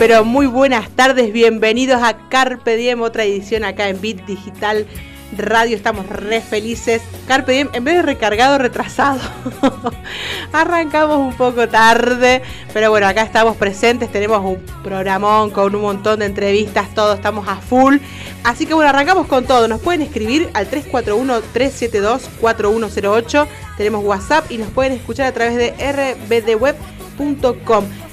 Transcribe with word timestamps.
pero 0.00 0.24
muy 0.24 0.46
buenas 0.46 0.88
tardes. 0.88 1.30
Bienvenidos 1.30 2.02
a 2.02 2.16
Carpe 2.30 2.76
Diem, 2.76 3.02
otra 3.02 3.24
edición 3.24 3.64
acá 3.64 3.90
en 3.90 4.00
Bit 4.00 4.24
Digital 4.24 4.86
Radio. 5.36 5.76
Estamos 5.76 6.06
re 6.06 6.40
felices. 6.40 7.02
Carpe 7.28 7.52
Diem, 7.52 7.68
en 7.74 7.84
vez 7.84 7.96
de 7.96 8.02
recargado, 8.02 8.56
retrasado. 8.56 9.20
Arrancamos 10.54 11.18
un 11.18 11.34
poco 11.34 11.68
tarde, 11.68 12.40
pero 12.72 12.88
bueno, 12.88 13.08
acá 13.08 13.20
estamos 13.20 13.58
presentes. 13.58 14.10
Tenemos 14.10 14.42
un 14.42 14.64
programón 14.82 15.50
con 15.50 15.74
un 15.74 15.82
montón 15.82 16.20
de 16.20 16.24
entrevistas, 16.24 16.94
todos 16.94 17.16
estamos 17.16 17.46
a 17.46 17.56
full. 17.56 17.98
Así 18.42 18.64
que 18.64 18.72
bueno, 18.72 18.88
arrancamos 18.88 19.26
con 19.26 19.44
todo. 19.44 19.68
Nos 19.68 19.82
pueden 19.82 20.00
escribir 20.00 20.48
al 20.54 20.70
341-372-4108. 20.70 23.46
Tenemos 23.76 24.02
WhatsApp 24.02 24.50
y 24.50 24.56
nos 24.56 24.70
pueden 24.70 24.94
escuchar 24.94 25.26
a 25.26 25.32
través 25.32 25.58
de 25.58 25.74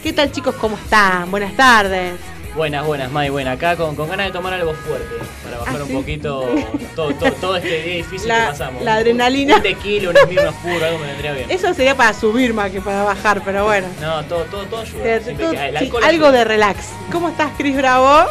¿Qué 0.03 0.11
tal 0.11 0.31
chicos? 0.33 0.53
¿Cómo 0.55 0.75
están? 0.75 1.31
Buenas 1.31 1.55
tardes. 1.55 2.15
Buenas, 2.57 2.85
buenas, 2.85 3.09
May, 3.09 3.29
buena. 3.29 3.51
Acá 3.53 3.77
con, 3.77 3.95
con 3.95 4.09
ganas 4.09 4.25
de 4.27 4.31
tomar 4.33 4.53
algo 4.53 4.73
fuerte 4.73 5.15
para 5.45 5.59
bajar 5.59 5.75
¿Ah, 5.79 5.83
un 5.83 5.87
sí? 5.87 5.93
poquito 5.93 6.41
todo, 6.95 7.13
todo, 7.13 7.31
todo 7.33 7.55
este 7.55 7.83
día 7.83 7.95
difícil 7.97 8.27
La- 8.27 8.39
que 8.41 8.51
pasamos. 8.51 8.83
la 8.83 8.95
adrenalina. 8.95 9.55
Un 9.57 9.61
tequila, 9.61 10.09
un 10.09 10.17
esmirno 10.17 10.49
oscuro, 10.49 10.85
algo 10.85 10.99
me 10.99 11.07
vendría 11.07 11.31
bien. 11.33 11.49
Eso 11.49 11.73
sería 11.73 11.95
para 11.95 12.13
subir 12.13 12.53
más 12.53 12.69
que 12.69 12.81
para 12.81 13.03
bajar, 13.03 13.41
pero 13.45 13.63
bueno. 13.63 13.87
No, 14.01 14.25
todo, 14.25 14.43
todo, 14.45 14.65
todo 14.65 14.81
ayuda. 14.81 15.19
Sí, 15.21 15.29
algo 16.01 16.27
ayuda. 16.27 16.31
de 16.33 16.43
relax. 16.43 16.89
¿Cómo 17.09 17.29
estás, 17.29 17.51
Cris 17.57 17.77
Bravo? 17.77 18.29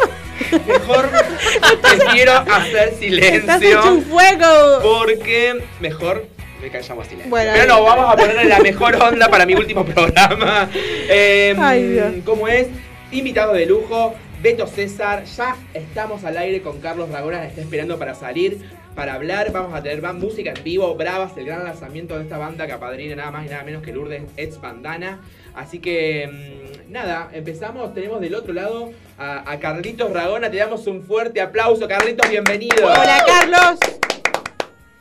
Mejor 0.66 1.08
prefiero 1.80 2.32
hacer 2.32 2.88
Estás 3.00 3.62
hecho 3.62 3.82
silencio 3.82 3.92
un 3.94 4.02
fuego. 4.02 4.46
porque 4.82 5.64
mejor 5.80 6.26
me 6.60 6.70
callamos 6.70 7.06
silencio. 7.06 7.30
Bueno, 7.30 7.52
Pero 7.54 7.66
no, 7.66 7.82
vamos 7.82 8.12
a 8.12 8.16
ponerle 8.16 8.44
la 8.44 8.60
mejor 8.60 8.96
onda 8.96 9.28
para 9.28 9.46
mi 9.46 9.54
último 9.54 9.84
programa. 9.84 10.68
Eh, 11.08 11.54
Ay, 11.58 11.88
Dios. 11.88 12.14
¿Cómo 12.24 12.48
es? 12.48 12.68
Invitado 13.12 13.52
de 13.54 13.66
lujo, 13.66 14.14
Beto 14.42 14.66
César. 14.66 15.24
Ya 15.24 15.56
estamos 15.74 16.24
al 16.24 16.36
aire 16.38 16.62
con 16.62 16.80
Carlos 16.80 17.10
Ragona, 17.10 17.44
está 17.44 17.60
esperando 17.60 17.98
para 17.98 18.14
salir. 18.14 18.58
Para 18.94 19.12
hablar, 19.14 19.52
vamos 19.52 19.74
a 19.74 19.82
tener 19.82 20.00
más 20.00 20.14
música 20.14 20.54
en 20.56 20.64
vivo, 20.64 20.94
Bravas, 20.94 21.36
el 21.36 21.44
gran 21.44 21.64
lanzamiento 21.64 22.16
de 22.16 22.22
esta 22.24 22.38
banda 22.38 22.66
que 22.66 22.72
apadrina 22.72 23.14
nada 23.14 23.30
más 23.30 23.44
y 23.44 23.50
nada 23.50 23.62
menos 23.62 23.82
que 23.82 23.92
Lourdes 23.92 24.22
Ex 24.38 24.58
Bandana. 24.58 25.20
Así 25.54 25.80
que, 25.80 26.26
mm, 26.26 26.92
nada, 26.92 27.28
empezamos. 27.32 27.92
Tenemos 27.92 28.22
del 28.22 28.34
otro 28.34 28.54
lado 28.54 28.92
a, 29.18 29.50
a 29.50 29.58
Carlitos 29.60 30.10
Ragona. 30.12 30.50
Te 30.50 30.56
damos 30.56 30.86
un 30.86 31.02
fuerte 31.02 31.42
aplauso. 31.42 31.86
Carlitos, 31.86 32.28
bienvenido. 32.30 32.86
Hola, 32.86 33.22
Carlos. 33.26 33.78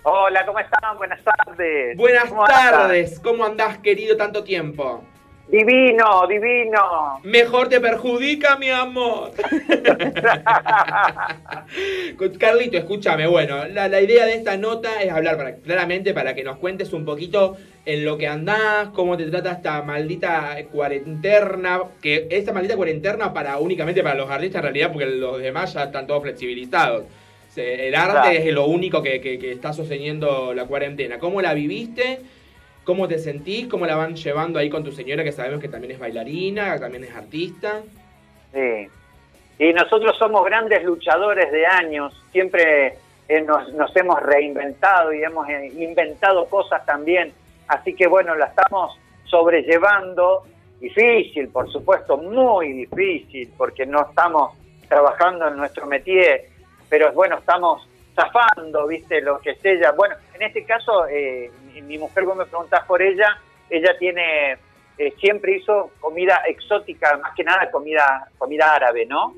Hola, 0.08 0.46
¿cómo 0.46 0.60
están? 0.60 1.00
Buenas 1.00 1.20
tardes. 1.24 1.98
Buenas 1.98 2.32
tardes. 2.48 3.20
¿Cómo 3.22 3.44
andás, 3.44 3.80
querido, 3.80 4.16
tanto 4.16 4.44
tiempo? 4.44 5.04
Divino, 5.48 6.28
divino. 6.28 7.20
Mejor 7.24 7.70
te 7.70 7.82
perjudica, 7.82 8.56
mi 8.58 8.70
amor. 8.70 9.32
Carlito, 12.40 12.78
escúchame. 12.78 13.26
Bueno, 13.26 13.66
la, 13.66 13.88
la 13.88 14.00
idea 14.00 14.28
de 14.28 14.36
esta 14.36 14.58
nota 14.58 15.02
es 15.02 15.12
hablar 15.12 15.38
para, 15.38 15.56
claramente 15.56 16.14
para 16.14 16.36
que 16.36 16.44
nos 16.44 16.58
cuentes 16.58 16.94
un 16.94 17.04
poquito 17.04 17.58
en 17.84 18.06
lo 18.06 18.20
que 18.20 18.28
andás, 18.28 18.90
cómo 18.90 19.18
te 19.18 19.26
trata 19.32 19.54
esta 19.54 19.82
maldita 19.82 20.56
cuarentena. 20.72 21.82
Que 22.00 22.28
esta 22.30 22.54
maldita 22.54 22.76
cuarentena 22.76 23.34
para 23.34 23.58
únicamente 23.58 24.04
para 24.04 24.14
los 24.14 24.30
artistas 24.30 24.60
en 24.60 24.64
realidad, 24.66 24.92
porque 24.92 25.08
los 25.08 25.42
demás 25.42 25.74
ya 25.74 25.86
están 25.86 26.06
todos 26.06 26.22
flexibilizados. 26.22 27.06
Se- 27.56 27.88
El 27.88 27.96
arte 27.96 28.12
Claro. 28.12 28.30
es 28.32 28.54
lo 28.54 28.66
único 28.66 29.02
que, 29.02 29.20
que- 29.22 29.40
que 29.40 29.52
está 29.54 29.72
sosteniendo 29.74 30.54
la 30.54 30.66
cuarentena. 30.66 31.18
¿Cómo 31.20 31.42
la 31.42 31.54
viviste? 31.54 32.20
¿Cómo 32.84 33.08
te 33.08 33.18
sentís? 33.18 33.68
¿Cómo 33.68 33.86
la 33.88 33.96
van 33.96 34.16
llevando 34.16 34.60
ahí 34.60 34.70
con 34.70 34.84
tu 34.84 34.92
señora 34.92 35.24
que 35.24 35.32
sabemos 35.32 35.60
que 35.62 35.70
también 35.70 35.94
es 35.94 36.00
bailarina, 36.00 36.74
que 36.74 36.80
también 36.82 37.06
es 37.06 37.16
artista? 37.16 37.82
Sí. 38.54 38.88
Y 39.58 39.72
nosotros 39.74 40.18
somos 40.20 40.44
grandes 40.46 40.84
luchadores 40.84 41.50
de 41.52 41.66
años. 41.66 42.14
Siempre 42.34 42.98
eh, 43.30 43.42
nos, 43.42 43.72
nos 43.74 43.96
hemos 43.96 44.22
reinventado 44.22 45.14
y 45.14 45.24
hemos 45.24 45.48
eh, 45.50 45.72
inventado 45.78 46.46
cosas 46.48 46.86
también. 46.86 47.32
Así 47.70 47.96
que 47.96 48.06
bueno, 48.06 48.36
la 48.36 48.48
estamos 48.48 49.00
sobrellevando. 49.24 50.44
Difícil, 50.80 51.48
por 51.48 51.72
supuesto, 51.72 52.18
muy 52.18 52.74
difícil, 52.74 53.50
porque 53.58 53.86
no 53.86 54.02
estamos 54.10 54.54
trabajando 54.90 55.48
en 55.48 55.56
nuestro 55.58 55.86
métier. 55.88 56.46
Pero 56.90 57.12
bueno, 57.14 57.38
estamos 57.38 57.88
zafando, 58.16 58.88
¿viste? 58.88 59.22
Lo 59.22 59.40
que 59.40 59.52
es 59.52 59.66
ella. 59.66 59.92
Bueno, 59.92 60.16
en 60.34 60.42
este 60.42 60.64
caso, 60.66 61.08
eh, 61.08 61.52
mi, 61.74 61.82
mi 61.82 61.98
mujer, 61.98 62.24
vos 62.24 62.38
me 62.38 62.46
preguntás 62.46 62.86
por 62.86 63.02
ella, 63.02 63.38
ella 63.70 63.98
tiene, 63.98 64.58
eh, 64.98 65.14
siempre 65.20 65.58
hizo 65.58 65.92
comida 66.00 66.42
exótica, 66.48 67.18
más 67.18 67.34
que 67.36 67.44
nada 67.44 67.70
comida, 67.72 68.30
comida 68.38 68.74
árabe, 68.74 69.06
¿no? 69.06 69.36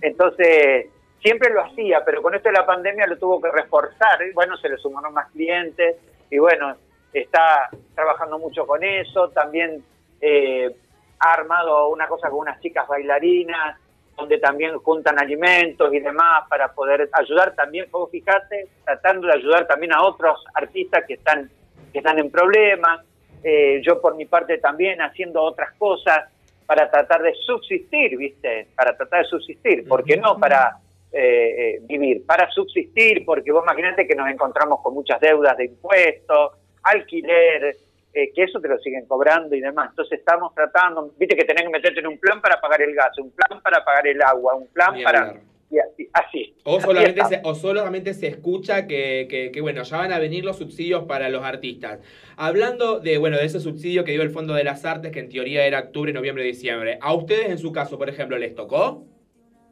Entonces, 0.00 0.86
siempre 1.22 1.52
lo 1.52 1.62
hacía, 1.62 2.04
pero 2.04 2.22
con 2.22 2.34
esto 2.34 2.48
de 2.48 2.54
la 2.54 2.66
pandemia 2.66 3.06
lo 3.06 3.18
tuvo 3.18 3.40
que 3.40 3.50
reforzar. 3.50 4.22
Y 4.28 4.32
bueno, 4.32 4.56
se 4.56 4.68
le 4.68 4.76
sumaron 4.78 5.14
más 5.14 5.30
clientes 5.30 5.96
y 6.30 6.38
bueno, 6.38 6.74
está 7.12 7.68
trabajando 7.94 8.38
mucho 8.38 8.66
con 8.66 8.82
eso. 8.82 9.30
También 9.30 9.82
eh, 10.20 10.70
ha 11.18 11.32
armado 11.32 11.88
una 11.88 12.06
cosa 12.08 12.30
con 12.30 12.40
unas 12.40 12.60
chicas 12.60 12.86
bailarinas, 12.88 13.78
donde 14.20 14.38
también 14.38 14.78
juntan 14.78 15.18
alimentos 15.18 15.92
y 15.92 16.00
demás 16.00 16.44
para 16.48 16.72
poder 16.72 17.08
ayudar. 17.12 17.54
También, 17.54 17.86
vos 17.90 18.10
fijate, 18.10 18.68
tratando 18.84 19.26
de 19.26 19.34
ayudar 19.34 19.66
también 19.66 19.92
a 19.92 20.02
otros 20.02 20.44
artistas 20.54 21.04
que 21.06 21.14
están, 21.14 21.50
que 21.92 21.98
están 21.98 22.18
en 22.18 22.30
problemas. 22.30 23.04
Eh, 23.42 23.80
yo 23.82 24.00
por 24.00 24.16
mi 24.16 24.26
parte 24.26 24.58
también 24.58 25.00
haciendo 25.00 25.42
otras 25.42 25.72
cosas 25.78 26.28
para 26.66 26.90
tratar 26.90 27.22
de 27.22 27.34
subsistir, 27.34 28.16
¿viste? 28.16 28.68
Para 28.76 28.96
tratar 28.96 29.22
de 29.22 29.28
subsistir, 29.28 29.88
porque 29.88 30.16
no 30.16 30.38
para 30.38 30.76
eh, 31.12 31.54
eh, 31.58 31.78
vivir, 31.82 32.24
para 32.24 32.48
subsistir, 32.50 33.24
porque 33.24 33.50
vos 33.50 33.64
imaginate 33.64 34.06
que 34.06 34.14
nos 34.14 34.28
encontramos 34.30 34.80
con 34.80 34.94
muchas 34.94 35.18
deudas 35.20 35.56
de 35.56 35.64
impuestos, 35.64 36.52
alquiler, 36.84 37.76
eh, 38.12 38.32
que 38.34 38.42
eso 38.44 38.60
te 38.60 38.68
lo 38.68 38.78
siguen 38.78 39.06
cobrando 39.06 39.54
y 39.54 39.60
demás. 39.60 39.90
Entonces 39.90 40.18
estamos 40.18 40.54
tratando, 40.54 41.12
viste 41.18 41.36
que 41.36 41.44
tenés 41.44 41.64
que 41.64 41.70
meterte 41.70 42.00
en 42.00 42.06
un 42.08 42.18
plan 42.18 42.40
para 42.40 42.60
pagar 42.60 42.82
el 42.82 42.94
gas, 42.94 43.16
un 43.18 43.30
plan 43.30 43.60
para 43.62 43.84
pagar 43.84 44.06
el 44.06 44.20
agua, 44.22 44.54
un 44.56 44.66
plan 44.68 44.94
para... 45.02 45.34
y 45.70 45.78
así, 45.78 46.08
así. 46.12 46.54
O 46.64 46.80
solamente, 46.80 47.24
se, 47.26 47.40
o 47.44 47.54
solamente 47.54 48.14
se 48.14 48.26
escucha 48.26 48.86
que, 48.88 49.28
que- 49.30 49.52
que, 49.52 49.60
bueno, 49.60 49.82
ya 49.84 49.98
van 49.98 50.12
a 50.12 50.18
venir 50.18 50.44
los 50.44 50.58
subsidios 50.58 51.04
para 51.04 51.28
los 51.28 51.44
artistas. 51.44 52.00
Hablando 52.36 52.98
de, 52.98 53.18
bueno, 53.18 53.36
de 53.36 53.44
ese 53.44 53.60
subsidio 53.60 54.02
que 54.04 54.10
dio 54.12 54.22
el 54.22 54.30
Fondo 54.30 54.54
de 54.54 54.64
las 54.64 54.84
Artes, 54.84 55.12
que 55.12 55.20
en 55.20 55.28
teoría 55.28 55.64
era 55.66 55.78
octubre, 55.78 56.12
noviembre, 56.12 56.42
diciembre. 56.42 56.98
¿A 57.00 57.14
ustedes 57.14 57.50
en 57.50 57.58
su 57.58 57.70
caso, 57.70 57.98
por 57.98 58.08
ejemplo, 58.08 58.36
les 58.38 58.54
tocó? 58.56 59.04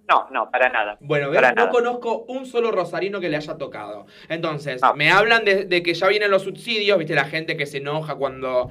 No, 0.08 0.26
no, 0.30 0.50
para 0.50 0.70
nada. 0.70 0.96
Bueno, 1.00 1.30
Para 1.32 1.50
no 1.50 1.54
nada. 1.56 1.70
conozco 1.70 2.24
un 2.28 2.46
solo 2.46 2.70
rosarino 2.70 3.20
que 3.20 3.28
le 3.28 3.36
haya 3.36 3.58
tocado. 3.58 4.06
Entonces, 4.30 4.80
No. 4.80 4.94
me 4.94 5.10
hablan 5.10 5.44
de, 5.44 5.64
de 5.66 5.82
que 5.82 5.92
ya 5.94 6.08
vienen 6.08 6.30
los 6.30 6.42
subsidios, 6.44 6.96
viste, 6.98 7.14
la 7.14 7.26
gente 7.26 7.56
que 7.58 7.66
se 7.66 7.76
enoja 7.78 8.14
cuando, 8.14 8.70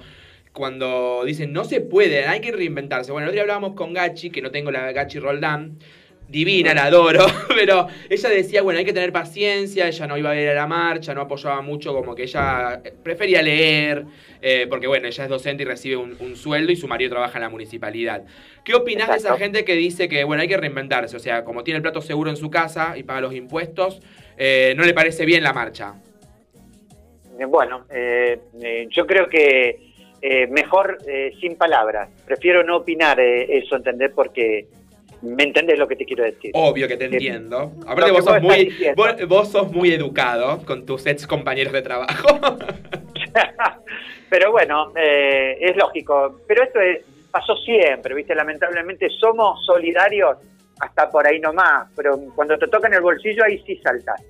cuando 0.51 1.23
dicen 1.25 1.53
no 1.53 1.63
se 1.63 1.81
puede, 1.81 2.25
hay 2.27 2.41
que 2.41 2.51
reinventarse. 2.51 3.11
Bueno, 3.11 3.25
el 3.25 3.29
otro 3.29 3.33
día 3.35 3.41
hablábamos 3.43 3.73
con 3.75 3.93
Gachi, 3.93 4.31
que 4.31 4.41
no 4.41 4.49
tengo 4.49 4.71
la 4.71 4.91
Gachi 4.91 5.19
Roldán, 5.19 5.77
divina, 6.27 6.73
la 6.73 6.85
adoro, 6.85 7.25
pero 7.55 7.87
ella 8.09 8.29
decía, 8.29 8.61
bueno, 8.61 8.79
hay 8.79 8.85
que 8.85 8.93
tener 8.93 9.11
paciencia, 9.11 9.87
ella 9.87 10.07
no 10.07 10.17
iba 10.17 10.31
a 10.31 10.41
ir 10.41 10.49
a 10.49 10.53
la 10.53 10.67
marcha, 10.67 11.13
no 11.13 11.21
apoyaba 11.21 11.61
mucho, 11.61 11.93
como 11.93 12.15
que 12.15 12.23
ella 12.23 12.81
eh, 12.83 12.93
prefería 13.01 13.41
leer, 13.41 14.05
eh, 14.41 14.67
porque 14.69 14.87
bueno, 14.87 15.07
ella 15.07 15.23
es 15.23 15.29
docente 15.29 15.63
y 15.63 15.65
recibe 15.65 15.95
un, 15.95 16.15
un 16.19 16.35
sueldo 16.35 16.71
y 16.71 16.75
su 16.75 16.87
marido 16.87 17.11
trabaja 17.11 17.37
en 17.37 17.43
la 17.43 17.49
municipalidad. 17.49 18.23
¿Qué 18.63 18.75
opinás 18.75 19.07
de 19.07 19.15
esa 19.15 19.27
Exacto. 19.29 19.43
gente 19.43 19.65
que 19.65 19.73
dice 19.75 20.09
que, 20.09 20.23
bueno, 20.25 20.41
hay 20.41 20.49
que 20.49 20.57
reinventarse? 20.57 21.15
O 21.15 21.19
sea, 21.19 21.45
como 21.45 21.63
tiene 21.63 21.77
el 21.77 21.81
plato 21.81 22.01
seguro 22.01 22.29
en 22.29 22.37
su 22.37 22.49
casa 22.49 22.97
y 22.97 23.03
paga 23.03 23.21
los 23.21 23.33
impuestos, 23.33 24.01
eh, 24.37 24.73
no 24.75 24.83
le 24.83 24.93
parece 24.93 25.25
bien 25.25 25.43
la 25.43 25.53
marcha. 25.53 25.95
Bueno, 27.47 27.85
eh, 27.91 28.39
yo 28.89 29.05
creo 29.05 29.29
que 29.29 29.87
mejor 30.49 30.97
sin 31.39 31.55
palabras. 31.55 32.09
Prefiero 32.25 32.63
no 32.63 32.77
opinar 32.77 33.19
eso, 33.19 33.75
¿entendés? 33.75 34.11
Porque 34.13 34.67
me 35.21 35.43
entendés 35.43 35.77
lo 35.79 35.87
que 35.87 35.95
te 35.95 36.05
quiero 36.05 36.23
decir. 36.23 36.51
Obvio 36.53 36.87
que 36.87 36.97
te 36.97 37.05
entiendo. 37.05 37.73
Aparte 37.85 38.11
vos 38.11 38.23
sos, 38.23 38.41
muy, 38.41 38.75
vos, 38.95 39.27
vos 39.27 39.51
sos 39.51 39.71
muy 39.71 39.91
educado 39.93 40.63
con 40.65 40.85
tus 40.85 41.05
ex 41.05 41.25
compañeros 41.27 41.73
de 41.73 41.81
trabajo. 41.81 42.39
Pero 44.29 44.51
bueno, 44.51 44.91
eh, 44.95 45.57
es 45.61 45.75
lógico. 45.75 46.41
Pero 46.47 46.63
esto 46.63 46.79
es, 46.79 46.99
pasó 47.31 47.55
siempre, 47.57 48.13
¿viste? 48.13 48.35
Lamentablemente 48.35 49.09
somos 49.09 49.65
solidarios 49.65 50.37
hasta 50.79 51.09
por 51.09 51.25
ahí 51.25 51.39
nomás, 51.39 51.89
pero 51.95 52.19
cuando 52.35 52.57
te 52.57 52.67
toca 52.67 52.87
en 52.87 52.95
el 52.95 53.01
bolsillo 53.01 53.43
ahí 53.43 53.63
sí 53.65 53.77
saltas. 53.77 54.21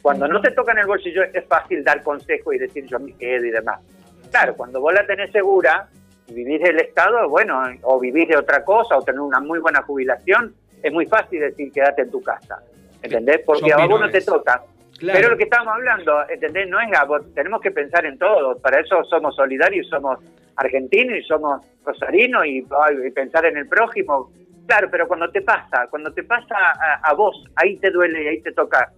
Cuando 0.00 0.28
no 0.28 0.40
te 0.40 0.52
toca 0.52 0.72
en 0.72 0.78
el 0.78 0.86
bolsillo 0.86 1.24
es 1.24 1.44
fácil 1.46 1.82
dar 1.82 2.02
consejo 2.02 2.52
y 2.52 2.58
decir 2.58 2.86
yo 2.86 3.00
me 3.00 3.12
quedo 3.14 3.44
y 3.44 3.50
demás. 3.50 3.80
Claro, 4.30 4.54
cuando 4.54 4.80
vos 4.80 4.94
la 4.94 5.04
tenés 5.06 5.32
segura 5.32 5.88
vivís 6.28 6.60
del 6.60 6.78
Estado, 6.80 7.28
bueno, 7.28 7.62
o 7.82 7.98
vivís 8.00 8.28
de 8.28 8.36
otra 8.36 8.64
cosa 8.64 8.96
o 8.96 9.02
tenés 9.02 9.20
una 9.20 9.40
muy 9.40 9.58
buena 9.58 9.82
jubilación, 9.82 10.54
es 10.82 10.92
muy 10.92 11.06
fácil 11.06 11.40
decir 11.40 11.72
quédate 11.72 12.02
en 12.02 12.10
tu 12.10 12.22
casa. 12.22 12.58
¿Entendés? 13.02 13.40
Porque 13.44 13.68
Yo 13.68 13.78
a 13.78 13.86
vos 13.86 14.00
no 14.00 14.10
te 14.10 14.20
toca. 14.20 14.62
Claro. 14.98 15.18
Pero 15.18 15.30
lo 15.32 15.36
que 15.36 15.44
estamos 15.44 15.68
hablando, 15.74 16.28
¿entendés? 16.28 16.68
No 16.68 16.80
es 16.80 16.88
a 16.98 17.04
vos, 17.04 17.22
tenemos 17.34 17.60
que 17.60 17.70
pensar 17.70 18.06
en 18.06 18.18
todo. 18.18 18.58
Para 18.58 18.80
eso 18.80 19.04
somos 19.04 19.36
solidarios, 19.36 19.86
somos 19.88 20.18
argentinos 20.56 21.18
y 21.18 21.22
somos 21.22 21.60
rosarinos 21.84 22.46
y, 22.46 22.66
ay, 22.82 23.10
pensar 23.10 23.44
en 23.44 23.58
el 23.58 23.68
prójimo. 23.68 24.32
Claro, 24.66 24.88
pero 24.90 25.06
cuando 25.06 25.30
te 25.30 25.42
pasa, 25.42 25.86
cuando 25.90 26.12
te 26.12 26.24
pasa 26.24 26.56
a, 26.56 27.10
a 27.10 27.12
vos, 27.14 27.44
ahí 27.56 27.76
te 27.76 27.90
duele 27.90 28.24
y 28.24 28.26
ahí 28.28 28.40
te 28.40 28.52
toca. 28.52 28.90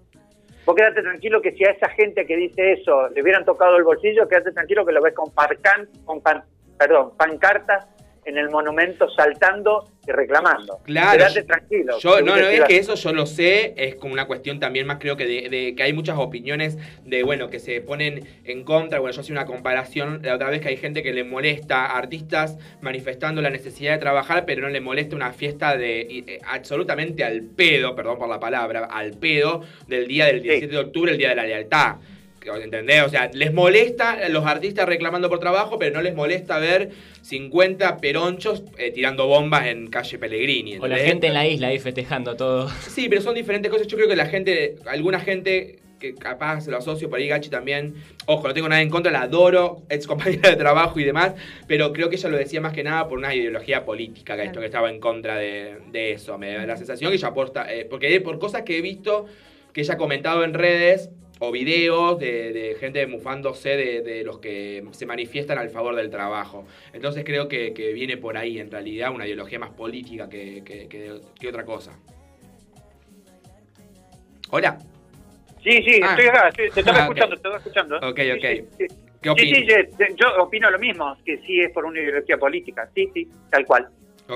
Vos 0.65 0.77
quédate 0.77 1.03
tranquilo 1.03 1.43
que 1.43 1.53
si 1.53 1.65
a 1.65 1.71
esa 1.71 1.89
gente 1.91 2.25
que 2.27 2.37
dice 2.37 2.73
eso 2.73 3.09
le 3.09 3.21
hubieran 3.23 3.45
tocado 3.45 3.77
el 3.77 3.85
bolsillo, 3.85 4.29
quédate 4.29 4.53
tranquilo 4.53 4.87
que 4.87 4.93
lo 4.93 5.03
ves 5.03 5.15
con 5.15 5.31
pan- 5.33 6.45
perdón, 6.79 7.13
pancartas 7.17 7.87
en 8.25 8.37
el 8.37 8.51
monumento 8.51 9.09
saltando 9.09 9.89
y 10.07 10.11
reclamando. 10.13 10.81
Claro, 10.85 11.17
Quédate 11.17 11.41
yo- 11.41 11.47
tranquilo. 11.47 11.99
Yo, 11.99 12.21
no, 12.21 12.37
no, 12.37 12.47
es 12.47 12.63
que 12.65 12.77
eso 12.77 12.95
yo 12.95 13.15
lo 13.15 13.25
sé, 13.25 13.73
es 13.79 13.95
como 13.95 14.13
una 14.13 14.27
cuestión 14.27 14.61
también 14.61 14.87
más 14.87 14.99
creo 14.99 15.17
que 15.17 15.25
de, 15.27 15.49
de 15.49 15.75
que 15.75 15.83
hay 15.83 15.95
muchas 15.95 16.19
opiniones 16.19 16.77
de, 17.07 17.23
bueno, 17.23 17.49
que 17.49 17.59
se 17.59 17.81
ponen 17.81 18.29
en 18.45 18.65
contra, 18.65 18.99
bueno, 18.99 19.15
yo 19.15 19.23
hacía 19.23 19.33
una 19.33 19.47
comparación 19.47 20.21
la 20.23 20.35
otra 20.35 20.51
vez 20.51 20.61
que 20.61 20.69
hay 20.69 20.77
gente 20.77 21.03
que 21.03 21.15
le 21.15 21.25
molesta 21.25 21.87
a 21.87 21.97
artistas 21.97 22.59
manifestando 22.83 23.41
la 23.41 23.49
necesidad 23.49 23.93
de 23.93 23.99
trabajar, 23.99 24.45
pero 24.45 24.61
no 24.61 24.69
le 24.69 24.83
molesta 24.83 25.17
una 25.17 25.33
fiesta 25.33 25.75
de 25.79 26.07
y, 26.11 26.31
eh, 26.31 26.39
absolutamente 26.45 27.25
al 27.25 27.41
pedo, 27.41 27.95
perdón 27.95 28.19
por 28.19 28.29
la 28.29 28.39
palabra, 28.39 28.85
al 28.91 29.13
pedo 29.13 29.63
del 29.87 30.07
día 30.07 30.27
del 30.27 30.43
17 30.43 30.71
de 30.75 30.79
octubre, 30.79 31.13
el 31.13 31.19
día 31.19 31.31
de 31.31 31.35
la 31.37 31.45
lealtad. 31.47 31.97
¿Entendés? 32.57 33.03
O 33.03 33.09
sea, 33.09 33.31
les 33.33 33.53
molesta 33.53 34.13
a 34.13 34.29
los 34.29 34.47
artistas 34.47 34.87
reclamando 34.87 35.29
por 35.29 35.39
trabajo, 35.39 35.79
pero 35.79 35.95
no 35.95 36.03
les 36.03 36.15
molesta 36.15 36.59
ver 36.59 36.91
50 37.23 37.99
peronchos 37.99 38.63
eh, 38.79 38.91
tirando 38.91 39.27
bombas 39.27 39.67
en 39.67 39.89
calle 39.89 40.19
Pellegrini. 40.19 40.79
O 40.79 40.87
la 40.87 40.99
gente 40.99 41.29
en 41.29 41.35
la 41.35 41.47
isla 41.47 41.69
ahí 41.69 41.79
festejando 41.79 42.37
todo. 42.37 42.69
Sí, 42.89 43.09
pero 43.09 43.21
son 43.21 43.35
diferentes 43.35 43.71
cosas. 43.71 43.87
Yo 43.87 43.97
creo 43.97 44.09
que 44.09 44.17
la 44.17 44.27
gente, 44.27 44.77
alguna 44.87 45.21
gente 45.21 45.79
que 45.99 46.15
capaz 46.15 46.63
se 46.63 46.71
lo 46.71 46.79
asocio 46.79 47.11
por 47.11 47.19
ahí, 47.19 47.29
Gachi 47.29 47.51
también. 47.51 47.95
Ojo, 48.27 48.47
no 48.47 48.55
tengo 48.55 48.69
nada 48.69 48.83
en 48.83 48.91
contra, 48.91 49.11
la 49.11 49.23
adoro, 49.23 49.83
ex 49.89 50.07
compañera 50.07 50.51
de 50.51 50.57
trabajo 50.57 50.99
y 51.01 51.05
demás, 51.05 51.35
pero 51.67 51.93
creo 51.93 52.09
que 52.09 52.17
ella 52.17 52.29
lo 52.29 52.37
decía 52.37 52.61
más 52.61 52.73
que 52.73 52.85
nada 52.85 53.09
por 53.09 53.19
una 53.19 53.35
ideología 53.35 53.85
política, 53.85 54.37
que, 54.37 54.45
esto, 54.45 54.61
que 54.61 54.67
estaba 54.67 54.91
en 54.91 55.01
contra 55.01 55.37
de, 55.37 55.79
de 55.91 56.13
eso. 56.13 56.39
Me 56.39 56.55
da 56.55 56.67
la 56.67 56.77
sensación 56.77 57.11
que 57.11 57.17
ella 57.17 57.29
aporta, 57.29 57.73
eh, 57.73 57.85
porque 57.85 58.21
por 58.21 58.39
cosas 58.39 58.63
que 58.63 58.79
he 58.79 58.83
visto 58.83 59.27
que 59.73 59.83
ella 59.83 59.95
ha 59.95 59.99
comentado 59.99 60.45
en 60.45 60.55
redes 60.55 61.11
o 61.41 61.53
videos 61.53 62.19
de, 62.19 62.53
de 62.53 62.75
gente 62.77 63.07
mufándose 63.07 63.77
de, 63.77 64.03
de 64.03 64.25
los 64.25 64.39
que 64.39 64.83
se 64.93 65.07
manifiestan 65.07 65.59
al 65.59 65.71
favor 65.71 65.95
del 65.95 66.11
trabajo. 66.11 66.67
Entonces 66.93 67.25
creo 67.25 67.49
que, 67.49 67.73
que 67.73 67.93
viene 67.93 68.17
por 68.17 68.37
ahí, 68.37 68.59
en 68.59 68.71
realidad, 68.71 69.13
una 69.15 69.27
ideología 69.27 69.59
más 69.59 69.71
política 69.71 70.29
que, 70.29 70.63
que- 70.65 71.49
otra 71.49 71.65
cosa. 71.65 71.97
Hola. 74.51 74.79
Sí, 75.63 75.83
sí, 75.83 76.01
Ah. 76.03 76.11
estoy 76.11 76.27
acá, 76.29 76.51
sí, 76.57 76.63
te 76.73 76.81
estaba 76.81 76.99
Ah, 76.99 77.03
escuchando, 77.03 77.29
te 77.35 77.37
estaba 77.37 77.57
escuchando. 77.59 77.97
Ok, 77.99 78.19
Sí, 78.21 78.31
ok. 78.31 78.41
sí, 78.41 78.65
sí. 78.79 78.87
¿Qué 79.21 79.31
Sí, 79.37 79.47
sí, 79.55 79.63
opinas? 79.65 80.15
yo, 80.17 80.43
opino 80.43 80.71
lo 80.71 80.79
mismo, 80.79 81.17
que 81.25 81.39
sí 81.39 81.61
es 81.61 81.73
por 81.73 81.85
una 81.85 82.01
ideología 82.01 82.39
política, 82.39 82.89
sí, 82.95 83.11
sí, 83.13 83.29
tal 83.51 83.67
cual, 83.67 83.89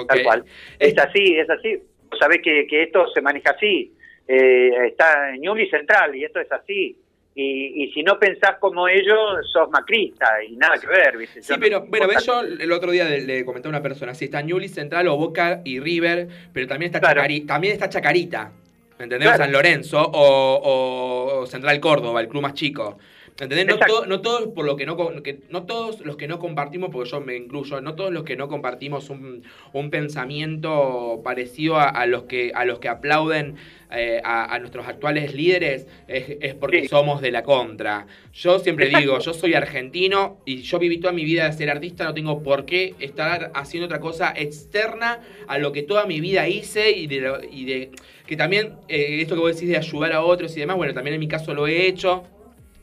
tal 0.09 0.23
cual. 0.25 0.45
Es 0.81 0.99
así, 0.99 1.37
es 1.37 1.49
así. 1.49 1.81
Sabés 2.19 2.41
que, 2.43 2.67
que 2.67 2.83
esto 2.83 3.07
se 3.15 3.21
maneja 3.23 3.51
así, 3.53 3.95
eh, 4.35 4.87
está 4.89 5.31
en 5.35 5.41
Ñubli 5.43 5.69
Central 5.69 6.15
y 6.17 6.25
esto 6.25 6.41
es 6.41 6.51
así. 6.53 6.97
Y, 7.35 7.85
y 7.85 7.93
si 7.93 8.03
no 8.03 8.19
pensás 8.19 8.57
como 8.61 8.87
ellos, 8.89 9.19
sos 9.53 9.71
macrista 9.71 10.27
y 10.47 10.55
nada 10.57 10.77
que 10.79 10.87
ver, 10.87 11.17
¿viste? 11.17 11.41
Sí, 11.43 11.49
Yo 11.51 11.57
no- 11.57 11.61
pero 11.63 11.81
bueno, 11.89 12.07
ves, 12.09 12.27
yo 12.27 12.41
el 12.43 12.71
otro 12.73 12.91
día 12.91 13.05
le, 13.05 13.23
le 13.23 13.45
comenté 13.45 13.69
a 13.69 13.71
una 13.71 13.83
persona, 13.83 14.15
sí, 14.15 14.27
está 14.27 14.43
Newly 14.43 14.69
Central 14.69 15.09
o 15.09 15.17
Boca 15.17 15.63
y 15.65 15.81
River, 15.81 16.29
pero 16.53 16.67
también 16.67 16.89
está, 16.91 17.01
Claro. 17.01 17.23
Chacari- 17.23 17.47
también 17.47 17.73
está 17.73 17.89
Chacarita, 17.89 18.53
¿entendés? 18.99 19.29
Claro. 19.29 19.45
San 19.45 19.51
Lorenzo 19.53 20.03
o- 20.03 21.39
o 21.41 21.47
Central 21.47 21.81
Córdoba, 21.81 22.21
el 22.21 22.29
club 22.29 22.43
más 22.43 22.55
chico. 22.55 22.99
¿Entendés? 23.41 23.67
No, 23.67 23.79
to- 23.79 24.07
no 24.07 24.21
todos 24.21 24.49
por 24.49 24.65
lo 24.67 24.77
que 24.77 24.85
no 24.87 24.97
que 25.23 25.41
no 25.49 25.65
todos 25.65 26.01
los 26.03 26.17
que 26.17 26.29
no 26.29 26.39
compartimos, 26.39 26.91
porque 26.91 27.11
yo 27.11 27.21
me 27.21 27.35
incluyo, 27.37 27.81
no 27.81 27.95
todos 27.95 28.13
los 28.13 28.25
que 28.25 28.37
no 28.37 28.47
compartimos 28.47 29.11
un, 29.11 29.43
un 29.73 29.91
pensamiento 29.91 31.21
parecido 31.25 31.77
a, 31.77 31.89
a 31.89 32.07
los 32.07 32.25
que 32.25 32.53
a 32.55 32.65
los 32.65 32.79
que 32.79 32.89
aplauden 32.89 33.57
eh, 33.91 34.21
a, 34.25 34.55
a 34.55 34.59
nuestros 34.59 34.87
actuales 34.87 35.35
líderes 35.35 35.87
es, 36.09 36.37
es 36.41 36.55
porque 36.55 36.83
Sí. 36.83 36.89
somos 36.89 37.21
de 37.21 37.31
la 37.33 37.43
contra. 37.43 38.07
Yo 38.35 38.59
siempre 38.59 38.87
Exacto. 38.87 39.01
digo, 39.07 39.19
yo 39.19 39.35
soy 39.35 39.55
argentino 39.55 40.39
y 40.45 40.63
yo 40.63 40.79
viví 40.79 40.99
toda 40.99 41.13
mi 41.13 41.25
vida 41.25 41.47
de 41.47 41.53
ser 41.53 41.71
artista, 41.71 42.05
no 42.05 42.15
tengo 42.15 42.43
por 42.43 42.65
qué 42.65 42.95
estar 43.01 43.51
haciendo 43.55 43.87
otra 43.87 44.01
cosa 44.01 44.33
externa 44.37 45.21
a 45.47 45.59
lo 45.59 45.73
que 45.73 45.83
toda 45.83 46.07
mi 46.07 46.21
vida 46.21 46.49
hice 46.49 46.91
y 46.93 47.07
de, 47.07 47.49
y 47.51 47.65
de 47.65 47.91
que 48.27 48.37
también 48.37 48.75
eh, 48.89 49.19
esto 49.21 49.35
que 49.35 49.41
vos 49.41 49.55
decís 49.55 49.69
de 49.69 49.77
ayudar 49.77 50.13
a 50.13 50.23
otros 50.23 50.57
y 50.57 50.61
demás, 50.61 50.77
bueno, 50.77 50.95
también 50.95 51.15
en 51.15 51.21
mi 51.21 51.29
caso 51.29 51.55
lo 51.55 51.67
he 51.67 51.87
hecho. 51.87 52.25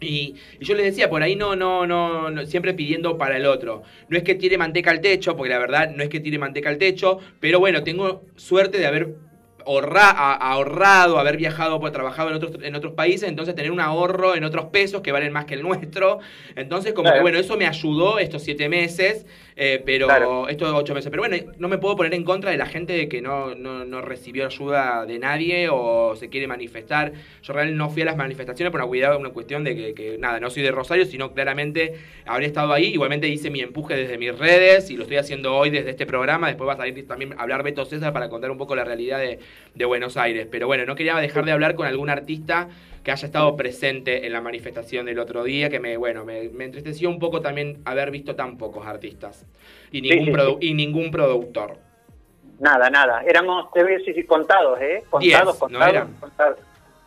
Y, 0.01 0.35
yo 0.59 0.75
les 0.75 0.85
decía, 0.85 1.09
por 1.09 1.23
ahí 1.23 1.35
no, 1.35 1.55
no, 1.55 1.85
no, 1.85 2.29
no, 2.29 2.45
siempre 2.45 2.73
pidiendo 2.73 3.17
para 3.17 3.37
el 3.37 3.45
otro. 3.45 3.83
No 4.07 4.17
es 4.17 4.23
que 4.23 4.35
tire 4.35 4.57
manteca 4.57 4.91
al 4.91 5.01
techo, 5.01 5.35
porque 5.35 5.49
la 5.49 5.59
verdad 5.59 5.91
no 5.95 6.03
es 6.03 6.09
que 6.09 6.19
tire 6.19 6.37
manteca 6.37 6.69
al 6.69 6.77
techo, 6.77 7.19
pero 7.39 7.59
bueno, 7.59 7.83
tengo 7.83 8.25
suerte 8.35 8.77
de 8.77 8.87
haber 8.87 9.15
ahorra- 9.69 10.09
a- 10.09 10.33
ahorrado, 10.53 11.19
haber 11.19 11.37
viajado, 11.37 11.79
pues, 11.79 11.93
trabajado 11.93 12.29
en 12.29 12.35
otros, 12.35 12.51
en 12.63 12.75
otros 12.75 12.93
países, 12.93 13.29
entonces 13.29 13.53
tener 13.55 13.71
un 13.71 13.79
ahorro 13.79 14.35
en 14.35 14.43
otros 14.43 14.65
pesos 14.65 15.01
que 15.01 15.11
valen 15.11 15.31
más 15.31 15.45
que 15.45 15.53
el 15.53 15.61
nuestro. 15.61 16.19
Entonces, 16.55 16.93
como 16.93 17.03
Claro. 17.05 17.17
que 17.17 17.21
bueno, 17.21 17.37
eso 17.37 17.55
me 17.57 17.67
ayudó 17.67 18.17
estos 18.19 18.41
siete 18.43 18.67
meses, 18.69 19.25
eh, 19.55 19.81
pero 19.85 20.07
Claro. 20.07 20.47
estos 20.47 20.73
ocho 20.73 20.93
meses. 20.95 21.09
Pero 21.11 21.21
bueno, 21.21 21.35
no 21.57 21.67
me 21.67 21.77
puedo 21.77 21.95
poner 21.95 22.13
en 22.13 22.23
contra 22.23 22.49
de 22.49 22.57
la 22.57 22.65
gente 22.65 22.93
de 22.93 23.07
que 23.09 23.21
no, 23.21 23.53
no, 23.55 23.83
no 23.85 24.01
recibió 24.01 24.45
ayuda 24.45 25.05
de 25.05 25.19
nadie 25.19 25.67
o 25.69 26.15
se 26.15 26.29
quiere 26.29 26.47
manifestar. 26.47 27.11
Yo 27.43 27.53
realmente 27.53 27.77
no 27.77 27.89
fui 27.89 28.01
a 28.01 28.05
las 28.05 28.15
manifestaciones 28.17 28.71
por 28.71 28.79
una, 28.81 28.87
cuidado, 28.87 29.19
una 29.19 29.29
cuestión 29.31 29.63
de 29.63 29.75
que, 29.75 29.93
que, 29.93 30.17
nada, 30.17 30.39
no 30.39 30.49
soy 30.49 30.63
de 30.63 30.71
Rosario, 30.71 31.05
sino 31.05 31.33
claramente 31.33 31.93
habré 32.25 32.45
estado 32.45 32.71
ahí. 32.73 32.85
Igualmente 32.93 33.27
hice 33.27 33.49
mi 33.49 33.59
empuje 33.59 33.95
desde 33.95 34.17
mis 34.17 34.37
redes 34.37 34.89
y 34.89 34.95
lo 34.95 35.03
estoy 35.03 35.17
haciendo 35.17 35.55
hoy 35.55 35.69
desde 35.69 35.89
este 35.91 36.05
programa. 36.05 36.47
Después 36.47 36.67
va 36.67 36.73
a 36.73 36.77
salir 36.77 37.05
también 37.07 37.33
a 37.37 37.41
hablar 37.43 37.61
Beto 37.63 37.83
César 37.85 38.13
para 38.13 38.29
contar 38.29 38.49
un 38.51 38.57
poco 38.57 38.75
la 38.77 38.85
realidad 38.85 39.19
de, 39.19 39.39
de 39.75 39.85
Buenos 39.85 40.17
Aires. 40.17 40.47
Pero 40.49 40.67
bueno, 40.67 40.85
no 40.85 40.95
quería 40.95 41.15
dejar 41.17 41.45
de 41.45 41.51
hablar 41.51 41.75
con 41.75 41.87
algún 41.87 42.09
artista 42.09 42.67
que 43.03 43.11
haya 43.11 43.25
estado 43.25 43.55
presente 43.55 44.25
en 44.25 44.33
la 44.33 44.41
manifestación 44.41 45.05
del 45.05 45.19
otro 45.19 45.43
día, 45.43 45.69
que 45.69 45.79
me, 45.79 45.95
bueno, 45.97 46.25
me, 46.25 46.49
me 46.49 46.65
entristeció 46.65 47.09
un 47.09 47.17
poco 47.19 47.39
también 47.41 47.79
haber 47.85 48.11
visto 48.11 48.35
tan 48.35 48.57
pocos 48.57 48.85
artistas 48.85 49.45
y 49.91 50.01
ningún, 50.01 50.25
sí, 50.25 50.31
produ- 50.31 50.57
y 50.59 50.73
ningún 50.73 51.09
productor. 51.11 51.77
Nada, 52.59 52.89
nada. 52.89 53.23
Éramos, 53.25 53.71
te 53.71 53.81
voy 53.83 53.93
a 53.93 53.97
decir, 53.99 54.25
contados, 54.27 54.79
¿eh? 54.81 55.03
Contados, 55.09 55.21
Diez, 55.21 55.45
¿no 55.45 55.53
contados, 55.59 56.09
contados. 56.19 56.57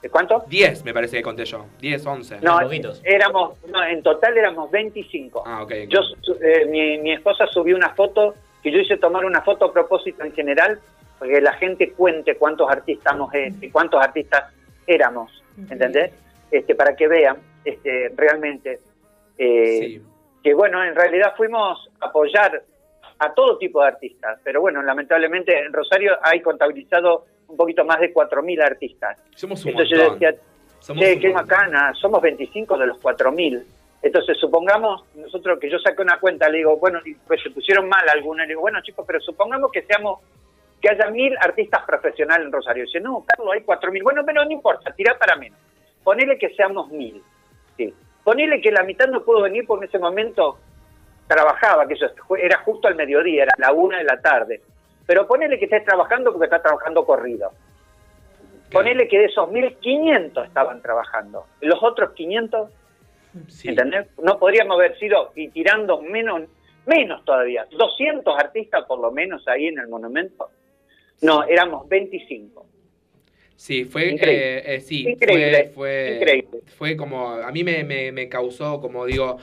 ¿De 0.01 0.09
cuánto? 0.09 0.45
10 0.49 0.85
me 0.85 0.93
parece 0.95 1.19
que 1.19 1.23
conté 1.23 1.45
yo. 1.45 1.67
10, 1.81 2.07
11. 2.07 2.41
No, 2.41 2.59
éramos, 3.05 3.59
no, 3.69 3.85
en 3.85 4.03
total 4.03 4.37
éramos 4.37 4.71
25. 4.71 5.45
Ah, 5.47 5.63
ok. 5.63 5.73
Yo, 5.89 6.01
su- 6.23 6.33
eh, 6.43 6.67
mi, 6.67 6.99
mi 6.99 7.13
esposa 7.13 7.47
subió 7.47 7.77
una 7.77 7.91
foto, 7.91 8.35
que 8.63 8.73
yo 8.73 8.79
hice 8.79 8.97
tomar 8.97 9.25
una 9.27 9.43
foto 9.43 9.67
a 9.67 9.73
propósito 9.73 10.25
en 10.25 10.33
general, 10.33 10.81
porque 11.23 11.41
la 11.41 11.53
gente 11.53 11.93
cuente 11.93 12.35
cuántos 12.37 12.69
artistas, 12.69 13.15
eh, 13.33 13.53
cuántos 13.71 14.03
artistas 14.03 14.53
éramos, 14.89 15.31
¿entendés? 15.57 16.11
Este, 16.51 16.75
para 16.75 16.97
que 16.97 17.07
vean 17.07 17.37
este, 17.65 18.11
realmente 18.17 18.81
eh, 19.39 19.79
Sí. 19.79 20.03
que, 20.43 20.53
bueno, 20.53 20.83
en 20.85 20.97
realidad 20.97 21.35
fuimos 21.37 21.89
a 22.01 22.07
apoyar 22.07 22.61
a 23.21 23.33
todo 23.35 23.57
tipo 23.57 23.81
de 23.83 23.87
artistas, 23.87 24.41
pero 24.43 24.61
bueno, 24.61 24.83
lamentablemente 24.83 25.57
en 25.57 25.73
Rosario 25.73 26.19
hay 26.23 26.41
contabilizado 26.41 27.25
un 27.47 27.57
poquito 27.57 27.85
más 27.85 28.01
de 28.01 28.13
4.000 28.13 28.61
artistas. 28.61 29.23
Somos 29.37 29.65
un 29.65 29.71
Entonces 29.71 29.97
yo 29.97 30.05
montón. 30.05 30.19
decía, 30.19 30.41
Somos 30.81 31.05
Che, 31.05 31.21
qué 31.21 31.29
montón. 31.29 31.47
macana, 31.47 31.95
somos 31.95 32.21
25 32.21 32.77
de 32.79 32.87
los 32.89 32.99
4.000. 33.01 33.63
Entonces, 34.03 34.37
supongamos, 34.41 35.05
nosotros 35.15 35.61
que 35.61 35.71
yo 35.71 35.79
saqué 35.79 36.03
una 36.03 36.19
cuenta, 36.19 36.49
le 36.49 36.59
digo, 36.59 36.77
bueno, 36.79 36.99
y 37.05 37.15
pues 37.15 37.41
se 37.41 37.51
pusieron 37.51 37.89
mal 37.89 38.09
algunos, 38.09 38.45
le 38.45 38.49
digo, 38.49 38.63
bueno, 38.63 38.81
chicos, 38.83 39.05
pero 39.07 39.21
supongamos 39.21 39.71
que 39.71 39.83
seamos, 39.83 40.19
que 40.83 40.91
haya 40.91 41.09
mil 41.11 41.35
artistas 41.41 41.85
profesionales 41.87 42.45
en 42.45 42.53
Rosario. 42.53 42.85
Dice, 42.85 43.01
no, 43.01 43.25
Carlos, 43.25 43.55
hay 43.55 43.61
4.000. 43.61 44.03
Bueno, 44.03 44.23
pero 44.27 44.45
no 44.45 44.51
importa, 44.51 44.93
tira 44.93 45.17
para 45.17 45.37
menos. 45.37 45.59
Ponele 46.03 46.37
que 46.37 46.51
seamos 46.57 46.89
mil. 46.91 47.23
Sí. 47.77 47.95
Ponele 48.25 48.61
que 48.61 48.73
la 48.73 48.83
mitad 48.83 49.07
no 49.07 49.23
pudo 49.23 49.43
venir 49.43 49.65
porque 49.65 49.85
en 49.85 49.89
ese 49.91 49.99
momento 50.01 50.59
trabajaba, 51.29 51.87
que 51.87 51.95
eso 51.95 52.07
era 52.37 52.59
justo 52.59 52.89
al 52.89 52.97
mediodía, 52.97 53.45
era 53.45 53.55
la 53.59 53.73
una 53.73 53.99
de 53.99 54.05
la 54.05 54.21
tarde. 54.21 54.61
Pero 55.07 55.27
ponele 55.27 55.59
que 55.59 55.67
estés 55.67 55.85
trabajando 55.85 56.33
porque 56.33 56.47
está 56.47 56.61
trabajando 56.61 57.07
corrido. 57.07 57.53
Ponele 58.73 59.07
que 59.07 59.19
de 59.19 59.27
esos 59.27 59.49
1.500 59.49 60.47
estaban 60.47 60.83
trabajando. 60.83 61.47
Los 61.61 61.81
otros 61.83 62.13
500, 62.13 62.71
Sí. 63.49 63.69
¿entendés? 63.69 64.09
No 64.19 64.39
podríamos 64.39 64.77
haber 64.77 64.99
sido, 64.99 65.33
y 65.37 65.49
tirando 65.49 66.03
menos, 66.03 66.43
menos 66.87 67.25
todavía, 67.25 67.67
200 67.71 68.39
artistas 68.39 68.85
por 68.85 68.99
lo 68.99 69.11
menos 69.11 69.47
ahí 69.49 69.69
en 69.69 69.79
el 69.79 69.89
monumento. 69.89 70.51
No, 71.23 71.45
éramos 71.45 71.89
25. 71.89 72.67
Sí, 73.57 73.85
fue, 73.85 74.11
Increíble. 74.11 74.59
eh, 74.59 74.75
eh, 74.75 74.81
sí, 74.81 75.07
Increíble, 75.09 75.71
fue, 75.73 75.73
fue, 75.75 76.17
increíble. 76.17 76.59
fue 76.77 76.97
como, 76.97 77.29
a 77.31 77.51
mí 77.53 77.63
me, 77.63 77.85
me, 77.85 78.11
me 78.11 78.29
causó, 78.29 78.81
como 78.81 79.07
digo, 79.07 79.37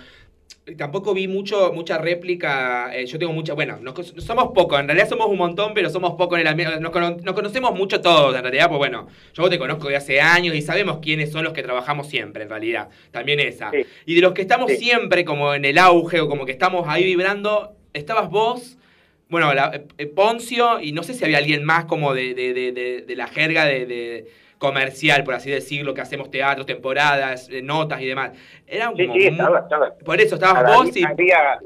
tampoco 0.78 1.14
vi 1.14 1.30
mucho, 1.30 1.72
mucha 1.74 1.98
réplica, 1.98 2.92
eh, 2.94 3.06
yo 3.06 3.18
tengo 3.18 3.32
mucha, 3.32 3.54
bueno, 3.54 3.78
nos, 3.82 4.08
somos 4.18 4.50
pocos, 4.54 4.78
en 4.80 4.88
realidad 4.88 5.08
somos 5.08 5.28
un 5.28 5.38
montón, 5.38 5.74
pero 5.74 5.90
somos 5.90 6.16
pocos 6.16 6.36
en 6.38 6.42
el 6.42 6.48
ambiente, 6.48 6.80
nos, 6.82 6.92
cono- 6.92 7.16
nos 7.24 7.34
conocemos 7.34 7.74
mucho 7.74 8.02
todos, 8.02 8.36
en 8.36 8.42
realidad, 8.42 8.68
pues 8.68 8.78
bueno, 8.78 9.08
yo 9.34 9.50
te 9.50 9.58
conozco 9.58 9.88
de 9.88 9.96
hace 9.96 10.20
años 10.20 10.54
y 10.54 10.62
sabemos 10.62 11.00
quiénes 11.02 11.32
son 11.32 11.46
los 11.46 11.54
que 11.54 11.64
trabajamos 11.64 12.08
siempre, 12.10 12.44
en 12.44 12.50
realidad, 12.50 12.90
también 13.12 13.40
esa. 13.40 13.72
Sí. 13.72 13.86
Y 14.06 14.16
de 14.16 14.22
los 14.22 14.34
que 14.34 14.42
estamos 14.42 14.70
Sí. 14.70 14.78
siempre 14.78 15.24
como 15.24 15.54
en 15.54 15.64
el 15.64 15.78
auge 15.78 16.20
o 16.20 16.28
como 16.28 16.46
que 16.46 16.52
estamos 16.52 16.90
ahí 16.90 17.06
vibrando, 17.06 17.74
estabas 17.94 18.30
vos, 18.30 18.78
bueno, 19.30 19.54
la- 19.54 19.82
eh, 19.98 20.08
Poncio, 20.08 20.80
y 20.80 20.92
no 20.92 21.04
sé 21.04 21.14
si 21.14 21.24
había 21.24 21.38
alguien 21.38 21.64
más 21.64 21.86
como 21.86 22.14
de, 22.14 22.34
de- 22.34 22.54
de- 22.54 22.72
de- 23.06 23.16
la 23.16 23.28
jerga 23.28 23.66
de, 23.66 23.86
comercial, 24.58 25.24
por 25.24 25.36
así 25.36 25.50
decirlo, 25.50 25.94
que 25.94 26.02
hacemos 26.02 26.30
teatros, 26.32 26.66
temporadas, 26.66 27.48
eh, 27.50 27.62
notas 27.62 28.02
y 28.02 28.08
demás. 28.08 28.32
Era 28.68 28.92
Sí, 28.96 29.06
como 29.08 29.14
sí, 29.20 29.28
estaba, 29.28 29.60
estaba. 29.60 29.94
Por 30.04 30.20
eso 30.20 30.36
estabas 30.36 30.64
Había- 30.66 30.76
vos 30.76 30.98
y... 30.98 31.04
había, 31.06 31.60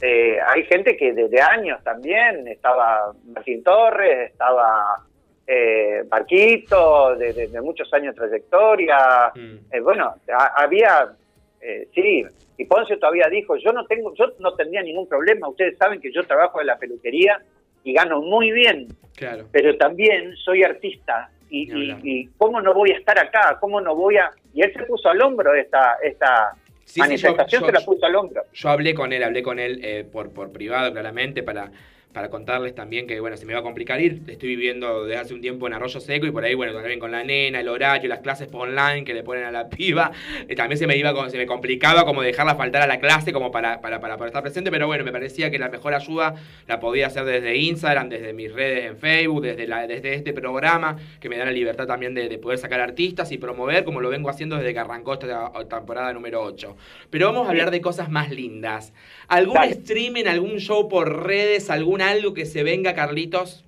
eh, 0.00 0.38
hay 0.48 0.64
gente 0.64 0.96
que 0.96 1.12
desde 1.12 1.40
años 1.40 1.78
también, 1.84 2.48
estaba 2.48 3.12
Martín 3.32 3.62
Torres, 3.62 4.32
estaba 4.32 5.04
eh, 5.46 6.02
Barquito, 6.08 7.14
de, 7.14 7.48
muchos 7.62 7.92
años 7.94 8.14
de 8.16 8.20
trayectoria. 8.22 9.30
Mm. 9.36 9.56
Eh, 9.70 9.80
bueno, 9.80 10.14
ha- 10.36 10.62
había, 10.64 11.12
eh, 11.60 11.86
sí, 11.94 12.24
y 12.58 12.64
Poncio 12.64 12.98
todavía 12.98 13.26
dijo, 13.30 13.56
yo 13.56 13.72
no 13.72 13.84
tengo, 13.86 14.14
yo 14.14 14.32
no 14.38 14.54
tendría 14.54 14.82
ningún 14.82 15.08
problema, 15.08 15.48
ustedes 15.48 15.76
saben 15.78 16.00
que 16.00 16.12
yo 16.12 16.22
trabajo 16.24 16.60
en 16.60 16.66
la 16.68 16.78
peluquería 16.78 17.40
y 17.84 17.92
gano 17.92 18.20
muy 18.20 18.50
bien, 18.50 18.88
Claro. 19.14 19.46
pero 19.52 19.76
también 19.76 20.34
soy 20.36 20.62
artista 20.62 21.30
y, 21.48 22.26
cómo 22.38 22.60
no 22.60 22.74
voy 22.74 22.90
a 22.90 22.96
estar 22.98 23.18
acá, 23.18 23.56
cómo 23.60 23.80
no 23.80 23.94
voy 23.94 24.16
a... 24.16 24.30
Y 24.52 24.62
él 24.62 24.72
se 24.72 24.82
puso 24.84 25.08
al 25.08 25.20
hombro 25.22 25.54
esta, 25.54 25.96
esta 26.02 26.52
Sí, 26.84 26.94
sí, 26.94 26.98
yo- 27.00 27.04
manifestación, 27.04 27.60
yo- 27.62 27.66
se 27.66 27.72
la 27.72 27.80
puso 27.80 28.06
al 28.06 28.16
hombro. 28.16 28.42
Yo 28.52 28.68
hablé 28.68 28.94
con 28.94 29.12
él, 29.12 29.22
hablé 29.22 29.42
con 29.42 29.58
él 29.58 29.80
eh, 29.84 30.04
por, 30.10 30.32
por 30.32 30.50
privado, 30.52 30.92
claramente, 30.92 31.42
para, 31.42 31.70
para 32.16 32.30
contarles 32.30 32.74
también 32.74 33.06
que, 33.06 33.20
bueno, 33.20 33.36
se 33.36 33.44
me 33.44 33.52
va 33.52 33.58
a 33.60 33.62
complicar 33.62 34.00
ir. 34.00 34.22
Estoy 34.26 34.48
viviendo 34.48 35.04
desde 35.04 35.20
hace 35.20 35.34
un 35.34 35.42
tiempo 35.42 35.66
en 35.66 35.74
Arroyo 35.74 36.00
Seco 36.00 36.24
y 36.24 36.30
por 36.30 36.42
ahí, 36.44 36.54
bueno, 36.54 36.72
también 36.72 36.98
con 36.98 37.12
la 37.12 37.22
nena, 37.22 37.60
el 37.60 37.68
horario, 37.68 38.08
las 38.08 38.20
clases 38.20 38.48
por 38.48 38.70
online 38.70 39.04
que 39.04 39.12
le 39.12 39.22
ponen 39.22 39.44
a 39.44 39.50
la 39.50 39.68
piba. 39.68 40.12
eh, 40.48 40.54
también 40.54 40.78
se 40.78 40.86
me 40.86 40.96
iba, 40.96 41.28
se 41.28 41.36
me 41.36 41.44
complicaba 41.44 42.06
como 42.06 42.22
dejarla 42.22 42.54
faltar 42.54 42.80
a 42.80 42.86
la 42.86 43.00
clase 43.00 43.34
como 43.34 43.50
para, 43.50 43.82
para, 43.82 44.00
para, 44.00 44.16
para 44.16 44.28
estar 44.30 44.42
presente, 44.42 44.70
pero 44.70 44.86
bueno, 44.86 45.04
me 45.04 45.12
parecía 45.12 45.50
que 45.50 45.58
la 45.58 45.68
mejor 45.68 45.92
ayuda 45.92 46.36
la 46.66 46.80
podía 46.80 47.08
hacer 47.08 47.26
desde 47.26 47.54
Instagram, 47.54 48.08
desde 48.08 48.32
mis 48.32 48.50
redes 48.50 48.86
en 48.86 48.96
Facebook, 48.96 49.42
desde, 49.42 49.66
la, 49.66 49.86
desde 49.86 50.14
este 50.14 50.32
programa, 50.32 50.96
que 51.20 51.28
me 51.28 51.36
da 51.36 51.44
la 51.44 51.52
libertad 51.52 51.86
también 51.86 52.14
de, 52.14 52.30
de 52.30 52.38
poder 52.38 52.56
sacar 52.56 52.80
artistas 52.80 53.30
y 53.30 53.36
promover, 53.36 53.84
como 53.84 54.00
lo 54.00 54.08
vengo 54.08 54.30
haciendo 54.30 54.56
desde 54.56 54.72
que 54.72 54.78
arrancó 54.78 55.12
esta 55.12 55.52
temporada 55.68 56.14
número 56.14 56.40
8. 56.40 56.76
Pero 57.10 57.26
vamos 57.26 57.46
a 57.46 57.50
hablar 57.50 57.70
de 57.70 57.82
cosas 57.82 58.08
más 58.08 58.30
lindas. 58.30 58.94
¿Algún 59.28 59.62
streaming, 59.64 60.24
algún 60.24 60.60
show 60.60 60.88
por 60.88 61.26
redes, 61.26 61.68
algún 61.68 62.00
algo 62.10 62.34
que 62.34 62.46
se 62.46 62.62
venga, 62.62 62.94
Carlitos? 62.94 63.64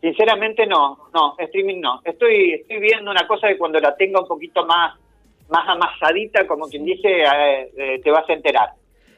Sinceramente 0.00 0.66
no, 0.66 1.08
no, 1.12 1.34
streaming 1.38 1.80
no. 1.80 2.00
Estoy, 2.04 2.52
estoy 2.52 2.78
viendo 2.78 3.10
una 3.10 3.26
cosa 3.26 3.48
que 3.48 3.58
cuando 3.58 3.80
la 3.80 3.96
tenga 3.96 4.20
un 4.20 4.28
poquito 4.28 4.64
más, 4.64 4.98
más 5.48 5.68
amasadita, 5.68 6.46
como 6.46 6.68
quien 6.68 6.84
dice, 6.84 7.08
eh, 7.22 7.72
eh, 7.76 8.00
te 8.02 8.10
vas 8.10 8.28
a 8.28 8.32
enterar. 8.32 8.70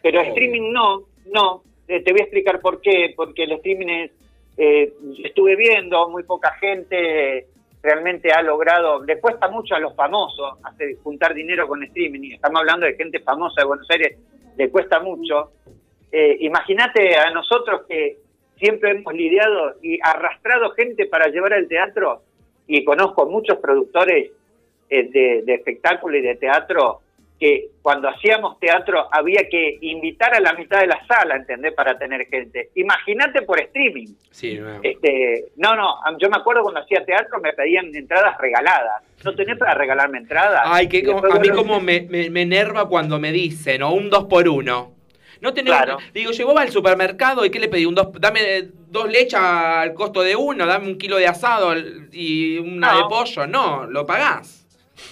Pero 0.02 0.20
streaming 0.20 0.72
no, 0.72 1.02
no. 1.26 1.62
Eh, 1.86 2.02
te 2.02 2.12
voy 2.12 2.20
a 2.20 2.24
explicar 2.24 2.60
por 2.60 2.80
qué. 2.80 3.12
Porque 3.14 3.44
el 3.44 3.52
streaming 3.52 3.88
es, 3.88 4.10
estuve 5.24 5.56
viendo, 5.56 6.08
muy 6.08 6.22
poca 6.22 6.52
gente 6.54 7.46
realmente 7.82 8.30
ha 8.30 8.42
logrado, 8.42 9.02
le 9.02 9.18
cuesta 9.20 9.48
mucho 9.48 9.74
a 9.74 9.78
los 9.78 9.94
famosos 9.94 10.58
hacer, 10.64 10.96
juntar 11.02 11.34
dinero 11.34 11.66
con 11.66 11.82
streaming. 11.82 12.20
Y 12.22 12.34
estamos 12.34 12.60
hablando 12.60 12.86
de 12.86 12.94
gente 12.94 13.20
famosa 13.20 13.62
de 13.62 13.66
Buenos 13.66 13.90
Aires, 13.90 14.18
le 14.56 14.70
cuesta 14.70 15.00
mucho. 15.00 15.52
Eh, 16.12 16.36
Imagínate 16.40 17.16
a 17.16 17.30
nosotros 17.30 17.82
que 17.88 18.16
siempre 18.58 18.90
hemos 18.90 19.14
lidiado 19.14 19.76
y 19.82 19.98
arrastrado 20.02 20.70
gente 20.72 21.06
para 21.06 21.28
llevar 21.28 21.52
al 21.54 21.68
teatro 21.68 22.22
y 22.66 22.84
conozco 22.84 23.26
muchos 23.26 23.58
productores 23.58 24.30
eh, 24.90 25.04
de, 25.10 25.42
de 25.44 25.54
espectáculo 25.54 26.16
y 26.18 26.22
de 26.22 26.34
teatro 26.36 27.00
que 27.38 27.68
cuando 27.80 28.06
hacíamos 28.10 28.60
teatro 28.60 29.08
había 29.10 29.48
que 29.48 29.78
invitar 29.80 30.34
a 30.34 30.40
la 30.40 30.52
mitad 30.52 30.80
de 30.80 30.88
la 30.88 31.00
sala, 31.06 31.36
¿entendés? 31.36 31.72
Para 31.72 31.96
tener 31.96 32.26
gente. 32.26 32.68
Imagínate 32.74 33.40
por 33.42 33.58
streaming. 33.62 34.08
Sí, 34.30 34.58
no. 34.58 34.78
Este, 34.82 35.46
no, 35.56 35.74
no, 35.74 35.94
yo 36.18 36.28
me 36.28 36.36
acuerdo 36.36 36.62
cuando 36.62 36.80
hacía 36.80 37.02
teatro 37.02 37.40
me 37.40 37.54
pedían 37.54 37.94
entradas 37.94 38.36
regaladas. 38.38 39.02
¿No 39.24 39.34
tenés 39.34 39.56
para 39.56 39.72
regalarme 39.72 40.18
entradas? 40.18 40.60
Ay, 40.66 40.86
que 40.86 41.02
como- 41.02 41.24
a 41.32 41.38
mí 41.38 41.48
como 41.48 41.80
me, 41.80 42.02
me, 42.02 42.28
me 42.28 42.42
enerva 42.42 42.86
cuando 42.90 43.18
me 43.18 43.32
dicen, 43.32 43.82
o 43.84 43.92
un 43.94 44.10
2 44.10 44.24
por 44.24 44.46
1 44.46 44.92
No 45.40 45.54
tenés, 45.54 45.72
Claro. 45.74 45.98
digo, 46.12 46.32
llegó 46.32 46.58
al 46.58 46.70
supermercado 46.70 47.44
y 47.44 47.50
¿qué 47.50 47.58
le 47.58 47.68
pedí? 47.68 47.86
Un 47.86 47.94
dos, 47.94 48.08
dame 48.20 48.68
dos 48.88 49.08
leches 49.10 49.34
al 49.40 49.94
costo 49.94 50.22
de 50.22 50.36
uno, 50.36 50.66
dame 50.66 50.86
un 50.88 50.98
kilo 50.98 51.16
de 51.16 51.26
asado 51.26 51.74
y 52.12 52.58
una 52.58 52.92
No. 52.92 52.98
de 52.98 53.04
pollo. 53.08 53.46
No, 53.46 53.86
lo 53.86 54.04
pagás. 54.04 54.66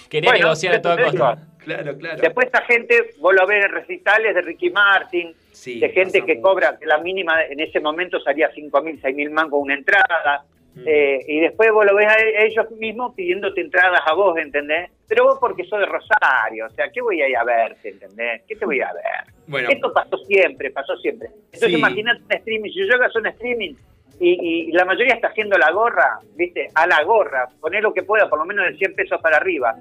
Quería 0.07 0.29
Bueno, 0.31 0.45
negociar 0.45 0.75
a 0.75 0.81
toda 0.81 0.95
digo, 0.97 1.09
costa. 1.09 1.37
Claro, 1.63 1.97
claro. 1.97 2.21
Después 2.21 2.45
esta 2.47 2.61
gente, 2.63 3.15
vos 3.19 3.33
lo 3.33 3.45
ves 3.47 3.65
en 3.65 3.71
recitales 3.71 4.33
de 4.35 4.41
Ricky 4.41 4.69
Martin, 4.69 5.33
Sí, 5.51 5.79
de 5.79 5.89
gente 5.89 6.21
que 6.23 6.35
mucho. 6.35 6.41
cobra, 6.47 6.77
que 6.79 6.85
la 6.85 6.99
mínima 6.99 7.43
en 7.43 7.59
ese 7.59 7.79
momento 7.79 8.19
salía 8.21 8.49
5 8.53 8.81
mil, 8.81 8.97
6 9.01 9.15
mil 9.15 9.29
mangos 9.29 9.59
una 9.61 9.73
entrada, 9.73 10.43
Mm. 10.75 10.83
eh, 10.85 11.19
y 11.27 11.39
después 11.39 11.71
vos 11.71 11.85
lo 11.85 11.95
ves 11.95 12.07
a 12.07 12.15
e- 12.19 12.45
ellos 12.45 12.69
mismos 12.71 13.13
pidiéndote 13.15 13.61
entradas 13.61 14.01
a 14.05 14.13
vos, 14.13 14.37
¿entendés? 14.37 14.91
Pero 15.07 15.23
vos 15.25 15.37
porque 15.39 15.63
sos 15.65 15.79
de 15.79 15.85
Rosario, 15.87 16.67
o 16.67 16.69
sea, 16.69 16.89
¿qué 16.91 17.01
voy 17.01 17.21
a 17.21 17.27
ir 17.27 17.35
a 17.37 17.43
verte, 17.43 17.89
¿entendés? 17.89 18.43
¿Qué 18.47 18.55
te 18.55 18.65
voy 18.65 18.79
a 18.81 18.93
ver? 18.93 19.33
Bueno, 19.47 19.69
Esto 19.69 19.91
pasó 19.91 20.17
siempre, 20.19 20.69
pasó 20.71 20.95
siempre. 20.97 21.29
Entonces 21.45 21.69
Sí. 21.69 21.75
imagínate 21.77 22.21
un 22.23 22.31
streaming, 22.33 22.69
si 22.71 22.87
yo 22.87 22.93
hago 22.95 23.05
un 23.15 23.25
streaming 23.27 23.73
y, 24.19 24.67
y 24.69 24.71
la 24.73 24.85
mayoría 24.85 25.15
está 25.15 25.29
haciendo 25.29 25.57
la 25.57 25.71
gorra, 25.71 26.19
¿viste? 26.35 26.67
A 26.75 26.85
la 26.85 27.03
gorra, 27.03 27.47
poner 27.59 27.81
lo 27.81 27.93
que 27.93 28.03
pueda, 28.03 28.29
por 28.29 28.37
lo 28.39 28.45
menos 28.45 28.65
de 28.67 28.77
100 28.77 28.93
pesos 28.95 29.19
para 29.21 29.37
arriba. 29.37 29.75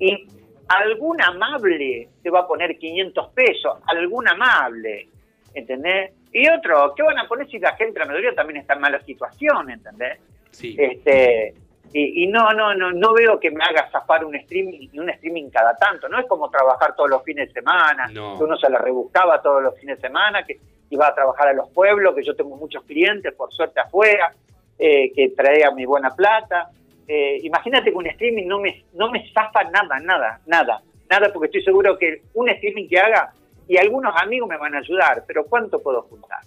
Y 0.00 0.26
algún 0.68 1.20
amable 1.22 2.08
te 2.22 2.30
va 2.30 2.40
a 2.40 2.46
poner 2.48 2.76
500 2.78 3.28
pesos, 3.34 3.78
algún 3.86 4.26
amable, 4.28 5.08
¿entendés? 5.54 6.12
Y 6.32 6.48
otro, 6.48 6.94
¿qué 6.96 7.02
van 7.02 7.18
a 7.18 7.28
poner 7.28 7.46
si 7.48 7.58
la 7.58 7.76
gente, 7.76 7.98
la 8.00 8.06
mayoría 8.06 8.34
también 8.34 8.60
está 8.60 8.74
en 8.74 8.80
mala 8.80 9.00
situación, 9.02 9.70
¿entendés? 9.70 10.18
Sí. 10.52 10.76
Este, 10.78 11.54
y, 11.92 12.24
y 12.24 12.26
no, 12.28 12.50
no, 12.52 12.74
no, 12.74 12.90
no 12.92 13.12
veo 13.12 13.38
que 13.38 13.50
me 13.50 13.62
haga 13.64 13.90
zafar 13.90 14.24
un 14.24 14.34
streaming, 14.36 14.88
un 14.94 15.10
streaming 15.10 15.50
cada 15.50 15.74
tanto. 15.76 16.08
No 16.08 16.18
es 16.18 16.26
como 16.26 16.48
trabajar 16.48 16.94
todos 16.96 17.10
los 17.10 17.22
fines 17.24 17.48
de 17.48 17.54
semana, 17.54 18.06
No. 18.12 18.38
que 18.38 18.44
uno 18.44 18.56
se 18.56 18.70
la 18.70 18.78
rebuscaba 18.78 19.42
todos 19.42 19.62
los 19.62 19.78
fines 19.78 19.96
de 20.00 20.08
semana, 20.08 20.42
que 20.44 20.58
iba 20.90 21.06
a 21.08 21.14
trabajar 21.14 21.48
a 21.48 21.52
los 21.52 21.68
pueblos, 21.70 22.14
que 22.14 22.22
yo 22.24 22.34
tengo 22.36 22.56
muchos 22.56 22.82
clientes, 22.84 23.34
por 23.34 23.52
suerte 23.52 23.80
afuera, 23.80 24.32
eh, 24.78 25.12
que 25.14 25.30
traía 25.30 25.70
mi 25.70 25.84
buena 25.84 26.10
plata. 26.10 26.70
Eh, 27.08 27.38
imagínate 27.42 27.90
que 27.90 27.96
un 27.96 28.06
streaming 28.06 28.46
no 28.46 28.58
me, 28.60 28.84
no 28.94 29.10
me 29.10 29.30
zafa 29.32 29.64
nada, 29.64 29.98
nada, 30.00 30.40
nada, 30.46 30.82
nada, 31.10 31.30
porque 31.32 31.46
estoy 31.46 31.62
seguro 31.62 31.98
que 31.98 32.22
un 32.34 32.48
streaming 32.48 32.88
que 32.88 32.98
haga, 32.98 33.32
y 33.68 33.76
algunos 33.76 34.14
amigos 34.16 34.48
me 34.48 34.56
van 34.56 34.74
a 34.74 34.78
ayudar, 34.78 35.24
pero 35.26 35.44
¿cuánto 35.44 35.78
puedo 35.82 36.02
juntar? 36.02 36.40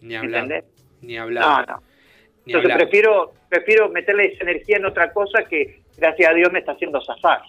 Ni 0.00 0.16
hablar. 0.16 0.42
¿Entendés? 0.44 0.64
Ni 1.02 1.16
No, 1.16 1.22
hablar. 1.22 1.68
no. 1.68 1.76
Ni 1.76 1.87
Entonces 2.56 2.76
prefiero, 2.76 3.32
prefiero 3.48 3.88
meterle 3.88 4.26
esa 4.32 4.42
energía 4.44 4.76
en 4.78 4.86
otra 4.86 5.12
cosa 5.12 5.44
que, 5.44 5.80
gracias 5.96 6.30
a 6.30 6.34
Dios, 6.34 6.50
me 6.52 6.60
está 6.60 6.72
haciendo 6.72 7.00
zafar. 7.02 7.42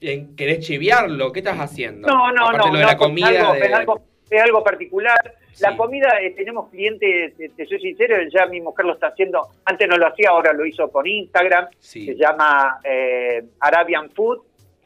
¿En- 0.00 0.36
¿Querés 0.36 0.60
chiviarlo? 0.66 1.32
¿Qué 1.32 1.40
estás 1.40 1.58
haciendo? 1.58 2.06
No, 2.06 2.30
no, 2.32 2.48
Aparte 2.48 2.66
no, 2.66 2.72
lo 2.72 2.78
de 2.78 2.84
no, 2.84 2.90
la 2.90 2.96
comida. 2.98 3.30
es, 3.30 3.38
algo, 3.40 3.52
de- 3.54 3.60
es, 3.66 3.72
algo, 3.72 4.00
es 4.30 4.42
algo 4.42 4.64
particular. 4.64 5.18
Sí. 5.52 5.62
La 5.64 5.74
comida, 5.74 6.20
eh, 6.20 6.32
tenemos 6.32 6.68
clientes, 6.68 7.34
te, 7.36 7.48
te 7.48 7.66
soy 7.66 7.80
sincero, 7.80 8.14
ya 8.30 8.44
mi 8.46 8.60
mujer 8.60 8.84
lo 8.84 8.92
está 8.92 9.06
haciendo, 9.08 9.40
antes 9.64 9.88
no 9.88 9.96
lo 9.96 10.06
hacía, 10.06 10.28
ahora 10.28 10.52
lo 10.52 10.66
hizo 10.66 10.90
por 10.90 11.08
Instagram, 11.08 11.68
Sí. 11.78 12.04
se 12.04 12.14
llama 12.14 12.78
eh, 12.84 13.42
Arabian 13.60 14.10
Food 14.10 14.42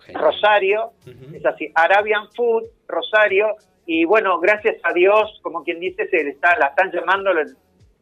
Genial. 0.07 0.23
Rosario, 0.25 0.93
es 1.35 1.45
así, 1.45 1.73
Arabian 1.75 2.31
Food 2.37 2.67
Rosario, 2.87 3.57
y 3.85 4.05
bueno, 4.05 4.39
gracias 4.39 4.77
a 4.85 4.93
Dios, 4.93 5.41
como 5.43 5.65
quien 5.65 5.81
dice, 5.81 6.07
se 6.09 6.23
le 6.23 6.31
está, 6.31 6.57
la 6.57 6.67
están 6.67 6.93
llamando, 6.93 7.33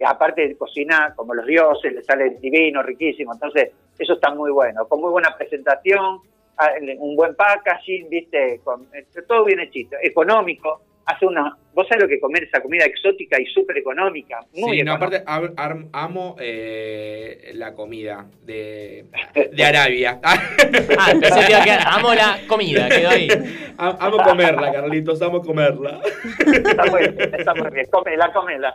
aparte 0.05 0.49
de 0.49 0.57
cocinar 0.57 1.15
como 1.15 1.35
los 1.35 1.47
dioses, 1.47 1.93
le 1.93 2.03
sale 2.03 2.31
divino, 2.41 2.83
riquísimo, 2.83 3.33
entonces 3.33 3.73
eso 3.99 4.15
está 4.15 4.33
muy 4.33 4.51
bueno, 4.51 4.87
con 4.87 5.01
muy 5.01 5.11
buena 5.11 5.37
presentación, 5.37 6.21
ah, 6.57 6.71
un 6.99 7.17
buen 7.17 7.35
packaging, 7.35 8.09
viste, 8.09 8.61
con, 8.63 8.87
eh, 8.95 9.07
todo 9.27 9.45
bien 9.45 9.61
hechito, 9.61 9.97
económico, 10.03 10.83
hace 11.09 11.25
una, 11.27 11.57
vos 11.73 11.87
sabés 11.89 12.03
lo 12.03 12.09
que 12.09 12.21
comer 12.21 12.45
esa 12.45 12.61
comida 12.61 12.85
exótica 12.85 13.41
y 13.41 13.47
súper 13.47 13.79
económica, 13.79 14.41
muy 14.55 14.77
Sí, 14.79 14.83
no, 14.85 14.93
aparte 14.93 15.23
ar- 15.27 15.53
ar- 15.57 15.87
amo 15.93 16.37
eh, 16.39 17.51
la 17.55 17.73
comida 17.75 18.27
de, 18.45 19.07
de 19.53 19.65
Arabia. 19.65 20.21
Ah, 21.01 21.13
pensé 21.21 21.41
que 21.47 21.53
iba 21.53 21.61
a 21.63 21.65
quedar. 21.65 21.81
Amo 21.87 22.13
la 22.15 22.39
comida, 22.47 22.89
quedó 22.89 23.09
ahí. 23.11 23.29
Am- 23.79 23.97
amo 24.01 24.17
comerla, 24.19 24.73
Carlitos, 24.73 25.23
amo 25.23 25.41
comerla. 25.41 26.01
Está 26.55 26.85
muy 26.87 27.01
bien, 27.09 27.35
está 27.35 27.55
muy 27.55 27.71
bien, 27.71 27.87
comela, 27.91 28.33
comela. 28.33 28.75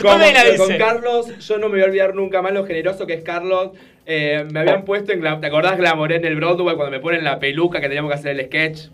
Como- 0.00 0.12
Comela, 0.12 0.40
con 0.56 0.68
dice. 0.68 0.78
Carlos, 0.78 1.38
yo 1.46 1.58
no 1.58 1.66
me 1.68 1.74
voy 1.74 1.82
a 1.82 1.84
olvidar 1.86 2.14
nunca 2.14 2.40
más 2.40 2.52
lo 2.52 2.64
generoso 2.64 3.06
que 3.06 3.14
es 3.14 3.22
Carlos. 3.22 3.72
Eh, 4.06 4.46
me 4.50 4.60
habían 4.60 4.84
puesto 4.84 5.12
en. 5.12 5.20
¿Te 5.40 5.46
acordás 5.46 5.76
Glamoré 5.76 6.16
en 6.16 6.24
el 6.24 6.36
Broadway 6.36 6.76
cuando 6.76 6.90
me 6.92 7.00
ponen 7.00 7.24
la 7.24 7.38
peluca 7.38 7.80
que 7.80 7.88
teníamos 7.88 8.10
que 8.10 8.18
hacer 8.18 8.38
el 8.38 8.46
sketch? 8.46 8.88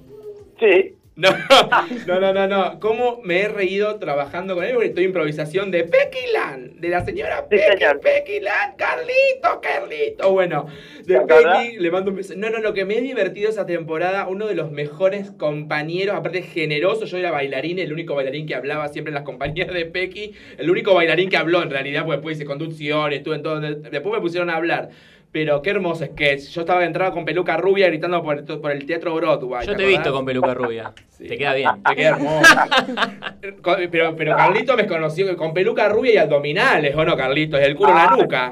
Sí, 0.59 0.95
No, 1.17 1.29
no, 2.09 2.19
no, 2.19 2.33
no, 2.33 2.49
no. 2.49 2.81
¿Cómo 2.81 3.21
me 3.23 3.43
he 3.43 3.49
reído 3.49 4.01
trabajando 4.01 4.57
con 4.57 4.65
él? 4.65 4.73
Porque 4.73 4.89
estoy 4.89 5.05
improvisación 5.05 5.71
de 5.71 5.85
Pecky 5.85 6.33
Land, 6.33 6.81
de 6.81 6.89
la 6.89 7.05
señora 7.05 7.47
Sí. 7.49 7.57
Pecky 8.03 8.41
Land, 8.41 8.75
Carlito, 8.77 9.61
Carlito. 9.63 10.33
Bueno, 10.33 10.67
de. 11.05 11.21
Pecky 11.21 11.79
le 11.79 11.91
mando 11.93 12.11
un 12.11 12.17
beso. 12.17 12.35
No, 12.37 12.51
no, 12.51 12.59
lo 12.59 12.75
que 12.75 12.85
me 12.85 12.99
he 12.99 13.01
divertido 13.01 13.49
esa 13.49 13.65
temporada, 13.65 14.27
uno 14.27 14.49
de 14.49 14.57
los 14.57 14.73
mejores 14.73 15.31
compañeros, 15.31 16.17
aparte 16.17 16.43
generoso, 16.43 17.05
yo 17.05 17.17
era 17.17 17.31
bailarín, 17.31 17.79
el 17.79 17.93
único 17.93 18.17
bailarín 18.17 18.47
que 18.47 18.57
hablaba 18.57 18.89
siempre 18.89 19.11
en 19.11 19.15
las 19.15 19.25
compañías 19.25 19.73
de 19.73 19.87
Pecky, 19.87 20.33
el 20.59 20.69
único 20.69 20.95
bailarín 20.95 21.31
que 21.31 21.37
habló 21.37 21.63
en 21.63 21.71
realidad, 21.71 22.03
porque 22.03 22.17
después 22.17 22.37
hice 22.37 22.45
conducción, 22.45 23.13
estuve 23.13 23.37
en 23.37 23.43
todo, 23.45 23.61
después 23.61 24.13
me 24.13 24.21
pusieron 24.21 24.51
a 24.51 24.57
hablar. 24.57 24.91
Pero 25.35 25.61
qué 25.63 25.71
hermoso 25.71 26.05
sketch. 26.07 26.43
Yo 26.51 26.61
estaba 26.61 26.85
entrado 26.85 27.11
con 27.13 27.25
peluca 27.25 27.57
rubia 27.57 27.89
gritando 27.89 28.23
por 28.23 28.39
el, 28.39 28.45
por 28.45 28.71
el 28.71 28.87
teatro 28.87 29.17
Broadway. 29.17 29.67
Yo 29.67 29.75
te 29.75 29.83
he 29.83 29.87
visto 29.89 30.13
con 30.13 30.25
peluca 30.25 30.55
rubia. 30.55 30.93
Sí. 31.15 31.29
Te 31.29 31.39
queda 31.39 31.55
bien. 31.55 31.71
Te 31.89 31.95
queda 31.95 32.09
hermoso. 32.09 32.55
Pero, 33.91 34.17
pero 34.17 34.37
Carlito 34.37 34.77
me 34.77 34.85
conoció 34.85 35.37
con 35.37 35.55
peluca 35.55 35.89
rubia 35.89 36.13
y 36.15 36.17
abdominales, 36.17 36.95
¿o 36.97 37.05
no, 37.05 37.17
Carlito? 37.17 37.57
Es 37.57 37.69
el 37.69 37.77
culo 37.77 37.91
en 37.91 37.97
la 37.97 38.05
Ah, 38.05 38.17
nuca. 38.21 38.51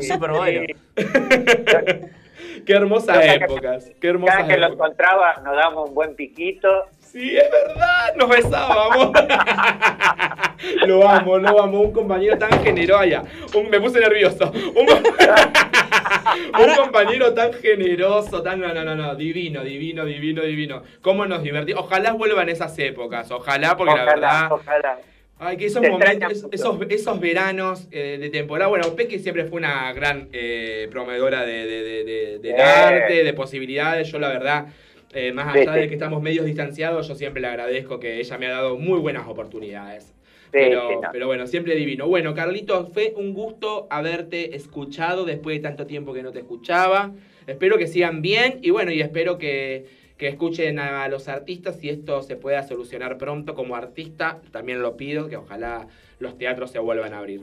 Sí, 0.00 0.08
supermodelo. 0.12 0.66
sí. 0.66 1.02
Qué 2.66 2.72
hermosas 2.74 3.18
que- 3.18 3.34
épocas. 3.34 3.90
Qué 4.00 4.08
hermosas 4.08 4.36
Cada 4.36 4.48
que 4.48 4.56
lo 4.58 4.66
encontraba 4.74 5.40
nos 5.42 5.56
damos 5.56 5.88
un 5.88 5.94
buen 5.94 6.14
piquito. 6.14 6.68
Sí, 7.14 7.36
es 7.36 7.48
verdad, 7.48 8.16
nos 8.16 8.28
besábamos. 8.28 9.12
lo 10.86 11.08
amo, 11.08 11.38
lo 11.38 11.62
amo. 11.62 11.80
Un 11.82 11.92
compañero 11.92 12.36
tan 12.36 12.50
generoso. 12.64 12.98
allá. 13.00 13.22
Me 13.70 13.80
puse 13.80 14.00
nervioso. 14.00 14.50
Un, 14.74 14.86
un 16.60 16.74
compañero 16.76 17.32
tan 17.32 17.52
generoso, 17.52 18.42
tan. 18.42 18.58
No, 18.60 18.74
no, 18.74 18.82
no, 18.82 18.96
no. 18.96 19.14
Divino, 19.14 19.62
divino, 19.62 20.04
divino, 20.04 20.42
divino. 20.42 20.82
¿Cómo 21.02 21.24
nos 21.26 21.44
divertimos? 21.44 21.84
Ojalá 21.84 22.14
vuelvan 22.14 22.48
esas 22.48 22.76
épocas. 22.80 23.30
Ojalá, 23.30 23.76
porque 23.76 23.94
la 23.94 24.04
verdad. 24.04 24.50
Ojalá. 24.52 24.98
Ay, 25.38 25.56
que 25.56 25.66
esos 25.66 25.82
momentos, 25.86 26.46
esos, 26.50 26.76
esos 26.90 27.20
veranos 27.20 27.86
eh, 27.92 28.18
de 28.20 28.28
temporada. 28.30 28.68
Bueno, 28.68 28.88
Peque 28.96 29.20
siempre 29.20 29.44
fue 29.44 29.58
una 29.58 29.92
gran 29.92 30.28
eh, 30.32 30.88
proveedora 30.90 31.44
de, 31.44 31.64
de- 31.66 31.82
de- 31.84 32.04
de- 32.04 32.38
del 32.40 32.54
Eh. 32.56 32.62
arte, 32.62 33.22
de 33.22 33.32
posibilidades. 33.34 34.10
Yo, 34.10 34.18
la 34.18 34.28
verdad, 34.28 34.66
eh, 35.14 35.32
más 35.32 35.54
allá 35.54 35.74
sí. 35.74 35.80
de 35.80 35.88
que 35.88 35.94
estamos 35.94 36.20
medios 36.20 36.44
distanciados, 36.44 37.08
yo 37.08 37.14
siempre 37.14 37.40
le 37.40 37.48
agradezco 37.48 38.00
que 38.00 38.18
ella 38.18 38.36
me 38.36 38.46
ha 38.46 38.50
dado 38.50 38.76
muy 38.76 38.98
buenas 38.98 39.26
oportunidades. 39.26 40.12
Pero, 40.50 41.00
pero 41.10 41.26
bueno, 41.26 41.48
siempre 41.48 41.74
divino. 41.74 42.06
Bueno, 42.06 42.32
Carlitos, 42.34 42.92
fue 42.92 43.12
un 43.16 43.34
gusto 43.34 43.88
haberte 43.90 44.54
escuchado 44.54 45.24
después 45.24 45.56
de 45.56 45.62
tanto 45.62 45.86
tiempo 45.86 46.14
que 46.14 46.22
no 46.22 46.30
te 46.30 46.40
escuchaba. 46.40 47.12
Espero 47.46 47.76
que 47.76 47.88
sigan 47.88 48.22
bien 48.22 48.60
y 48.62 48.70
bueno, 48.70 48.92
y 48.92 49.00
espero 49.00 49.36
que, 49.36 49.86
que 50.16 50.28
escuchen 50.28 50.78
a 50.78 51.08
los 51.08 51.28
artistas 51.28 51.82
y 51.82 51.88
esto 51.88 52.22
se 52.22 52.36
pueda 52.36 52.62
solucionar 52.62 53.18
pronto 53.18 53.54
como 53.54 53.74
artista. 53.74 54.40
También 54.52 54.80
lo 54.80 54.96
pido, 54.96 55.28
que 55.28 55.36
ojalá 55.36 55.88
los 56.20 56.38
teatros 56.38 56.70
se 56.70 56.78
vuelvan 56.78 57.14
a 57.14 57.18
abrir. 57.18 57.40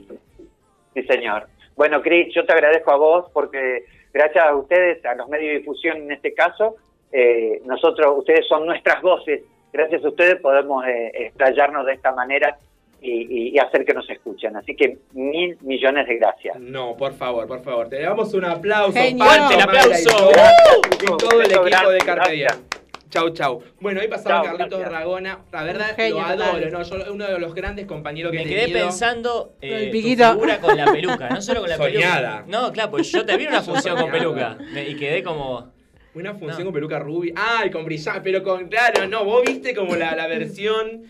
Sí, 0.94 1.04
señor. 1.04 1.48
Bueno, 1.76 2.02
Cris, 2.02 2.34
yo 2.34 2.46
te 2.46 2.54
agradezco 2.54 2.92
a 2.92 2.98
vos 2.98 3.26
porque 3.34 3.86
gracias 4.14 4.46
a 4.46 4.56
ustedes, 4.56 5.04
a 5.06 5.16
los 5.16 5.28
medios 5.28 5.52
de 5.52 5.60
difusión 5.60 5.98
en 5.98 6.12
este 6.12 6.34
caso, 6.34 6.78
eh, 7.12 7.62
nosotros, 7.66 8.14
ustedes 8.18 8.48
son 8.48 8.66
nuestras 8.66 9.02
voces. 9.02 9.42
Gracias 9.74 10.04
a 10.04 10.10
ustedes 10.10 10.36
podemos 10.42 10.86
eh, 10.86 11.12
explayarnos 11.14 11.86
de 11.86 11.94
esta 11.94 12.12
manera 12.14 12.58
y, 13.02 13.10
y- 13.10 13.50
y 13.56 13.58
hacer 13.60 13.84
que 13.86 13.94
nos 13.94 14.08
escuchen. 14.10 14.56
Así 14.56 14.76
que 14.76 14.98
mil 15.14 15.58
millones 15.62 16.08
de 16.08 16.18
gracias. 16.18 16.60
No, 16.60 16.96
por 16.98 17.14
favor, 17.14 17.48
por 17.48 17.64
favor. 17.64 17.90
Te 17.90 18.02
damos 18.02 18.34
un 18.34 18.46
aplauso. 18.46 18.92
Fuerte 18.92 19.10
el 19.10 19.16
Mayra 19.18 19.50
y 19.58 19.62
aplauso. 19.62 20.10
todo- 20.18 20.32
Y 21.02 21.18
todo 21.18 21.42
el 21.42 21.52
equipo 21.52 21.90
de 21.90 21.98
Carpe. 22.00 22.32
Diem. 22.32 22.48
Chau, 23.10 23.30
chau. 23.32 23.62
Bueno, 23.82 24.00
ahí 24.00 24.08
pasaba 24.08 24.36
Chau, 24.46 24.56
Carlitos 24.58 24.80
gracias. 24.80 25.00
Ragona. 25.00 25.40
La 25.52 25.64
verdad, 25.64 25.96
genio 25.98 26.16
lo 26.16 26.22
adoro. 26.22 26.70
No, 26.70 26.82
yo, 26.84 27.14
uno 27.14 27.28
de 27.28 27.40
los 27.40 27.54
grandes 27.54 27.86
compañeros 27.86 28.32
que 28.32 28.38
Me 28.38 28.44
he 28.44 28.48
quedé 28.48 28.62
tenido. 28.68 28.86
pensando 28.86 29.52
Con 29.60 29.70
eh, 29.70 29.84
el 29.84 29.92
tu 29.92 29.98
figura 29.98 30.60
con 30.62 30.78
la 30.78 30.86
peluca, 30.86 31.30
no 31.30 31.42
solo 31.42 31.60
con 31.62 31.70
la 31.70 31.76
Soñada. 31.78 32.44
peluca. 32.46 32.60
No, 32.62 32.72
claro, 32.72 32.92
pues 32.92 33.12
yo 33.12 33.26
te 33.26 33.36
vi 33.36 33.44
en 33.44 33.50
una 33.50 33.62
función 33.64 33.98
con 34.00 34.12
peluca 34.12 34.58
me- 34.74 34.88
y 34.88 34.96
quedé 34.96 35.24
como 35.24 35.72
Una 36.14 36.32
función 36.34 36.60
No. 36.60 36.66
con 36.66 36.74
peluca 36.74 37.00
rubia. 37.00 37.34
Ah, 37.36 37.64
y 37.66 37.70
con 37.72 37.86
brillante. 37.86 38.22
Pero 38.22 38.44
con. 38.44 38.68
Claro, 38.68 39.08
no, 39.08 39.24
vos 39.24 39.44
viste 39.46 39.74
como 39.74 39.96
la, 39.96 40.16
la 40.16 40.28
versión 40.28 41.04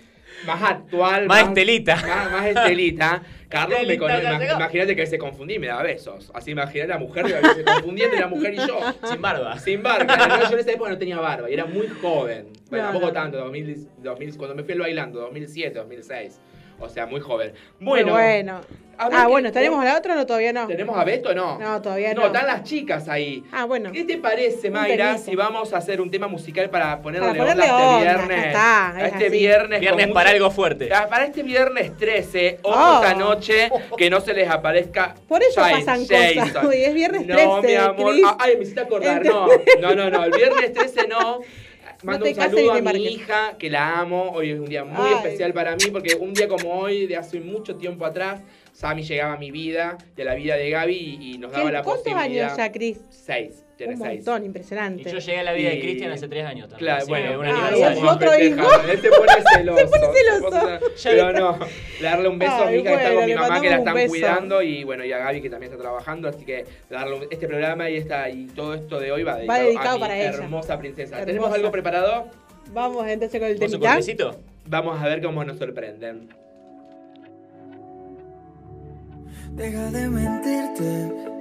más 0.45 0.61
actual. 0.61 1.25
Más 1.27 1.43
estelita. 1.47 1.95
Más, 1.95 2.31
más 2.31 2.45
estelita. 2.45 3.23
Carlos 3.49 3.79
me. 3.85 3.95
Imagínate 3.95 4.95
que 4.95 5.05
se 5.05 5.17
confundí 5.17 5.55
y 5.55 5.59
me 5.59 5.67
daba 5.67 5.83
besos. 5.83 6.31
Así 6.33 6.51
imagínate 6.51 6.87
la 6.89 6.97
mujer 6.99 7.25
que 7.25 7.53
se 7.55 7.63
confundía 7.63 8.05
entre 8.05 8.19
la 8.19 8.27
mujer 8.27 8.53
y 8.53 8.57
yo. 8.57 8.79
sin 9.09 9.21
barba. 9.21 9.59
Sin 9.59 9.83
barba. 9.83 10.15
yo 10.49 10.53
en 10.53 10.59
esa 10.59 10.71
época 10.71 10.89
no 10.91 10.97
tenía 10.97 11.19
barba 11.19 11.49
y 11.49 11.53
era 11.53 11.65
muy 11.65 11.87
joven. 12.01 12.47
Bueno, 12.69 12.85
No, 12.85 12.91
tampoco 12.91 13.07
no. 13.07 13.13
tanto, 13.13 13.37
2000, 13.39 13.87
2000, 13.97 14.37
cuando 14.37 14.55
me 14.55 14.63
fui 14.63 14.73
al 14.73 14.79
bailando, 14.79 15.19
2007, 15.19 15.79
2006. 15.79 16.39
O 16.81 16.89
sea, 16.89 17.05
muy 17.05 17.21
joven. 17.21 17.53
Bueno. 17.79 18.11
Bueno, 18.13 18.61
Ah, 19.03 19.09
que- 19.09 19.27
bueno, 19.31 19.51
¿tenemos 19.51 19.83
la 19.83 19.97
otra 19.97 20.13
o 20.13 20.15
no? 20.17 20.25
Todavía 20.27 20.53
no? 20.53 20.67
¿tenemos 20.67 20.95
a 20.95 21.03
Beto 21.03 21.29
o 21.29 21.33
no? 21.33 21.57
No, 21.57 21.81
todavía 21.81 22.13
no. 22.13 22.21
No, 22.21 22.27
están 22.27 22.45
las 22.45 22.63
chicas 22.63 23.07
ahí. 23.09 23.43
Ah, 23.51 23.65
bueno. 23.65 23.91
¿Qué 23.91 24.03
te 24.03 24.17
parece, 24.17 24.69
Mayra, 24.69 25.17
si 25.17 25.35
vamos 25.35 25.73
a 25.73 25.77
hacer 25.77 25.99
un 26.01 26.11
tema 26.11 26.27
musical 26.27 26.69
para 26.69 27.01
ponerle, 27.01 27.29
Para 27.29 27.39
ponerle 27.39 27.63
onda 27.71 27.97
este 27.97 28.03
viernes? 28.27 28.45
está, 28.47 28.89
a 28.95 28.99
es 29.07 29.13
este 29.13 29.27
así. 29.27 29.37
viernes. 29.37 29.79
Viernes 29.79 30.07
para 30.09 30.29
mucho- 30.29 30.43
algo 30.43 30.51
fuerte. 30.51 30.89
Ah, 30.93 31.07
Para 31.09 31.25
este 31.25 31.41
viernes 31.41 31.97
13, 31.97 32.59
ojo 32.61 32.77
Oh. 32.79 33.01
esta 33.03 33.15
noche, 33.15 33.71
que 33.97 34.09
no 34.11 34.21
se 34.21 34.33
les 34.33 34.47
aparezca. 34.49 35.15
Por 35.27 35.41
eso 35.41 35.61
pasan 35.61 36.05
Jason. 36.07 36.47
cosas. 36.49 36.63
Hoy 36.65 36.83
es 36.83 36.93
viernes 36.93 37.25
No, 37.25 37.35
13, 37.61 37.67
mi 37.67 37.75
amor. 37.75 38.13
Ah, 38.27 38.37
Ay, 38.39 38.57
me 38.57 38.63
hiciste 38.63 38.81
acordar. 38.81 39.25
No, 39.25 39.47
no, 39.81 39.95
no, 39.95 40.09
no. 40.11 40.23
El 40.25 40.31
viernes 40.31 40.73
13 40.73 41.07
no. 41.07 41.39
Mando 42.03 42.25
un 42.25 42.35
saludo 42.35 42.73
a 42.73 42.81
mi 42.81 43.05
hija, 43.05 43.55
que 43.57 43.69
la 43.69 43.99
amo. 43.99 44.31
Hoy 44.31 44.51
es 44.51 44.59
un 44.59 44.65
día 44.65 44.83
muy 44.83 45.07
Ay. 45.07 45.13
especial 45.15 45.53
para 45.53 45.75
mí, 45.75 45.85
porque 45.91 46.15
un 46.15 46.33
día 46.33 46.47
como 46.47 46.73
hoy, 46.79 47.05
de 47.07 47.15
hace 47.15 47.39
mucho 47.39 47.75
tiempo 47.75 48.05
atrás, 48.05 48.41
Sammy 48.73 49.03
llegaba 49.03 49.33
a 49.33 49.37
mi 49.37 49.51
vida 49.51 49.97
y 50.17 50.21
a 50.21 50.25
la 50.25 50.35
vida 50.35 50.55
de 50.55 50.69
Gaby 50.71 50.95
y, 50.95 51.33
y 51.33 51.37
nos 51.37 51.51
daba 51.51 51.65
¿Qué- 51.65 51.71
la 51.71 51.83
¿Cuántos 51.83 52.03
posibilidad. 52.11 52.45
años 52.47 52.57
ya, 52.57 52.71
Cris? 52.71 53.01
Seis, 53.09 53.63
Un 53.87 53.99
montón, 53.99 54.43
Y 54.43 54.45
impresionante. 54.47 55.11
yo 55.11 55.17
llegué 55.19 55.39
a 55.39 55.43
la 55.43 55.53
vida 55.53 55.69
de 55.69 55.75
Y- 55.75 55.81
Cristian 55.81 56.11
hace 56.11 56.27
tres 56.27 56.45
años 56.45 56.69
también. 56.69 56.85
Claro, 56.85 57.01
así 57.01 57.09
bueno, 57.09 57.39
un 57.39 57.45
Ah, 57.45 57.49
aniversario. 57.67 57.87
es 58.03 58.11
otro 58.11 58.39
hijo. 58.39 58.67
Él 58.91 59.01
se 59.01 59.09
pone 59.09 59.31
celoso. 59.55 59.79
Se 59.79 59.87
pone 59.87 60.13
celoso. 60.13 60.79
Pero 61.03 61.31
no, 61.33 61.59
darle 62.01 62.27
un 62.29 62.39
beso 62.39 62.53
a 62.53 62.65
mi 62.67 62.77
hija 62.77 62.83
que 62.89 62.93
está 62.95 63.03
bueno, 63.13 63.15
con 63.15 63.25
mi 63.25 63.31
le 63.31 63.35
mamá 63.35 63.61
que 63.61 63.69
mandamos 63.69 63.69
la 63.69 63.75
un 63.75 63.79
están 63.79 63.95
beso. 63.95 64.09
cuidando 64.09 64.61
y 64.61 64.83
bueno, 64.83 65.05
y 65.05 65.11
a 65.13 65.17
Gaby 65.17 65.41
que 65.41 65.49
también 65.49 65.71
está 65.71 65.81
trabajando, 65.81 66.27
así 66.29 66.45
que 66.45 66.65
darle 66.89 67.15
un- 67.17 67.27
este 67.31 67.47
programa 67.47 67.89
y 67.89 67.97
esta 67.97 68.29
y 68.29 68.45
todo 68.47 68.73
esto 68.73 68.99
de 68.99 69.11
hoy 69.11 69.23
va 69.23 69.35
dedicado, 69.37 69.63
dedicado 69.65 69.89
a 69.89 69.93
mi 69.95 70.01
para 70.01 70.17
ella. 70.19 70.29
hermosa 70.29 70.77
princesa. 70.79 71.15
Hermosa. 71.15 71.25
¿Tenemos 71.25 71.53
algo 71.53 71.71
preparado? 71.71 72.27
Vamos 72.73 73.07
entonces 73.07 73.39
con 73.39 73.49
el 73.49 73.57
¿Con 73.59 73.67
su 73.69 73.73
temita. 73.73 73.89
cortecito? 73.91 74.35
Vamos 74.67 75.01
a 75.01 75.05
ver 75.07 75.21
cómo 75.21 75.43
nos 75.43 75.57
sorprenden. 75.57 76.29
Deja 79.55 79.91
de 79.91 80.07
mentirte. 80.07 81.40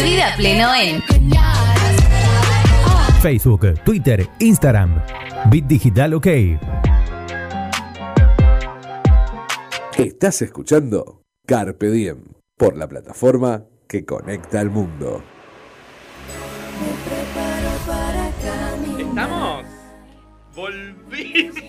Vive 0.00 0.22
a 0.22 0.34
pleno 0.36 0.74
en 0.74 1.02
Facebook, 3.20 3.74
Twitter, 3.84 4.26
Instagram. 4.38 5.02
Bit 5.50 5.66
Digital 5.66 6.14
OK. 6.14 6.26
Estás 9.98 10.42
escuchando 10.42 11.22
Carpe 11.46 11.90
Diem 11.90 12.24
por 12.56 12.76
la 12.76 12.88
plataforma 12.88 13.64
que 13.86 14.04
conecta 14.04 14.60
al 14.60 14.70
mundo. 14.70 15.22
¿Estamos? 18.98 19.64
Volvimos. 20.54 21.62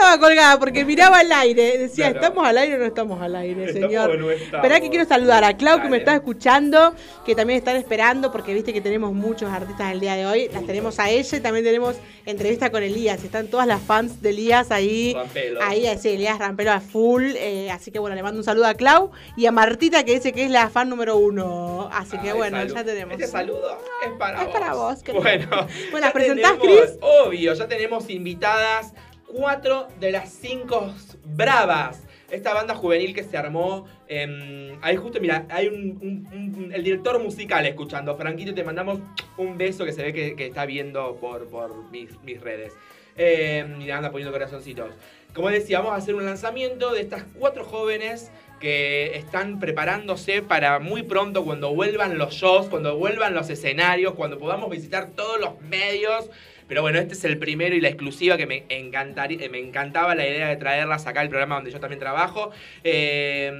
Estaba 0.00 0.18
colgada 0.18 0.58
porque 0.58 0.84
miraba 0.86 1.18
al 1.18 1.30
aire. 1.30 1.76
Decía, 1.76 2.10
Claro. 2.10 2.20
¿estamos 2.26 2.48
al 2.48 2.56
aire 2.58 2.76
o 2.76 2.78
no 2.78 2.84
estamos 2.86 3.20
al 3.20 3.36
aire, 3.36 3.64
¿Estamos 3.66 3.88
señor? 3.90 4.18
no? 4.18 4.30
Esperá 4.30 4.80
que 4.80 4.88
quiero 4.88 5.04
saludar 5.04 5.44
a 5.44 5.56
Clau, 5.58 5.82
que 5.82 5.88
me 5.90 5.98
está 5.98 6.14
escuchando, 6.14 6.94
que 7.26 7.34
también 7.34 7.58
están 7.58 7.76
esperando, 7.76 8.32
porque 8.32 8.54
viste 8.54 8.72
que 8.72 8.80
tenemos 8.80 9.12
muchos 9.12 9.50
artistas 9.50 9.92
el 9.92 10.00
día 10.00 10.14
de 10.14 10.24
hoy. 10.26 10.48
Las 10.52 10.64
tenemos 10.64 10.98
a 10.98 11.10
ella 11.10 11.36
y 11.36 11.40
también 11.40 11.64
tenemos 11.66 11.96
entrevista 12.24 12.70
con 12.70 12.82
Elías. 12.82 13.22
Están 13.22 13.48
todas 13.48 13.66
las 13.66 13.82
fans 13.82 14.22
de 14.22 14.30
Elías 14.30 14.70
ahí. 14.70 15.12
Rampelo. 15.14 15.60
Ahí, 15.62 15.86
sí, 16.00 16.08
Elías 16.10 16.38
Rampero 16.38 16.72
a 16.72 16.80
full. 16.80 17.32
eh, 17.36 17.70
así 17.70 17.90
que 17.90 17.98
bueno, 17.98 18.16
le 18.16 18.22
mando 18.22 18.38
un 18.38 18.44
saludo 18.44 18.66
a 18.66 18.74
Clau 18.74 19.10
y 19.36 19.44
a 19.46 19.52
Martita, 19.52 20.02
que 20.04 20.14
dice 20.14 20.32
que 20.32 20.44
es 20.44 20.50
la 20.50 20.70
fan 20.70 20.88
número 20.88 21.18
uno. 21.18 21.90
Así 21.92 22.16
que 22.18 22.30
Ay, 22.30 22.36
bueno, 22.36 22.56
salud. 22.56 22.74
ya 22.74 22.84
tenemos. 22.84 23.12
Este 23.14 23.26
saludo 23.26 23.78
es 24.06 24.12
para 24.18 24.38
Es 24.40 24.44
vos. 24.46 24.52
para 24.54 24.72
vos. 24.74 24.98
Bueno, 25.12 25.48
Bueno, 25.90 26.06
ya 26.06 26.12
¿presentás, 26.12 26.52
Cris? 26.60 26.96
Obvio, 27.02 27.52
ya 27.52 27.68
tenemos 27.68 28.08
invitadas 28.08 28.94
cuatro 29.32 29.88
de 29.98 30.12
las 30.12 30.30
cinco 30.30 30.94
bravas. 31.24 32.02
Esta 32.30 32.54
banda 32.54 32.74
juvenil 32.74 33.14
que 33.14 33.24
se 33.24 33.36
armó. 33.36 33.86
em, 34.06 34.78
ahí 34.82 34.96
justo, 34.96 35.20
mira, 35.20 35.46
hay 35.50 35.66
un, 35.68 36.70
el 36.72 36.84
director 36.84 37.20
musical 37.20 37.66
escuchando. 37.66 38.16
Franquito, 38.16 38.54
te 38.54 38.62
mandamos 38.62 39.00
un 39.36 39.58
beso 39.58 39.84
que 39.84 39.92
se 39.92 40.02
ve 40.02 40.12
que, 40.12 40.46
está 40.46 40.64
viendo 40.64 41.16
por, 41.16 41.48
por 41.48 41.90
mis, 41.90 42.20
mis 42.22 42.40
redes. 42.40 42.72
Em, 43.16 43.80
y 43.80 43.90
anda 43.90 44.10
poniendo 44.10 44.32
corazoncitos. 44.32 44.90
Como 45.34 45.50
decía, 45.50 45.78
vamos 45.78 45.94
a 45.94 45.96
hacer 45.96 46.14
un 46.14 46.24
lanzamiento 46.24 46.92
de 46.92 47.02
estas 47.02 47.24
cuatro 47.38 47.64
jóvenes 47.64 48.30
que 48.60 49.16
están 49.16 49.58
preparándose 49.58 50.42
para 50.42 50.78
muy 50.80 51.02
pronto 51.02 51.44
cuando 51.44 51.74
vuelvan 51.74 52.18
los 52.18 52.34
shows, 52.34 52.68
cuando 52.68 52.96
vuelvan 52.96 53.34
los 53.34 53.48
escenarios, 53.48 54.14
cuando 54.14 54.38
podamos 54.38 54.70
visitar 54.70 55.10
todos 55.10 55.40
los 55.40 55.60
medios. 55.62 56.30
Pero 56.70 56.82
bueno, 56.82 56.98
este 57.00 57.14
es 57.14 57.24
el 57.24 57.36
primero 57.36 57.74
y 57.74 57.80
la 57.80 57.88
exclusiva 57.88 58.36
que 58.36 58.46
me, 58.46 58.64
encantaría, 58.68 59.46
me 59.50 59.58
encantaba 59.58 60.14
la 60.14 60.26
idea 60.26 60.48
de 60.48 60.56
traerlas 60.56 61.04
acá 61.06 61.20
al 61.20 61.28
programa 61.28 61.56
donde 61.56 61.72
yo 61.72 61.80
también 61.80 61.98
trabajo. 61.98 62.50
Eh, 62.84 63.52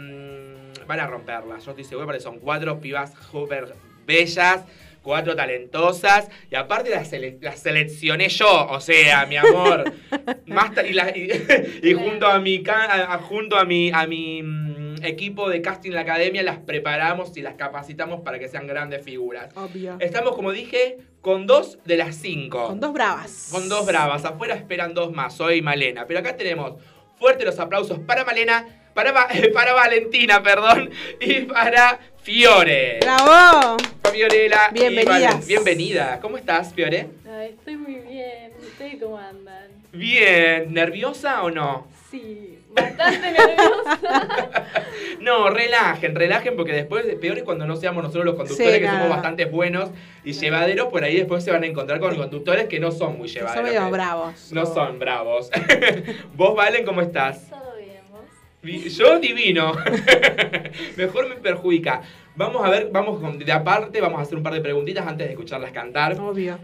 van 0.86 1.00
a 1.00 1.06
romperlas, 1.06 1.64
yo 1.64 1.72
estoy 1.72 1.84
seguro 1.84 2.06
porque 2.06 2.20
son 2.20 2.38
cuatro 2.38 2.80
pibas 2.80 3.12
súper 3.30 3.74
bellas. 4.06 4.64
Cuatro 5.02 5.34
talentosas 5.34 6.28
y 6.50 6.56
aparte 6.56 6.90
las, 6.90 7.10
sele- 7.10 7.38
las 7.40 7.58
seleccioné 7.60 8.28
yo, 8.28 8.66
o 8.68 8.80
sea, 8.80 9.24
mi 9.24 9.38
amor. 9.38 9.90
Más 10.46 10.72
y, 10.86 10.92
la- 10.92 11.16
y- 11.16 11.30
y 11.82 11.94
junto 11.94 12.26
a 12.26 12.38
mi 12.38 12.62
a- 12.68 13.16
junto 13.16 13.56
a 13.56 13.64
mi 13.64 13.90
a 13.94 14.06
mi 14.06 14.42
mm, 14.42 14.96
equipo 15.02 15.48
de 15.48 15.62
casting 15.62 15.88
en 15.92 15.94
la 15.94 16.02
academia 16.02 16.42
las 16.42 16.58
preparamos 16.58 17.34
y 17.38 17.40
las 17.40 17.54
capacitamos 17.54 18.20
para 18.20 18.38
que 18.38 18.48
sean 18.48 18.66
grandes 18.66 19.02
figuras. 19.02 19.48
Obvio. 19.56 19.96
Estamos, 20.00 20.36
como 20.36 20.52
dije, 20.52 20.98
con 21.20 21.46
dos 21.46 21.78
de 21.85 21.96
las 21.96 22.16
cinco. 22.16 22.68
Con 22.68 22.80
dos 22.80 22.92
bravas. 22.92 23.48
Con 23.52 23.68
dos 23.68 23.87
bravas. 23.87 24.24
Afuera 24.24 24.54
esperan 24.54 24.94
dos 24.94 25.12
más, 25.12 25.35
soy 25.35 25.61
Malena. 25.62 26.06
Pero 26.06 26.20
acá 26.20 26.37
tenemos 26.37 26.74
fuertes 27.18 27.44
los 27.46 27.59
aplausos 27.59 27.98
para 28.00 28.24
Malena, 28.24 28.66
para, 28.94 29.12
Va- 29.12 29.28
para 29.54 29.74
Valentina, 29.74 30.42
perdón, 30.42 30.90
y 31.20 31.40
para 31.42 31.98
Fiore. 32.22 33.00
¡Bravo! 33.02 33.76
Fiorella. 34.12 34.70
Bienvenidas. 34.72 35.35
Valen- 35.37 35.46
Bienvenida. 35.46 36.18
¿Cómo 36.20 36.37
estás, 36.37 36.72
Fiore? 36.74 37.09
Ay, 37.30 37.50
estoy 37.59 37.76
muy 37.76 37.94
bien. 37.96 38.52
¿Ustedes 38.61 38.96
cómo 39.00 39.18
andan? 39.18 39.68
Bien. 39.92 40.72
¿Nerviosa 40.72 41.42
o 41.42 41.50
no? 41.50 41.87
Sí, 42.11 42.59
bastante 42.74 43.30
nerviosa. 43.33 43.98
No, 45.20 45.50
relajen, 45.50 46.14
relajen, 46.14 46.56
porque 46.56 46.72
después 46.72 47.04
peor 47.20 47.37
es 47.37 47.44
cuando 47.44 47.66
no 47.66 47.76
seamos 47.76 48.02
nosotros 48.02 48.24
los 48.24 48.37
conductores, 48.37 48.74
Sí, 48.76 48.80
que 48.80 48.87
somos 48.88 49.11
bastante 49.11 49.44
buenos 49.44 49.90
y 50.24 50.33
llevaderos, 50.33 50.88
por 50.88 51.04
ahí 51.04 51.14
después 51.16 51.44
se 51.44 51.50
van 51.50 51.62
a 51.62 51.66
encontrar 51.66 52.00
con 52.00 52.16
conductores 52.16 52.68
que 52.68 52.80
no 52.80 52.90
son 52.90 53.18
muy 53.18 53.28
Son 53.28 53.40
llevaderos. 53.42 53.64
medio 53.68 53.85
que 53.85 53.90
bravos. 53.90 54.50
No 54.52 54.64
son 54.64 54.98
bravos. 54.98 55.50
¿Vos, 56.37 56.56
Valen, 56.56 56.87
cómo 56.87 57.02
estás? 57.02 57.50
Todo 57.50 57.74
bien, 57.76 58.00
vos. 58.11 58.94
Yo 58.96 59.18
divino. 59.18 59.72
Mejor 60.96 61.28
me 61.28 61.35
perjudica. 61.37 62.00
Vamos 62.37 62.64
a 62.64 62.70
ver, 62.70 62.88
vamos 62.90 63.20
con- 63.20 63.38
de 63.38 63.52
aparte, 63.52 64.00
vamos 64.00 64.20
a 64.20 64.22
hacer 64.22 64.38
un 64.38 64.42
par 64.42 64.54
de 64.54 64.62
preguntitas 64.62 65.06
antes 65.06 65.26
de 65.26 65.33
escucharlas 65.35 65.70
cantar. 65.72 66.18
Obvio. 66.18 66.59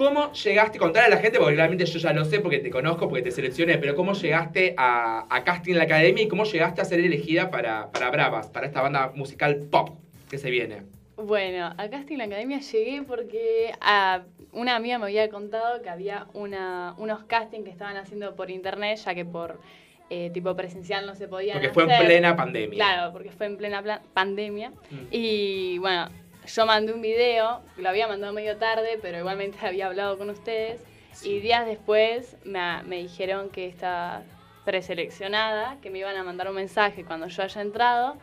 ¿Cómo 0.00 0.32
llegaste? 0.32 0.78
Contar 0.78 1.04
a 1.04 1.08
la 1.10 1.18
gente, 1.18 1.38
porque 1.38 1.56
realmente 1.56 1.84
yo 1.84 1.98
ya 1.98 2.14
lo 2.14 2.24
sé, 2.24 2.40
porque 2.40 2.58
te 2.58 2.70
conozco, 2.70 3.06
porque 3.06 3.20
te 3.20 3.30
seleccioné, 3.30 3.76
pero 3.76 3.94
¿cómo 3.94 4.14
llegaste 4.14 4.72
a, 4.78 5.26
a 5.28 5.44
Casting 5.44 5.72
en 5.72 5.76
la 5.76 5.84
Academia 5.84 6.24
y 6.24 6.26
cómo 6.26 6.44
llegaste 6.44 6.80
a 6.80 6.86
ser 6.86 7.00
elegida 7.00 7.50
para, 7.50 7.92
para 7.92 8.10
Bravas, 8.10 8.48
para 8.48 8.66
esta 8.66 8.80
banda 8.80 9.12
musical 9.14 9.56
pop 9.70 9.90
que 10.30 10.38
se 10.38 10.48
viene? 10.48 10.84
Bueno, 11.18 11.74
a 11.76 11.90
Casting 11.90 12.16
la 12.16 12.24
Academia 12.24 12.60
llegué 12.60 13.02
porque 13.02 13.72
a 13.82 14.22
una 14.52 14.74
amiga 14.74 14.96
me 14.96 15.04
había 15.04 15.28
contado 15.28 15.82
que 15.82 15.90
había 15.90 16.28
una, 16.32 16.94
unos 16.96 17.24
castings 17.24 17.64
que 17.64 17.70
estaban 17.70 17.98
haciendo 17.98 18.34
por 18.34 18.50
internet, 18.50 19.00
ya 19.04 19.14
que 19.14 19.26
por 19.26 19.60
eh, 20.08 20.30
tipo 20.32 20.56
presencial 20.56 21.04
no 21.04 21.14
se 21.14 21.28
podían 21.28 21.58
Porque 21.58 21.74
fue 21.74 21.82
en 21.82 22.06
plena 22.06 22.34
pandemia. 22.34 22.74
Claro, 22.74 23.12
porque 23.12 23.32
fue 23.32 23.44
en 23.44 23.58
plena 23.58 24.00
pandemia. 24.14 24.70
Mm. 24.70 25.06
Y 25.10 25.76
bueno, 25.76 26.08
yo 26.54 26.66
mandé 26.66 26.92
un 26.92 27.00
video, 27.02 27.60
lo 27.76 27.88
había 27.88 28.06
mandado 28.08 28.32
medio 28.32 28.56
tarde, 28.56 28.98
pero 29.00 29.18
igualmente 29.18 29.58
había 29.66 29.86
hablado 29.86 30.18
con 30.18 30.30
ustedes. 30.30 30.82
Y 31.24 31.40
días 31.40 31.66
después 31.66 32.36
me, 32.44 32.82
me 32.84 32.96
dijeron 32.98 33.50
que 33.50 33.66
estaba 33.66 34.22
preseleccionada, 34.64 35.76
que 35.82 35.90
me 35.90 35.98
iban 35.98 36.16
a 36.16 36.22
mandar 36.24 36.48
un 36.48 36.54
mensaje 36.56 37.04
cuando 37.04 37.26
yo 37.28 37.42
haya 37.42 37.60
entrado. 37.60 38.16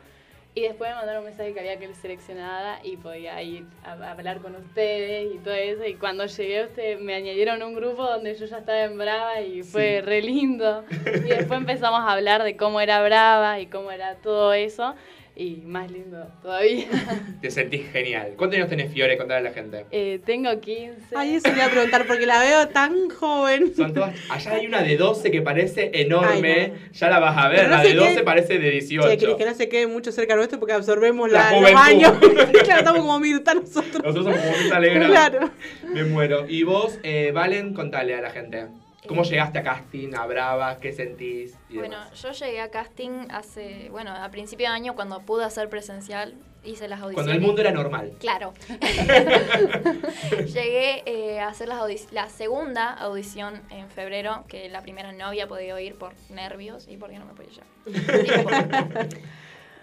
Y 0.56 0.62
después 0.62 0.90
me 0.90 0.96
mandaron 0.96 1.20
un 1.20 1.28
mensaje 1.30 1.54
que 1.54 1.60
había 1.60 1.78
que 1.78 1.84
ir 1.86 1.94
seleccionada 1.94 2.80
y 2.84 2.98
podía 2.98 3.40
ir 3.44 3.66
a, 3.84 3.92
a 3.92 4.12
hablar 4.12 4.40
con 4.40 4.56
ustedes 4.56 5.36
y 5.36 5.38
todo 5.38 5.54
eso. 5.54 5.86
Y 5.86 5.94
cuando 5.96 6.26
llegué, 6.26 6.64
usted, 6.66 7.00
me 7.00 7.14
añadieron 7.14 7.62
un 7.62 7.76
grupo 7.76 8.02
donde 8.04 8.34
yo 8.34 8.48
ya 8.48 8.58
estaba 8.58 8.82
en 8.82 8.98
Brava 8.98 9.40
y 9.42 9.62
fue 9.62 10.00
Sí. 10.00 10.02
re 10.02 10.22
lindo. 10.24 10.84
Y 11.06 11.30
después 11.30 11.60
empezamos 11.60 12.00
a 12.00 12.12
hablar 12.12 12.42
de 12.44 12.58
cómo 12.58 12.82
era 12.82 13.04
Brava 13.04 13.60
y 13.60 13.68
cómo 13.68 13.92
era 13.92 14.16
todo 14.16 14.52
eso. 14.54 14.96
Y 15.40 15.58
más 15.68 15.92
lindo 15.92 16.28
todavía. 16.42 16.88
Te 17.42 17.52
sentís 17.52 17.92
genial. 17.92 18.34
¿Cuántos 18.36 18.58
años 18.58 18.70
tenés, 18.70 18.92
Fiore? 18.92 19.18
Contale 19.18 19.40
a 19.42 19.50
la 19.50 19.52
gente. 19.54 19.86
Eh, 19.92 20.20
tengo 20.26 20.60
15. 20.60 21.16
Ay, 21.16 21.36
eso 21.36 21.50
le 21.50 21.58
iba 21.58 21.66
a 21.66 21.70
preguntar 21.70 22.08
porque 22.08 22.26
la 22.26 22.40
veo 22.40 22.68
tan 22.70 23.08
joven. 23.12 23.72
Son 23.76 23.94
todas. 23.94 24.16
Allá 24.32 24.54
hay 24.54 24.66
una 24.66 24.82
de 24.82 24.98
12 24.98 25.30
que 25.30 25.44
parece 25.44 25.92
enorme. 25.94 26.54
Ay, 26.54 26.72
no. 26.72 26.92
Ya 26.92 27.10
la 27.10 27.20
vas 27.20 27.38
a 27.38 27.50
ver. 27.50 27.66
No 27.66 27.70
la 27.70 27.84
de 27.84 27.94
12 27.94 28.16
qué- 28.16 28.24
parece 28.24 28.58
de 28.58 28.72
18. 28.72 29.16
Che, 29.16 29.38
que 29.38 29.46
no 29.46 29.54
se 29.54 29.70
quede 29.70 29.86
mucho 29.86 30.12
cerca 30.12 30.36
nuestro 30.36 30.58
porque 30.58 30.74
absorbemos 30.74 31.32
La 31.32 31.52
la, 31.52 31.62
los 31.62 31.72
años. 31.76 32.14
claro, 32.64 32.80
estamos 32.80 33.02
como 33.02 33.20
Mirta 33.20 33.54
nosotros. 33.54 34.04
Nosotros 34.04 34.26
somos 34.26 34.40
como 34.40 34.58
Mirta 34.58 34.80
Legrand. 34.80 35.12
Claro. 35.12 35.52
Me 35.94 36.04
muero. 36.04 36.46
Y 36.50 36.64
vos, 36.64 36.98
eh, 37.04 37.32
Valen, 37.32 37.76
contale 37.76 38.16
a 38.16 38.22
la 38.22 38.32
gente. 38.32 38.66
¿Cómo 39.08 39.24
llegaste 39.24 39.60
a 39.60 39.64
casting, 39.64 40.14
a 40.16 40.26
Bravas? 40.26 40.78
¿Qué 40.78 40.94
sentís? 40.94 41.56
y 41.70 41.78
Bueno, 41.78 42.00
demás? 42.00 42.22
yo 42.22 42.32
llegué 42.32 42.62
a 42.62 42.70
casting 42.70 43.28
hace, 43.32 43.90
bueno, 43.90 44.12
a 44.12 44.30
principio 44.30 44.68
de 44.68 44.74
año 44.74 44.96
cuando 44.96 45.22
pude 45.22 45.44
hacer 45.46 45.70
presencial, 45.70 46.36
hice 46.64 46.88
las 46.88 47.02
audiciones. 47.02 47.16
Cuando 47.16 47.32
el 47.32 47.42
mundo 47.42 47.62
era 47.62 47.72
normal. 47.72 48.14
Claro. 48.20 48.54
Llegué 50.46 51.04
eh, 51.06 51.40
a 51.40 51.48
hacer 51.50 51.68
las 51.68 52.12
la 52.12 52.30
segunda 52.30 52.92
audición 52.94 53.62
en 53.72 53.90
febrero, 53.90 54.44
que 54.48 54.70
la 54.70 54.82
primera 54.82 55.12
no 55.12 55.28
había 55.28 55.48
podido 55.48 55.80
ir 55.80 55.96
por 55.96 56.14
nervios 56.30 56.88
y 56.88 56.98
porque 56.98 57.20
no 57.20 57.26
me 57.26 57.34
podía 57.34 57.52
llevar. 57.52 59.08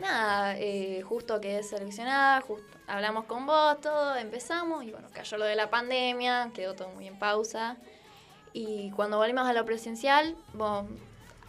Nada, 0.00 0.58
eh, 0.58 1.02
justo 1.02 1.40
quedé 1.40 1.62
seleccionada, 1.62 2.40
justo 2.40 2.74
hablamos 2.86 3.24
con 3.24 3.46
vos, 3.46 3.80
todo, 3.80 4.16
empezamos 4.16 4.84
y 4.84 4.90
bueno, 4.90 5.08
cayó 5.12 5.38
lo 5.38 5.44
de 5.44 5.56
la 5.56 5.70
pandemia, 5.70 6.50
quedó 6.54 6.74
todo 6.74 6.88
muy 6.88 7.06
en 7.06 7.18
pausa. 7.18 7.76
Y 8.56 8.90
cuando 8.94 9.18
volvimos 9.18 9.46
a 9.48 9.52
lo 9.52 9.64
presencial, 9.64 10.36
vos 10.52 10.84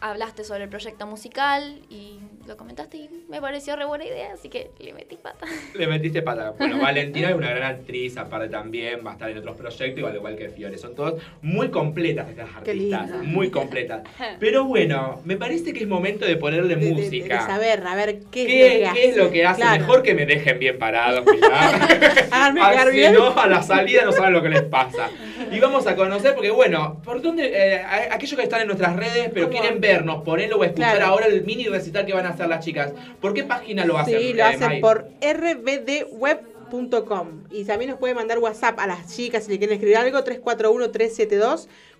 hablaste 0.02 0.44
sobre 0.44 0.63
el 0.63 0.70
proyecto 0.70 1.08
musical 1.08 1.80
y 1.89 2.20
lo 2.46 2.58
comentaste 2.58 2.98
y 2.98 3.10
me 3.30 3.41
pareció 3.41 3.76
re 3.76 3.86
buena 3.86 4.06
idea, 4.06 4.34
así 4.34 4.50
que 4.50 4.70
le 4.80 4.94
metí 4.94 5.15
pata. 5.15 5.48
Le 5.74 5.88
metiste 5.88 6.22
pata. 6.22 6.52
Bueno, 6.52 6.78
Valentina 6.82 7.30
es 7.30 7.36
una 7.36 7.50
gran 7.52 7.76
actriz, 7.76 8.15
aparte 8.18 8.50
también 8.50 9.02
va 9.06 9.12
a 9.12 9.13
estar 9.13 9.30
en 9.32 9.38
otros 9.38 9.56
proyectos, 9.56 9.98
igual, 10.00 10.15
igual 10.15 10.36
que 10.36 10.50
Fiore. 10.50 10.78
Son 10.78 10.94
todas 10.96 11.15
muy 11.41 11.70
completas 11.70 12.30
estas 12.30 12.50
artistas, 12.56 13.10
muy 13.24 13.50
completas. 13.50 14.02
Pero 14.39 14.65
bueno, 14.65 15.22
me 15.26 15.38
parece 15.38 15.74
que 15.74 15.80
es 15.84 15.88
momento 15.88 16.26
de 16.26 16.36
ponerle 16.38 16.76
De, 16.76 16.82
de- 16.82 16.86
de 16.88 16.94
música. 17.04 17.46
saber, 17.48 17.86
a 17.88 17.96
ver 17.96 18.20
qué, 18.32 18.46
¿Qué, 18.48 18.78
es 18.78 18.82
lo 18.84 18.94
que 18.94 19.00
qué 19.00 19.10
es 19.10 19.18
lo 19.18 19.32
que 19.32 19.46
hace? 19.46 19.62
Claro. 19.62 19.80
Mejor 19.80 20.04
que 20.04 20.13
me 20.13 20.26
dejen 20.26 20.60
bien 20.60 20.78
parados, 20.78 21.26
mirá. 21.26 21.70
Háganme 22.32 22.60
quedar 22.62 22.88
Así 22.89 22.98
bien. 22.98 23.13
no, 23.13 23.30
a 23.39 23.48
la 23.48 23.63
salida 23.63 24.04
no 24.04 24.12
saben 24.12 24.34
lo 24.34 24.41
que 24.44 24.50
les 24.50 24.63
pasa. 24.63 25.10
Y 25.52 25.60
vamos 25.60 25.86
a 25.88 25.96
conocer, 25.96 26.34
porque 26.34 26.52
bueno, 26.52 27.02
¿por 27.04 27.22
dónde? 27.22 27.52
eh, 27.54 27.82
aquellos 28.12 28.38
que 28.38 28.44
están 28.44 28.62
en 28.62 28.68
nuestras 28.68 28.96
redes, 28.96 29.30
pero 29.34 29.50
quieren 29.50 29.80
vernos, 29.80 30.24
ponerlo 30.24 30.58
o 30.58 30.64
escuchar 30.64 30.98
Claro. 30.98 31.12
ahora 31.12 31.28
el 31.28 31.44
mini 31.46 31.68
recital 31.68 32.06
que 32.06 32.14
van 32.14 32.26
a 32.26 32.30
hacer 32.30 32.48
las 32.48 32.64
chicas. 32.66 32.94
¿Por 33.22 33.34
qué 33.34 33.44
página 33.44 33.86
lo 33.86 33.98
hacen? 33.98 34.20
Sí, 34.20 34.34
lo 34.34 34.40
eh, 34.40 34.44
hacen 34.44 34.82
por 34.82 35.08
rbdweb.com. 35.22 36.46
Y 37.52 37.66
también 37.66 37.92
nos 37.92 38.00
puede 38.00 38.14
mandar 38.14 38.40
WhatsApp 38.40 38.80
a 38.80 38.88
las 38.88 39.16
chicas 39.16 39.46
si 39.46 39.52
le 39.52 39.58
quieren 39.58 39.76
escribir 39.76 39.98
algo, 39.98 40.24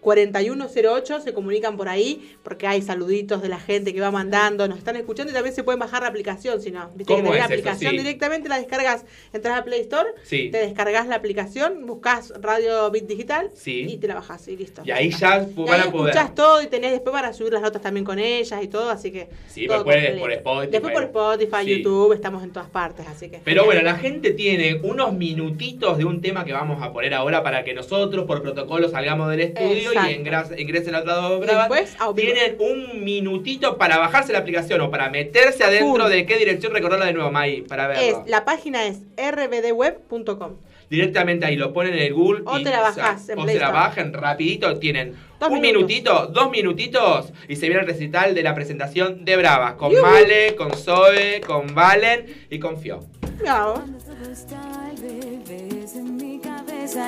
341-372-4108. 0.06 1.22
Se 1.22 1.34
comunican 1.34 1.78
por 1.78 1.90
ahí 1.90 2.36
porque 2.44 2.68
hay 2.68 2.82
saluditos 2.82 3.42
de 3.42 3.50
la 3.50 3.60
gente 3.60 3.94
que 3.94 4.02
va 4.02 4.12
mandando, 4.12 4.68
nos 4.68 4.78
están 4.78 4.96
escuchando 4.96 5.32
y 5.32 5.34
también 5.34 5.56
se 5.56 5.64
pueden 5.64 5.80
bajar 5.80 6.04
la 6.04 6.10
aplicación 6.10 6.62
si 6.62 6.72
no. 6.72 6.90
Viste 6.96 7.14
que 7.14 7.22
¿Cómo 7.22 7.32
tenés 7.32 7.40
la 7.40 7.46
es 7.46 7.46
eso? 7.46 7.54
aplicación 7.54 7.92
Sí. 7.92 7.98
directamente, 7.98 8.50
la 8.50 8.58
descargas, 8.58 9.06
entras 9.34 9.60
a 9.60 9.64
Play 9.64 9.82
Store, 9.82 10.10
Sí. 10.24 10.50
te 10.52 10.58
descargas 10.60 11.08
la 11.08 11.16
aplicación, 11.16 11.86
buscas 11.86 12.34
Radio 12.42 12.90
Bit 12.92 13.06
Digital 13.08 13.50
Sí. 13.56 13.86
y 13.90 13.98
te 13.98 14.08
la 14.08 14.16
bajas 14.16 14.48
y 14.48 14.58
listo. 14.58 14.82
Y 14.86 14.92
ahí 14.92 15.10
ya 15.12 15.46
Y 15.48 15.54
van 15.64 15.82
ahí 15.82 15.88
a 15.88 15.92
poder. 15.92 16.14
escuchás 16.16 16.36
todo 16.36 16.62
y 16.62 16.68
tenés 16.68 16.92
después 16.92 17.14
para 17.14 17.34
subir 17.34 17.54
las 17.54 17.62
notas 17.62 17.82
también 17.82 18.06
con 18.06 18.20
ellas 18.20 18.62
y 18.64 18.68
todo, 18.68 18.90
así 18.90 19.12
que. 19.12 19.30
Sí, 19.48 19.68
todo 19.68 19.84
después 19.84 20.20
por 20.20 20.32
Spotify. 20.32 20.72
Después 20.72 20.94
por 20.94 21.04
Spotify. 21.04 21.66
YouTube, 21.66 22.14
estamos 22.14 22.44
en 22.44 22.52
todas 22.52 22.70
partes, 22.70 23.08
así 23.08 23.30
que. 23.30 23.40
Pero 23.44 23.66
bueno, 23.66 23.82
la 23.82 23.96
gente 23.96 24.32
tiene 24.32 24.80
unos 24.84 25.14
minutitos 25.14 25.98
de 25.98 26.06
un 26.06 26.22
tema 26.22 26.46
que 26.46 26.54
vamos 26.54 26.82
a 26.82 26.92
poner 26.94 27.14
ahora 27.14 27.44
para 27.44 27.64
que 27.64 27.74
nosotros 27.74 28.26
por 28.26 28.42
protocolo 28.42 28.90
salgamos 28.90 29.30
del 29.30 29.42
estudio 29.42 29.92
Exacto. 29.98 30.12
y 30.12 30.16
ingres- 30.16 30.60
ingresen 30.60 30.96
a 30.96 31.00
otra 31.00 31.14
dos 31.16 31.42
Y 31.42 31.46
bravas. 31.46 31.70
después, 31.70 31.96
a 32.00 32.12
vivo. 32.12 32.16
Tienen 32.34 32.56
un 32.60 33.04
minutito 33.04 33.78
para 33.78 33.98
bajarse 33.98 34.34
la 34.34 34.40
aplicación 34.40 34.82
o 34.82 34.92
para 34.92 35.10
meterse 35.10 35.64
adentro 35.64 36.04
Full. 36.04 36.10
de 36.12 36.26
qué 36.26 36.38
dirección 36.38 36.74
recordarla 36.74 37.06
de 37.06 37.14
nuevo, 37.14 37.32
Mai, 37.32 37.62
para 37.62 37.92
Es, 37.94 38.14
verlo. 38.14 38.24
la 38.28 38.46
página 38.46 38.86
es 38.86 39.00
rbdweb.com. 39.18 40.54
Directamente 40.88 41.48
ahí 41.48 41.56
lo 41.56 41.74
ponen 41.74 41.94
en 41.96 42.00
el 42.04 42.14
Google 42.14 42.44
O 42.46 42.60
y 42.60 42.64
te 42.64 42.70
la 42.70 42.80
bajás 42.82 43.28
en 43.30 43.40
o 43.40 43.44
Play 43.44 43.56
se 43.56 43.60
la 43.62 43.72
bajan 43.72 44.14
rapidito, 44.14 44.78
tienen 44.78 45.16
Dos 45.40 45.50
un 45.50 45.60
minutos. 45.60 45.88
minutito, 45.88 46.28
dos 46.28 46.52
minutitos 46.52 47.34
y 47.50 47.56
se 47.56 47.66
viene 47.68 47.82
el 47.82 47.88
recital 47.88 48.36
de 48.36 48.44
la 48.44 48.54
presentación 48.54 49.26
de 49.26 49.36
Bravas 49.36 49.74
con 49.74 49.92
Yuhu. 49.92 50.02
Male, 50.04 50.56
con 50.56 50.72
Zoe, 50.74 51.42
con 51.42 51.74
Valen 51.74 52.46
y 52.52 52.60
con 52.60 52.80
Fio. 52.80 53.04
Bravo. 53.40 53.82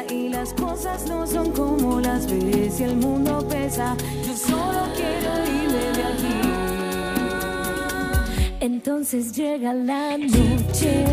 Y 0.10 0.30
las 0.30 0.54
cosas 0.54 1.06
no 1.08 1.28
son 1.28 1.52
como 1.52 2.02
las 2.02 2.26
ves 2.26 2.80
y 2.80 2.84
el 2.84 2.96
mundo 2.96 3.48
pesa. 3.48 3.96
Yo 4.26 4.36
solo 4.36 4.88
quiero 4.96 5.30
irme 5.46 5.92
de 5.96 6.04
aquí. 6.04 6.38
Entonces 8.60 9.34
llega 9.34 9.76
la 9.76 10.18
noche, 10.18 11.06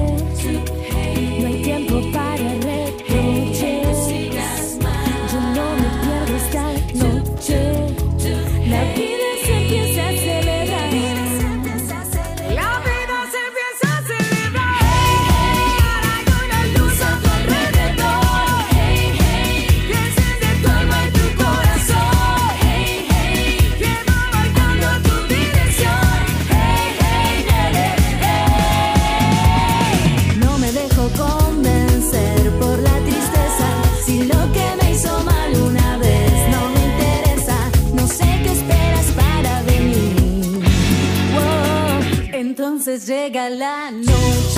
no 1.41 1.47
hay 1.47 1.63
tiempo 1.63 2.01
para 2.11 2.55
reproches. 2.55 4.09
Yo 5.31 5.41
no 5.57 5.67
me 5.81 5.89
pierdo 6.01 6.35
esta 6.37 6.65
noche. 6.95 7.59
La 8.67 8.83
vida 8.95 9.29
se 9.45 9.53
empieza 9.61 9.84
llega. 42.99 44.54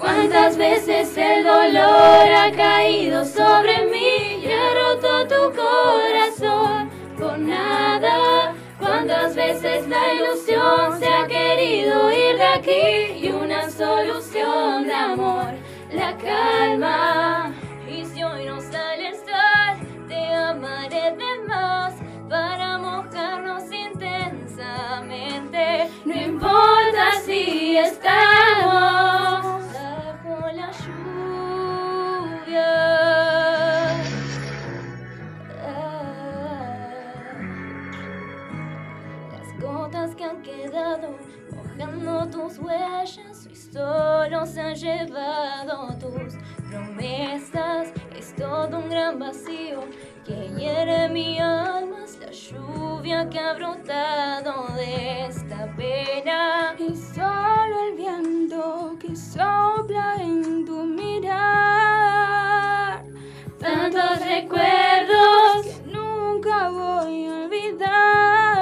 ¿Cuántas 0.04 0.58
veces 0.58 1.16
el 1.16 1.46
dolor 1.46 2.28
ha 2.36 2.52
caído 2.52 3.24
sobre 3.24 3.86
mí 3.86 4.44
y 4.44 4.52
ha 4.52 4.74
roto 4.74 5.26
tu 5.30 5.54
corazón 5.56 6.90
por 7.18 7.40
nada? 7.40 8.54
¿Cuántas 8.78 9.34
veces 9.34 9.88
la 9.88 10.14
ilusión 10.14 11.00
se 11.00 11.08
ha 11.08 11.26
querido 11.26 12.12
ir 12.12 12.36
de 12.36 12.44
aquí 12.44 13.26
y 13.26 13.32
una 13.32 13.70
solución 13.70 14.88
de 14.88 14.94
amor, 14.94 15.54
la 15.94 16.18
calma? 16.18 17.54
Y 17.90 18.06
si 18.06 18.26
hoy 18.26 18.46
no 18.46 18.60
sale 18.60 19.08
el 19.08 19.16
sol, 19.16 19.78
te 20.10 20.36
amaré 20.36 21.16
de 21.16 21.40
más 21.48 21.94
para 22.30 22.78
mojarnos 22.78 23.72
intensamente. 23.72 25.90
No 26.04 26.14
importa 26.14 27.14
si 27.26 27.78
estamos 27.78 29.53
gotas 39.94 40.16
que 40.16 40.24
han 40.24 40.42
quedado 40.42 41.18
mojando 41.56 42.28
tus 42.28 42.58
huellas 42.58 43.48
y 43.50 43.56
solo 43.56 44.46
se 44.46 44.62
han 44.62 44.76
llevado 44.76 45.90
tus 46.00 46.34
promesas. 46.70 47.94
Es 48.18 48.36
todo 48.36 48.80
un 48.80 48.90
gran 48.90 49.20
vacío 49.20 49.82
que 50.26 50.50
hiere 50.58 51.10
mi 51.10 51.40
alma. 51.40 52.04
Es 52.06 52.18
la 52.20 52.32
lluvia 52.32 53.30
que 53.30 53.40
ha 53.40 53.54
brotado 53.54 54.68
de 54.76 55.28
esta 55.28 55.72
pena. 55.76 56.76
Y 56.80 56.96
solo 56.96 57.84
el 57.90 57.96
viento 57.96 58.98
que 59.00 59.16
sopla 59.16 60.16
en 60.20 60.66
tu 60.66 60.84
mirar. 60.86 61.34
Tantos 63.60 64.26
recuerdos 64.26 65.66
que 65.66 65.92
nunca 65.92 66.70
voy 66.70 67.28
a 67.28 67.34
olvidar. 67.44 68.53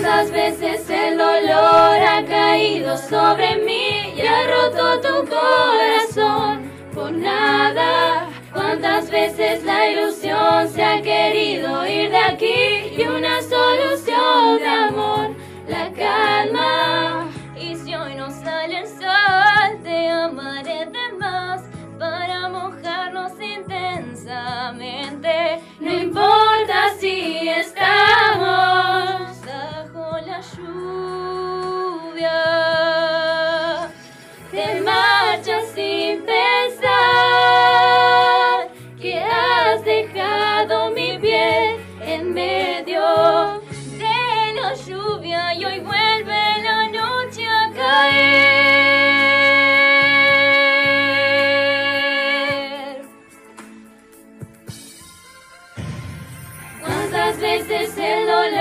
¿Cuántas 0.00 0.32
veces 0.32 0.88
el 0.88 1.18
dolor 1.18 2.00
ha 2.08 2.24
caído 2.26 2.96
sobre 2.96 3.56
mí 3.56 4.14
y 4.16 4.22
ha 4.22 4.46
roto 4.46 4.98
tu 5.02 5.28
corazón 5.28 6.72
por 6.94 7.12
nada? 7.12 8.30
¿Cuántas 8.50 9.10
veces 9.10 9.62
la 9.62 9.90
ilusión 9.90 10.70
se 10.70 10.82
ha 10.82 11.02
querido 11.02 11.86
ir 11.86 12.10
de 12.10 12.16
aquí 12.16 12.94
y 12.96 13.02
una 13.02 13.42
solución 13.42 14.58
de 14.58 14.68
amor, 14.68 15.34
la 15.68 15.92
calma? 15.92 17.28
Y 17.54 17.76
si 17.76 17.94
hoy 17.94 18.14
no 18.14 18.30
sale 18.30 18.78
el 18.78 18.86
sol, 18.86 19.82
te 19.84 20.08
amaré 20.08 20.86
de 20.86 21.12
más 21.18 21.60
para 21.98 22.48
mojarnos 22.48 23.32
intensamente. 23.38 25.60
No 25.78 25.92
importa 25.92 26.88
si 26.98 27.50
estamos 27.50 29.29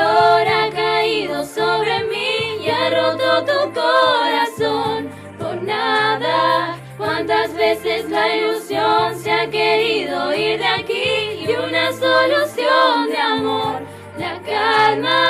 ha 0.10 0.70
caído 0.72 1.46
sobre 1.46 2.04
mí 2.06 2.64
y 2.64 2.70
ha 2.70 2.90
roto 2.90 3.46
tu 3.46 3.74
corazón 3.74 5.10
por 5.38 5.62
nada? 5.64 6.78
¿Cuántas 6.98 7.54
veces 7.54 8.10
la 8.10 8.36
ilusión 8.36 9.18
se 9.18 9.32
ha 9.32 9.50
querido 9.50 10.34
ir 10.34 10.60
de 10.60 10.68
aquí 10.68 11.46
y 11.48 11.52
una 11.52 11.92
solución 11.94 13.10
de 13.10 13.18
amor, 13.18 13.82
la 14.18 14.42
calma? 14.42 15.29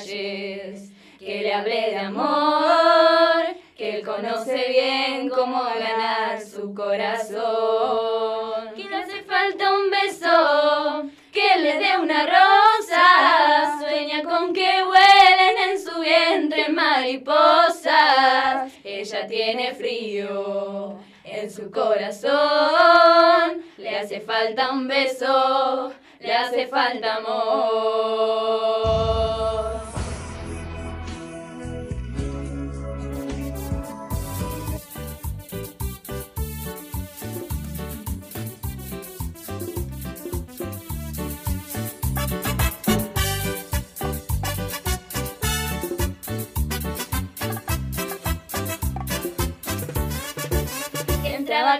Que 0.00 1.42
le 1.42 1.52
hable 1.52 1.90
de 1.90 1.98
amor, 1.98 3.44
que 3.76 3.96
él 3.96 4.04
conoce 4.04 4.68
bien 4.68 5.28
cómo 5.28 5.62
ganar 5.62 6.40
su 6.40 6.74
corazón. 6.74 8.74
Que 8.74 8.84
le 8.84 8.96
hace 8.96 9.22
falta 9.22 9.74
un 9.74 9.90
beso 9.90 11.10
que 11.32 11.58
le 11.60 11.78
dé 11.78 11.96
una 11.98 12.26
rosa, 12.26 13.78
sueña 13.80 14.22
con 14.22 14.52
que 14.52 14.84
vuelen 14.84 15.70
en 15.70 15.80
su 15.80 15.98
vientre 16.00 16.68
mariposas. 16.68 18.70
Ella 18.84 19.26
tiene 19.26 19.74
frío 19.74 20.98
en 21.24 21.50
su 21.50 21.70
corazón, 21.70 23.62
le 23.78 23.98
hace 23.98 24.20
falta 24.20 24.72
un 24.72 24.86
beso, 24.86 25.90
le 26.20 26.34
hace 26.34 26.66
falta 26.66 27.16
amor. 27.16 28.52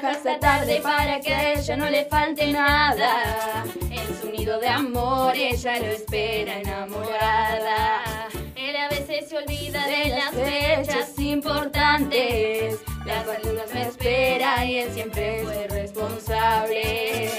Trabaja 0.01 0.19
hasta 0.19 0.39
tarde 0.39 0.81
para 0.83 1.21
que 1.21 1.35
a 1.35 1.53
ella 1.55 1.77
no 1.77 1.91
le 1.91 2.05
falte 2.07 2.53
nada. 2.53 3.65
En 3.91 4.21
su 4.21 4.31
nido 4.31 4.59
de 4.59 4.69
amor 4.69 5.35
ella 5.37 5.79
lo 5.79 5.87
espera 5.87 6.61
enamorada. 6.61 8.29
Él 8.57 8.77
a 8.77 8.89
veces 8.89 9.29
se 9.29 9.37
olvida 9.37 9.87
de 9.87 10.09
las 10.09 10.31
fechas 10.31 11.19
importantes. 11.19 12.81
Las 13.05 13.25
cuales 13.25 13.75
me 13.75 13.83
espera 13.83 14.65
y 14.65 14.79
él 14.79 14.93
siempre 14.93 15.43
fue 15.45 15.67
responsable. 15.69 17.31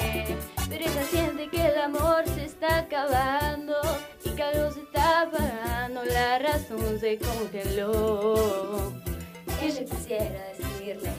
Pero 0.70 0.86
ella 0.86 1.04
siente 1.10 1.50
que 1.50 1.72
la 1.76 1.86
amor 1.86 2.24
se 2.36 2.46
está 2.46 2.80
acabando 2.80 3.76
y 4.24 4.30
que 4.30 4.44
algo 4.44 4.72
se 4.72 4.82
está 4.82 5.22
apagando, 5.22 6.04
la 6.06 6.40
razón 6.40 7.00
se 7.00 7.18
congeló. 7.18 8.94
Ella 9.62 9.86
quisiera 9.86 10.44
decirle 10.58 11.10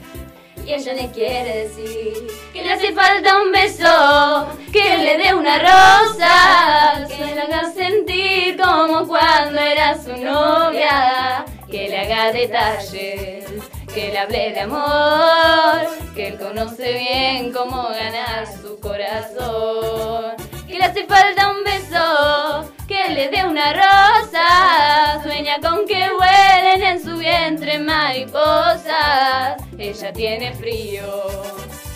y 0.65 0.73
ella 0.73 0.93
le 0.93 1.11
quiere 1.11 1.67
decir 1.67 2.27
que 2.51 2.63
le 2.63 2.73
hace 2.73 2.91
falta 2.93 3.41
un 3.41 3.51
beso, 3.51 4.47
que 4.71 4.97
le 4.97 5.17
dé 5.17 5.33
una 5.33 5.59
rosa, 5.59 7.07
que 7.07 7.35
le 7.35 7.41
haga 7.41 7.71
sentir 7.71 8.57
como 8.57 9.07
cuando 9.07 9.59
era 9.59 9.95
su 9.95 10.15
novia, 10.17 11.45
que 11.69 11.89
le 11.89 11.99
haga 11.99 12.31
detalles, 12.31 13.45
que 13.93 14.09
le 14.09 14.17
hable 14.17 14.53
de 14.53 14.59
amor, 14.61 15.87
que 16.15 16.29
él 16.29 16.39
conoce 16.39 16.93
bien 16.93 17.53
cómo 17.53 17.89
ganar 17.89 18.47
su 18.47 18.79
corazón, 18.79 20.35
que 20.67 20.79
le 20.79 20.83
hace 20.83 21.05
falta 21.05 21.51
un 21.51 21.63
beso, 21.63 22.71
que 22.95 23.13
le 23.13 23.29
dé 23.29 23.45
una 23.45 23.73
rosa, 23.73 25.21
sueña 25.23 25.59
con 25.59 25.85
que 25.85 26.07
vuelen 26.13 26.83
en 26.83 27.03
su 27.03 27.17
vientre 27.17 27.79
mariposas, 27.79 29.61
ella 29.77 30.13
tiene 30.13 30.53
frío 30.53 31.03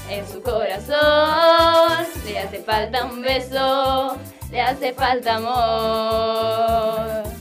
en 0.10 0.28
su 0.28 0.42
corazón, 0.42 2.06
le 2.26 2.40
hace 2.40 2.64
falta 2.64 3.06
un 3.06 3.22
beso, 3.22 4.18
le 4.52 4.62
hace 4.62 4.94
falta 4.94 5.36
amor. 5.36 7.39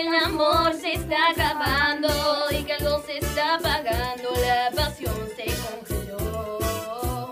El 0.00 0.14
amor 0.14 0.74
se 0.74 0.92
está 0.92 1.30
acabando 1.30 2.08
y 2.50 2.62
que 2.64 2.74
algo 2.74 3.02
se 3.06 3.18
está 3.18 3.54
apagando, 3.54 4.30
la 4.46 4.70
pasión 4.74 5.14
se 5.36 5.46
congeló. 5.64 7.30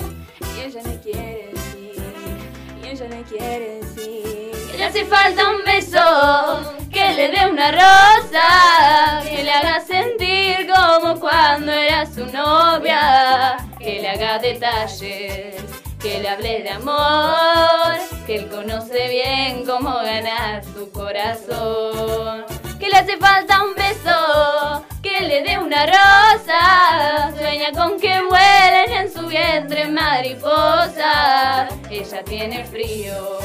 Y 0.56 0.60
ella 0.60 0.82
le 0.82 1.00
quiere 1.00 1.50
decir, 1.52 2.50
y 2.82 2.88
ella 2.88 3.08
le 3.08 3.22
quiere 3.24 3.80
decir 3.80 4.70
que 4.70 4.78
le 4.78 4.84
hace 4.84 5.04
falta 5.04 5.50
un 5.50 5.62
beso, 5.64 6.88
que 6.90 7.12
le 7.12 7.28
dé 7.28 7.46
una 7.50 7.70
rosa, 7.70 9.22
que 9.22 9.42
le 9.42 9.50
haga 9.52 9.80
sentir 9.80 10.66
como 10.66 11.20
cuando 11.20 11.70
era 11.70 12.06
su 12.06 12.24
novia, 12.26 13.58
que 13.78 14.00
le 14.00 14.08
haga 14.08 14.38
detalles 14.38 15.73
que 16.04 16.20
le 16.20 16.28
hable 16.28 16.62
de 16.62 16.68
amor, 16.68 17.94
que 18.26 18.36
él 18.36 18.50
conoce 18.50 19.08
bien 19.08 19.64
cómo 19.64 19.90
ganar 19.90 20.62
su 20.62 20.90
corazón, 20.92 22.44
que 22.78 22.88
le 22.88 22.96
hace 22.98 23.16
falta 23.16 23.64
un 23.64 23.74
beso, 23.74 24.84
que 25.02 25.20
le 25.20 25.42
dé 25.42 25.58
una 25.58 25.86
rosa, 25.86 27.32
sueña 27.34 27.72
con 27.72 27.98
que 27.98 28.20
vuelen 28.20 28.92
en 28.92 29.10
su 29.10 29.26
vientre 29.26 29.86
mariposas, 29.86 31.72
ella 31.90 32.22
tiene 32.22 32.66
frío 32.66 33.38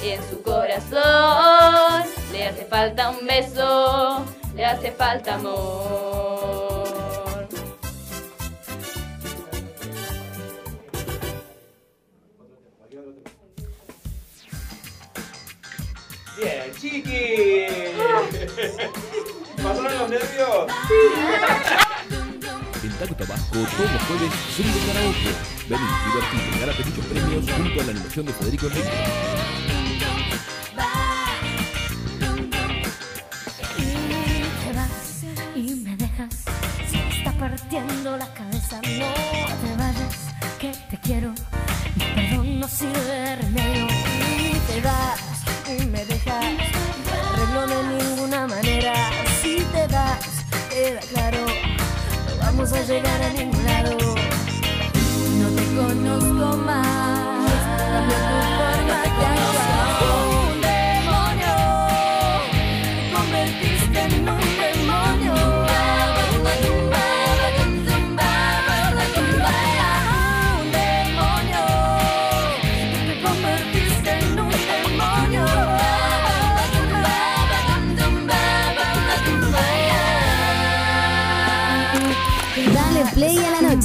en 0.00 0.20
su 0.30 0.40
corazón, 0.40 2.04
le 2.30 2.46
hace 2.46 2.64
falta 2.66 3.10
un 3.10 3.26
beso, 3.26 4.24
le 4.54 4.64
hace 4.64 4.92
falta 4.92 5.34
amor. 5.34 6.67
¿Pasaron 19.62 19.98
los 19.98 20.10
nervios? 20.10 20.66
En 22.82 22.92
Tacto 22.92 23.26
Vasco, 23.26 23.52
todos 23.52 23.92
los 23.92 24.02
jueves, 24.02 24.32
Zoom 24.56 24.72
de 24.72 24.80
karaoke. 24.86 25.32
Divertite 25.68 26.56
y 26.56 26.60
gana 26.60 26.72
pequeños 26.72 27.06
premios 27.06 27.44
junto 27.50 27.80
a 27.80 27.84
la 27.84 27.90
animación 27.90 28.26
de 28.26 28.32
Federico 28.32 28.66
Enrique. 28.66 28.88
partiendo 37.38 38.16
la 38.16 38.32
cabeza. 38.34 38.80
No 38.82 39.60
te 39.62 39.76
vayas, 39.76 40.16
que 40.58 40.72
te 40.90 40.98
quiero. 41.00 41.32
Mi 41.96 42.04
perdón 42.14 42.60
no 42.60 42.68
sirve 42.68 43.37
queda 50.88 51.00
claro. 51.00 51.44
No 51.44 52.36
vamos 52.38 52.72
a 52.72 52.82
llegar 52.82 53.22
a 53.22 53.32
ningún 53.32 53.64
lado. 53.64 53.96
No 55.38 55.48
te 55.50 55.64
conozco 55.76 56.56
más. 56.58 57.17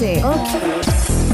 La 0.04 0.22
noche. 0.22 0.22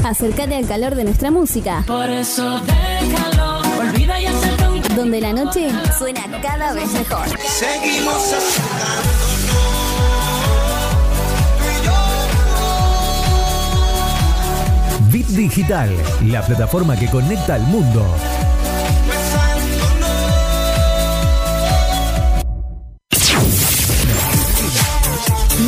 Acércate 0.04 0.56
al 0.56 0.66
calor 0.66 0.94
de 0.94 1.04
nuestra 1.04 1.30
música. 1.30 1.84
Por 1.86 2.08
eso 2.08 2.60
déjalo. 2.60 3.60
Olvida 3.78 4.20
y 4.20 4.26
acepta 4.26 4.70
un 4.70 4.82
Donde 4.94 5.20
la 5.20 5.32
noche 5.32 5.68
suena 5.98 6.22
cada 6.42 6.72
vez 6.72 6.90
mejor. 6.92 7.26
Seguimos 7.38 8.34
Bit 15.10 15.26
Digital, 15.28 15.90
la 16.26 16.42
plataforma 16.42 16.96
que 16.96 17.08
conecta 17.08 17.54
al 17.54 17.62
mundo. 17.62 18.06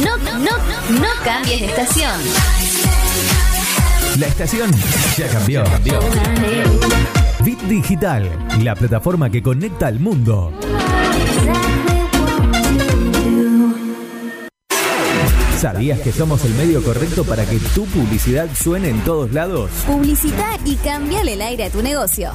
No, 0.05 0.17
no, 0.17 0.39
no, 0.39 1.01
no 1.01 1.09
cambies 1.25 1.61
de 1.61 1.67
estación. 1.67 2.72
La 4.23 4.29
estación 4.29 4.71
ya 5.17 5.27
cambió. 5.27 5.65
Bit 7.45 7.61
Digital, 7.63 8.31
la 8.63 8.77
plataforma 8.77 9.29
que 9.29 9.43
conecta 9.43 9.89
al 9.89 9.99
mundo. 9.99 10.53
¿Sabías 15.59 15.99
que 16.03 16.13
somos 16.13 16.45
el 16.45 16.55
medio 16.55 16.85
correcto 16.85 17.25
para 17.25 17.45
que 17.45 17.59
tu 17.75 17.85
publicidad 17.87 18.49
suene 18.55 18.91
en 18.91 19.01
todos 19.01 19.33
lados? 19.33 19.73
Publicita 19.89 20.57
y 20.65 20.77
cambiale 20.77 21.33
el 21.33 21.43
aire 21.43 21.65
a 21.65 21.71
tu 21.71 21.83
negocio. 21.83 22.31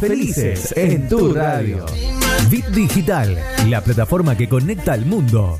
Felices 0.00 0.72
en 0.76 1.08
tu 1.08 1.32
radio. 1.32 1.84
Bit 2.50 2.66
Digital, 2.66 3.38
la 3.68 3.80
plataforma 3.80 4.36
que 4.36 4.48
conecta 4.48 4.92
al 4.92 5.06
mundo. 5.06 5.58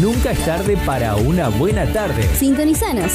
Nunca 0.00 0.30
es 0.30 0.44
tarde 0.44 0.76
para 0.84 1.16
una 1.16 1.48
buena 1.48 1.84
tarde. 1.92 2.28
Sintonizanos. 2.38 3.12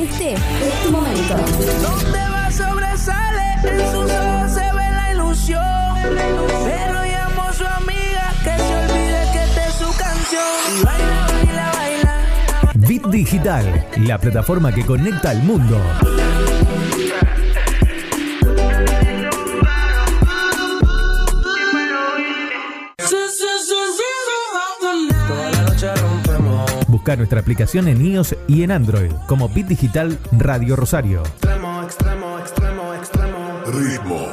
Este 0.00 0.34
es 0.34 0.82
tu 0.84 0.92
momento. 0.92 1.36
Donde 1.82 2.18
va 2.18 2.50
sobresale, 2.50 3.97
Digital, 13.18 13.84
la 13.96 14.16
plataforma 14.16 14.72
que 14.72 14.86
conecta 14.86 15.30
al 15.30 15.42
mundo. 15.42 15.76
Busca 26.86 27.16
nuestra 27.16 27.40
aplicación 27.40 27.88
en 27.88 28.06
iOS 28.06 28.36
y 28.46 28.62
en 28.62 28.70
Android 28.70 29.10
como 29.26 29.48
Bit 29.48 29.66
Digital 29.66 30.16
Radio 30.30 30.76
Rosario. 30.76 31.24
Extremo, 31.24 31.82
extremo, 31.82 32.38
extremo, 32.38 32.94
extremo. 32.94 33.62
Ritmo. 33.66 34.28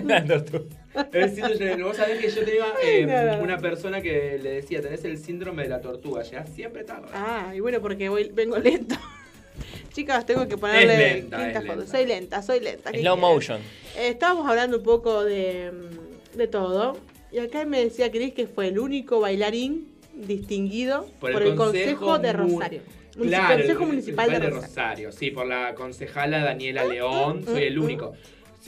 Tortuga. 0.03 0.65
El 1.13 1.35
síndrome- 1.35 1.83
vos 1.83 1.97
sabés 1.97 2.19
que 2.19 2.31
yo 2.31 2.45
tenía 2.45 2.65
eh, 2.83 3.39
una 3.43 3.59
persona 3.59 4.01
que 4.01 4.39
le 4.43 4.51
decía, 4.51 4.81
tenés 4.81 5.05
el 5.05 5.19
síndrome 5.19 5.65
de 5.65 5.69
la 5.69 5.81
tortuga, 5.81 6.23
llegas 6.23 6.49
siempre 6.51 6.85
tarde. 6.85 7.09
Ah, 7.13 7.53
y 7.55 7.61
bueno, 7.61 7.81
porque 7.81 8.09
voy, 8.09 8.31
vengo 8.33 8.59
lento. 8.59 8.97
Chicas, 9.93 10.27
tengo 10.27 10.47
que 10.47 10.57
ponerle 10.57 10.95
Es 10.95 11.15
lenta, 11.15 11.49
es 11.49 11.65
lenta. 11.65 11.87
Soy 11.87 12.07
lenta, 12.07 12.43
soy 12.43 12.61
lenta. 12.61 12.93
¿qué 12.93 13.01
Slow 13.01 13.17
motion. 13.17 13.61
Eh, 13.97 14.09
estábamos 14.09 14.49
hablando 14.49 14.79
un 14.79 14.83
poco 14.83 15.25
de, 15.25 15.73
mm, 15.73 16.37
de 16.37 16.47
todo. 16.49 16.99
Y 17.33 17.39
acá 17.39 17.65
me 17.65 17.83
decía 17.83 18.11
Cris 18.11 18.33
que 18.35 18.47
fue 18.47 18.69
el 18.69 18.79
único 18.79 19.21
bailarín 19.21 19.89
distinguido 20.15 21.07
por, 21.21 21.43
el, 21.43 21.55
Consejo, 21.55 22.19
de 22.19 22.33
Rosario. 22.33 22.83
Claro, 23.21 23.55
el 23.55 23.61
Consejo 23.61 23.87
Municipal 23.87 24.31
de 24.31 24.39
Rosario. 24.39 24.61
Rosario. 24.61 25.13
Sí, 25.13 25.31
por 25.31 25.47
la 25.47 25.75
concejala 25.75 26.45
Daniela 26.45 26.85
León, 26.85 27.45
soy 27.45 27.65
el 27.65 27.79
único. 27.79 28.15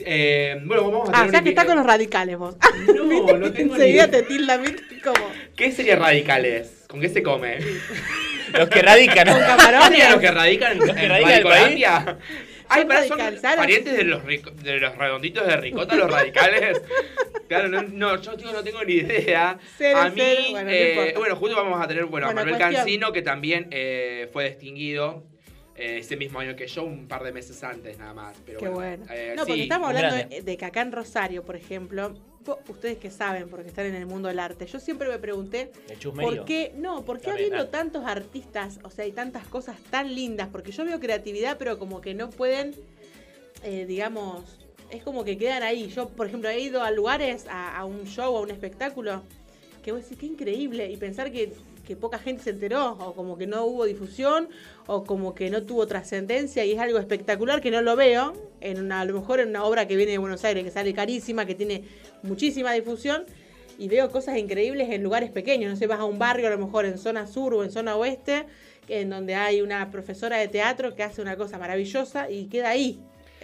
Eh, 0.05 0.59
bueno, 0.65 0.89
vamos 0.91 1.09
a 1.09 1.11
Ah, 1.11 1.15
tener 1.25 1.27
o 1.27 1.31
sea 1.31 1.39
un 1.39 1.43
que 1.43 1.49
está 1.49 1.65
con 1.65 1.75
los 1.77 1.85
radicales 1.85 2.37
vos. 2.37 2.55
No, 2.95 3.03
no 3.37 3.51
tengo 3.51 3.75
ni 3.77 3.83
Enseguida 3.83 4.07
idea. 4.07 4.11
te 4.11 4.23
¿viste? 4.57 5.01
Como... 5.03 5.31
¿Qué 5.55 5.71
sería 5.71 5.95
radicales? 5.95 6.85
¿Con 6.87 6.99
qué 7.01 7.09
se 7.09 7.21
come? 7.23 7.57
Los 8.53 8.67
que 8.69 8.81
radican. 8.81 9.27
Con 9.27 9.39
camarones. 9.39 10.09
¿Los 10.11 10.19
que 10.19 10.31
radican 10.31 10.71
en, 10.73 10.79
que 10.79 10.89
en 11.03 11.09
radican 11.09 11.09
en 11.11 11.11
el 11.11 11.43
Radicolandia? 11.43 12.17
Ay, 12.71 12.85
para 12.85 13.03
son 13.07 13.17
parientes 13.41 13.97
de 13.97 14.03
los, 14.03 14.23
rico- 14.23 14.51
de 14.51 14.79
los 14.79 14.95
redonditos 14.95 15.47
de 15.47 15.57
ricota, 15.57 15.95
los 15.95 16.09
radicales. 16.11 16.79
claro, 17.47 17.67
no, 17.67 17.81
no, 17.81 18.21
yo 18.21 18.37
tío, 18.37 18.51
no 18.51 18.63
tengo 18.63 18.83
ni 18.83 18.93
idea. 18.93 19.57
Cero, 19.75 19.99
a 20.01 20.09
mí, 20.09 20.13
cero, 20.17 20.41
bueno, 20.51 20.65
no 20.69 20.71
eh, 20.75 20.89
importa. 20.91 21.19
bueno, 21.19 21.35
justo 21.35 21.55
vamos 21.55 21.83
a 21.83 21.87
tener 21.87 22.05
bueno, 22.05 22.27
a 22.27 22.29
Bueno, 22.29 22.41
Manuel 22.41 22.57
cuestión. 22.61 22.75
Cancino, 22.83 23.11
que 23.11 23.21
también 23.23 23.67
eh, 23.71 24.29
fue 24.31 24.49
distinguido 24.49 25.23
ese 25.79 26.17
mismo 26.17 26.39
año 26.39 26.55
que 26.55 26.67
yo, 26.67 26.83
un 26.83 27.07
par 27.07 27.23
de 27.23 27.31
meses 27.31 27.63
antes 27.63 27.97
nada 27.97 28.13
más. 28.13 28.37
Pero 28.45 28.59
Qué 28.59 28.69
bueno. 28.69 29.05
eh, 29.09 29.33
no, 29.35 29.43
porque 29.43 29.53
sí, 29.53 29.61
estamos 29.63 29.89
hablando 29.89 30.15
de, 30.15 30.41
de 30.41 30.57
que 30.57 30.65
acá 30.65 30.81
en 30.81 30.91
Rosario, 30.91 31.43
por 31.43 31.55
ejemplo, 31.55 32.13
ustedes 32.67 32.97
que 32.97 33.11
saben, 33.11 33.49
porque 33.49 33.67
están 33.67 33.85
en 33.85 33.95
el 33.95 34.05
mundo 34.05 34.27
del 34.27 34.39
arte, 34.39 34.65
yo 34.65 34.79
siempre 34.79 35.09
me 35.09 35.19
pregunté 35.19 35.71
por 36.15 36.45
qué, 36.45 36.73
no, 36.75 37.03
por 37.03 37.19
qué 37.19 37.31
habiendo 37.31 37.63
ah. 37.63 37.71
tantos 37.71 38.05
artistas, 38.05 38.79
o 38.83 38.89
sea, 38.89 39.05
hay 39.05 39.11
tantas 39.11 39.45
cosas 39.47 39.77
tan 39.89 40.13
lindas, 40.13 40.49
porque 40.51 40.71
yo 40.71 40.85
veo 40.85 40.99
creatividad, 40.99 41.57
pero 41.57 41.77
como 41.77 42.01
que 42.01 42.13
no 42.13 42.29
pueden, 42.29 42.75
eh, 43.63 43.85
digamos, 43.85 44.59
es 44.89 45.03
como 45.03 45.23
que 45.23 45.37
quedan 45.37 45.63
ahí. 45.63 45.87
Yo, 45.89 46.09
por 46.09 46.27
ejemplo, 46.27 46.49
he 46.49 46.59
ido 46.59 46.81
a 46.83 46.91
lugares, 46.91 47.45
a, 47.47 47.77
a 47.77 47.85
un 47.85 48.05
show, 48.05 48.35
a 48.35 48.41
un 48.41 48.51
espectáculo, 48.51 49.23
que 49.83 49.91
vos 49.91 50.01
decís, 50.01 50.17
qué 50.17 50.25
increíble, 50.25 50.89
y 50.89 50.97
pensar 50.97 51.31
que, 51.31 51.53
que 51.89 51.95
poca 51.95 52.19
gente 52.19 52.43
se 52.43 52.51
enteró, 52.51 52.91
o 52.99 53.15
como 53.15 53.35
que 53.35 53.47
no 53.47 53.65
hubo 53.65 53.83
difusión, 53.85 54.47
o 54.85 55.05
como 55.05 55.33
que 55.33 55.49
no 55.49 55.63
tuvo 55.63 55.87
trascendencia, 55.87 56.63
y 56.63 56.73
es 56.73 56.79
algo 56.79 56.99
espectacular 56.99 57.61
que 57.61 57.71
no 57.71 57.81
lo 57.81 57.95
veo, 57.95 58.33
en 58.61 58.79
una, 58.79 59.01
a 59.01 59.05
lo 59.05 59.19
mejor 59.19 59.39
en 59.39 59.49
una 59.49 59.63
obra 59.63 59.87
que 59.87 59.95
viene 59.95 60.11
de 60.11 60.19
Buenos 60.19 60.45
Aires, 60.45 60.63
que 60.63 60.69
sale 60.69 60.93
carísima, 60.93 61.47
que 61.47 61.55
tiene 61.55 61.85
muchísima 62.21 62.73
difusión, 62.73 63.25
y 63.79 63.87
veo 63.87 64.11
cosas 64.11 64.37
increíbles 64.37 64.91
en 64.91 65.01
lugares 65.01 65.31
pequeños, 65.31 65.71
no 65.71 65.77
sé, 65.77 65.87
vas 65.87 65.99
a 65.99 66.03
un 66.03 66.19
barrio 66.19 66.45
a 66.45 66.51
lo 66.51 66.59
mejor 66.59 66.85
en 66.85 66.99
zona 66.99 67.25
sur 67.25 67.55
o 67.55 67.63
en 67.63 67.71
zona 67.71 67.95
oeste, 67.95 68.45
en 68.87 69.09
donde 69.09 69.33
hay 69.33 69.63
una 69.63 69.89
profesora 69.89 70.37
de 70.37 70.47
teatro 70.47 70.93
que 70.93 71.01
hace 71.01 71.23
una 71.23 71.37
cosa 71.37 71.57
maravillosa 71.57 72.29
y 72.29 72.49
queda 72.49 72.69
ahí. 72.69 72.99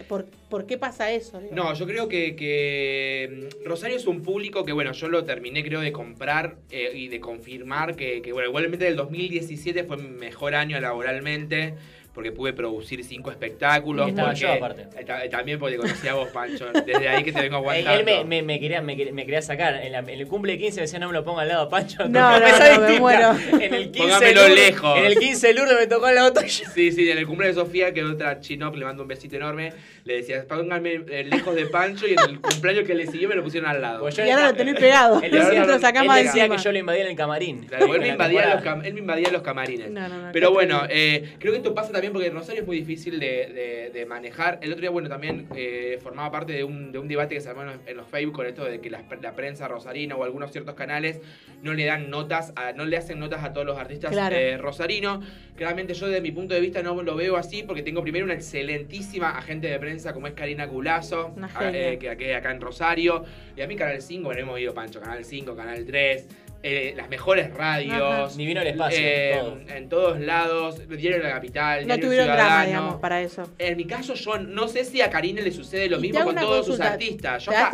¿Por, 0.08 0.66
qué 0.66 0.78
pasa 0.78 1.10
eso? 1.10 1.40
No, 1.50 1.74
yo 1.74 1.86
creo 1.86 2.08
que, 2.08 3.48
mm, 3.62 3.66
Rosario 3.66 3.96
es 3.96 4.06
un 4.06 4.22
público 4.22 4.64
que, 4.64 4.72
bueno, 4.72 4.92
yo 4.92 5.08
lo 5.08 5.24
terminé 5.24 5.64
creo 5.64 5.80
de 5.80 5.92
comprar 5.92 6.56
eh, 6.70 6.92
y 6.94 7.08
de 7.08 7.20
confirmar 7.20 7.96
que, 7.96 8.20
que, 8.22 8.32
bueno, 8.32 8.48
igualmente 8.48 8.86
el 8.86 8.96
2017 8.96 9.84
fue 9.84 9.96
mejor 9.96 10.54
año 10.54 10.78
laboralmente 10.80 11.74
porque 12.16 12.32
pude 12.32 12.54
producir 12.54 13.04
cinco 13.04 13.30
espectáculos. 13.30 14.06
Y 14.06 14.10
estaba 14.10 14.28
porque- 14.30 14.40
yo, 14.40 14.52
aparte. 14.54 14.86
eh, 14.98 15.04
ta- 15.04 15.28
También 15.28 15.58
porque 15.58 15.76
conocía 15.76 16.12
a 16.12 16.14
vos, 16.14 16.28
Pancho. 16.30 16.66
Desde 16.72 17.08
ahí 17.08 17.22
que 17.22 17.30
te 17.30 17.42
vengo 17.42 17.58
Él, 17.70 17.86
aguantando. 17.86 18.00
él 18.00 18.04
me, 18.06 18.24
me, 18.24 18.42
me 18.42 18.58
quería, 18.58 18.80
me, 18.80 18.96
quería- 18.96 19.12
me 19.12 19.24
quería 19.26 19.42
sacar. 19.42 19.74
En, 19.84 19.92
la- 19.92 19.98
en 19.98 20.08
el 20.08 20.26
cumple 20.26 20.52
de 20.52 20.58
15 20.58 20.76
me 20.76 20.82
decía 20.82 20.98
no 20.98 21.08
me 21.08 21.12
lo 21.12 21.22
ponga 21.24 21.42
al 21.42 21.48
lado, 21.48 21.68
Pancho. 21.68 22.08
No, 22.08 22.32
no, 22.40 22.40
mesa 22.40 22.74
no, 22.78 22.88
me 22.88 22.98
muero. 23.00 23.32
En 23.60 23.74
el 23.74 23.90
15 23.90 23.98
Póngamelo 23.98 24.40
Lourdes- 24.48 24.54
lejos. 24.54 24.98
En 24.98 25.04
el 25.04 25.18
15 25.18 25.52
Lourdes 25.54 25.76
me 25.78 25.86
tocó 25.86 26.06
al 26.06 26.14
lado 26.14 26.32
tuyo. 26.32 26.64
Sí, 26.74 26.90
sí, 26.90 27.10
en 27.10 27.18
el 27.18 27.26
cumpleaños 27.26 27.56
de 27.56 27.62
Sofía, 27.62 27.92
que 27.92 28.02
otra 28.02 28.40
chino 28.40 28.72
que 28.72 28.78
le 28.78 28.86
mando 28.86 29.02
un 29.02 29.08
besito 29.08 29.36
enorme, 29.36 29.74
le 30.06 30.14
decía, 30.18 30.46
pónganme 30.48 31.02
eh, 31.10 31.24
lejos 31.24 31.54
de 31.54 31.66
Pancho 31.66 32.06
y 32.06 32.12
en 32.12 32.18
el 32.30 32.40
cumpleaños 32.40 32.84
que 32.84 32.94
le 32.94 33.06
siguió 33.08 33.28
me 33.28 33.34
lo 33.34 33.42
pusieron 33.42 33.68
al 33.68 33.82
lado. 33.82 34.00
Pues 34.00 34.16
Y 34.16 34.22
ahora 34.22 34.52
lo 34.52 34.54
tenés 34.56 34.76
pegado. 34.78 35.20
Él 35.20 35.30
decía, 35.32 35.64
lo 35.66 35.78
sacamos 35.80 36.16
él 36.16 36.24
decía 36.26 36.42
encima. 36.44 36.56
que 36.56 36.62
yo 36.62 36.72
lo 36.72 36.78
invadía 36.78 37.02
en 37.02 37.10
el 37.10 37.16
camarín. 37.16 37.66
Claro, 37.66 37.92
él, 37.94 38.00
me 38.00 38.08
invadía 38.16 38.54
los 38.54 38.64
cam- 38.64 38.84
él 38.86 38.94
me 38.94 39.00
invadía 39.00 39.30
los 39.32 39.42
camarines. 39.42 39.90
No, 39.90 40.08
no, 40.08 40.26
no, 40.26 40.32
Pero 40.32 40.52
bueno, 40.52 40.82
eh, 40.88 41.34
creo 41.40 41.52
que 41.52 41.58
esto 41.58 41.74
pasa 41.74 41.90
también 41.92 42.12
porque 42.12 42.30
Rosario 42.30 42.60
es 42.62 42.66
muy 42.66 42.78
difícil 42.78 43.18
de, 43.18 43.26
de- 43.52 43.90
de 43.92 44.06
manejar. 44.06 44.60
El 44.62 44.70
otro 44.70 44.80
día, 44.82 44.90
bueno, 44.90 45.08
también 45.08 45.48
eh, 45.56 45.98
formaba 46.02 46.30
parte 46.30 46.52
de 46.52 46.62
un, 46.62 46.92
de 46.92 46.98
un 47.00 47.08
debate 47.08 47.34
que 47.34 47.40
se 47.40 47.48
armó 47.48 47.62
en 47.62 47.66
los, 47.68 47.76
en 47.86 47.96
los 47.96 48.06
Facebook 48.08 48.34
con 48.36 48.46
esto 48.46 48.64
de 48.64 48.80
que 48.80 48.90
la, 48.90 49.02
la 49.20 49.32
prensa 49.34 49.66
rosarina 49.66 50.14
o 50.14 50.22
algunos 50.22 50.52
ciertos 50.52 50.74
canales 50.76 51.18
no 51.62 51.74
le 51.74 51.84
dan 51.84 52.10
notas, 52.10 52.52
a- 52.54 52.72
no 52.72 52.84
le 52.84 52.96
hacen 52.96 53.18
notas 53.18 53.42
a 53.42 53.52
todos 53.52 53.66
los 53.66 53.76
artistas 53.76 54.12
Claro. 54.12 54.36
eh, 54.36 54.56
rosarinos. 54.56 55.24
Claramente 55.56 55.94
yo 55.94 56.06
desde 56.06 56.20
mi 56.20 56.30
punto 56.30 56.54
de 56.54 56.60
vista 56.60 56.82
no 56.82 57.02
lo 57.02 57.16
veo 57.16 57.36
así 57.36 57.64
porque 57.64 57.82
tengo 57.82 58.02
primero 58.02 58.24
una 58.24 58.34
excelentísima 58.34 59.30
agente 59.30 59.68
de 59.68 59.78
prensa 59.78 59.95
como 60.12 60.26
es 60.26 60.34
Karina 60.34 60.68
Culazo, 60.68 61.34
a- 61.54 61.70
eh, 61.70 61.98
que, 61.98 62.16
que 62.16 62.34
acá 62.34 62.50
en 62.50 62.60
Rosario. 62.60 63.24
Y 63.56 63.62
a 63.62 63.66
mí 63.66 63.76
Canal 63.76 64.00
5, 64.02 64.24
bueno, 64.24 64.40
hemos 64.40 64.60
ido 64.60 64.74
Pancho, 64.74 65.00
Canal 65.00 65.24
5, 65.24 65.54
Canal 65.56 65.84
3. 65.84 66.28
eh, 66.62 66.94
las 66.96 67.08
mejores 67.08 67.52
radios, 67.54 67.94
Ajá. 68.02 68.28
Ni 68.36 68.44
vino 68.46 68.60
el 68.60 68.66
espacio, 68.68 68.98
eh, 69.00 69.36
todo. 69.38 69.58
en 69.68 69.88
todos 69.88 70.18
lados, 70.20 70.88
Diario 70.88 71.18
de 71.18 71.22
la 71.22 71.30
Capital, 71.30 71.80
No 71.82 71.86
Diario 71.86 72.04
tuvieron 72.06 72.26
drama, 72.26 72.40
Ciudadano. 72.42 72.66
digamos, 72.66 72.94
para 73.00 73.20
eso. 73.22 73.42
En 73.58 73.76
mi 73.76 73.84
caso, 73.86 74.14
yo 74.14 74.38
no 74.38 74.66
sé 74.66 74.84
si 74.84 75.00
a 75.00 75.08
Karina 75.08 75.42
le 75.42 75.52
sucede 75.52 75.88
lo 75.88 76.00
mismo 76.00 76.24
con 76.24 76.34
todos 76.34 76.66
sus 76.66 76.80
artistas. 76.80 77.44
Yo 77.44 77.52
¿Te 77.52 77.56
acá, 77.58 77.66
has- 77.66 77.70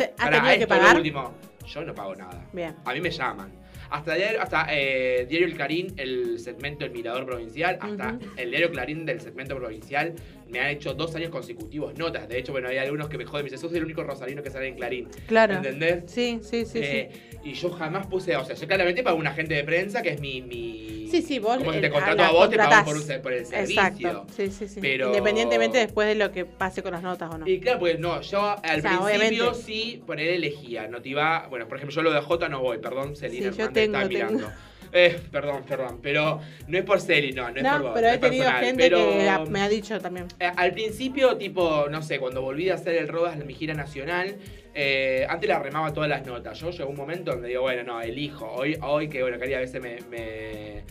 que 0.57 0.61
esto 0.63 0.75
es 0.75 0.81
lo 0.83 0.97
último. 0.97 1.33
Yo 1.65 1.83
no 1.85 1.95
pago 1.95 2.13
nada. 2.15 2.45
Bien. 2.51 2.75
A 2.85 2.93
mí 2.93 3.01
me 3.01 3.09
llaman. 3.09 3.51
Hasta, 3.89 4.15
diario, 4.15 4.41
hasta 4.41 4.67
eh, 4.71 5.25
Diario 5.29 5.47
El 5.47 5.55
Clarín, 5.55 5.93
el 5.97 6.39
segmento 6.39 6.83
El 6.83 6.91
Mirador 6.91 7.25
Provincial, 7.25 7.77
hasta 7.79 8.17
el 8.37 8.49
Diario 8.49 8.71
Clarín 8.71 9.05
del 9.05 9.21
segmento 9.21 9.55
provincial, 9.55 10.13
me 10.53 10.59
han 10.59 10.67
hecho 10.69 10.93
dos 10.93 11.13
años 11.15 11.29
consecutivos 11.31 11.97
notas. 11.97 12.29
De 12.29 12.37
hecho, 12.37 12.51
bueno, 12.51 12.69
hay 12.69 12.77
algunos 12.77 13.09
que 13.09 13.17
me 13.17 13.25
joden, 13.25 13.43
me 13.43 13.49
dicen, 13.49 13.59
sos 13.59 13.73
el 13.75 13.83
único 13.83 14.03
rosarino 14.03 14.43
que 14.43 14.51
sale 14.51 14.67
en 14.67 14.75
Clarín. 14.75 15.09
Claro. 15.27 15.55
¿Entendés? 15.55 16.03
Sí, 16.05 16.39
sí, 16.43 16.65
sí, 16.65 16.79
Eh, 16.81 17.09
sí. 17.11 17.37
Y 17.49 17.53
yo 17.53 17.69
jamás 17.71 18.07
puse, 18.07 18.35
o 18.37 18.45
sea, 18.45 18.55
yo 18.55 18.67
claramente 18.67 19.03
pago 19.03 19.17
un 19.17 19.27
agente 19.27 19.55
de 19.55 19.63
prensa 19.63 20.01
que 20.01 20.09
es 20.11 20.21
mi. 20.21 20.41
mi 20.41 21.07
Sí, 21.11 21.21
sí, 21.21 21.37
vos 21.39 21.57
Como 21.57 21.73
el- 21.73 21.81
te 21.81 21.89
contrato 21.91 22.23
a 22.23 22.31
vos, 22.31 22.49
te 22.49 22.57
pago 22.57 22.85
por, 22.85 22.95
un, 22.95 23.01
se- 23.03 23.19
por 23.19 23.33
el 23.33 23.45
servicio. 23.45 23.81
Exacto. 23.83 24.25
Sí, 24.35 24.49
sí, 24.49 24.67
sí. 24.67 24.79
Pero- 24.81 25.07
Independientemente 25.07 25.77
después 25.77 26.07
de 26.07 26.15
lo 26.15 26.31
que 26.31 26.45
pase 26.45 26.81
con 26.81 26.91
las 26.93 27.03
notas 27.03 27.33
o 27.33 27.37
no. 27.37 27.47
Y 27.47 27.59
claro, 27.59 27.79
pues 27.79 27.99
no, 27.99 28.21
yo 28.21 28.39
al 28.41 28.55
O 28.55 28.81
sea, 28.81 28.99
principio 28.99 29.03
obviamente. 29.03 29.53
sí 29.63 30.01
él 30.07 30.19
elegía, 30.19 30.87
no 30.87 31.01
te 31.01 31.09
iba, 31.09 31.47
bueno, 31.49 31.67
por 31.67 31.77
ejemplo, 31.77 31.95
yo 31.95 32.01
lo 32.03 32.11
de 32.13 32.21
J 32.21 32.49
no 32.49 32.61
voy, 32.61 32.77
perdón, 32.77 33.15
Celina 33.15 33.51
Sí, 33.51 33.57
yo 33.57 33.63
Hernández 33.65 33.73
tengo, 33.73 33.97
está 33.97 34.09
tengo. 34.09 34.29
mirando. 34.31 34.51
Eh, 34.95 35.19
perdón, 35.31 35.63
perdón, 35.67 35.99
pero 36.03 36.39
no 36.67 36.77
es 36.77 36.83
por 36.83 37.01
Celi, 37.01 37.33
no, 37.33 37.49
no 37.49 37.57
es 37.57 37.63
por 37.63 37.81
vos. 37.81 37.91
pero 37.95 38.07
no 38.07 38.13
he 38.13 38.17
tenido 38.19 38.43
personal, 38.43 38.65
gente 38.65 38.83
pero, 38.83 39.43
que 39.43 39.49
me 39.49 39.61
ha 39.61 39.67
dicho 39.67 39.99
también. 39.99 40.27
eh, 40.39 40.51
al 40.55 40.71
principio, 40.71 41.35
tipo, 41.35 41.87
no 41.89 42.01
sé, 42.03 42.19
cuando 42.19 42.41
volví 42.43 42.69
a 42.69 42.75
hacer 42.75 42.95
el 42.97 43.07
Rodas 43.07 43.39
en 43.39 43.47
mi 43.47 43.55
gira 43.55 43.73
nacional, 43.73 44.35
eh, 44.75 45.25
antes 45.27 45.49
la 45.49 45.59
remaba 45.59 45.91
todas 45.93 46.09
las 46.09 46.25
notas. 46.25 46.59
Yo 46.59 46.69
llegó 46.69 46.89
un 46.89 46.95
momento 46.95 47.31
donde 47.31 47.47
digo, 47.47 47.63
bueno, 47.63 47.83
no, 47.83 48.01
elijo. 48.01 48.45
Hoy, 48.51 48.77
hoy 48.81 49.09
que 49.09 49.21
bueno, 49.23 49.39
Cari 49.39 49.55
a 49.55 49.59
veces 49.59 49.81
me, 49.81 49.97
me, 50.09 50.83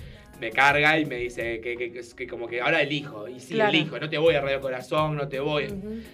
me 0.42 0.50
carga 0.50 0.98
y 0.98 1.06
me 1.06 1.16
dice 1.16 1.60
que, 1.60 1.76
que- 1.76 1.92
que- 1.92 2.02
que 2.16 2.26
como 2.26 2.48
que 2.48 2.60
ahora 2.60 2.82
elijo. 2.82 3.28
Y 3.28 3.38
sí, 3.40 3.54
Claro. 3.54 3.70
elijo. 3.70 3.98
No 4.00 4.08
te 4.10 4.18
voy 4.18 4.34
a 4.34 4.40
Radio 4.40 4.60
Corazón, 4.60 5.16
no 5.16 5.28
te 5.28 5.38
voy. 5.40 5.68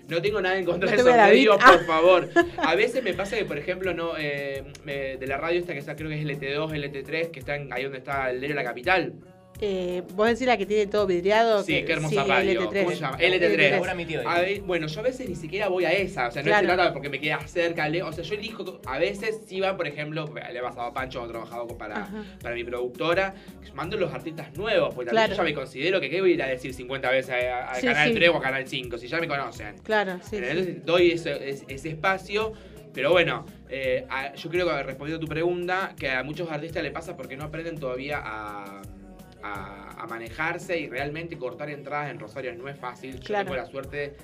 No 0.07 0.21
tengo 0.21 0.41
nada 0.41 0.59
en 0.59 0.65
contra 0.67 0.91
No 0.91 0.97
de 0.97 1.03
esos 1.03 1.17
medios, 1.17 1.57
vid. 1.57 1.65
Ah. 1.67 1.73
por 1.73 1.87
favor. 1.87 2.29
A 2.59 2.75
veces 2.75 3.03
me 3.03 3.15
pasa 3.15 3.37
que, 3.37 3.45
por 3.47 3.57
ejemplo, 3.59 3.95
no 3.95 4.13
eh, 4.19 4.63
me- 4.85 5.17
de 5.17 5.27
la 5.27 5.39
radio 5.39 5.59
esta 5.61 5.73
que 5.73 5.79
está, 5.79 5.97
creo 5.97 6.11
que 6.11 6.17
es 6.21 6.25
LT2, 6.27 6.71
LT3, 6.73 7.31
que 7.31 7.41
está 7.41 7.57
en- 7.57 7.73
ahí 7.73 7.85
donde 7.85 7.99
está 7.99 8.31
el 8.31 8.39
diario 8.41 8.55
La 8.57 8.65
Capital. 8.65 9.15
Eh, 9.61 10.03
¿Vos 10.15 10.29
decís 10.29 10.47
la 10.47 10.57
que 10.57 10.67
tiene 10.67 10.87
todo 10.87 11.07
vidriado? 11.07 11.65
Sí, 11.65 11.73
que- 11.75 11.85
qué 11.85 11.93
hermosa 11.95 12.23
sí, 12.23 12.29
radio. 12.31 12.61
LT3. 12.63 12.85
¿Cómo 12.85 12.91
se 12.95 13.01
llama? 13.01 13.17
LT3. 13.19 13.75
Ahora 13.79 13.95
mi 13.95 14.07
tío. 14.07 14.29
A 14.29 14.41
ver, 14.41 14.61
bueno, 14.61 14.87
yo 14.87 15.01
a 15.01 15.03
veces 15.03 15.29
ni 15.29 15.35
siquiera 15.35 15.67
voy 15.69 15.85
a 15.85 15.91
esa, 15.93 16.29
o 16.29 16.31
sea, 16.31 16.43
no 16.43 16.47
Claro. 16.49 16.69
es 16.71 16.77
nada 16.77 16.93
porque 16.93 17.09
me 17.09 17.19
queda 17.21 17.41
cerca, 17.49 17.89
o 18.05 18.13
sea, 18.13 18.23
yo 18.23 18.35
elijo, 18.35 18.81
a 18.87 18.99
veces 18.99 19.41
sí 19.47 19.59
va, 19.61 19.77
por 19.77 19.89
ejemplo, 19.89 20.27
le 20.53 20.59
he 20.59 20.63
pasado 20.63 20.83
a 20.87 20.95
Pancho, 20.95 21.25
he 21.25 21.29
trabajado 21.29 21.67
para, 21.77 22.03
Ajá. 22.03 22.25
para 22.41 22.55
mi 22.55 22.63
productora, 22.63 23.35
mando 23.75 23.97
los 23.97 24.13
artistas 24.15 24.57
nuevos, 24.57 24.95
porque 24.95 25.11
Claro. 25.11 25.33
yo 25.33 25.37
ya 25.39 25.43
me 25.43 25.55
considero 25.55 26.01
que 26.01 26.09
qué 26.09 26.21
voy 26.21 26.31
a 26.33 26.35
ir 26.35 26.43
a 26.43 26.47
decir 26.47 26.73
50 26.73 27.11
veces 27.11 27.31
a, 27.33 27.71
a 27.71 27.75
Sí, 27.77 27.87
Canal 27.87 28.09
sí. 28.11 28.15
3 28.15 28.29
o 28.31 28.37
a 28.37 28.41
Canal 28.41 28.69
5, 28.69 28.97
si 28.99 29.09
ya 29.09 29.19
me 29.21 29.27
conocen. 29.27 29.77
Claro, 29.83 30.19
sí. 30.23 30.37
sí. 30.37 30.43
Entonces, 30.43 30.85
doy 30.85 31.11
ese, 31.11 31.49
ese- 31.49 31.65
ese 31.69 31.89
espacio, 31.89 32.53
pero 32.95 33.11
bueno, 33.11 33.45
eh, 33.69 34.07
a- 34.09 34.35
yo 34.35 34.51
creo 34.51 34.67
que 34.69 34.83
respondiendo 34.85 35.17
a 35.17 35.21
tu 35.21 35.29
pregunta, 35.29 35.95
que 35.99 36.11
a 36.11 36.23
muchos 36.23 36.49
artistas 36.51 36.83
le 36.83 36.91
pasa 36.93 37.17
porque 37.17 37.37
no 37.37 37.45
aprenden 37.45 37.79
todavía 37.79 38.21
a, 38.25 38.83
a- 39.55 40.03
a 40.03 40.07
manejarse 40.07 40.79
y 40.79 40.89
realmente 40.89 41.37
cortar 41.39 41.71
entradas 41.71 42.11
en 42.11 42.19
Rosario 42.19 42.55
no 42.55 42.69
es 42.69 42.79
fácil. 42.79 43.17
Yo 43.21 43.25
Claro. 43.27 43.45
tengo 43.51 43.57
la 43.57 43.67
suerte, 43.67 44.17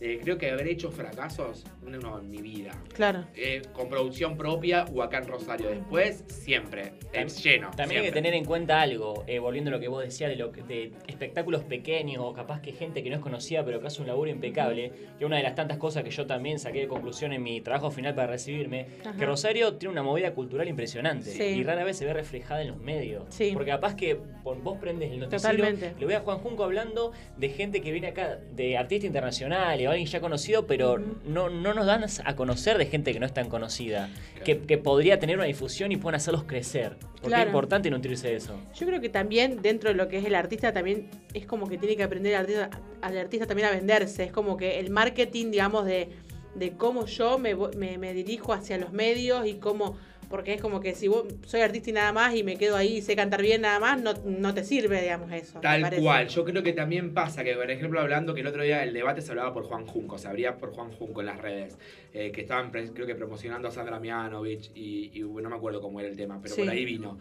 eh, 0.00 0.18
creo 0.22 0.38
que 0.38 0.50
haber 0.50 0.68
hecho 0.68 0.90
fracasos, 0.90 1.64
en 1.86 2.30
mi 2.30 2.38
vida. 2.40 2.70
Claro. 2.94 3.24
Eh, 3.34 3.62
con 3.72 3.88
producción 3.88 4.36
propia 4.36 4.84
o 4.94 5.02
acá 5.02 5.18
en 5.18 5.26
Rosario. 5.26 5.68
Después, 5.70 6.24
siempre, 6.28 6.92
es 7.12 7.42
lleno. 7.42 7.70
También 7.76 8.00
hay 8.00 8.06
que 8.06 8.12
tener 8.12 8.32
en 8.34 8.44
cuenta 8.44 8.80
algo, 8.80 9.24
eh, 9.26 9.38
volviendo 9.40 9.70
a 9.70 9.72
lo 9.72 9.80
que 9.80 9.88
vos 9.88 10.02
decías 10.04 10.30
de, 10.30 10.36
lo 10.36 10.52
que- 10.52 10.62
de 10.62 10.92
espectáculos 11.08 11.64
pequeños 11.64 12.22
o 12.24 12.32
capaz 12.32 12.60
que 12.62 12.72
gente 12.72 13.02
que 13.02 13.10
no 13.10 13.16
es 13.16 13.22
conocida 13.22 13.64
pero 13.64 13.80
que 13.80 13.88
hace 13.88 14.00
un 14.00 14.06
laburo 14.06 14.30
impecable, 14.30 14.92
que 15.18 15.24
una 15.24 15.36
de 15.36 15.42
las 15.42 15.54
tantas 15.54 15.78
cosas 15.78 16.04
que 16.04 16.10
yo 16.10 16.26
también 16.26 16.58
saqué 16.58 16.80
de 16.80 16.88
conclusión 16.88 17.32
en 17.32 17.42
mi 17.42 17.60
trabajo 17.60 17.90
final 17.90 18.14
para 18.14 18.28
recibirme, 18.28 18.86
Ajá. 19.04 19.16
que 19.18 19.26
Rosario 19.26 19.74
tiene 19.74 19.92
una 19.92 20.02
movida 20.02 20.32
cultural 20.32 20.68
impresionante 20.68 21.30
Sí. 21.30 21.42
y 21.42 21.64
rara 21.64 21.84
vez 21.84 21.96
se 21.98 22.04
ve 22.04 22.12
reflejada 22.14 22.62
en 22.62 22.68
los 22.68 22.78
medios. 22.78 23.24
Sí. 23.30 23.50
Porque 23.52 23.70
capaz 23.70 23.96
que 23.96 24.14
vos 24.44 24.78
prendes 24.78 25.10
el 25.10 25.18
noticiero, 25.20 25.56
Totalmente. 25.56 25.94
le 25.98 26.04
voy 26.06 26.14
a 26.14 26.20
Juan 26.20 26.38
Junco 26.38 26.64
hablando 26.64 27.12
de 27.36 27.48
gente 27.48 27.80
que 27.80 27.90
viene 27.92 28.08
acá, 28.08 28.38
de 28.52 28.76
artista 28.78 29.06
internacional 29.06 29.80
alguien 29.90 30.08
ya 30.08 30.20
conocido, 30.20 30.66
pero 30.66 30.98
no, 30.98 31.50
no 31.50 31.74
nos 31.74 31.86
dan 31.86 32.04
a 32.24 32.36
conocer 32.36 32.78
de 32.78 32.86
gente 32.86 33.12
que 33.12 33.20
no 33.20 33.26
es 33.26 33.34
tan 33.34 33.48
conocida, 33.48 34.08
que, 34.44 34.58
que 34.60 34.78
podría 34.78 35.18
tener 35.18 35.36
una 35.36 35.46
difusión 35.46 35.92
y 35.92 35.96
pueden 35.96 36.16
hacerlos 36.16 36.44
crecer. 36.44 36.96
Porque 36.98 37.28
Claro. 37.28 37.42
es 37.42 37.46
importante 37.48 37.90
nutrirse 37.90 38.28
de 38.28 38.36
eso. 38.36 38.58
Yo 38.74 38.86
creo 38.86 39.00
que 39.00 39.08
también 39.08 39.60
dentro 39.62 39.90
de 39.90 39.96
lo 39.96 40.08
que 40.08 40.18
es 40.18 40.24
el 40.24 40.34
artista 40.34 40.72
también 40.72 41.08
es 41.34 41.46
como 41.46 41.68
que 41.68 41.76
tiene 41.78 41.96
que 41.96 42.02
aprender 42.02 42.34
artista, 42.34 42.70
al 43.02 43.18
artista 43.18 43.46
también 43.46 43.68
a 43.68 43.72
venderse. 43.72 44.24
Es 44.24 44.32
como 44.32 44.56
que 44.56 44.78
el 44.80 44.90
marketing, 44.90 45.50
digamos, 45.50 45.84
de, 45.84 46.08
de 46.54 46.72
cómo 46.72 47.06
yo 47.06 47.38
me, 47.38 47.54
me, 47.76 47.98
me 47.98 48.14
dirijo 48.14 48.52
hacia 48.52 48.78
los 48.78 48.92
medios 48.92 49.46
y 49.46 49.54
cómo 49.54 49.96
Porque 50.30 50.54
es 50.54 50.60
como 50.60 50.80
que 50.80 50.94
si 50.94 51.08
vos 51.08 51.24
soy 51.44 51.60
artista 51.60 51.90
y 51.90 51.92
nada 51.92 52.12
más 52.12 52.34
y 52.36 52.44
me 52.44 52.56
quedo 52.56 52.76
ahí 52.76 52.98
y 52.98 53.02
sé 53.02 53.16
cantar 53.16 53.42
bien 53.42 53.62
nada 53.62 53.80
más, 53.80 54.00
no, 54.00 54.14
no 54.24 54.54
te 54.54 54.62
sirve, 54.62 55.02
digamos, 55.02 55.32
eso. 55.32 55.58
Tal 55.60 55.90
cual. 55.96 56.28
Yo 56.28 56.44
creo 56.44 56.62
que 56.62 56.72
también 56.72 57.12
pasa 57.12 57.42
que, 57.42 57.54
por 57.54 57.68
ejemplo, 57.68 58.00
hablando 58.00 58.32
que 58.32 58.40
el 58.40 58.46
otro 58.46 58.62
día 58.62 58.84
el 58.84 58.92
debate 58.94 59.22
se 59.22 59.32
hablaba 59.32 59.52
por 59.52 59.64
Juan 59.64 59.86
Junco, 59.86 60.18
se 60.18 60.28
abría 60.28 60.56
por 60.56 60.70
Juan 60.72 60.92
Junco 60.92 61.20
en 61.20 61.26
las 61.26 61.38
redes, 61.38 61.76
eh, 62.14 62.30
que 62.30 62.42
estaban, 62.42 62.70
creo 62.70 63.06
que 63.06 63.14
promocionando 63.16 63.66
a 63.66 63.70
Sandra 63.72 63.98
Mianovich 63.98 64.70
y, 64.74 65.10
y 65.14 65.20
no 65.20 65.50
me 65.50 65.56
acuerdo 65.56 65.80
cómo 65.80 65.98
era 65.98 66.08
el 66.08 66.16
tema, 66.16 66.38
pero 66.40 66.54
Sí. 66.54 66.62
por 66.62 66.70
ahí 66.70 66.84
vino. 66.84 67.18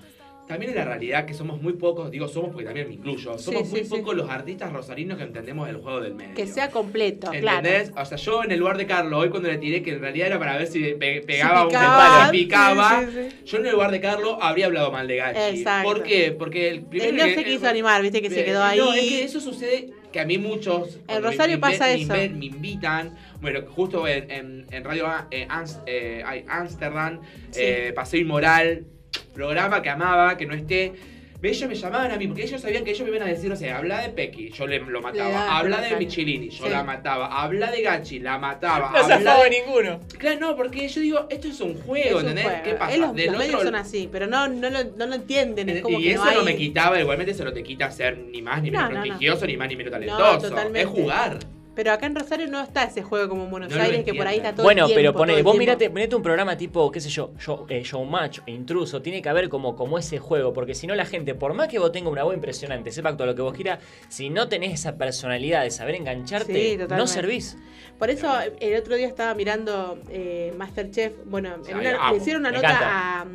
También 0.49 0.71
es 0.71 0.77
la 0.77 0.83
realidad 0.85 1.25
que 1.27 1.35
somos 1.35 1.61
muy 1.61 1.73
pocos, 1.73 2.09
digo 2.09 2.27
somos 2.27 2.49
porque 2.49 2.65
también 2.65 2.87
me 2.87 2.95
incluyo, 2.95 3.37
somos 3.37 3.67
Sí, 3.67 3.69
muy 3.71 3.79
sí, 3.81 3.85
sí. 3.85 3.89
pocos 3.97 4.15
los 4.15 4.27
artistas 4.31 4.73
rosarinos 4.73 5.19
que 5.19 5.23
entendemos 5.25 5.69
el 5.69 5.75
juego 5.77 6.01
del 6.01 6.15
medio. 6.15 6.33
Que 6.33 6.47
sea 6.47 6.71
completo, 6.71 7.29
claro. 7.29 7.59
¿Entendés? 7.67 7.91
O 7.95 8.03
sea, 8.03 8.17
yo 8.17 8.43
en 8.43 8.51
el 8.51 8.57
lugar 8.59 8.75
de 8.77 8.87
Carlos, 8.87 9.21
hoy 9.21 9.29
cuando 9.29 9.47
le 9.47 9.59
tiré, 9.59 9.83
que 9.83 9.91
en 9.91 10.01
realidad 10.01 10.25
era 10.25 10.39
para 10.39 10.57
ver 10.57 10.65
si 10.65 10.79
pe- 10.95 11.21
pegaba 11.21 11.61
un 11.65 11.67
picaba, 11.69 12.25
sí, 12.25 12.31
picaba, 12.31 13.05
yo 13.45 13.57
en 13.59 13.65
el 13.67 13.71
lugar 13.73 13.91
de 13.91 14.01
Carlos 14.01 14.37
habría 14.41 14.65
hablado 14.65 14.91
mal 14.91 15.07
de 15.07 15.17
Gachi. 15.17 15.59
Exacto. 15.59 15.87
¿Por 15.87 16.01
qué? 16.01 16.31
Porque 16.31 16.69
el 16.69 16.81
primero 16.81 17.11
Él 17.11 17.17
no 17.17 17.25
que- 17.25 17.35
se 17.35 17.43
quiso 17.43 17.67
animar, 17.67 18.01
viste 18.01 18.19
que 18.23 18.31
se 18.31 18.41
eh, 18.41 18.45
quedó 18.45 18.63
ahí. 18.63 18.79
No, 18.79 18.91
es 18.93 19.01
que 19.07 19.23
eso 19.25 19.39
sucede 19.39 19.91
que 20.11 20.19
a 20.19 20.25
mí 20.25 20.39
muchos. 20.39 20.99
me- 21.07 21.19
Rosario 21.19 21.57
me, 21.57 21.61
pasa 21.61 21.85
me 21.85 21.93
eso. 22.01 22.11
inven- 22.15 22.31
Me 22.39 22.45
invitan. 22.47 23.15
Bueno, 23.39 23.61
justo 23.69 24.07
en, 24.07 24.31
en, 24.31 24.65
en 24.71 24.83
Radio 24.83 25.05
eh, 25.29 25.47
eh, 25.85 26.45
Amsterdam, 26.49 27.19
Sí. 27.51 27.59
eh, 27.63 27.93
Paseo 27.95 28.19
Inmoral, 28.19 28.87
programa 29.33 29.81
que 29.81 29.89
amaba, 29.89 30.37
que 30.37 30.45
no 30.45 30.53
esté. 30.53 30.93
Ellos 31.41 31.69
me 31.69 31.75
llamaban 31.75 32.11
a 32.11 32.17
mí, 32.17 32.27
porque 32.27 32.43
ellos 32.43 32.59
sabían 32.59 32.83
que 32.83 32.91
ellos 32.91 33.07
me 33.07 33.15
iban 33.15 33.25
a 33.25 33.31
decir, 33.31 33.49
o 33.49 33.55
sea, 33.55 33.77
habla 33.77 34.01
de 34.01 34.09
Pequi, 34.09 34.49
yo 34.49 34.67
le, 34.67 34.79
lo 34.79 35.01
mataba. 35.01 35.29
da 35.29 35.57
habla 35.57 35.77
de 35.77 35.83
caña. 35.87 35.97
Michelini, 35.99 36.49
yo 36.49 36.65
Sí. 36.65 36.69
la 36.69 36.83
mataba. 36.83 37.27
Habla 37.41 37.71
de 37.71 37.81
Gachi, 37.81 38.19
la 38.19 38.37
mataba. 38.37 38.91
No 38.91 38.97
habla 38.97 39.17
zafaba 39.19 39.43
de- 39.45 39.49
ninguno. 39.51 40.01
Claro, 40.17 40.37
no, 40.41 40.55
porque 40.57 40.85
yo 40.89 40.99
digo, 40.99 41.27
esto 41.29 41.47
es 41.47 41.61
un 41.61 41.77
Es 41.77 41.81
juego, 41.85 42.17
un 42.19 42.27
¿entendés? 42.27 42.43
juego. 42.43 42.59
¿Qué 42.65 42.73
pasa? 42.73 42.97
Los, 42.97 43.15
los 43.15 43.37
medios 43.37 43.63
son 43.63 43.75
así, 43.75 44.09
pero 44.11 44.27
no, 44.27 44.49
no, 44.49 44.69
lo, 44.69 44.83
no 44.97 45.05
lo 45.05 45.15
entienden. 45.15 45.69
Es 45.69 45.81
como 45.81 45.97
y 45.97 46.03
que 46.03 46.11
eso 46.15 46.25
no, 46.25 46.31
no, 46.33 46.39
hay... 46.41 46.45
me 46.45 46.57
quitaba, 46.57 46.99
igualmente 46.99 47.31
eso 47.31 47.45
no 47.45 47.53
te 47.53 47.63
quita 47.63 47.89
ser 47.89 48.17
ni 48.17 48.41
más 48.41 48.61
ni 48.61 48.69
No, 48.71 48.79
menos 48.79 48.91
no, 48.91 48.97
no. 48.97 49.01
prestigioso, 49.03 49.45
ni 49.47 49.55
más 49.55 49.69
ni 49.69 49.75
menos 49.77 49.93
talentoso. 49.93 50.57
es 50.75 50.85
jugar. 50.87 51.39
Pero 51.75 51.93
acá 51.93 52.07
en 52.07 52.15
Rosario 52.15 52.47
no 52.47 52.61
está 52.61 52.83
ese 52.83 53.01
juego 53.03 53.29
como 53.29 53.45
en 53.45 53.51
Buenos 53.51 53.71
No 53.73 53.81
Aires, 53.81 54.03
que 54.03 54.13
por 54.13 54.27
ahí 54.27 54.37
está 54.37 54.53
todo 54.53 54.63
Bueno, 54.65 54.81
el 54.83 54.87
tiempo. 54.87 54.99
pero 54.99 55.11
todo 55.13 55.21
pone, 55.21 55.37
el 55.37 55.43
vos 55.43 55.55
mirate, 55.57 55.89
mirate 55.89 56.15
un 56.15 56.21
programa 56.23 56.57
tipo, 56.57 56.91
qué 56.91 56.99
sé 56.99 57.09
yo, 57.09 57.31
show, 57.39 57.65
eh, 57.69 57.83
showmatch, 57.83 58.39
intruso, 58.47 59.01
tiene 59.01 59.21
que 59.21 59.29
haber 59.29 59.47
como, 59.47 59.75
como 59.77 59.97
ese 59.97 60.17
juego, 60.19 60.51
porque 60.51 60.75
si 60.75 60.87
no 60.87 60.95
la 60.95 61.05
gente, 61.05 61.35
por 61.35 61.53
más 61.53 61.69
que 61.69 61.79
vos 61.79 61.91
tengas 61.93 62.11
una 62.11 62.23
voz 62.23 62.33
impresionante, 62.35 62.91
sepa 62.91 63.15
todo 63.15 63.27
lo 63.27 63.35
que 63.35 63.41
vos 63.41 63.53
quieras, 63.53 63.79
si 64.09 64.29
no 64.29 64.49
tenés 64.49 64.73
esa 64.73 64.97
personalidad 64.97 65.63
de 65.63 65.71
saber 65.71 65.95
engancharte, 65.95 66.53
Sí, 66.53 66.77
no 66.89 67.07
servís. 67.07 67.57
Por 67.97 68.09
eso 68.09 68.29
el 68.59 68.75
otro 68.75 68.95
día 68.95 69.07
estaba 69.07 69.33
mirando 69.33 69.99
eh, 70.09 70.53
Masterchef. 70.57 71.13
Bueno, 71.25 71.55
en 71.55 71.63
Sí, 71.65 71.73
una- 71.73 71.91
amo, 72.07 72.11
le 72.11 72.17
hicieron 72.21 72.41
una 72.41 72.51
nota 72.51 73.25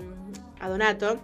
a 0.60 0.68
Donato. 0.68 1.18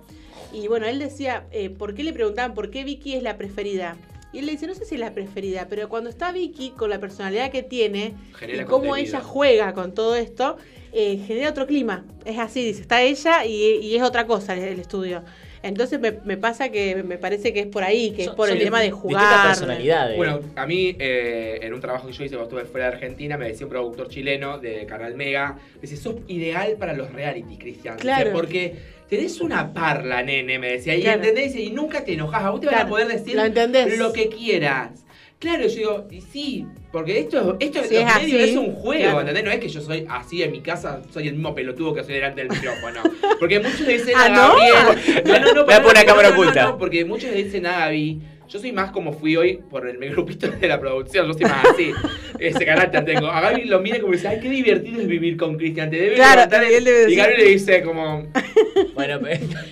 Y 0.52 0.68
bueno, 0.68 0.86
él 0.86 0.98
decía, 0.98 1.44
eh, 1.52 1.70
¿por 1.70 1.94
qué 1.94 2.02
le 2.02 2.12
preguntaban 2.12 2.54
por 2.54 2.70
qué 2.70 2.82
Vicky 2.84 3.14
es 3.14 3.22
la 3.22 3.36
preferida? 3.36 3.96
Y 4.32 4.38
él 4.38 4.46
le 4.46 4.52
dice, 4.52 4.66
no 4.66 4.74
sé 4.74 4.84
si 4.84 4.94
es 4.94 5.00
la 5.00 5.12
preferida, 5.12 5.66
pero 5.68 5.88
cuando 5.88 6.08
está 6.08 6.30
Vicky, 6.32 6.70
con 6.70 6.90
la 6.90 7.00
personalidad 7.00 7.50
que 7.50 7.62
tiene 7.62 8.14
Genera 8.38 8.62
y 8.62 8.64
cómo 8.64 8.88
contenido. 8.90 9.16
ella 9.16 9.20
juega 9.20 9.74
con 9.74 9.92
todo 9.92 10.14
esto, 10.16 10.56
eh, 10.92 11.18
genera 11.26 11.50
otro 11.50 11.66
clima. 11.66 12.04
Es 12.24 12.38
así, 12.38 12.64
dice, 12.64 12.82
está 12.82 13.02
ella 13.02 13.44
y, 13.44 13.78
y 13.82 13.96
es 13.96 14.02
otra 14.02 14.26
cosa 14.26 14.54
el, 14.54 14.60
el 14.60 14.80
estudio. 14.80 15.22
Entonces 15.62 16.00
me, 16.00 16.12
me 16.24 16.38
pasa 16.38 16.70
que 16.70 17.02
me 17.02 17.18
parece 17.18 17.52
que 17.52 17.60
es 17.60 17.66
por 17.66 17.82
ahí, 17.82 18.12
que 18.12 18.22
es 18.24 18.28
por 18.30 18.48
el 18.48 18.58
tema 18.58 18.80
de 18.80 18.90
jugar. 18.90 19.48
personalidades. 19.48 20.16
Bueno, 20.16 20.40
a 20.56 20.66
mí, 20.66 20.96
eh, 20.98 21.58
en 21.60 21.74
un 21.74 21.80
trabajo 21.80 22.06
que 22.06 22.14
yo 22.14 22.24
hice 22.24 22.34
cuando 22.36 22.56
estuve 22.56 22.70
fuera 22.70 22.86
de 22.88 22.94
Argentina, 22.94 23.36
me 23.36 23.46
decía 23.48 23.66
un 23.66 23.70
productor 23.70 24.08
chileno 24.08 24.58
de 24.58 24.86
Canal 24.86 25.16
Mega, 25.16 25.58
me 25.74 25.80
dice, 25.82 25.98
sos 25.98 26.16
ideal 26.28 26.76
para 26.78 26.94
los 26.94 27.12
reality, 27.12 27.58
Cristian. 27.58 27.98
Claro. 27.98 28.32
porque 28.32 28.99
tenés 29.10 29.40
una 29.40 29.72
parla, 29.74 30.22
nene, 30.22 30.58
me 30.58 30.72
decía. 30.72 30.96
Y 30.96 31.02
Claro. 31.02 31.18
entendés, 31.20 31.54
y 31.56 31.70
nunca 31.70 32.04
te 32.04 32.14
enojas. 32.14 32.42
A 32.44 32.50
vos 32.50 32.60
te 32.60 32.66
van 32.66 32.74
Claro, 32.76 32.86
a 32.86 32.90
poder 32.90 33.08
decir 33.08 33.34
lo 33.36 33.44
entendés. 33.44 33.98
lo 33.98 34.12
que 34.12 34.28
quieras. 34.28 35.04
Claro, 35.38 35.62
yo 35.68 35.68
digo, 35.74 36.08
y 36.10 36.20
sí, 36.20 36.66
porque 36.92 37.18
esto, 37.18 37.56
esto 37.60 37.78
los 37.78 37.86
es 37.90 37.92
medios 37.92 38.14
así, 38.14 38.36
es 38.36 38.56
un 38.56 38.72
juego, 38.74 39.02
claro. 39.04 39.20
¿entendés? 39.20 39.44
No 39.44 39.50
es 39.50 39.58
que 39.58 39.68
yo 39.70 39.80
soy 39.80 40.06
así 40.10 40.42
en 40.42 40.52
mi 40.52 40.60
casa, 40.60 41.00
soy 41.12 41.28
el 41.28 41.34
mismo 41.34 41.54
pelotudo 41.54 41.94
que 41.94 42.04
soy 42.04 42.14
delante 42.14 42.42
del 42.42 42.50
micrófono. 42.50 43.00
Porque 43.40 43.58
muchos 43.58 43.80
le 43.80 43.94
dicen 43.94 44.12
Ah, 44.16 44.26
a 44.26 44.28
¿no? 44.28 44.36
Gabriel. 44.54 45.22
No, 45.24 45.38
no, 45.40 45.52
no, 45.54 45.64
Voy 45.64 45.74
a 45.74 45.82
poner 45.82 45.82
no, 45.82 45.90
una 45.92 46.04
cámara 46.04 46.28
no, 46.30 46.34
no, 46.36 46.40
oculta. 46.42 46.62
no, 46.64 46.78
porque 46.78 47.04
muchos 47.06 47.30
le 47.30 47.42
dicen 47.44 47.64
a 47.64 47.78
Gaby. 47.86 48.20
Yo 48.50 48.58
soy 48.58 48.72
más 48.72 48.90
como 48.90 49.12
fui 49.12 49.36
hoy 49.36 49.60
por 49.70 49.88
el 49.88 49.96
grupito 50.10 50.48
de 50.48 50.66
la 50.66 50.80
producción, 50.80 51.28
yo 51.28 51.34
soy 51.34 51.42
más 51.44 51.64
así. 51.66 51.92
Ese 52.40 52.66
carácter 52.66 53.04
tengo. 53.04 53.28
A 53.28 53.40
Gaby 53.40 53.66
lo 53.66 53.78
mira 53.78 54.00
como 54.00 54.12
dice, 54.12 54.26
ay, 54.26 54.40
qué 54.40 54.48
divertido 54.50 55.00
es 55.00 55.06
vivir 55.06 55.36
con 55.36 55.56
Cristian, 55.56 55.88
te 55.88 55.96
debe 55.96 56.14
Claro, 56.16 56.50
y 56.68 56.74
él 56.74 56.84
debe 56.84 57.02
Y 57.02 57.04
decir- 57.04 57.16
Gaby 57.18 57.36
le 57.36 57.44
dice 57.44 57.82
como, 57.82 58.26
Bueno, 58.94 59.20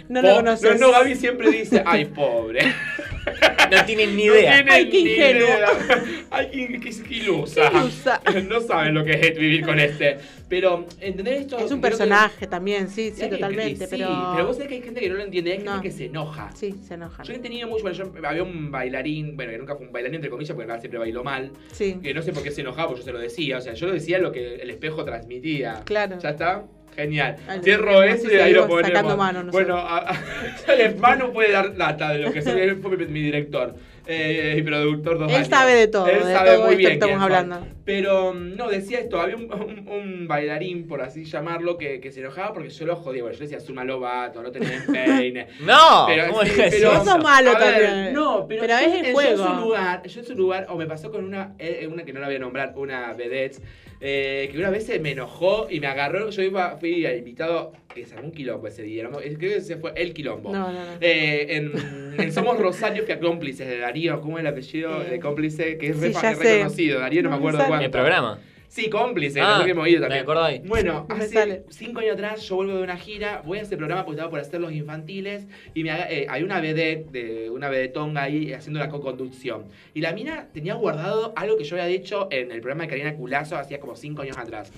No 0.08 0.22
lo 0.22 0.34
conoces. 0.36 0.78
No, 0.78 0.86
no, 0.86 0.92
Gaby 0.92 1.16
siempre 1.16 1.50
dice, 1.50 1.82
ay, 1.84 2.04
pobre. 2.04 2.60
no 3.70 3.84
tienen 3.84 4.16
ni 4.16 4.26
No 4.26 4.34
idea. 4.34 4.52
tienen 4.54 4.72
Ay, 4.72 4.88
qué 4.90 4.98
ingenuo. 5.00 5.48
Ay, 6.30 6.48
qué, 6.52 6.80
qué- 6.80 7.02
qué 7.08 7.14
ilusa. 7.14 7.70
No 8.48 8.60
saben 8.60 8.94
lo 8.94 9.04
que 9.04 9.12
es 9.12 9.38
vivir 9.38 9.64
con 9.64 9.78
este. 9.78 10.18
Pero, 10.48 10.86
¿entender 11.00 11.34
esto? 11.34 11.56
Es 11.58 11.62
un 11.64 11.68
Creo 11.68 11.80
que- 11.80 11.88
personaje 11.88 12.46
también, 12.46 12.88
sí, 12.88 13.12
sí, 13.14 13.20
que- 13.22 13.28
totalmente. 13.28 13.86
sí, 13.86 13.96
pero... 13.96 14.32
pero 14.34 14.46
vos 14.46 14.56
sabés 14.56 14.68
que 14.68 14.74
hay 14.76 14.82
gente 14.82 15.00
que 15.00 15.08
no 15.10 15.16
lo 15.16 15.22
entiende, 15.24 15.50
hay 15.52 15.56
gente 15.58 15.70
No. 15.72 15.82
que 15.82 15.90
se 15.90 16.06
enoja. 16.06 16.50
Sí, 16.54 16.74
se 16.86 16.94
enojan. 16.94 17.26
Yo 17.26 17.34
he 17.34 17.38
tenido 17.38 17.68
mucho, 17.68 17.82
bueno, 17.82 17.96
yo 17.98 18.12
había 18.26 18.42
un 18.42 18.70
bailarín, 18.70 19.36
bueno, 19.36 19.52
que 19.52 19.58
nunca 19.58 19.76
fue 19.76 19.86
un 19.86 19.92
bailarín 19.92 20.16
entre 20.16 20.30
comillas, 20.30 20.54
porque 20.56 20.72
él 20.72 20.80
siempre 20.80 20.98
bailó 20.98 21.22
mal, 21.22 21.50
Sí, 21.72 21.98
que 22.02 22.14
no 22.14 22.22
sé 22.22 22.32
por 22.32 22.42
qué 22.42 22.50
se 22.50 22.62
enojaba, 22.62 22.88
porque 22.88 23.00
yo 23.02 23.04
se 23.06 23.12
lo 23.12 23.18
decía, 23.18 23.58
o 23.58 23.60
sea, 23.60 23.74
yo 23.74 23.86
lo 23.88 23.92
decía 23.92 24.18
lo 24.18 24.32
que 24.32 24.54
el 24.56 24.70
espejo 24.70 25.04
transmitía. 25.04 25.82
claro. 25.84 26.18
¿Ya 26.18 26.30
está? 26.30 26.64
Genial. 26.98 27.36
Ay, 27.46 27.60
Cierro 27.62 28.02
eso 28.02 28.28
y 28.28 28.34
ahí 28.36 28.52
lo 28.52 28.66
ponemos. 28.66 28.88
sacando 28.88 29.16
mano 29.16 29.44
nosotros. 29.44 29.66
bueno, 29.68 29.78
a, 29.88 30.10
a- 30.10 30.74
el 30.74 30.96
Manu 30.96 31.32
puede 31.32 31.52
dar 31.52 31.76
data 31.76 32.10
de 32.12 32.18
lo 32.18 32.32
que 32.32 32.42
soy, 32.42 32.70
fue 32.82 32.96
mi, 32.96 33.06
mi 33.06 33.20
director 33.22 33.74
eh, 34.10 34.56
y 34.58 34.62
productor 34.62 35.18
dos 35.18 35.28
Él 35.30 35.36
años. 35.36 35.48
sabe 35.48 35.74
de 35.74 35.86
todo, 35.86 36.08
Él 36.08 36.24
de 36.24 36.32
sabe 36.32 36.54
todo 36.54 36.66
muy 36.66 36.74
bien 36.76 36.92
estamos 36.92 37.22
hablando. 37.22 37.64
Pero 37.84 38.34
no, 38.34 38.68
decía 38.68 38.98
esto, 38.98 39.20
había 39.20 39.36
un, 39.36 39.44
un- 39.52 39.88
un 39.88 40.26
bailarín, 40.26 40.88
por 40.88 41.00
así 41.02 41.24
llamarlo, 41.24 41.78
que, 41.78 42.00
que 42.00 42.10
se 42.10 42.18
enojaba 42.20 42.52
porque 42.52 42.70
yo 42.70 42.84
lo 42.84 42.96
jodía. 42.96 43.22
Bueno, 43.22 43.34
yo 43.38 43.44
le 43.44 43.48
decía, 43.48 43.64
suma 43.64 43.84
lobato, 43.84 44.42
no 44.42 44.50
tenés 44.50 44.82
peine. 44.82 45.46
No, 45.60 46.04
Pero, 46.08 46.28
¿cómo 46.30 46.42
sí, 46.42 46.50
es 46.60 46.74
pero- 46.74 46.94
Vos 46.94 47.04
sos 47.04 47.22
malo 47.22 47.52
ver, 47.52 47.58
también. 47.60 48.12
No, 48.12 48.44
pero, 48.48 48.60
Pero 48.62 48.74
yo- 48.74 48.86
es 48.86 48.94
el 49.00 49.06
yo 49.06 49.12
juego. 49.12 49.30
en 49.30 49.36
su 49.54 49.54
lugar, 49.60 50.02
yo 50.04 50.20
en 50.20 50.26
su 50.26 50.34
lugar, 50.34 50.66
o 50.68 50.76
me 50.76 50.86
pasó 50.86 51.12
con 51.12 51.24
una, 51.24 51.54
eh, 51.60 51.88
una 51.88 52.02
que 52.04 52.12
no 52.12 52.18
la 52.18 52.26
voy 52.26 52.36
a 52.36 52.40
nombrar, 52.40 52.72
una 52.76 53.12
vedette, 53.12 53.62
eh, 54.00 54.48
que 54.52 54.58
una 54.58 54.70
vez 54.70 54.86
se 54.86 54.98
me 55.00 55.10
enojó 55.12 55.66
y 55.70 55.80
me 55.80 55.86
agarró, 55.88 56.30
yo 56.30 56.42
iba, 56.42 56.76
fui 56.78 57.04
invitado, 57.06 57.72
que 57.94 58.06
se 58.06 58.14
un 58.20 58.30
quilombo 58.32 58.68
ese 58.68 58.82
día, 58.82 59.04
¿no? 59.04 59.20
creo 59.38 59.52
que 59.52 59.56
ese 59.56 59.76
fue 59.76 59.92
el 59.96 60.12
quilombo. 60.14 60.52
No, 60.52 60.72
no, 60.72 60.84
no. 60.84 60.90
Eh, 61.00 61.56
en, 61.56 61.72
en 62.18 62.32
Somos 62.32 62.58
Rosario 62.58 63.04
fui 63.04 63.12
a 63.14 63.18
cómplices 63.20 63.66
de 63.66 63.78
Darío, 63.78 64.20
¿cómo 64.20 64.38
es 64.38 64.42
el 64.42 64.46
apellido 64.48 65.02
Eh, 65.02 65.10
de 65.10 65.20
cómplice? 65.20 65.78
Que 65.78 65.88
es 65.88 65.96
sí, 65.96 66.02
re- 66.06 66.12
ya 66.12 66.30
es 66.32 66.38
sé. 66.38 66.44
reconocido, 66.54 67.00
Darío 67.00 67.22
no, 67.22 67.30
No 67.30 67.36
me 67.36 67.40
acuerdo 67.40 67.58
cuánto. 67.66 67.84
El 67.86 67.90
programa. 67.90 68.38
Sí, 68.68 68.90
cómplice, 68.90 69.40
Ah, 69.40 69.62
qué 69.64 69.70
hemos 69.70 69.88
ido 69.88 70.00
me 70.00 70.06
también. 70.08 70.22
acordé 70.22 70.40
ahí. 70.44 70.58
Bueno, 70.66 71.06
No 71.08 71.16
me 71.16 71.24
hace 71.24 71.32
sale. 71.34 71.62
cinco 71.70 72.00
años 72.00 72.12
atrás 72.14 72.42
yo 72.42 72.56
vuelvo 72.56 72.76
de 72.76 72.82
una 72.82 72.98
gira, 72.98 73.42
voy 73.44 73.58
a 73.58 73.62
ese 73.62 73.76
programa 73.78 74.04
porque 74.04 74.16
estaba 74.16 74.30
por 74.30 74.40
hacer 74.40 74.60
los 74.60 74.72
infantiles 74.72 75.46
y 75.74 75.82
me 75.84 75.90
haga- 75.90 76.10
eh, 76.10 76.26
hay 76.28 76.42
una 76.42 76.60
vedette, 76.60 77.10
de, 77.10 77.50
una 77.50 77.70
vedetonga 77.70 78.22
ahí 78.24 78.52
haciendo 78.52 78.78
la 78.78 78.90
co-conducción. 78.90 79.64
Y 79.94 80.02
la 80.02 80.12
mina 80.12 80.48
tenía 80.52 80.74
guardado 80.74 81.32
algo 81.34 81.56
que 81.56 81.64
yo 81.64 81.76
había 81.76 81.86
dicho 81.88 82.28
en 82.30 82.52
el 82.52 82.60
programa 82.60 82.82
de 82.84 82.88
Karina 82.90 83.14
Culazo 83.16 83.56
hacía 83.56 83.80
como 83.80 83.96
cinco 83.96 84.20
años 84.22 84.36
atrás. 84.36 84.70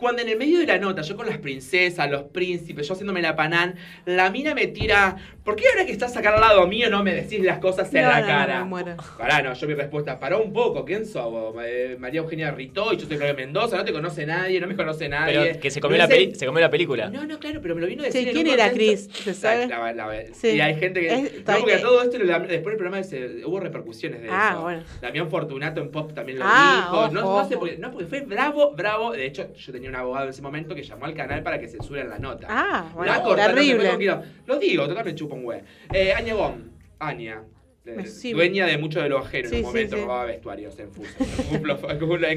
Cuando 0.00 0.22
en 0.22 0.28
el 0.30 0.38
medio 0.38 0.58
de 0.58 0.66
la 0.66 0.78
nota, 0.78 1.02
yo 1.02 1.14
con 1.16 1.26
las 1.26 1.36
princesas, 1.38 2.10
los 2.10 2.22
príncipes, 2.22 2.88
yo 2.88 2.94
haciéndome 2.94 3.20
la 3.20 3.36
panán, 3.36 3.74
la 4.06 4.30
mina 4.30 4.54
me 4.54 4.66
tira, 4.66 5.16
¿por 5.44 5.56
qué 5.56 5.64
ahora 5.68 5.84
que 5.84 5.92
estás 5.92 6.16
acá 6.16 6.34
al 6.34 6.40
lado 6.40 6.66
mío 6.66 6.88
no 6.88 7.02
me 7.04 7.12
decís 7.12 7.40
las 7.40 7.58
cosas 7.58 7.92
en 7.94 8.02
No, 8.02 8.08
la 8.08 8.20
no, 8.22 8.26
cara? 8.26 8.58
no, 8.60 8.64
me 8.64 8.70
muero. 8.70 8.96
Pará, 9.18 9.42
no, 9.42 9.52
yo 9.52 9.66
mi 9.68 9.74
respuesta, 9.74 10.18
pará 10.18 10.38
un 10.38 10.52
poco, 10.54 10.84
¿quién 10.86 11.04
sos 11.04 11.30
vos? 11.30 11.54
Eh, 11.64 11.96
María 12.00 12.20
Eugenia 12.20 12.50
Rito 12.50 12.92
y 12.92 12.96
yo 12.96 13.06
soy 13.06 13.16
Claudia 13.18 13.34
Mendoza, 13.34 13.76
no 13.76 13.84
te 13.84 13.92
conoce 13.92 14.24
nadie, 14.24 14.58
no 14.58 14.66
me 14.66 14.74
conoce 14.74 15.08
nadie. 15.08 15.38
Pero 15.38 15.60
que 15.60 15.70
se 15.70 15.80
comió, 15.80 15.98
la, 15.98 16.06
se 16.08 16.46
comió 16.46 16.60
la 16.60 16.70
película. 16.70 17.10
No, 17.10 17.26
no, 17.26 17.38
claro, 17.38 17.60
pero 17.60 17.74
me 17.74 17.82
lo 17.82 17.86
vino 17.86 18.02
a 18.02 18.06
decir 18.06 18.24
Sí, 18.28 18.32
¿quién 18.32 18.46
era 18.46 18.70
Chris? 18.72 19.08
¿Se 19.12 19.34
sabe? 19.34 19.66
La- 19.66 19.92
la- 19.92 20.06
la- 20.06 20.24
Sí. 20.32 20.48
Y 20.48 20.60
hay 20.62 20.76
gente 20.76 21.00
que... 21.00 21.12
Es- 21.12 21.46
no, 21.46 21.58
porque 21.58 21.76
todo 21.76 22.02
esto, 22.02 22.16
después 22.18 22.48
del 22.48 22.76
programa 22.76 23.00
hubo 23.44 23.60
repercusiones 23.60 24.22
de 24.22 24.28
Ah, 24.30 24.50
eso. 24.52 24.62
bueno. 24.62 24.82
Damián 25.02 25.28
Fortunato 25.28 25.80
en 25.82 25.90
Pop 25.90 26.14
también 26.14 26.38
lo 26.38 26.44
Ah, 26.48 26.84
dijo. 26.86 26.98
ojo, 27.04 27.12
no, 27.12 27.20
no 27.42 27.48
sé 27.48 27.54
ojo. 27.56 27.60
por 27.66 27.70
qué- 27.70 27.76
no, 27.78 27.90
porque 27.90 28.06
fue 28.06 28.20
bravo, 28.22 28.72
bravo. 28.74 29.12
De 29.12 29.26
hecho, 29.26 29.52
yo 29.54 29.72
tenía 29.72 29.89
un 29.90 29.96
abogado 29.96 30.24
en 30.24 30.30
ese 30.30 30.42
momento 30.42 30.74
que 30.74 30.82
llamó 30.82 31.04
al 31.04 31.14
canal 31.14 31.42
para 31.42 31.58
que 31.58 31.68
censuren 31.68 32.08
la 32.08 32.18
nota. 32.18 32.46
Ah, 32.48 32.90
bueno, 32.94 33.12
La 33.12 33.22
con 33.22 33.36
quilombo. 33.54 34.22
Lo 34.46 34.58
digo, 34.58 34.88
total 34.88 35.04
me 35.04 35.14
chupa 35.14 35.34
un 35.34 35.44
güey. 35.44 35.60
Eh, 35.92 36.12
Aña 36.12 36.34
Gom, 36.34 36.62
Aña. 36.98 37.42
Eh, 37.86 38.06
Sí. 38.06 38.32
dueña 38.32 38.66
de 38.66 38.76
mucho 38.78 39.00
de 39.00 39.08
lo 39.08 39.18
ajeno 39.18 39.48
Sí, 39.48 39.56
en 39.56 39.60
un 39.64 39.66
momento 39.68 39.96
sí. 39.96 40.02
robaba 40.02 40.24
vestuarios 40.26 40.78
en 40.78 40.90
Fuso. 40.92 41.10
En 41.50 41.62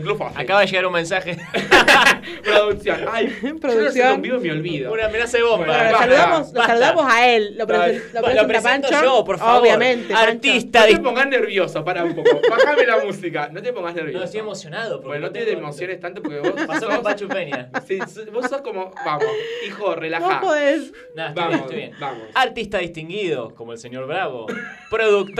Club-. 0.01 0.21
Acaba 0.35 0.61
de 0.61 0.67
llegar 0.67 0.85
un 0.85 0.93
mensaje. 0.93 1.37
Producción. 2.43 3.05
Ay, 3.11 3.35
yo 3.43 3.59
Producción. 3.59 4.21
no 4.21 4.39
sé 4.39 4.45
me 4.47 4.51
olvido. 4.51 4.91
Una 4.93 5.05
amenaza 5.05 5.37
de 5.37 5.43
bomba. 5.43 5.65
Bueno, 5.65 5.91
lo 5.91 5.97
saludamos, 5.97 6.47
lo 6.53 6.59
basta. 6.59 6.67
saludamos 6.67 7.05
a 7.13 7.27
él. 7.29 7.55
Lo, 7.57 7.65
Dale. 7.65 7.93
presen- 7.99 8.13
lo 8.13 8.19
Lo 8.21 8.25
presenta 8.25 8.47
presento 8.47 8.89
Pancho. 8.89 9.03
yo, 9.03 9.25
por 9.25 9.37
favor. 9.37 9.61
Obviamente. 9.61 10.13
Pancho. 10.13 10.31
Artista 10.31 10.79
No 10.81 10.85
te 10.87 10.99
pongas 10.99 11.27
nervioso, 11.27 11.83
para 11.83 12.03
un 12.03 12.15
poco. 12.15 12.41
Bájame 12.49 12.85
la 12.85 13.03
música, 13.03 13.49
no 13.51 13.61
te 13.61 13.73
pongas 13.73 13.95
nervioso. 13.95 14.19
No, 14.19 14.25
estoy 14.25 14.39
emocionado. 14.39 14.95
porque 15.01 15.07
Bueno, 15.07 15.27
no 15.27 15.33
te 15.33 15.51
emociones 15.51 15.99
tanto 15.99 16.21
porque 16.21 16.39
vos 16.39 16.51
Pasó 16.65 16.85
sos, 16.85 16.95
con 16.95 17.03
Pachu 17.03 17.27
Peña. 17.27 17.69
vos 18.31 18.49
sos 18.49 18.61
como, 18.61 18.91
vamos, 19.05 19.25
hijo, 19.67 19.95
relajá. 19.95 20.35
No 20.35 20.41
podés. 20.41 20.83
Estoy 20.83 21.33
Vamos, 21.35 21.47
bien, 21.49 21.59
estoy 21.59 21.75
bien. 21.75 21.91
vamos. 21.99 22.23
Artista 22.33 22.77
distinguido, 22.79 23.53
como 23.55 23.73
el 23.73 23.77
señor 23.77 24.07
Bravo. 24.07 24.45
Productor, 24.89 25.33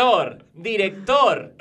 director. 0.54 1.54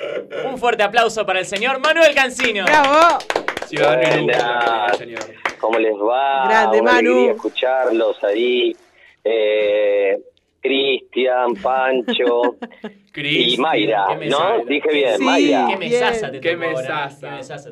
Un 0.45 0.57
fuerte 0.57 0.83
aplauso 0.83 1.25
para 1.25 1.39
el 1.39 1.45
señor 1.45 1.79
Manuel 1.79 2.13
Cancino. 2.13 2.65
Bravo. 2.65 3.19
Ciudadano 3.67 4.93
señor. 4.97 5.19
¿Cómo 5.59 5.79
les 5.79 5.93
va? 5.93 6.47
Grande, 6.47 6.81
Una 6.81 6.91
Manu. 6.93 7.29
escucharlos 7.29 8.23
ahí. 8.23 8.75
Eh, 9.23 10.19
Cristian, 10.61 11.53
Pancho 11.61 12.55
y 13.15 13.57
Mayra, 13.57 14.07
¿no? 14.29 14.63
Dije 14.65 14.89
bien, 14.91 15.17
Sí. 15.17 15.23
Mayra. 15.23 15.67
Qué 15.69 15.77
mesaza 15.77 16.31
te 16.31 16.39
Qué 16.41 16.55
mesaza. 16.57 17.29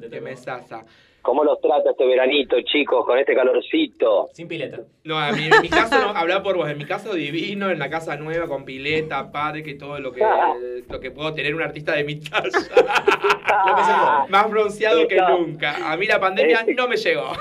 Qué 0.09 0.21
mesaza 0.21 0.85
¿Cómo 1.21 1.43
los 1.43 1.61
trata 1.61 1.91
este 1.91 2.05
veranito, 2.05 2.55
chicos, 2.61 3.05
con 3.05 3.17
este 3.19 3.35
calorcito? 3.35 4.29
Sin 4.33 4.47
pileta. 4.47 4.79
No, 5.03 5.19
a 5.19 5.31
mí, 5.31 5.49
en 5.51 5.61
mi 5.61 5.69
caso, 5.69 5.99
no, 5.99 6.09
hablar 6.17 6.41
por 6.41 6.57
vos, 6.57 6.67
en 6.69 6.77
mi 6.79 6.85
caso 6.85 7.13
divino, 7.13 7.69
en 7.69 7.77
la 7.79 7.89
casa 7.89 8.15
nueva, 8.15 8.47
con 8.47 8.65
pileta, 8.65 9.31
parque, 9.31 9.75
todo 9.75 9.99
lo 9.99 10.11
que, 10.11 10.21
lo 10.89 10.99
que 10.99 11.11
puedo 11.11 11.33
tener 11.33 11.53
un 11.53 11.61
artista 11.61 11.93
de 11.93 12.03
mi 12.03 12.15
talla. 12.19 12.41
Lo 12.45 13.75
que 13.75 13.83
se 13.83 13.93
puede. 13.93 14.29
Más 14.29 14.49
bronceado 14.49 15.07
que 15.07 15.17
nunca. 15.17 15.91
A 15.91 15.95
mí 15.97 16.07
la 16.07 16.19
pandemia 16.19 16.65
no 16.75 16.87
me 16.87 16.97
llegó. 16.97 17.31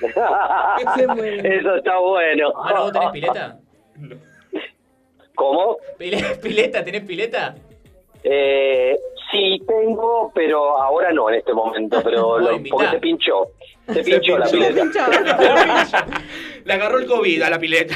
Eso 0.00 1.76
está 1.76 1.98
bueno. 1.98 2.52
Manu, 2.64 2.80
¿vos 2.82 2.92
tenés 2.92 3.10
pileta? 3.10 3.58
¿Cómo? 5.34 5.78
Pile- 5.98 6.36
¿Pileta? 6.42 6.84
¿Tenés 6.84 7.02
pileta? 7.02 7.54
Eh, 8.22 8.96
sí, 9.30 9.60
tengo, 9.66 10.30
pero 10.34 10.80
ahora 10.82 11.12
no 11.12 11.28
en 11.28 11.36
este 11.36 11.52
momento, 11.52 12.00
pero 12.02 12.38
lo- 12.40 12.58
porque 12.70 12.88
se 12.90 12.98
pinchó. 12.98 13.48
Se 13.86 14.02
Se 14.02 14.02
pinchó 14.18 14.36
la 14.38 14.46
pinchó. 14.46 14.68
pileta. 14.68 15.06
Le 16.64 16.72
agarró 16.72 16.98
el 16.98 17.06
COVID 17.06 17.42
a 17.42 17.50
la 17.50 17.58
pileta. 17.60 17.94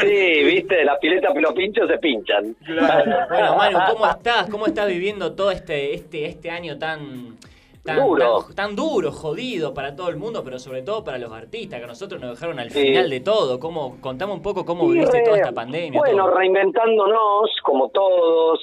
Sí, 0.00 0.42
viste, 0.44 0.84
las 0.84 0.98
piletas 0.98 1.32
los 1.36 1.52
pinchos 1.52 1.88
se 1.88 1.98
pinchan. 1.98 2.56
Bueno, 2.66 3.56
Manu, 3.56 3.78
¿cómo 3.92 4.06
estás? 4.10 4.50
¿Cómo 4.50 4.66
estás 4.66 4.88
viviendo 4.88 5.34
todo 5.34 5.50
este, 5.52 5.94
este, 5.94 6.26
este 6.26 6.50
año 6.50 6.76
tan, 6.78 7.36
tan, 7.84 8.04
Duro. 8.04 8.42
tan, 8.46 8.54
tan 8.56 8.76
duro, 8.76 9.12
jodido 9.12 9.72
para 9.74 9.94
todo 9.94 10.08
el 10.08 10.16
mundo, 10.16 10.42
pero 10.44 10.58
sobre 10.58 10.82
todo 10.82 11.04
para 11.04 11.18
los 11.18 11.30
artistas, 11.32 11.78
que 11.78 11.84
a 11.84 11.88
nosotros 11.88 12.20
nos 12.20 12.30
dejaron 12.32 12.58
al 12.58 12.70
Sí. 12.72 12.80
final 12.82 13.08
de 13.08 13.20
todo? 13.20 13.60
¿Cómo, 13.60 13.98
contame 14.00 14.32
un 14.32 14.42
poco 14.42 14.64
cómo 14.64 14.88
viviste 14.88 15.18
re- 15.18 15.24
toda 15.24 15.36
esta 15.36 15.52
pandemia. 15.52 16.00
Bueno, 16.00 16.24
todo. 16.26 16.34
reinventándonos, 16.36 17.50
como 17.62 17.88
todos, 17.90 18.58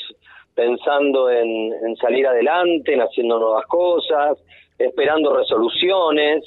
pensando 0.59 1.29
en, 1.29 1.95
salir 1.95 2.27
adelante, 2.27 2.93
en 2.93 2.99
haciendo 2.99 3.39
nuevas 3.39 3.65
cosas, 3.65 4.37
esperando 4.77 5.33
resoluciones 5.33 6.43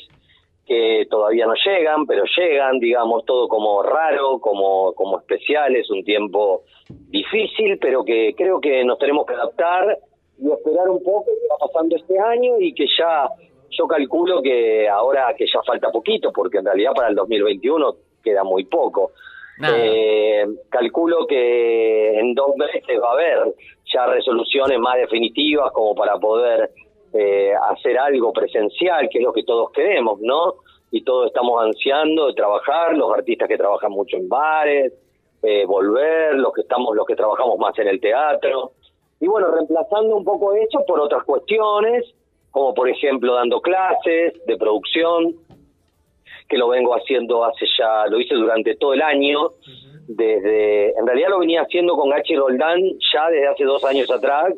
que 0.67 1.07
todavía 1.09 1.47
no 1.47 1.55
llegan, 1.55 2.05
pero 2.07 2.25
llegan, 2.37 2.79
digamos, 2.79 3.25
todo 3.25 3.49
como 3.49 3.83
raro, 3.83 4.39
como, 4.39 4.93
como 4.93 5.19
especial, 5.19 5.75
es 5.77 5.91
un 5.91 6.05
tiempo 6.05 6.65
difícil, 6.91 7.79
pero 7.79 8.05
que 8.05 8.35
creo 8.37 8.61
que 8.61 8.85
nos 8.85 8.99
tenemos 8.99 9.25
que 9.25 9.33
adaptar 9.33 9.97
y 10.39 10.53
esperar 10.53 10.91
un 10.91 11.03
poco 11.03 11.25
qué 11.25 11.49
va 11.51 11.67
pasando 11.67 11.97
este 11.97 12.19
año 12.19 12.61
y 12.61 12.75
que 12.75 12.85
ya, 12.99 13.31
yo 13.71 13.87
calculo 13.87 14.43
que 14.43 14.91
ahora 14.91 15.35
que 15.39 15.47
ya 15.47 15.63
falta 15.67 15.91
poquito, 15.91 16.31
porque 16.35 16.59
en 16.59 16.67
realidad 16.67 16.93
para 16.95 17.09
el 17.09 17.15
2021 17.15 17.95
queda 18.23 18.45
muy 18.45 18.65
poco. 18.67 19.13
Eh, 19.61 20.45
calculo 20.71 21.27
que 21.27 22.19
en 22.19 22.35
dos 22.35 22.57
meses 22.57 22.99
va 23.03 23.11
a 23.11 23.13
haber 23.13 23.55
ya 23.93 24.07
resoluciones 24.07 24.79
más 24.79 24.97
definitivas 24.97 25.71
como 25.73 25.95
para 25.95 26.19
poder 26.19 26.71
eh, 27.13 27.53
hacer 27.71 27.99
algo 27.99 28.33
presencial, 28.33 29.09
que 29.11 29.19
es 29.19 29.25
lo 29.25 29.33
que 29.33 29.45
todos 29.45 29.71
queremos, 29.73 30.19
¿no? 30.21 30.55
Y 30.91 31.05
todos 31.05 31.27
estamos 31.27 31.63
ansiando 31.63 32.27
de 32.27 32.35
trabajar, 32.35 32.97
los 32.97 33.13
artistas 33.13 33.49
que 33.49 33.59
trabajan 33.59 33.93
mucho 33.93 34.17
en 34.17 34.29
bares, 34.29 34.93
eh, 35.43 35.65
volver, 35.67 36.35
los 36.35 36.53
que 36.53 36.63
estamos, 36.63 36.95
los 36.97 37.07
que 37.07 37.17
trabajamos 37.17 37.59
más 37.59 37.79
en 37.79 37.89
el 37.89 38.01
teatro. 38.01 38.73
Y 39.21 39.27
bueno, 39.27 39.49
reemplazando 39.51 40.17
un 40.17 40.25
poco 40.25 40.55
eso 40.55 40.85
por 40.87 41.01
otras 41.01 41.25
cuestiones, 41.25 42.15
como 42.51 42.75
por 42.75 42.89
ejemplo 42.89 43.35
dando 43.35 43.61
clases 43.61 44.35
de 44.47 44.57
producción, 44.57 45.35
que 46.53 46.59
lo 46.59 46.69
vengo 46.69 46.95
haciendo 46.95 47.47
hace 47.47 47.65
ya, 47.79 48.07
lo 48.09 48.21
hice 48.21 48.35
durante 48.35 48.77
todo 48.77 48.93
el 48.93 49.01
año, 49.01 49.53
desde, 50.07 50.91
en 50.91 51.07
realidad 51.07 51.31
lo 51.31 51.39
venía 51.39 51.63
haciendo 51.63 51.97
con 51.97 52.11
Gachi 52.11 52.37
Roldán 52.37 52.79
ya 53.11 53.31
desde 53.31 53.49
hace 53.49 53.65
dos 53.65 53.83
años 53.87 54.11
atrás, 54.11 54.53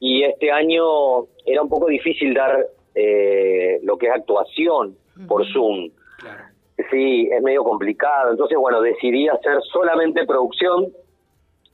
y 0.00 0.22
este 0.22 0.50
año 0.50 1.26
era 1.44 1.60
un 1.60 1.68
poco 1.68 1.88
difícil 1.88 2.32
dar 2.32 2.66
eh, 2.94 3.78
lo 3.82 3.98
que 3.98 4.06
es 4.06 4.12
actuación 4.12 4.96
por 5.28 5.46
Zoom. 5.52 5.90
Claro. 6.18 6.44
Sí, 6.90 7.28
es 7.30 7.42
medio 7.42 7.62
complicado. 7.62 8.30
Entonces, 8.30 8.56
bueno, 8.56 8.80
decidí 8.80 9.28
hacer 9.28 9.60
solamente 9.70 10.24
producción 10.24 10.92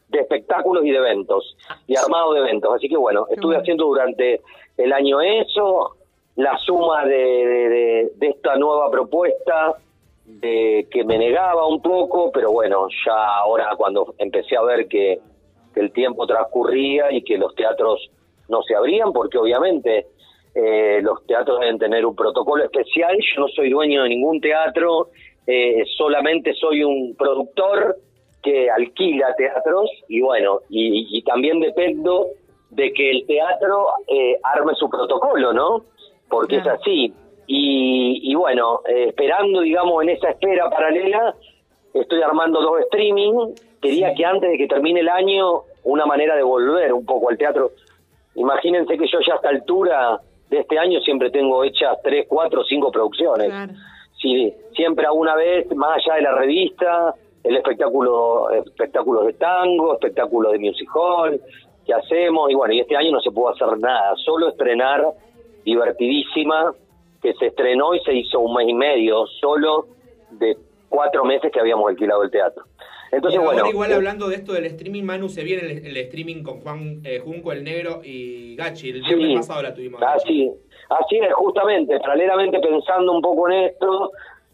de 0.08 0.18
espectáculos 0.18 0.84
y 0.84 0.90
de 0.90 0.96
eventos, 0.96 1.56
y 1.86 1.96
armado 1.96 2.32
de 2.32 2.40
eventos. 2.40 2.74
Así 2.74 2.88
que, 2.88 2.96
bueno, 2.96 3.26
estuve 3.30 3.56
haciendo 3.56 3.84
durante 3.84 4.40
el 4.76 4.92
año 4.92 5.20
eso, 5.20 5.96
la 6.36 6.56
suma 6.58 7.04
de, 7.04 8.10
esta 8.20 8.56
nueva 8.56 8.90
propuesta, 8.90 9.74
de 10.24 10.86
que 10.90 11.04
me 11.04 11.18
negaba 11.18 11.66
un 11.66 11.82
poco, 11.82 12.30
pero 12.32 12.52
bueno, 12.52 12.86
ya 13.04 13.36
ahora 13.36 13.74
cuando 13.76 14.14
empecé 14.18 14.56
a 14.56 14.62
ver 14.62 14.86
que, 14.86 15.18
que 15.74 15.80
el 15.80 15.92
tiempo 15.92 16.26
transcurría 16.26 17.10
y 17.12 17.22
que 17.22 17.36
los 17.36 17.54
teatros 17.54 18.10
no 18.48 18.62
se 18.62 18.74
abrían, 18.74 19.12
porque 19.12 19.38
obviamente 19.38 20.06
eh, 20.54 21.00
los 21.02 21.24
teatros 21.26 21.60
deben 21.60 21.78
tener 21.78 22.06
un 22.06 22.14
protocolo 22.14 22.64
especial, 22.64 23.16
yo 23.16 23.42
no 23.42 23.48
soy 23.48 23.70
dueño 23.70 24.04
de 24.04 24.08
ningún 24.10 24.40
teatro, 24.40 25.08
eh, 25.46 25.84
solamente 25.96 26.54
soy 26.54 26.84
un 26.84 27.16
productor 27.16 27.96
que 28.42 28.70
alquila 28.70 29.34
teatros 29.36 29.90
y 30.08 30.20
bueno, 30.20 30.60
y, 30.68 31.18
y 31.18 31.22
también 31.22 31.60
dependo 31.60 32.28
de 32.70 32.92
que 32.92 33.10
el 33.10 33.26
teatro 33.26 33.86
eh, 34.06 34.38
arme 34.42 34.74
su 34.74 34.88
protocolo, 34.88 35.52
¿no? 35.52 35.84
Porque 36.30 36.60
Claro. 36.60 36.76
es 36.76 36.80
así. 36.80 37.12
Y, 37.46 38.30
y 38.30 38.34
bueno, 38.36 38.80
eh, 38.88 39.06
esperando, 39.08 39.60
digamos, 39.60 40.02
en 40.04 40.10
esa 40.10 40.30
espera 40.30 40.70
paralela, 40.70 41.34
estoy 41.92 42.22
armando 42.22 42.60
dos 42.62 42.80
streaming. 42.82 43.54
Quería 43.82 44.14
que 44.14 44.24
antes 44.24 44.50
de 44.50 44.56
que 44.56 44.68
termine 44.68 45.00
el 45.00 45.08
año, 45.08 45.62
una 45.84 46.06
manera 46.06 46.36
de 46.36 46.42
volver 46.42 46.92
un 46.92 47.04
poco 47.04 47.30
al 47.30 47.36
teatro. 47.38 47.72
Imagínense 48.36 48.96
que 48.96 49.06
yo 49.08 49.18
ya 49.26 49.32
a 49.32 49.36
esta 49.36 49.48
altura 49.48 50.20
de 50.48 50.58
este 50.60 50.78
año 50.78 51.00
siempre 51.00 51.30
tengo 51.30 51.64
hechas 51.64 51.98
tres, 52.04 52.26
cuatro, 52.28 52.62
cinco 52.64 52.90
producciones. 52.92 53.48
Claro. 53.48 53.72
Sí, 54.20 54.54
siempre 54.74 55.06
alguna 55.06 55.34
vez, 55.34 55.66
más 55.74 55.96
allá 55.96 56.16
de 56.16 56.22
la 56.22 56.34
revista, 56.34 57.14
el 57.42 57.56
espectáculo, 57.56 58.50
espectáculos 58.50 59.26
de 59.26 59.32
tango, 59.32 59.94
espectáculos 59.94 60.52
de 60.52 60.58
music 60.58 60.88
hall, 60.94 61.40
que 61.86 61.94
hacemos, 61.94 62.50
y 62.50 62.54
bueno, 62.54 62.74
y 62.74 62.80
este 62.80 62.96
año 62.96 63.12
no 63.12 63.20
se 63.20 63.30
pudo 63.30 63.48
hacer 63.48 63.78
nada, 63.78 64.14
solo 64.16 64.50
estrenar 64.50 65.06
divertidísima, 65.64 66.72
que 67.22 67.34
se 67.34 67.46
estrenó 67.46 67.94
y 67.94 68.00
se 68.00 68.14
hizo 68.14 68.40
un 68.40 68.54
mes 68.54 68.68
y 68.68 68.74
medio, 68.74 69.26
solo 69.40 69.86
de 70.30 70.56
cuatro 70.88 71.24
meses 71.24 71.50
que 71.52 71.60
habíamos 71.60 71.88
alquilado 71.90 72.22
el 72.22 72.30
teatro. 72.30 72.64
Entonces, 73.12 73.40
ahora 73.40 73.54
bueno, 73.62 73.68
igual 73.70 73.90
eh, 73.90 73.94
hablando 73.94 74.28
de 74.28 74.36
esto 74.36 74.52
del 74.52 74.66
streaming, 74.66 75.02
Manu, 75.02 75.28
se 75.28 75.42
viene 75.42 75.62
el, 75.62 75.86
el 75.86 75.96
streaming 75.96 76.42
con 76.44 76.60
Juan 76.60 77.00
eh, 77.04 77.18
Junco, 77.18 77.50
el 77.52 77.64
Negro 77.64 78.00
y 78.04 78.54
Gachi. 78.56 78.90
El 78.90 79.02
viernes 79.02 79.26
Sí. 79.28 79.34
pasado 79.36 79.62
la 79.62 79.74
tuvimos. 79.74 80.00
Así, 80.00 80.50
así 80.88 81.18
es, 81.18 81.32
justamente, 81.34 81.98
paralelamente 81.98 82.60
pensando 82.60 83.12
un 83.12 83.20
poco 83.20 83.50
en 83.50 83.64
esto, 83.64 84.12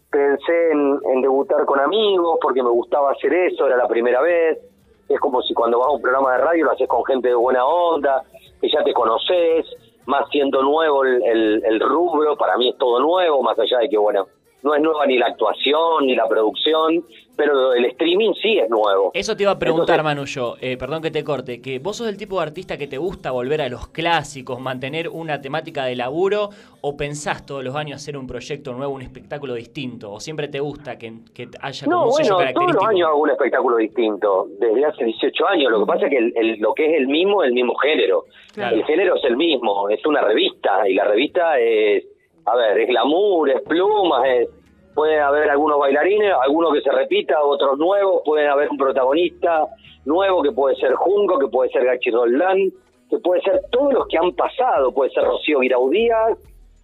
pensé 0.09 0.71
en, 0.71 0.99
en 1.13 1.21
debutar 1.21 1.65
con 1.65 1.79
amigos, 1.79 2.39
porque 2.41 2.63
me 2.63 2.69
gustaba 2.69 3.11
hacer 3.11 3.31
eso, 3.33 3.67
era 3.67 3.77
la 3.77 3.87
primera 3.87 4.21
vez. 4.21 4.57
Es 5.07 5.19
como 5.19 5.41
si 5.43 5.53
cuando 5.53 5.77
vas 5.79 5.89
a 5.89 5.91
un 5.91 6.01
programa 6.01 6.33
de 6.33 6.37
radio 6.39 6.65
lo 6.65 6.71
haces 6.71 6.87
con 6.87 7.05
gente 7.05 7.27
de 7.29 7.35
buena 7.35 7.63
onda, 7.65 8.23
que 8.59 8.69
ya 8.69 8.83
te 8.83 8.91
conoces, 8.91 9.65
más 10.07 10.27
siendo 10.31 10.61
nuevo 10.63 11.03
el, 11.03 11.21
el- 11.23 11.63
el 11.65 11.79
rubro, 11.79 12.35
para 12.35 12.57
mí 12.57 12.69
es 12.69 12.77
todo 12.77 12.99
nuevo, 12.99 13.43
más 13.43 13.59
allá 13.59 13.77
de 13.79 13.89
que, 13.89 13.97
bueno, 13.97 14.27
no 14.63 14.75
es 14.75 14.81
nueva 14.81 15.05
ni 15.05 15.17
la 15.17 15.27
actuación 15.27 16.05
ni 16.07 16.15
la 16.15 16.27
producción, 16.27 17.03
pero 17.35 17.73
el 17.73 17.85
streaming 17.85 18.33
sí 18.41 18.57
es 18.57 18.67
nuevo. 18.69 19.11
Eso 19.13 19.35
te 19.37 19.43
iba 19.43 19.51
a 19.51 19.59
preguntar, 19.59 19.99
Entonces- 19.99 20.03
Manu, 20.03 20.25
yo, 20.25 20.55
eh, 20.59 20.75
perdón 20.77 21.03
que 21.03 21.11
te 21.11 21.23
corte, 21.23 21.61
que 21.61 21.77
vos 21.77 21.95
sos 21.97 22.07
el 22.09 22.17
tipo 22.17 22.37
de 22.37 22.43
artista 22.47 22.77
que 22.77 22.87
te 22.87 22.97
gusta 22.97 23.29
volver 23.29 23.61
a 23.61 23.69
los 23.69 23.87
clásicos, 23.89 24.59
mantener 24.59 25.07
una 25.09 25.39
temática 25.39 25.85
de 25.85 25.95
laburo, 25.95 26.49
o 26.81 26.97
pensás 26.97 27.45
todos 27.45 27.63
los 27.63 27.75
años 27.75 27.97
hacer 28.01 28.17
un 28.17 28.25
proyecto 28.25 28.73
nuevo, 28.73 28.91
un 28.93 29.03
espectáculo 29.03 29.53
distinto, 29.53 30.11
o 30.11 30.19
siempre 30.19 30.47
te 30.47 30.59
gusta 30.59 30.97
que, 30.97 31.13
que 31.35 31.47
haya 31.61 31.85
como 31.85 31.95
No, 31.97 32.05
un 32.07 32.13
sello 32.13 32.35
bueno, 32.35 32.37
todos 32.37 32.39
característico. 32.39 32.81
los 32.83 32.89
años 32.89 33.07
hago 33.09 33.21
un 33.21 33.29
espectáculo 33.29 33.77
distinto, 33.77 34.47
desde 34.59 34.85
hace 34.85 35.05
18 35.05 35.47
años. 35.47 35.71
Lo 35.71 35.79
que 35.81 35.85
pasa 35.85 36.05
es 36.05 36.09
que 36.09 36.17
el- 36.17 36.33
el- 36.35 36.59
lo 36.59 36.73
que 36.73 36.85
es 36.87 36.93
el 36.97 37.07
mismo 37.07 37.43
es 37.43 37.49
el 37.49 37.53
mismo 37.53 37.75
género. 37.75 38.23
Claro. 38.53 38.75
El 38.75 38.83
género 38.85 39.15
es 39.15 39.23
el 39.25 39.37
mismo, 39.37 39.87
es 39.89 40.03
una 40.07 40.21
revista, 40.21 40.89
y 40.89 40.95
la 40.95 41.03
revista 41.05 41.59
es, 41.59 42.03
a 42.47 42.55
ver, 42.55 42.77
es 42.79 42.87
glamour, 42.87 43.49
es 43.49 43.61
plumas, 43.63 44.25
es, 44.25 44.49
puede 44.95 45.19
haber 45.19 45.49
algunos 45.49 45.77
bailarines, 45.77 46.33
algunos 46.41 46.73
que 46.73 46.81
se 46.81 46.91
repita, 46.91 47.43
otros 47.43 47.77
nuevos, 47.77 48.21
puede 48.23 48.47
haber 48.47 48.69
un 48.69 48.77
protagonista 48.77 49.67
nuevo 50.05 50.41
que 50.41 50.53
puede 50.53 50.77
ser 50.77 50.93
Junco, 50.93 51.37
que 51.39 51.47
puede 51.47 51.69
ser 51.71 51.83
Gachi 51.83 52.09
que 53.09 53.19
puede 53.19 53.41
ser 53.41 53.61
todos 53.69 53.93
los 53.93 54.07
que 54.07 54.17
han 54.17 54.31
pasado, 54.33 54.93
puede 54.93 55.11
ser 55.11 55.25
Rocío 55.25 55.59
Guiraudíaz, 55.59 56.37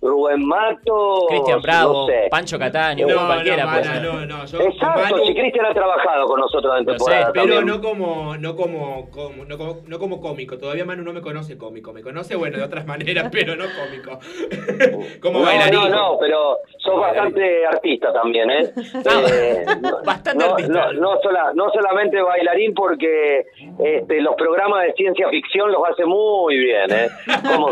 Rubén 0.03 0.45
Mato, 0.45 1.25
Cristian 1.29 1.61
Bravo, 1.61 1.93
no 1.93 2.05
sé. 2.07 2.27
Pancho 2.29 2.59
Cataño, 2.59 3.07
No, 3.07 3.25
cualquiera 3.25 3.65
no, 3.65 4.01
no, 4.01 4.25
no, 4.25 4.45
yo 4.45 4.59
Exacto, 4.59 4.99
Manu- 5.01 5.25
si 5.27 5.33
Cristian 5.33 5.65
ha 5.65 5.73
trabajado 5.73 6.25
con 6.25 6.39
nosotros 6.41 6.73
en 6.79 6.85
Lo 6.85 6.91
sé, 6.93 6.97
temporada 6.97 7.31
Pero 7.33 7.61
no 7.61 7.81
como, 7.81 8.35
no 8.37 8.55
como, 8.55 9.09
como- 9.11 9.45
no 9.45 9.57
como, 9.57 9.77
no 9.87 9.99
como 9.99 10.21
cómico. 10.21 10.57
Todavía 10.57 10.83
Manu 10.85 11.03
no 11.03 11.13
me 11.13 11.21
conoce 11.21 11.57
cómico. 11.57 11.93
Me 11.93 12.01
conoce, 12.01 12.35
bueno, 12.35 12.57
de 12.57 12.63
otras 12.63 12.85
maneras, 12.87 13.29
pero 13.31 13.55
no 13.55 13.63
cómico. 13.65 14.19
como 15.21 15.39
no, 15.39 15.45
bailarín. 15.45 15.79
No, 15.79 15.89
no, 16.13 16.17
pero 16.19 16.57
sos 16.79 16.99
bastante 16.99 17.65
artista 17.65 18.11
también, 18.13 18.49
¿eh? 18.51 18.73
Eh, 19.33 19.65
no- 19.81 20.01
bastante 20.03 20.43
no, 20.45 20.51
artista. 20.51 20.73
No, 20.73 20.93
no, 20.93 21.21
sola- 21.21 21.51
no 21.55 21.69
solamente 21.71 22.21
bailarín 22.21 22.73
porque 22.73 23.45
este, 23.79 24.21
los 24.21 24.35
programas 24.35 24.83
de 24.83 24.93
ciencia 24.93 25.29
ficción 25.29 25.71
los 25.71 25.81
hace 25.89 26.05
muy 26.05 26.57
bien, 26.57 26.91
¿eh? 26.91 27.09
Como, 27.49 27.69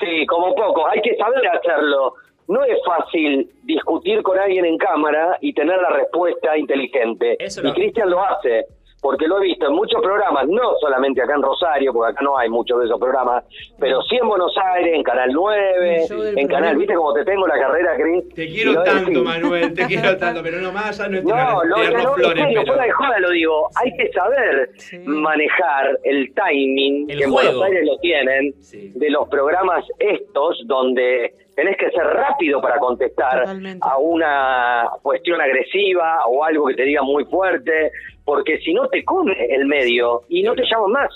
sí, 0.00 0.26
como 0.26 0.54
pocos. 0.54 0.84
Hay 0.90 1.00
que 1.02 1.16
saber 1.16 1.46
hacerlo. 1.48 2.14
No 2.48 2.64
es 2.64 2.78
fácil 2.84 3.50
discutir 3.62 4.22
con 4.22 4.38
alguien 4.38 4.64
en 4.64 4.76
cámara 4.76 5.38
y 5.40 5.52
tener 5.54 5.80
la 5.80 5.90
respuesta 5.90 6.56
inteligente. 6.58 7.36
Eso 7.38 7.66
y 7.66 7.72
Cristian 7.72 8.10
lo 8.10 8.22
hace. 8.22 8.66
Porque 9.02 9.26
lo 9.26 9.38
he 9.38 9.48
visto 9.48 9.66
en 9.66 9.74
muchos 9.74 10.00
programas, 10.00 10.46
no 10.46 10.76
solamente 10.80 11.20
acá 11.20 11.34
en 11.34 11.42
Rosario, 11.42 11.92
porque 11.92 12.12
acá 12.12 12.22
no 12.22 12.38
hay 12.38 12.48
muchos 12.48 12.78
de 12.78 12.84
esos 12.86 13.00
programas, 13.00 13.44
pero 13.78 14.00
sí 14.02 14.16
en 14.16 14.28
Buenos 14.28 14.54
Aires, 14.74 14.94
en 14.94 15.02
Canal 15.02 15.30
9, 15.32 15.96
El 15.96 16.08
show 16.08 16.20
del 16.20 16.38
en 16.38 16.46
Canal. 16.46 16.76
¿viste 16.76 16.94
cómo 16.94 17.12
te 17.12 17.24
tengo 17.24 17.44
la 17.48 17.58
carrera, 17.58 17.96
Cris? 17.96 18.28
Te 18.32 18.46
quiero 18.46 18.80
tanto, 18.84 19.10
decís. 19.10 19.24
Manuel, 19.24 19.74
te 19.74 19.86
quiero 19.86 20.16
tanto, 20.18 20.40
pero 20.44 20.60
no 20.60 20.70
más 20.70 21.00
allá 21.00 21.08
no 21.10 21.18
es 21.18 21.24
No, 21.24 21.34
no, 21.34 21.64
no, 21.64 21.82
en 21.82 22.14
flores, 22.14 22.42
serio, 22.44 22.60
pero... 22.60 22.66
fuera 22.66 22.84
de 22.84 22.92
joda 22.92 23.18
lo 23.18 23.30
digo. 23.30 23.68
Hay 23.74 23.96
que 23.96 24.12
saber 24.12 24.70
manejar 25.04 25.98
el 26.04 26.32
timing, 26.34 27.10
El 27.10 27.18
que 27.18 27.24
en 27.24 27.30
juego. 27.32 27.48
Buenos 27.48 27.64
Aires 27.64 27.84
lo 27.84 27.98
tienen, 27.98 28.54
de 28.94 29.10
los 29.10 29.28
programas 29.28 29.84
estos, 29.98 30.62
donde 30.66 31.34
tenés 31.54 31.76
que 31.76 31.90
ser 31.90 32.04
rápido 32.04 32.60
para 32.60 32.78
contestar 32.78 33.40
Totalmente. 33.40 33.86
a 33.86 33.98
una 33.98 34.88
cuestión 35.02 35.40
agresiva 35.40 36.24
o 36.26 36.44
algo 36.44 36.66
que 36.66 36.74
te 36.74 36.84
diga 36.84 37.02
muy 37.02 37.24
fuerte, 37.26 37.90
porque 38.24 38.58
si 38.58 38.72
no 38.74 38.88
te 38.88 39.04
come 39.04 39.34
el 39.50 39.66
medio 39.66 40.22
y 40.28 40.42
no 40.42 40.54
te 40.54 40.62
llaman 40.64 40.90
más. 40.92 41.10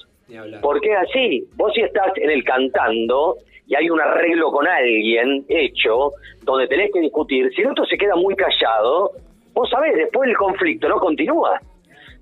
Porque 0.60 0.90
es 0.92 0.98
así, 1.08 1.44
vos 1.54 1.72
si 1.74 1.82
estás 1.82 2.12
en 2.16 2.30
el 2.30 2.42
cantando 2.44 3.36
y 3.68 3.74
hay 3.76 3.88
un 3.90 4.00
arreglo 4.00 4.50
con 4.50 4.66
alguien 4.66 5.44
hecho, 5.48 6.12
donde 6.42 6.66
tenés 6.68 6.90
que 6.92 7.00
discutir, 7.00 7.50
si 7.54 7.62
el 7.62 7.68
otro 7.70 7.84
se 7.84 7.96
queda 7.96 8.14
muy 8.16 8.34
callado, 8.34 9.10
vos 9.54 9.68
sabés, 9.70 9.94
después 9.96 10.28
el 10.28 10.36
conflicto 10.36 10.88
no 10.88 10.98
continúa. 10.98 11.60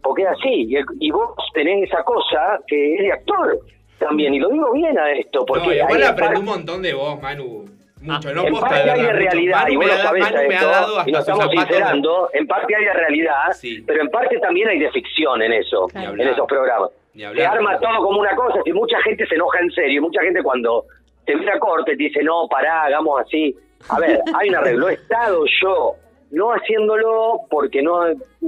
Porque 0.02 0.22
es 0.22 0.28
así, 0.28 0.66
y, 0.68 0.76
el- 0.76 0.84
y 1.00 1.10
vos 1.10 1.30
tenés 1.54 1.84
esa 1.90 2.02
cosa 2.04 2.60
que 2.66 2.94
es 2.94 3.00
de 3.00 3.12
actor 3.12 3.58
también, 3.98 4.34
y 4.34 4.38
lo 4.38 4.50
digo 4.50 4.70
bien 4.72 4.98
a 4.98 5.10
esto, 5.12 5.44
porque 5.46 5.64
No, 5.66 5.72
igual 5.72 6.02
aprendí 6.02 6.38
un 6.40 6.44
montón 6.44 6.82
de 6.82 6.92
vos, 6.92 7.20
Manu. 7.22 7.64
Mucho, 8.04 8.34
no 8.34 8.46
en 8.46 8.54
parte 8.54 8.90
hay 8.90 9.02
de 9.02 9.12
realidad, 9.12 9.60
Manu 9.62 9.72
y 9.72 9.76
vos 9.76 9.86
lo 9.86 9.96
sabés 9.96 10.26
esto, 10.26 11.02
y 11.06 11.12
nos 11.12 11.20
estamos 11.20 11.50
sincerando, 11.50 12.28
en 12.34 12.46
parte 12.46 12.76
hay 12.76 12.84
de 12.84 12.92
realidad, 12.92 13.56
pero 13.86 14.02
en 14.02 14.10
parte 14.10 14.38
también 14.40 14.68
hay 14.68 14.78
de 14.78 14.90
ficción 14.90 15.40
en 15.40 15.54
eso, 15.54 15.86
en 15.94 16.20
esos 16.20 16.46
programas. 16.46 16.90
Se 17.14 17.46
arma 17.46 17.78
todo 17.78 17.96
como 18.04 18.20
una 18.20 18.34
cosa, 18.36 18.60
si 18.62 18.72
mucha 18.72 19.00
gente 19.02 19.26
se 19.26 19.36
enoja 19.36 19.58
en 19.60 19.70
serio, 19.70 19.98
y 19.98 20.00
mucha 20.00 20.20
gente 20.20 20.42
cuando 20.42 20.84
te 21.24 21.34
mira 21.34 21.58
corte 21.58 21.92
te 21.92 21.96
dice, 21.96 22.22
no, 22.22 22.46
pará, 22.48 22.82
hagamos 22.82 23.22
así. 23.22 23.56
A 23.88 23.98
ver, 23.98 24.20
hay 24.38 24.48
un 24.50 24.56
arreglo, 24.56 24.88
he 24.88 24.94
estado 24.94 25.44
yo 25.62 25.96
no 26.30 26.50
haciéndolo 26.50 27.42
porque 27.48 27.80
no, 27.80 28.00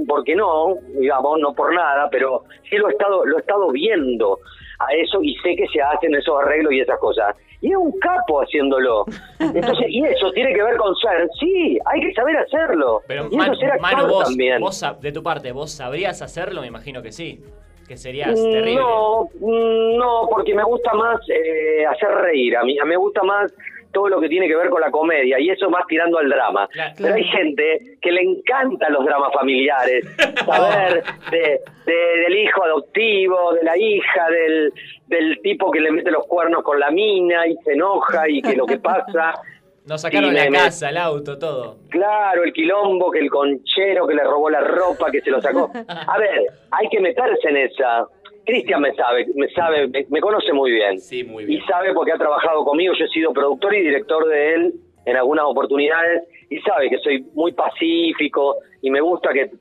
porque 0.07 0.35
no, 0.35 0.75
digamos, 0.99 1.39
no 1.39 1.53
por 1.53 1.73
nada, 1.73 2.09
pero 2.11 2.43
sí 2.69 2.75
lo 2.75 2.89
he 2.89 2.91
estado, 2.91 3.25
lo 3.25 3.37
he 3.37 3.39
estado 3.39 3.71
viendo 3.71 4.39
a 4.79 4.93
eso 4.93 5.19
y 5.21 5.35
sé 5.37 5.55
que 5.55 5.67
se 5.67 5.81
hacen 5.81 6.13
esos 6.13 6.39
arreglos 6.41 6.73
y 6.73 6.81
esas 6.81 6.99
cosas. 6.99 7.35
Y 7.61 7.71
es 7.71 7.77
un 7.77 7.91
capo 7.99 8.41
haciéndolo. 8.41 9.05
Entonces, 9.39 9.87
y 9.89 10.03
eso 10.05 10.31
tiene 10.31 10.53
que 10.53 10.61
ver 10.61 10.77
con 10.77 10.95
ser, 10.95 11.27
sí, 11.39 11.79
hay 11.85 12.01
que 12.01 12.13
saber 12.13 12.37
hacerlo. 12.37 13.01
Pero 13.07 13.27
y 13.31 13.35
eso 13.39 13.51
Manu, 13.79 14.07
vos, 14.07 14.25
también. 14.25 14.61
vos 14.61 14.85
de 15.01 15.11
tu 15.11 15.23
parte, 15.23 15.51
¿vos 15.51 15.71
sabrías 15.71 16.21
hacerlo? 16.21 16.61
Me 16.61 16.67
imagino 16.67 17.01
que 17.01 17.11
sí. 17.11 17.41
Que 17.87 17.95
serías 17.97 18.37
Mm, 18.37 18.51
terrible. 18.51 18.81
No, 18.81 19.29
mm, 19.39 19.97
no, 19.97 20.27
porque 20.29 20.53
me 20.53 20.63
gusta 20.63 20.93
más 20.93 21.19
eh, 21.29 21.85
hacer 21.85 22.09
reír. 22.09 22.57
A 22.57 22.63
mí 22.63 22.77
me 22.85 22.97
gusta 22.97 23.23
más 23.23 23.51
todo 23.97 24.09
lo 24.09 24.21
que 24.21 24.29
tiene 24.29 24.47
que 24.47 24.55
ver 24.55 24.69
con 24.69 24.79
la 24.79 24.91
comedia 24.91 25.39
y 25.39 25.49
eso 25.49 25.71
más 25.71 25.87
tirando 25.87 26.19
al 26.19 26.29
drama. 26.29 26.69
Pero 26.97 27.15
hay 27.15 27.23
gente 27.23 27.97
que 27.99 28.11
le 28.11 28.21
encantan 28.21 28.93
los 28.93 29.03
dramas 29.03 29.33
familiares, 29.33 30.05
saber 30.45 31.03
de, 31.31 31.61
de- 31.85 32.17
del 32.23 32.35
hijo 32.37 32.63
adoptivo, 32.63 33.53
de 33.53 33.63
la 33.63 33.75
hija, 33.75 34.29
del, 34.29 34.71
del 35.07 35.39
tipo 35.41 35.71
que 35.71 35.79
le 35.79 35.91
mete 35.91 36.11
los 36.11 36.27
cuernos 36.27 36.61
con 36.63 36.79
la 36.79 36.91
mina 36.91 37.47
y 37.47 37.55
se 37.65 37.73
enoja 37.73 38.29
y 38.29 38.39
que 38.43 38.55
lo 38.55 38.67
que 38.67 38.77
pasa. 38.77 39.33
Nos 39.87 40.01
sacaron 40.01 40.33
la 40.33 40.47
casa, 40.49 40.89
el 40.89 40.97
auto, 40.97 41.39
todo. 41.39 41.77
Claro, 41.89 42.43
el 42.43 42.51
quilombo, 42.51 43.09
que 43.09 43.19
el 43.19 43.29
conchero 43.29 44.05
que 44.05 44.15
le 44.15 44.23
robó 44.25 44.49
la 44.49 44.59
ropa, 44.59 45.09
que 45.09 45.21
se 45.21 45.31
lo 45.31 45.41
sacó. 45.41 45.71
A 45.87 46.17
ver, 46.19 46.41
hay 46.71 46.89
que 46.89 46.99
meterse 46.99 47.47
en 47.49 47.55
esa. 47.57 48.05
Cristian 48.47 48.81
me 48.81 48.93
sabe, 48.95 49.27
me 49.35 49.47
sabe, 49.49 49.87
me, 49.89 50.05
me 50.09 50.19
conoce 50.21 50.51
muy 50.53 50.71
bien. 50.71 50.97
Sí, 50.99 51.23
muy 51.23 51.43
Y 51.43 51.59
sabe 51.61 51.93
porque 51.93 52.13
ha 52.13 52.17
trabajado 52.17 52.63
conmigo, 52.63 52.93
yo 52.97 53.05
he 53.05 53.09
sido 53.09 53.31
productor 53.33 53.75
y 53.75 53.81
director 53.83 54.25
de 54.27 54.53
él 54.55 54.73
en 55.05 55.15
algunas 55.17 55.45
oportunidades 55.45 56.23
y 56.49 56.57
sabe 56.61 56.89
que 56.89 56.97
soy 56.99 57.25
muy 57.33 57.51
pacífico 57.51 58.55
y 58.81 58.89
me 58.89 59.01
gusta 59.01 59.31
que 59.33 59.51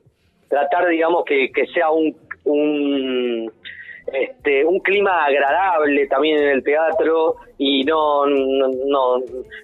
tratar, 0.49 0.87
digamos, 0.89 1.25
que, 1.25 1.51
que 1.53 1.67
sea 1.67 1.91
un, 1.91 2.17
un 2.45 3.53
este, 4.13 4.65
un 4.65 4.79
clima 4.81 5.25
agradable 5.25 6.07
también 6.07 6.39
en 6.41 6.49
el 6.51 6.63
teatro 6.63 7.35
y 7.59 7.83
no 7.83 8.25
no 8.27 8.69
no, 8.87 9.17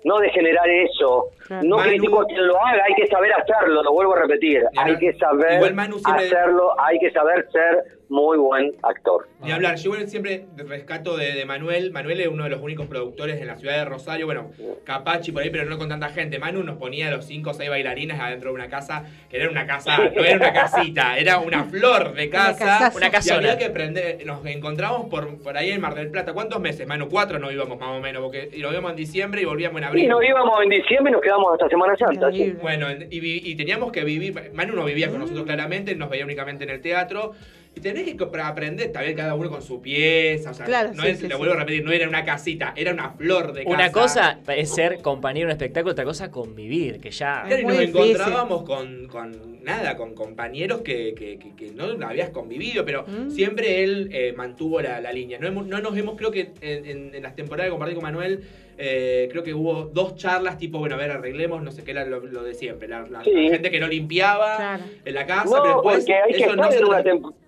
no 0.04 0.18
de 0.18 0.30
generar 0.30 0.68
eso. 0.68 1.26
No 1.62 1.76
Manu- 1.76 1.82
critico 1.90 2.20
a 2.22 2.26
quien 2.26 2.46
lo 2.48 2.56
haga, 2.60 2.82
hay 2.84 2.94
que 2.94 3.06
saber 3.06 3.32
hacerlo, 3.34 3.82
lo 3.84 3.92
vuelvo 3.92 4.14
a 4.16 4.22
repetir. 4.22 4.64
Hay 4.76 4.98
que 4.98 5.12
saber 5.14 5.60
hacerlo, 6.04 6.72
hay 6.80 6.98
que 6.98 7.10
saber 7.12 7.46
ser 7.52 7.84
muy 8.12 8.36
buen 8.36 8.74
actor. 8.82 9.26
Ni 9.42 9.50
hablar, 9.50 9.76
yo 9.76 9.92
siempre 10.06 10.46
rescato 10.56 11.16
de, 11.16 11.32
de 11.32 11.44
Manuel. 11.46 11.90
Manuel 11.90 12.20
es 12.20 12.28
uno 12.28 12.44
de 12.44 12.50
los 12.50 12.60
únicos 12.60 12.86
productores 12.86 13.40
en 13.40 13.46
la 13.46 13.56
ciudad 13.56 13.78
de 13.78 13.84
Rosario. 13.86 14.26
Bueno, 14.26 14.50
Capachi 14.84 15.32
por 15.32 15.42
ahí, 15.42 15.50
pero 15.50 15.64
no 15.64 15.78
con 15.78 15.88
tanta 15.88 16.10
gente. 16.10 16.38
Manu 16.38 16.62
nos 16.62 16.76
ponía 16.76 17.08
a 17.08 17.10
los 17.10 17.24
cinco 17.24 17.50
o 17.50 17.54
seis 17.54 17.70
bailarines 17.70 18.20
adentro 18.20 18.50
de 18.50 18.54
una 18.54 18.68
casa, 18.68 19.04
que 19.30 19.38
era 19.38 19.50
una 19.50 19.66
casa, 19.66 19.96
no 20.14 20.22
era 20.22 20.36
una 20.36 20.52
casita, 20.52 21.16
era 21.18 21.38
una 21.38 21.64
flor 21.64 22.14
de 22.14 22.28
casa. 22.28 22.92
Una 22.94 23.08
Y 23.08 23.10
casona. 23.10 23.38
había 23.38 23.58
que 23.58 23.70
prender, 23.70 24.24
nos 24.26 24.44
encontramos 24.46 25.08
por, 25.08 25.42
por 25.42 25.56
ahí 25.56 25.70
en 25.70 25.80
Mar 25.80 25.94
del 25.94 26.10
Plata. 26.10 26.34
¿Cuántos 26.34 26.60
meses, 26.60 26.86
Manu? 26.86 27.08
Cuatro 27.08 27.38
nos 27.38 27.52
íbamos 27.52 27.80
más 27.80 27.88
o 27.90 28.00
menos, 28.00 28.22
porque 28.22 28.50
nos 28.58 28.72
íbamos 28.72 28.90
en 28.90 28.96
diciembre 28.96 29.42
y 29.42 29.44
volvíamos 29.46 29.78
en 29.78 29.84
abril. 29.84 30.04
Y 30.04 30.08
nos 30.08 30.22
íbamos 30.22 30.62
en 30.62 30.68
diciembre 30.68 31.10
y 31.10 31.14
nos 31.14 31.22
quedamos 31.22 31.52
hasta 31.54 31.68
Semana 31.68 31.96
Santa. 31.96 32.30
sí. 32.30 32.54
Bueno, 32.60 32.88
y, 33.10 33.54
teníamos 33.56 33.92
que 33.92 34.04
vivir. 34.04 34.52
Manu 34.52 34.74
no 34.74 34.84
vivía 34.84 35.08
con 35.08 35.20
nosotros 35.20 35.44
claramente, 35.44 35.94
nos 35.94 36.10
veía 36.10 36.24
únicamente 36.24 36.64
en 36.64 36.70
el 36.70 36.80
teatro. 36.80 37.32
Y 37.74 37.80
tenés 37.80 38.04
que 38.04 38.16
aprender, 38.42 38.92
también 38.92 39.16
cada 39.16 39.34
uno 39.34 39.48
con 39.48 39.62
su 39.62 39.80
pieza. 39.80 40.50
O 40.50 40.54
sea, 40.54 40.66
Claro, 40.66 40.92
no 40.94 41.02
sí, 41.04 41.08
es, 41.08 41.18
sí, 41.20 41.28
lo 41.28 41.38
vuelvo 41.38 41.54
a 41.54 41.58
repetir, 41.58 41.82
no 41.84 41.90
era 41.90 42.06
una 42.06 42.22
casita, 42.24 42.74
era 42.76 42.92
una 42.92 43.10
flor 43.12 43.54
de 43.54 43.64
casa. 43.64 43.74
Una 43.74 43.90
cosa 43.92 44.38
es 44.54 44.74
ser 44.74 44.98
compañero 45.00 45.44
en 45.44 45.48
un 45.48 45.52
espectáculo, 45.52 45.92
otra 45.92 46.04
cosa 46.04 46.30
convivir, 46.30 47.00
que 47.00 47.10
ya... 47.10 47.44
Claro, 47.46 47.62
y 47.62 47.64
nos 47.64 47.78
encontrábamos 47.80 48.62
con, 48.64 49.08
con 49.08 49.64
nada, 49.64 49.96
con 49.96 50.14
compañeros 50.14 50.82
que, 50.82 51.14
que, 51.14 51.38
que- 51.38 51.54
que 51.56 51.70
no 51.72 51.84
habías 52.06 52.28
convivido, 52.30 52.84
pero 52.84 53.04
Mm. 53.06 53.30
siempre 53.30 53.82
él 53.82 54.10
eh, 54.12 54.34
mantuvo 54.36 54.80
la, 54.82 55.00
la 55.00 55.12
línea. 55.12 55.38
No, 55.38 55.48
hemos- 55.48 55.66
no 55.66 55.80
nos 55.80 55.96
hemos, 55.96 56.16
creo 56.16 56.30
que 56.30 56.50
en, 56.60 56.84
en- 56.86 57.14
en 57.14 57.22
las 57.22 57.34
temporadas 57.36 57.68
que 57.68 57.70
compartí 57.70 57.94
con 57.94 58.02
Manuel, 58.04 58.42
eh, 58.76 59.28
creo 59.30 59.42
que 59.42 59.54
hubo 59.54 59.84
dos 59.84 60.16
charlas 60.16 60.58
tipo, 60.58 60.78
bueno, 60.78 60.96
a 60.96 60.98
ver, 60.98 61.10
arreglemos, 61.10 61.62
no 61.62 61.70
sé 61.70 61.84
qué 61.84 61.92
era 61.92 62.04
lo, 62.04 62.20
lo 62.20 62.42
de 62.42 62.54
siempre. 62.54 62.86
La, 62.88 63.06
la- 63.08 63.24
Sí. 63.24 63.30
la 63.32 63.50
gente 63.54 63.70
que 63.70 63.80
no 63.80 63.88
limpiaba 63.88 64.78
en 65.04 65.14
la 65.14 65.24
casa, 65.26 65.44
No, 65.56 65.62
pero 65.62 65.74
después 65.76 65.96
porque 65.98 66.14
hay 66.14 66.32
que 66.32 66.44
eso 66.44 66.56
no 66.56 66.70
se, 66.70 66.78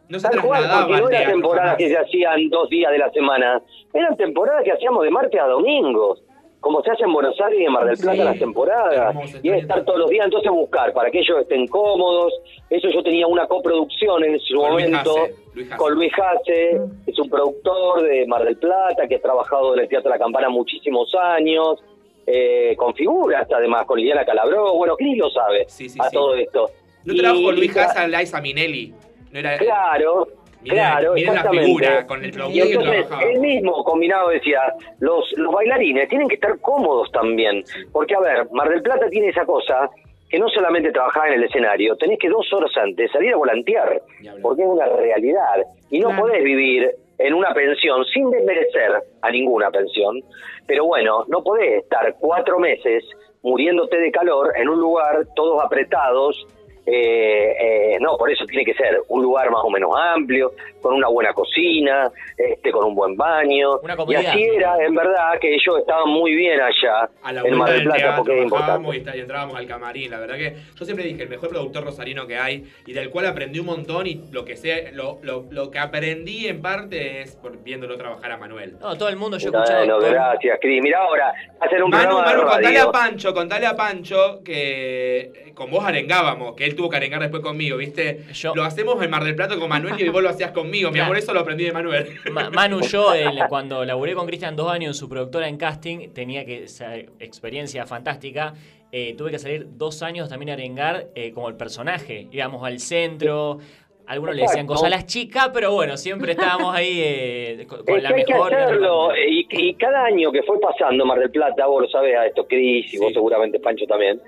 no 0.09 0.19
se 0.19 0.29
Tal 0.29 0.41
cual, 0.43 0.61
trasladaba 0.63 0.87
porque 0.89 1.01
no 1.01 1.07
al 1.07 1.13
era 1.13 1.19
teatro 1.21 1.33
temporada 1.41 1.63
jamás. 1.69 1.79
que 1.79 1.89
se 1.89 1.97
hacían 1.99 2.49
dos 2.51 2.69
días 2.69 2.93
de 2.93 2.99
la 2.99 3.11
semana, 3.11 3.63
eran 3.93 4.17
temporadas 4.17 4.63
que 4.65 4.73
hacíamos 4.73 5.05
de 5.05 5.11
martes 5.11 5.41
a 5.41 5.47
domingos. 5.47 6.23
como 6.61 6.81
se 6.83 6.91
hace 6.93 7.05
en 7.05 7.13
Buenos 7.13 7.39
Aires 7.43 7.61
y 7.61 7.65
en 7.67 7.73
Mar 7.73 7.85
del 7.85 7.99
Plata 7.99 8.17
Sí. 8.17 8.25
las 8.25 8.39
temporadas, 8.39 8.95
Hermoso, 9.11 9.39
y 9.43 9.51
es 9.51 9.61
estar 9.61 9.85
todos 9.85 9.99
los 9.99 10.09
días, 10.09 10.25
entonces 10.25 10.51
buscar 10.51 10.95
para 10.95 11.11
que 11.11 11.19
ellos 11.19 11.39
estén 11.43 11.67
cómodos, 11.67 12.33
eso 12.71 12.89
yo 12.89 13.03
tenía 13.03 13.27
una 13.27 13.47
coproducción 13.47 14.25
en 14.25 14.41
su 14.41 14.57
Con 14.57 14.73
Luis 14.73 14.87
momento 14.89 15.11
Hace, 15.11 15.35
Luis 15.53 15.67
Hace. 15.71 15.77
con 15.77 15.93
Luis 15.95 16.13
Hace, 16.17 16.81
es 17.07 17.19
un 17.19 17.29
productor 17.29 18.01
de 18.05 18.27
Mar 18.27 18.45
del 18.45 18.57
Plata 18.57 19.07
que 19.07 19.17
ha 19.17 19.21
trabajado 19.21 19.75
en 19.75 19.81
el 19.81 19.89
Teatro 19.91 20.09
La 20.09 20.19
Campana 20.19 20.49
muchísimos 20.49 21.15
años, 21.15 21.85
eh, 22.27 22.75
con 22.79 22.95
figuras 22.95 23.47
además, 23.55 23.85
con 23.85 23.99
Liliana 23.99 24.25
Calabró, 24.25 24.73
bueno, 24.73 24.97
Cris 24.97 25.19
lo 25.19 25.29
sabe 25.29 25.67
Sí, 25.69 25.91
sí, 25.91 25.99
a 26.01 26.09
sí. 26.09 26.17
todo 26.17 26.35
esto. 26.35 26.71
¿No 27.05 27.15
trabajó 27.15 27.53
Y- 27.53 27.57
Luis 27.57 27.77
y- 27.77 27.79
Haas 27.79 27.95
a 27.95 28.09
Liza 28.09 28.41
Minnelli? 28.41 28.95
No 29.35 29.41
era... 29.41 29.59
Claro, 29.59 30.29
claro, 30.63 31.13
miren 31.15 31.35
la 31.35 31.41
exactamente. 31.41 31.67
figura 31.67 32.07
con 32.07 32.25
el 32.25 32.31
Y 32.31 32.33
que 32.33 32.61
entonces, 32.63 33.07
trabajaba. 33.09 33.23
él 33.33 33.41
mismo 33.41 33.85
combinado 33.85 34.29
decía, 34.29 34.61
los, 35.01 35.31
los 35.37 35.53
bailarines 35.53 36.09
tienen 36.09 36.29
que 36.29 36.37
estar 36.37 36.59
cómodos 36.61 37.11
también, 37.11 37.65
porque 37.93 38.15
a 38.15 38.21
ver, 38.21 38.47
Mar 38.53 38.69
del 38.69 38.81
Plata 38.83 39.09
tiene 39.11 39.29
esa 39.31 39.45
cosa 39.45 39.91
que 40.31 40.39
no 40.39 40.49
solamente 40.49 40.93
trabajar 40.93 41.29
en 41.29 41.35
el 41.35 41.45
escenario, 41.45 41.97
tenés 41.97 42.19
que 42.19 42.29
dos 42.29 42.51
horas 42.53 42.71
antes 42.77 43.11
salir 43.11 43.35
a 43.35 43.37
volantear, 43.37 44.01
porque 44.41 44.63
es 44.63 44.69
una 44.69 44.87
realidad, 44.87 45.65
y 45.91 45.99
no 45.99 46.17
podés 46.17 46.43
vivir 46.43 46.91
en 47.19 47.35
una 47.35 47.53
pensión 47.55 48.05
sin 48.07 48.31
desmerecer 48.31 49.03
a 49.21 49.31
ninguna 49.31 49.71
pensión, 49.71 50.21
pero 50.67 50.87
bueno, 50.87 51.25
no 51.29 51.43
podés 51.43 51.83
estar 51.83 52.15
cuatro 52.21 52.59
meses 52.59 53.05
muriéndote 53.43 53.99
de 53.99 54.11
calor 54.11 54.53
en 54.57 54.69
un 54.69 54.81
lugar 54.81 55.27
todos 55.37 55.63
apretados, 55.63 56.47
eh, 56.87 57.57
eh, 57.95 57.99
no, 58.01 58.17
por 58.17 58.31
eso 58.31 58.45
tiene 58.47 58.65
que 58.65 58.75
ser 58.75 59.01
un 59.09 59.23
lugar 59.23 59.51
más 59.51 59.63
o 59.65 59.71
menos 59.71 59.91
amplio, 59.97 60.53
con 60.83 60.95
una 60.95 61.09
buena 61.09 61.33
cocina, 61.33 62.11
este, 62.37 62.71
con 62.71 62.85
un 62.85 62.95
buen 62.95 63.17
baño. 63.17 63.79
Una 63.83 63.97
y 64.07 64.15
así 64.17 64.43
era, 64.43 64.77
en 64.85 64.95
verdad, 64.95 65.39
que 65.41 65.55
ellos 65.55 65.79
estaban 65.79 66.11
muy 66.11 66.35
bien 66.35 66.61
allá 66.61 67.09
a 67.23 67.33
la 67.33 67.41
en 67.41 67.57
Mar 67.57 67.71
del 67.71 67.85
Plata, 67.85 67.99
teatro 67.99 68.17
porque 68.25 68.43
importante. 68.43 68.89
y, 68.95 68.99
está- 68.99 69.17
y 69.17 69.21
entrábamos 69.21 69.57
al 69.57 69.67
camarín. 69.67 70.11
La 70.11 70.19
verdad 70.21 70.37
que 70.37 70.55
yo 70.79 70.85
siempre 70.85 71.07
dije, 71.07 71.23
el 71.23 71.31
mejor 71.31 71.49
productor 71.49 71.85
rosarino 71.85 72.27
que 72.27 72.37
hay 72.37 72.65
y 72.87 72.93
del 72.93 73.09
cual 73.09 73.27
aprendí 73.27 73.61
un 73.61 73.67
montón 73.67 74.07
y 74.07 74.21
lo 74.31 74.45
que 74.45 74.57
sé, 74.57 74.91
lo, 74.93 75.19
lo, 75.23 75.47
lo 75.51 75.71
que 75.71 75.79
aprendí 75.79 76.47
en 76.49 76.61
parte 76.61 77.23
es 77.23 77.35
por 77.37 77.63
viéndolo 77.63 77.97
trabajar 77.97 78.31
a 78.33 78.37
Manuel. 78.37 78.77
No, 78.79 78.97
todo 78.99 79.09
el 79.09 79.17
mundo, 79.17 79.39
yo 79.39 79.49
he 79.49 79.53
escuchado. 79.53 79.79
Bueno, 79.79 79.97
todo 79.99 80.07
el- 80.09 80.13
gracias, 80.15 80.59
Cris. 80.61 80.83
Mira 80.83 80.99
ahora, 80.99 81.33
hacer 81.61 81.83
un 81.83 81.89
Manu, 81.91 82.03
programa 82.19 82.27
Manu, 82.27 82.41
de 82.45 82.51
contale 82.53 82.79
a 82.79 82.91
Pancho, 82.93 83.33
contale 83.35 83.67
a 83.67 83.75
Pancho 83.75 84.41
que 84.45 85.44
con 85.55 85.71
vos 85.71 85.85
arengábamos, 85.85 86.55
que 86.55 86.65
él 86.65 86.75
tuvo 86.75 86.89
que 86.91 86.97
arengar 86.97 87.21
después 87.21 87.43
conmigo, 87.43 87.77
¿viste? 87.77 88.25
Lo 88.55 88.65
hacemos 88.65 89.03
en 89.03 89.11
Mar 89.11 89.25
del 89.25 89.35
Plata 89.37 89.57
con 89.57 89.69
Manuel 89.69 89.95
y 90.01 90.09
vos 90.09 90.23
lo 90.23 90.29
hacías 90.29 90.51
conmigo. 90.53 90.91
Mi 90.91 90.95
Claro. 90.95 91.07
amor, 91.07 91.19
eso 91.19 91.33
lo 91.33 91.41
aprendí 91.41 91.65
de 91.65 91.73
Manuel. 91.73 92.09
Ma- 92.33 92.51
Manu, 92.51 92.81
yo 92.83 93.13
el- 93.15 93.47
cuando 93.49 93.85
laburé 93.85 94.15
con 94.15 94.27
Cristian 94.27 94.57
dos 94.57 94.71
años 94.71 94.89
en 94.91 94.95
su 94.95 95.09
productora 95.09 95.49
en 95.49 95.57
casting, 95.57 96.11
tenía 96.13 96.45
que 96.45 96.65
esa 96.65 96.97
experiencia 96.97 97.87
fantástica. 97.87 98.55
eh, 98.97 99.15
tuve 99.19 99.33
que 99.33 99.41
salir 99.41 99.67
dos 99.71 100.03
años 100.05 100.29
también 100.29 100.51
a 100.51 100.53
arengar 100.53 101.07
eh, 101.17 101.33
como 101.33 101.49
el 101.49 101.57
personaje. 101.57 102.29
Íbamos 102.31 102.63
al 102.65 102.79
centro, 102.79 103.59
algunos 104.07 104.37
le 104.37 104.43
decían 104.43 104.67
cosas 104.69 104.85
a 104.87 104.91
las 104.91 105.07
chicas, 105.07 105.51
pero 105.53 105.73
bueno, 105.73 105.97
siempre 105.97 106.31
estábamos 106.33 106.73
ahí 106.77 107.01
eh, 107.03 107.67
con, 107.69 107.81
Es 107.87 108.03
la 108.03 108.11
que 108.11 108.15
hay 108.21 108.25
que 108.25 108.33
mejor. 108.35 108.55
hacerlo, 108.55 109.09
y, 109.17 109.47
y 109.51 109.75
cada 109.75 110.05
año 110.05 110.31
que 110.31 110.43
fue 110.45 110.61
pasando 110.61 111.05
Mar 111.07 111.19
del 111.19 111.31
Plata, 111.33 111.67
vos 111.67 111.83
lo 111.83 111.89
sabés 111.89 112.17
a 112.17 112.27
esto, 112.27 112.47
Cris, 112.47 112.95
y 112.95 112.99
vos 112.99 113.13
seguramente 113.13 113.59
Pancho 113.59 113.85
también, 113.87 114.21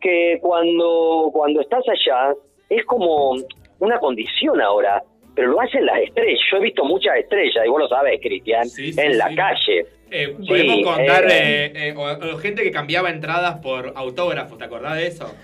que 0.00 0.38
cuando, 0.40 1.30
cuando 1.32 1.60
estás 1.60 1.84
allá 1.88 2.34
es 2.68 2.84
como 2.84 3.36
una 3.78 3.98
condición 3.98 4.60
ahora, 4.60 5.02
pero 5.34 5.48
lo 5.48 5.60
hacen 5.60 5.86
las 5.86 6.00
estrellas. 6.00 6.40
Yo 6.50 6.58
he 6.58 6.60
visto 6.60 6.84
muchas 6.84 7.16
estrellas, 7.16 7.64
y 7.64 7.68
vos 7.68 7.80
lo 7.80 7.88
sabés, 7.88 8.20
Cristian, 8.20 8.66
en 8.78 9.18
la 9.18 9.34
calle. 9.34 9.86
Eh, 10.10 10.36
podemos 10.46 10.82
contar 10.82 11.24
eh, 11.30 11.66
eh, 11.66 11.94
eh, 11.96 12.38
gente 12.42 12.62
que 12.62 12.70
cambiaba 12.72 13.10
entradas 13.10 13.58
por 13.60 13.92
autógrafos, 13.94 14.58
¿te 14.58 14.64
acordás 14.64 14.96
de 14.96 15.06
eso? 15.06 15.34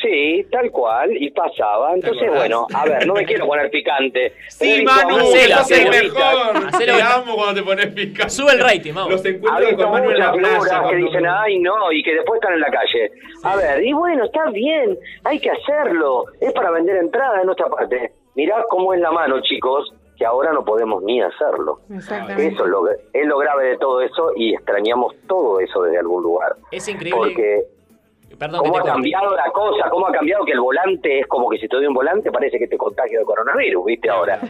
Sí, 0.00 0.46
tal 0.50 0.70
cual, 0.70 1.10
y 1.16 1.30
pasaba. 1.30 1.94
Entonces, 1.94 2.30
bueno, 2.30 2.66
a 2.74 2.84
ver, 2.86 3.06
no 3.06 3.14
me 3.14 3.24
quiero 3.26 3.46
poner 3.46 3.70
picante. 3.70 4.32
Sí, 4.48 4.82
Manu, 4.82 5.16
figuritas. 5.26 5.70
mejor. 5.70 6.66
Hacelo. 6.68 6.96
Te 6.96 7.02
amo 7.02 7.34
cuando 7.36 7.54
te 7.54 7.62
pones 7.62 7.86
picante. 7.88 8.30
Sube 8.30 8.52
el 8.52 8.60
rating, 8.60 8.94
vamos. 8.94 9.12
Los 9.12 9.24
encuentros 9.24 9.74
con 9.74 9.90
Manu 9.90 10.10
en 10.10 10.18
la 10.18 10.32
muchas 10.32 10.68
playa. 10.68 10.88
que 10.88 10.96
dicen, 10.96 11.26
ay 11.26 11.58
no, 11.58 11.92
y 11.92 12.02
que 12.02 12.14
después 12.14 12.40
están 12.40 12.54
en 12.54 12.60
la 12.60 12.70
calle. 12.70 13.10
A 13.44 13.56
ver, 13.56 13.82
y 13.84 13.92
bueno, 13.92 14.24
está 14.24 14.48
bien, 14.50 14.98
hay 15.24 15.38
que 15.38 15.50
hacerlo. 15.50 16.24
Es 16.40 16.52
para 16.52 16.70
vender 16.70 16.96
entradas 16.96 17.40
en 17.40 17.46
nuestra 17.46 17.68
parte. 17.68 18.12
Mirá 18.36 18.64
cómo 18.70 18.94
es 18.94 19.00
la 19.00 19.10
mano, 19.10 19.40
chicos, 19.42 19.92
que 20.16 20.24
ahora 20.24 20.52
no 20.52 20.64
podemos 20.64 21.02
ni 21.02 21.20
hacerlo. 21.20 21.80
Exactamente. 21.94 22.54
Eso 22.54 22.64
es 22.64 22.70
lo, 22.70 22.88
es 22.90 23.26
lo 23.26 23.38
grave 23.38 23.68
de 23.70 23.76
todo 23.78 24.00
eso 24.00 24.32
y 24.36 24.54
extrañamos 24.54 25.14
todo 25.26 25.60
eso 25.60 25.82
desde 25.82 25.98
algún 25.98 26.22
lugar. 26.22 26.56
Es 26.70 26.88
increíble. 26.88 27.18
Porque 27.18 27.64
Perdón 28.38 28.60
cómo 28.60 28.78
ha 28.78 28.82
cambiado 28.84 29.36
la 29.36 29.50
cosa, 29.50 29.90
cómo 29.90 30.06
ha 30.06 30.12
cambiado 30.12 30.44
que 30.44 30.52
el 30.52 30.60
volante 30.60 31.20
es 31.20 31.26
como 31.26 31.48
que 31.50 31.58
si 31.58 31.68
te 31.68 31.76
doy 31.76 31.86
un 31.86 31.94
volante 31.94 32.30
parece 32.30 32.58
que 32.58 32.66
te 32.68 32.76
contagio 32.78 33.18
de 33.18 33.24
coronavirus, 33.24 33.84
¿viste? 33.84 34.08
Ahora. 34.08 34.40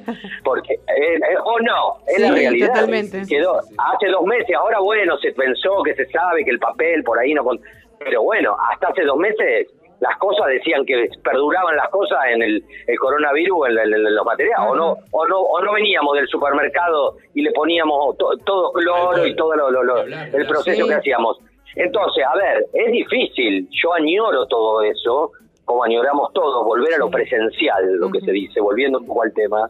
Porque, 0.45 0.75
eh, 0.75 1.15
eh, 1.17 1.37
o 1.43 1.59
no, 1.61 1.97
es 2.07 2.21
la 2.21 2.29
Sí, 2.29 2.35
realidad. 2.35 2.69
totalmente. 2.69 3.23
Quedó 3.29 3.59
hace 3.59 4.07
dos 4.09 4.23
meses, 4.25 4.55
ahora 4.57 4.79
bueno, 4.81 5.17
se 5.19 5.33
pensó 5.33 5.83
que 5.83 5.95
se 5.95 6.07
sabe 6.07 6.45
que 6.45 6.51
el 6.51 6.59
papel 6.59 7.03
por 7.03 7.19
ahí 7.19 7.35
no... 7.35 7.43
con- 7.43 7.61
Pero 7.99 8.23
bueno, 8.23 8.57
hasta 8.71 8.89
hace 8.89 9.03
dos 9.03 9.17
meses 9.17 9.69
las 10.01 10.17
cosas 10.19 10.47
decían 10.47 10.87
que 10.87 11.09
perduraban 11.23 11.77
las 11.77 11.89
cosas 11.91 12.19
en 12.33 12.43
el, 12.43 12.65
el 12.87 12.99
coronavirus 12.99 13.69
en, 13.69 13.79
en- 13.79 13.93
en 14.07 14.15
los 14.15 14.25
materiales 14.25 14.67
o 14.71 14.75
no 14.75 14.97
o 15.11 15.27
no 15.27 15.41
o 15.41 15.61
no 15.61 15.73
veníamos 15.75 16.17
del 16.17 16.27
supermercado 16.29 17.17
y 17.35 17.43
le 17.43 17.53
poníamos 17.53 18.17
to- 18.17 18.35
todo 18.47 18.73
cloro 18.73 19.27
y 19.27 19.35
todo 19.37 19.55
lo, 19.57 19.71
lo- 19.71 19.83
lo- 19.83 19.99
el 20.03 20.47
proceso 20.47 20.85
Sí. 20.85 20.89
que 20.89 20.95
hacíamos 20.95 21.39
entonces 21.77 22.25
a 22.25 22.37
ver 22.37 22.67
es 22.73 22.93
difícil. 22.93 23.69
Yo 23.71 23.93
añoro 23.95 24.47
todo 24.47 24.83
eso 24.83 25.33
como 25.65 25.85
añoramos 25.85 26.33
todos 26.33 26.65
volver 26.65 26.95
a 26.95 26.99
lo 26.99 27.11
presencial 27.11 27.97
lo 27.99 28.11
que 28.11 28.21
se 28.21 28.33
dice 28.33 28.61
volviendo 28.61 28.99
un 28.99 29.07
poco 29.07 29.23
al 29.23 29.33
tema 29.33 29.69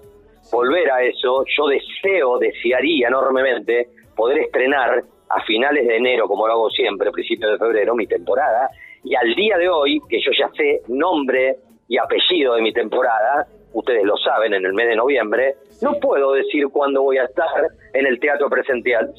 volver 0.51 0.91
a 0.91 1.03
eso 1.03 1.45
yo 1.57 1.67
deseo 1.67 2.39
desearía 2.39 3.09
enormemente 3.09 3.89
poder 4.17 4.39
estrenar 4.39 5.03
a 5.29 5.43
finales 5.43 5.87
de 5.87 5.97
enero 5.97 6.27
como 6.27 6.47
lo 6.47 6.55
hago 6.55 6.71
siempre 6.71 7.11
principios 7.11 7.53
de 7.53 7.59
febrero 7.59 7.95
mi 7.95 8.07
temporada 8.07 8.71
y 9.03 9.15
al 9.15 9.35
día 9.35 9.57
de 9.57 9.69
hoy, 9.69 10.01
que 10.09 10.21
yo 10.21 10.31
ya 10.39 10.51
sé 10.55 10.83
nombre 10.89 11.57
y 11.89 11.99
apellido 11.99 12.55
de 12.55 12.63
mi 12.63 12.73
temporada, 12.73 13.47
ustedes 13.73 14.05
lo 14.05 14.17
saben, 14.17 14.55
en 14.55 14.65
el 14.65 14.73
mes 14.73 14.89
de 14.89 14.97
noviembre, 14.97 15.55
no 15.83 15.99
puedo 16.01 16.33
decir 16.33 16.67
cuándo 16.69 17.03
voy 17.03 17.19
a 17.19 17.25
estar 17.25 17.69
en 17.93 18.07
el 18.07 18.19
teatro 18.21 18.49
presencial, 18.49 19.13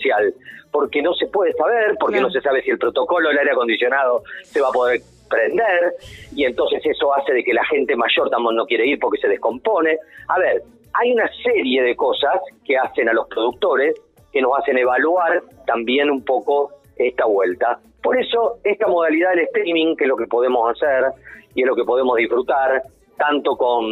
porque 0.71 1.01
no 1.01 1.13
se 1.13 1.27
puede 1.27 1.53
saber, 1.53 1.95
porque 1.99 2.21
no 2.21 2.29
se 2.29 2.41
sabe 2.41 2.61
si 2.61 2.71
el 2.71 2.77
protocolo 2.77 3.29
del 3.29 3.39
aire 3.39 3.51
acondicionado 3.51 4.23
se 4.43 4.61
va 4.61 4.69
a 4.69 4.71
poder 4.71 5.01
prender, 5.29 5.95
y 6.35 6.45
entonces 6.45 6.81
eso 6.85 7.13
hace 7.15 7.33
de 7.33 7.43
que 7.43 7.53
la 7.53 7.65
gente 7.65 7.95
mayor 7.95 8.29
también 8.29 8.55
no 8.55 8.65
quiere 8.65 8.85
ir 8.85 8.99
porque 8.99 9.19
se 9.19 9.27
descompone. 9.27 9.97
A 10.27 10.39
ver, 10.39 10.61
hay 10.93 11.13
una 11.13 11.29
serie 11.43 11.83
de 11.83 11.95
cosas 11.95 12.41
que 12.65 12.77
hacen 12.77 13.07
a 13.09 13.13
los 13.13 13.27
productores 13.27 13.95
que 14.31 14.41
nos 14.41 14.57
hacen 14.57 14.77
evaluar 14.77 15.41
también 15.65 16.09
un 16.09 16.23
poco 16.23 16.71
esta 16.95 17.25
vuelta. 17.25 17.79
Por 18.01 18.19
eso, 18.19 18.59
esta 18.63 18.87
modalidad 18.87 19.31
del 19.31 19.41
streaming, 19.41 19.95
que 19.95 20.05
es 20.05 20.09
lo 20.09 20.17
que 20.17 20.27
podemos 20.27 20.71
hacer 20.71 21.05
y 21.53 21.61
es 21.61 21.67
lo 21.67 21.75
que 21.75 21.83
podemos 21.83 22.17
disfrutar, 22.17 22.81
tanto 23.21 23.55
con, 23.55 23.85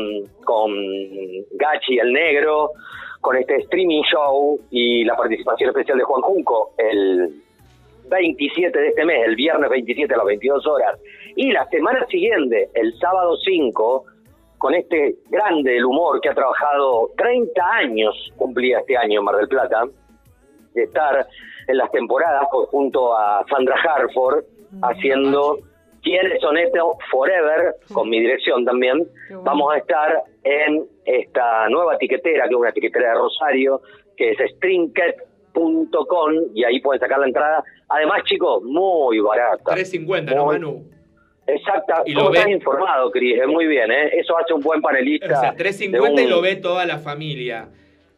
con 0.43 0.71
Gachi 1.51 1.99
el 1.99 2.11
Negro, 2.11 2.71
con 3.21 3.35
este 3.37 3.57
streaming 3.57 4.01
show 4.11 4.59
y 4.71 5.03
la 5.05 5.15
participación 5.15 5.69
especial 5.69 5.97
de 5.99 6.03
Juan 6.03 6.21
Junco 6.21 6.71
el 6.77 7.29
27 8.09 8.79
de 8.79 8.87
este 8.87 9.05
mes, 9.05 9.27
el 9.27 9.35
viernes 9.35 9.69
27 9.69 10.11
a 10.13 10.17
las 10.17 10.25
22 10.25 10.65
horas, 10.65 10.99
y 11.35 11.51
la 11.51 11.67
semana 11.69 12.03
siguiente, 12.07 12.69
el 12.73 12.97
sábado 12.97 13.35
5, 13.37 14.05
con 14.57 14.73
este 14.73 15.15
grande 15.29 15.73
del 15.73 15.85
humor 15.85 16.19
que 16.21 16.29
ha 16.29 16.33
trabajado 16.33 17.11
30 17.17 17.61
años, 17.71 18.15
cumplía 18.35 18.79
este 18.79 18.97
año 18.97 19.19
en 19.19 19.25
Mar 19.25 19.35
del 19.35 19.47
Plata, 19.47 19.83
de 20.73 20.83
estar 20.83 21.27
en 21.67 21.77
las 21.77 21.91
temporadas 21.91 22.47
con- 22.49 22.65
junto 22.65 23.15
a 23.15 23.45
Sandra 23.47 23.75
Harford 23.75 24.43
haciendo 24.81 25.57
¿Quiénes 26.01 26.39
son 26.41 26.57
estos? 26.57 26.83
Forever, 27.11 27.75
con 27.93 28.09
mi 28.09 28.19
dirección 28.19 28.65
también. 28.65 29.07
Vamos 29.43 29.73
a 29.73 29.77
estar 29.77 30.23
en 30.43 30.85
esta 31.05 31.67
nueva 31.69 31.97
tiquetera, 31.97 32.45
que 32.47 32.53
es 32.53 32.59
una 32.59 32.71
tiquetera 32.71 33.09
de 33.09 33.15
Rosario, 33.15 33.81
que 34.15 34.31
es 34.31 34.37
stringket.com 35.53 36.33
y 36.53 36.63
ahí 36.63 36.79
pueden 36.81 36.99
sacar 36.99 37.19
la 37.19 37.27
entrada. 37.27 37.63
Además, 37.89 38.23
chicos, 38.25 38.63
muy 38.63 39.19
barata. 39.19 39.63
350, 39.73 40.33
¿no, 40.35 40.45
Manu? 40.45 40.83
Exacta. 41.47 42.03
Y 42.05 42.13
¿Cómo 42.13 42.27
lo 42.27 42.31
ve- 42.31 42.37
estás 42.39 42.51
informado, 42.53 43.11
Cris? 43.11 43.39
Es 43.41 43.47
muy 43.47 43.65
bien, 43.65 43.91
¿eh? 43.91 44.11
Eso 44.19 44.37
hace 44.37 44.53
un 44.53 44.61
buen 44.61 44.81
panelista. 44.81 45.25
O 45.37 45.41
sea, 45.41 45.55
350 45.55 46.21
y 46.21 46.27
lo 46.27 46.41
ve 46.41 46.55
toda 46.57 46.85
la 46.85 46.99
familia. 46.99 47.69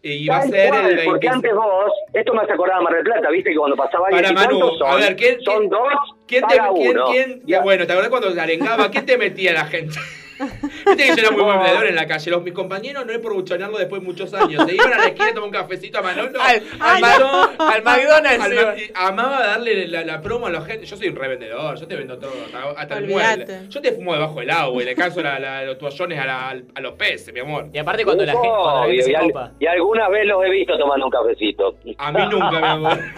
Y 0.04 0.28
va 0.28 0.38
a 0.38 0.42
ser 0.48 0.74
el 0.74 0.84
20. 0.96 1.04
Porque 1.06 1.28
antes 1.30 1.54
vos, 1.54 1.92
esto 2.14 2.34
me 2.34 2.42
hace 2.42 2.54
acordar 2.54 2.78
a 2.78 2.82
Mar 2.82 2.94
del 2.96 3.04
Plata, 3.04 3.30
viste 3.30 3.52
que 3.52 3.56
cuando 3.58 3.76
pasaba 3.78 4.08
ahí, 4.08 4.16
Para 4.16 4.30
¿y 4.30 4.34
Manu, 4.34 4.60
son? 4.78 4.90
a 4.92 4.96
ver, 4.96 5.16
¿quién- 5.16 5.40
son 5.42 5.70
dos 5.70 5.94
¿Quién 6.26 6.44
te, 6.48 6.58
para 6.58 6.70
quién, 6.74 6.90
uno. 6.98 7.06
quién- 7.46 7.62
bueno, 7.64 7.86
¿te 7.86 7.92
acordás 7.94 8.10
cuando 8.10 8.32
se 8.32 8.42
arengaba? 8.42 8.90
¿Quién 8.90 9.06
te 9.06 9.18
metía 9.18 9.54
la 9.54 9.66
gente? 9.66 9.96
Viste 10.42 10.96
que 11.04 11.08
yo 11.08 11.14
era 11.22 11.32
muy 11.32 11.44
buen 11.44 11.60
vendedor 11.60 11.86
en 11.88 11.96
la 11.96 12.08
calle. 12.08 12.32
Los, 12.32 12.44
mis 12.44 12.54
compañeros 12.54 13.06
no 13.06 13.12
es 13.12 13.20
por 13.20 13.34
buchonarlo 13.34 13.78
después 13.78 14.02
de 14.02 14.08
muchos 14.08 14.34
años. 14.34 14.64
Se 14.68 14.76
iban 14.76 14.94
a 14.94 14.98
la 14.98 15.06
esquina 15.08 15.28
a 15.30 15.34
tomar 15.34 15.48
un 15.48 15.52
cafecito 15.54 16.00
a 16.00 16.02
Manolo. 16.02 16.42
Al- 16.42 16.64
al 16.80 16.98
y 16.98 17.02
Ma- 17.02 17.18
yo- 17.20 17.50
al 17.60 17.84
McDonald's 17.84 18.44
al 18.46 18.54
iba. 18.54 18.66
Ma- 18.66 18.78
y 18.78 18.92
amaba 18.96 19.40
darle 19.48 19.88
la, 19.88 20.04
la 20.04 20.22
promo 20.22 20.48
a 20.48 20.50
la 20.50 20.62
gente. 20.62 20.86
Yo 20.86 20.98
soy 20.98 21.10
un 21.10 21.16
revendedor, 21.16 21.78
yo 21.80 21.88
te 21.88 21.96
vendo 21.96 22.18
todo, 22.18 22.32
hasta, 22.46 22.82
hasta 22.82 22.98
el 22.98 23.08
mueble. 23.08 23.46
Yo 23.70 23.82
te 23.82 23.92
fumo 23.94 24.14
debajo 24.14 24.40
del 24.40 24.50
agua 24.50 24.82
y 24.82 24.86
le 24.86 24.96
canso 24.96 25.22
la- 25.22 25.40
la- 25.40 25.64
los 25.64 25.78
toallones 25.78 26.20
a, 26.20 26.26
la- 26.26 26.50
a 26.76 26.82
los 26.82 26.94
peces, 26.94 27.34
mi 27.34 27.40
amor. 27.40 27.68
Y 27.74 27.78
aparte 27.78 28.04
cuando 28.04 28.26
la 28.26 28.34
gente, 28.34 28.48
cuando 28.48 28.82
la 28.82 28.88
gente 28.88 29.04
se 29.04 29.12
y, 29.12 29.16
copa. 29.16 29.52
y 29.60 29.66
alguna 29.68 30.10
vez 30.10 30.26
los 30.26 30.44
he 30.46 30.50
visto 30.50 30.78
tomando 30.78 31.06
un 31.06 31.12
cafecito. 31.12 31.76
A 31.98 32.12
mí 32.12 32.22
nunca, 32.30 32.52
mi 32.60 32.68
amor. 32.68 33.00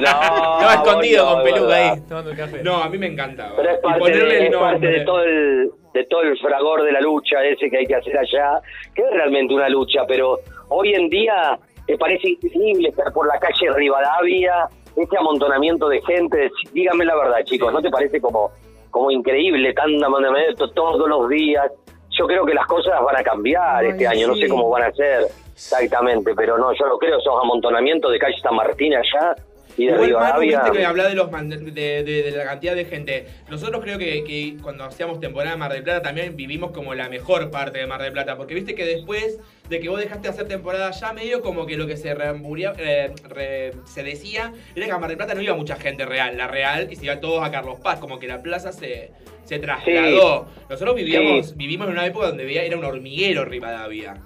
No, 0.00 0.08
Estaba 0.10 0.74
escondido 0.74 1.24
no, 1.24 1.34
con 1.34 1.44
peluca 1.44 1.74
ahí, 1.92 2.00
tomando 2.08 2.30
un 2.30 2.36
café. 2.36 2.62
No, 2.62 2.82
a 2.82 2.88
mí 2.88 2.98
me 2.98 3.06
encantaba. 3.06 3.52
Pero 3.56 3.70
es 3.70 3.78
Y 3.78 3.82
parte, 3.82 3.98
ponerle 4.00 4.34
de, 4.34 4.40
el 4.40 4.52
es 4.52 4.58
parte 4.58 4.72
nombre. 4.72 4.98
de 4.98 5.04
todo 5.04 5.22
el 5.22 5.70
de 5.94 6.04
todo 6.06 6.22
el 6.22 6.36
fragor 6.38 6.82
de 6.82 6.92
la 6.92 7.00
lucha 7.00 7.42
ese 7.44 7.70
que 7.70 7.78
hay 7.78 7.86
que 7.86 7.94
hacer 7.94 8.18
allá, 8.18 8.60
que 8.94 9.02
es 9.02 9.10
realmente 9.12 9.54
una 9.54 9.68
lucha, 9.68 10.04
pero 10.06 10.40
hoy 10.68 10.92
en 10.92 11.08
día 11.08 11.56
te 11.86 11.96
parece 11.96 12.30
increíble 12.30 12.88
estar 12.88 13.12
por 13.12 13.28
la 13.28 13.38
calle 13.38 13.72
Rivadavia, 13.72 14.68
este 14.96 15.16
amontonamiento 15.16 15.88
de 15.88 16.02
gente, 16.02 16.50
dígame 16.72 17.04
la 17.04 17.16
verdad 17.16 17.44
chicos, 17.44 17.72
¿no 17.72 17.80
te 17.80 17.90
parece 17.90 18.20
como, 18.20 18.50
como 18.90 19.10
increíble 19.12 19.72
tanta 19.72 20.06
amontonamiento 20.06 20.68
todos 20.70 21.08
los 21.08 21.28
días? 21.28 21.70
Yo 22.10 22.26
creo 22.26 22.44
que 22.44 22.54
las 22.54 22.66
cosas 22.66 23.00
van 23.02 23.16
a 23.16 23.22
cambiar 23.22 23.84
Ay, 23.84 23.90
este 23.90 24.06
año, 24.06 24.28
no 24.28 24.34
sé 24.34 24.48
cómo 24.48 24.68
van 24.70 24.84
a 24.84 24.92
ser 24.92 25.26
exactamente, 25.52 26.34
pero 26.34 26.58
no, 26.58 26.72
yo 26.72 26.86
lo 26.86 26.98
creo, 26.98 27.18
esos 27.18 27.40
amontonamientos 27.40 28.10
de 28.10 28.18
calle 28.18 28.36
San 28.42 28.56
Martín 28.56 28.94
allá 28.94 29.36
Igual, 29.76 30.12
Manu, 30.12 30.40
viste 30.40 30.70
que 30.72 30.84
habla 30.86 31.08
de, 31.08 31.14
los 31.14 31.30
man- 31.30 31.48
de, 31.48 31.60
de- 31.72 32.04
de 32.04 32.30
la 32.30 32.44
cantidad 32.44 32.74
de 32.76 32.84
gente. 32.84 33.26
Nosotros 33.50 33.82
creo 33.82 33.98
que, 33.98 34.22
que 34.24 34.56
cuando 34.62 34.84
hacíamos 34.84 35.18
temporada 35.20 35.52
de 35.52 35.58
Mar 35.58 35.72
del 35.72 35.82
Plata 35.82 36.02
también 36.02 36.36
vivimos 36.36 36.70
como 36.70 36.94
la 36.94 37.08
mejor 37.08 37.50
parte 37.50 37.78
de 37.78 37.86
Mar 37.86 38.00
del 38.00 38.12
Plata. 38.12 38.36
Porque 38.36 38.54
viste 38.54 38.74
que 38.74 38.84
después 38.84 39.38
de 39.68 39.80
que 39.80 39.88
vos 39.88 39.98
dejaste 39.98 40.22
de 40.22 40.28
hacer 40.28 40.46
temporada 40.46 40.90
ya 40.92 41.12
medio 41.12 41.40
como 41.42 41.66
que 41.66 41.76
lo 41.76 41.86
que 41.86 41.96
se 41.96 42.14
reamburia- 42.14 42.72
eh, 42.78 43.12
re- 43.28 43.72
se 43.84 44.02
decía 44.02 44.52
era 44.76 44.86
que 44.86 44.92
a 44.92 44.98
Mar 44.98 45.08
del 45.08 45.16
Plata 45.16 45.34
no 45.34 45.42
iba 45.42 45.54
mucha 45.54 45.76
gente 45.76 46.04
real, 46.06 46.36
la 46.36 46.46
real, 46.46 46.88
y 46.90 46.96
se 46.96 47.04
iban 47.06 47.20
todos 47.20 47.42
a 47.42 47.50
Carlos 47.50 47.80
Paz, 47.82 47.98
como 47.98 48.18
que 48.20 48.28
la 48.28 48.42
plaza 48.42 48.72
se, 48.72 49.10
se 49.44 49.58
trasladó. 49.58 50.46
Nosotros 50.70 50.94
vivíamos, 50.94 51.48
Sí. 51.48 51.54
vivimos 51.56 51.86
en 51.88 51.94
una 51.94 52.06
época 52.06 52.28
donde 52.28 52.64
era 52.66 52.76
un 52.76 52.84
hormiguero 52.84 53.44
Rivadavia. 53.44 54.18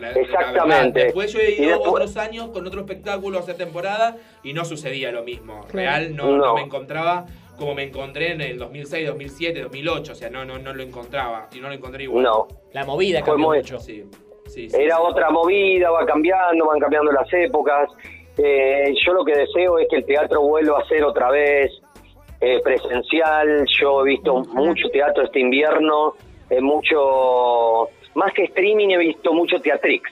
La- 0.00 0.12
Exactamente. 0.12 1.04
Después 1.04 1.32
yo 1.32 1.40
he 1.40 1.52
ido 1.52 1.68
después- 1.70 1.88
otros 1.92 2.16
años 2.16 2.48
con 2.50 2.66
otro 2.66 2.80
espectáculo 2.80 3.38
a 3.38 3.40
hacer 3.40 3.56
temporada 3.56 4.16
y 4.42 4.52
no 4.52 4.64
sucedía 4.64 5.10
lo 5.12 5.22
mismo. 5.22 5.66
Real 5.72 6.14
no, 6.14 6.28
no 6.30 6.36
No. 6.46 6.54
me 6.54 6.62
encontraba 6.62 7.26
como 7.58 7.74
me 7.74 7.84
encontré 7.84 8.32
en 8.32 8.40
el 8.40 8.58
2006, 8.58 9.06
2007, 9.06 9.60
2008. 9.62 10.12
O 10.12 10.14
sea, 10.14 10.28
no, 10.30 10.44
no, 10.44 10.58
no 10.58 10.74
lo 10.74 10.82
encontraba 10.82 11.48
y 11.54 11.60
no 11.60 11.68
lo 11.68 11.74
encontré 11.74 12.02
igual. 12.04 12.24
No. 12.24 12.48
La 12.72 12.84
movida 12.84 13.20
Fue 13.20 13.26
cambió 13.28 13.46
muy- 13.48 13.58
mucho. 13.58 13.78
Sí, 13.78 14.04
sí, 14.46 14.68
Era 14.72 15.00
otra 15.00 15.30
movida, 15.30 15.90
va 15.90 16.04
cambiando, 16.04 16.66
van 16.66 16.80
cambiando 16.80 17.12
las 17.12 17.32
épocas. 17.32 17.88
Eh, 18.36 18.92
yo 19.06 19.12
lo 19.12 19.24
que 19.24 19.36
deseo 19.36 19.78
es 19.78 19.86
que 19.88 19.96
el 19.96 20.04
teatro 20.04 20.40
vuelva 20.42 20.80
a 20.80 20.84
ser 20.88 21.04
otra 21.04 21.30
vez 21.30 21.70
eh, 22.40 22.60
presencial. 22.62 23.64
Yo 23.80 24.00
he 24.02 24.04
visto 24.10 24.34
mucho 24.52 24.88
teatro 24.90 25.22
este 25.24 25.38
invierno, 25.40 26.14
eh, 26.50 26.60
mucho, 26.60 27.88
más 28.14 28.32
que 28.32 28.44
streaming 28.44 28.88
he 28.90 28.98
visto 28.98 29.32
mucho 29.32 29.60
teatrix. 29.60 30.10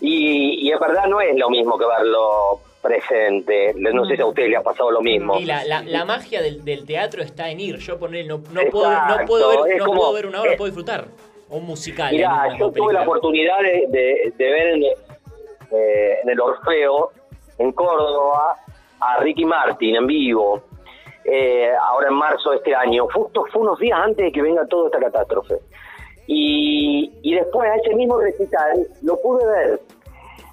Y, 0.00 0.66
y 0.68 0.72
es 0.72 0.78
verdad, 0.80 1.06
no 1.06 1.20
es 1.20 1.36
lo 1.36 1.48
mismo 1.50 1.78
que 1.78 1.86
verlo 1.86 2.60
presente. 2.82 3.72
No 3.74 4.04
sé 4.04 4.16
si 4.16 4.22
a 4.22 4.26
usted 4.26 4.48
le 4.48 4.56
ha 4.56 4.62
pasado 4.62 4.90
lo 4.90 5.00
mismo. 5.00 5.38
Y 5.38 5.44
la, 5.44 5.64
la, 5.64 5.82
la 5.82 6.04
magia 6.04 6.42
del, 6.42 6.64
del 6.64 6.84
teatro 6.84 7.22
está 7.22 7.48
en 7.50 7.60
ir. 7.60 7.76
Yo 7.78 7.98
poner 7.98 8.26
no, 8.26 8.38
no, 8.50 8.60
puedo, 8.70 8.90
no, 8.90 9.24
puedo 9.26 9.62
ver, 9.64 9.78
no 9.78 9.86
como- 9.86 10.00
puedo 10.00 10.12
ver 10.12 10.26
una 10.26 10.40
obra, 10.42 10.50
es- 10.52 10.56
puedo 10.58 10.66
disfrutar. 10.68 11.06
O 11.48 11.56
un 11.58 11.64
musical. 11.66 12.12
Mirá, 12.12 12.48
yo 12.50 12.56
tuve 12.66 12.72
película. 12.72 13.00
la 13.00 13.02
oportunidad 13.06 13.60
de, 13.62 13.84
de- 13.88 14.32
de 14.36 14.50
ver 14.50 14.66
en, 14.68 14.82
eh, 14.84 16.18
en 16.22 16.28
el 16.28 16.40
Orfeo, 16.40 17.10
en 17.58 17.72
Córdoba, 17.72 18.56
a 19.00 19.18
Ricky 19.20 19.44
Martin 19.44 19.96
en 19.96 20.06
vivo, 20.06 20.62
eh, 21.24 21.70
ahora 21.80 22.08
en 22.08 22.14
marzo 22.14 22.50
de 22.50 22.56
este 22.56 22.74
año. 22.74 23.06
Justo 23.12 23.46
fue 23.52 23.62
unos 23.62 23.78
días 23.78 23.98
antes 23.98 24.26
de 24.26 24.32
que 24.32 24.42
venga 24.42 24.66
toda 24.66 24.86
esta 24.88 24.98
catástrofe. 24.98 25.54
Y, 26.26 27.12
y 27.22 27.34
después 27.34 27.70
a 27.70 27.76
ese 27.76 27.94
mismo 27.94 28.18
recital 28.18 28.86
lo 29.02 29.20
pude 29.20 29.46
ver. 29.46 29.80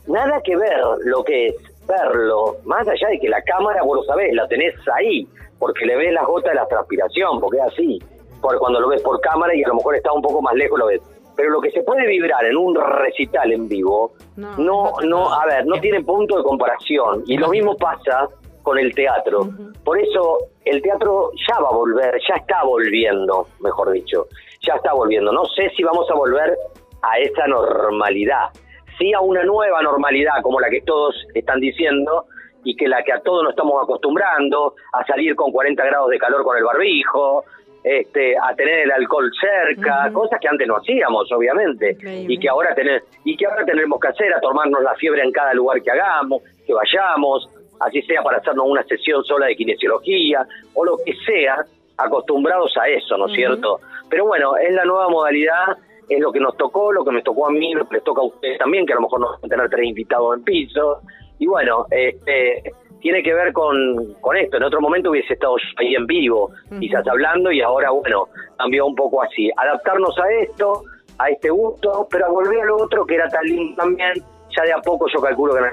Nada 0.08 0.42
que 0.42 0.56
ver 0.56 0.80
lo 1.06 1.24
que 1.24 1.48
es 1.48 1.56
verlo, 1.88 2.58
más 2.66 2.88
allá 2.88 3.10
de 3.10 3.20
que 3.20 3.30
la 3.30 3.42
cámara, 3.44 3.84
vos 3.84 3.98
lo 3.98 4.04
sabés, 4.04 4.34
la 4.34 4.48
tenés 4.48 4.74
ahí, 4.96 5.28
porque 5.60 5.86
le 5.86 5.96
ves 5.96 6.14
las 6.14 6.26
gotas 6.26 6.52
de 6.52 6.56
la 6.56 6.68
transpiración, 6.68 7.40
porque 7.40 7.58
es 7.58 7.64
así. 7.64 8.00
Porque 8.42 8.58
cuando 8.58 8.80
lo 8.80 8.90
ves 8.90 9.02
por 9.02 9.20
cámara 9.22 9.56
y 9.56 9.64
a 9.64 9.68
lo 9.68 9.76
mejor 9.76 9.96
está 9.96 10.12
un 10.12 10.22
poco 10.22 10.42
más 10.42 10.56
lejos 10.56 10.80
lo 10.80 10.88
ves. 10.88 11.02
Pero 11.36 11.50
lo 11.52 11.62
que 11.62 11.72
se 11.72 11.84
puede 11.84 12.08
vibrar 12.08 12.44
en 12.46 12.58
un 12.58 12.76
recital 12.76 13.52
en 13.52 13.68
vivo, 13.68 14.14
no, 14.36 14.92
no, 15.04 15.34
a 15.34 15.46
ver, 15.46 15.66
no 15.66 15.80
tiene 15.80 16.02
punto 16.02 16.38
de 16.38 16.44
comparación. 16.44 17.24
Y 17.28 17.38
lo 17.38 17.50
mismo 17.50 17.76
pasa 17.78 18.28
con 18.64 18.78
el 18.78 18.94
teatro. 18.94 19.50
Por 19.84 20.00
eso 20.00 20.38
el 20.66 20.82
teatro 20.82 21.32
ya 21.48 21.60
va 21.60 21.70
a 21.70 21.76
volver, 21.76 22.20
ya 22.28 22.36
está 22.36 22.64
volviendo, 22.64 23.48
mejor 23.60 23.92
dicho, 23.92 24.28
ya 24.62 24.76
está 24.76 24.94
volviendo. 24.94 25.32
No 25.32 25.46
sé 25.46 25.70
si 25.76 25.84
vamos 25.84 26.10
a 26.10 26.14
volver 26.14 26.56
a 27.02 27.18
esa 27.18 27.48
normalidad, 27.48 28.50
sí 28.98 29.12
a 29.14 29.20
una 29.20 29.44
nueva 29.44 29.82
normalidad 29.82 30.42
como 30.44 30.60
la 30.60 30.70
que 30.70 30.82
todos 30.82 31.16
están 31.34 31.60
diciendo 31.60 32.26
y 32.64 32.76
que 32.76 32.88
la 32.88 33.02
que 33.04 33.12
a 33.12 33.22
todos 33.22 33.44
nos 33.44 33.52
estamos 33.54 33.82
acostumbrando 33.82 34.76
a 34.94 35.04
salir 35.06 35.36
con 35.36 35.52
40 35.52 35.84
grados 35.84 36.10
de 36.12 36.20
calor 36.20 36.44
con 36.44 36.58
el 36.58 36.64
barbijo, 36.64 37.44
este, 37.84 38.38
a 38.38 38.54
tener 38.56 38.82
el 38.82 38.92
alcohol 38.92 39.32
cerca, 39.42 40.12
cosas 40.14 40.40
que 40.40 40.48
antes 40.48 40.68
no 40.68 40.78
hacíamos, 40.78 41.32
obviamente, 41.32 41.98
y 42.04 42.38
que 42.38 42.48
ahora 42.48 42.76
tener, 42.76 43.02
y 43.24 43.36
que 43.36 43.48
ahora 43.48 43.66
tenemos 43.66 44.00
que 44.00 44.10
hacer, 44.10 44.32
a 44.32 44.40
tomarnos 44.40 44.84
la 44.84 44.94
fiebre 44.94 45.24
en 45.24 45.32
cada 45.32 45.56
lugar 45.56 45.82
que 45.82 45.90
hagamos, 45.90 46.44
que 46.68 46.74
vayamos, 46.74 47.50
así 47.80 48.04
sea 48.04 48.22
para 48.22 48.38
hacernos 48.38 48.68
una 48.68 48.84
sesión 48.84 49.24
sola 49.24 49.48
de 49.48 49.56
kinesiología 49.56 50.46
o 50.76 50.86
lo 50.86 50.98
que 51.04 51.14
sea, 51.26 51.66
acostumbrados 52.06 52.72
a 52.78 52.88
eso, 52.88 53.18
¿no 53.18 53.28
es 53.28 53.34
cierto? 53.34 53.80
Pero 54.10 54.26
bueno, 54.26 54.56
es 54.58 54.74
la 54.74 54.86
nueva 54.86 55.10
modalidad, 55.10 55.78
es 56.10 56.20
lo 56.20 56.32
que 56.32 56.40
nos 56.40 56.56
tocó, 56.58 56.92
lo 56.92 57.04
que 57.06 57.12
me 57.12 57.22
tocó 57.22 57.48
a 57.48 57.52
mí, 57.52 57.74
lo 57.74 57.88
que 57.88 57.96
les 57.96 58.04
toca 58.04 58.22
a 58.22 58.26
ustedes 58.26 58.58
también, 58.58 58.86
que 58.86 58.94
a 58.94 58.96
lo 58.96 59.04
mejor 59.04 59.20
no 59.22 59.28
van 59.28 59.40
a 59.46 59.48
tener 59.48 59.70
tres 59.70 59.86
invitados 59.88 60.38
en 60.38 60.44
piso. 60.44 61.02
Y 61.40 61.48
bueno, 61.48 61.86
este, 61.90 62.72
tiene 63.00 63.24
que 63.24 63.34
ver 63.34 63.52
con, 63.54 64.14
con 64.22 64.36
esto. 64.38 64.58
En 64.58 64.64
otro 64.64 64.82
momento 64.82 65.10
hubiese 65.12 65.34
estado 65.34 65.56
ahí 65.78 65.96
en 65.96 66.06
vivo, 66.06 66.52
quizás 66.80 67.08
hablando, 67.08 67.52
y 67.52 67.62
ahora, 67.62 67.92
bueno, 67.92 68.28
cambió 68.58 68.86
un 68.86 68.96
poco 68.96 69.22
así. 69.24 69.50
Adaptarnos 69.58 70.16
a 70.20 70.32
esto, 70.44 70.84
a 71.18 71.30
este 71.30 71.50
gusto, 71.50 72.08
pero 72.12 72.26
a 72.26 72.30
volver 72.30 72.62
a 72.62 72.66
lo 72.66 72.78
otro 72.84 73.06
que 73.06 73.16
era 73.16 73.28
tan 73.30 73.44
lindo 73.46 73.76
también. 73.76 74.14
Ya 74.56 74.64
de 74.64 74.74
a 74.74 74.80
poco 74.82 75.08
yo 75.08 75.22
calculo 75.22 75.54
que 75.54 75.60
en 75.60 75.66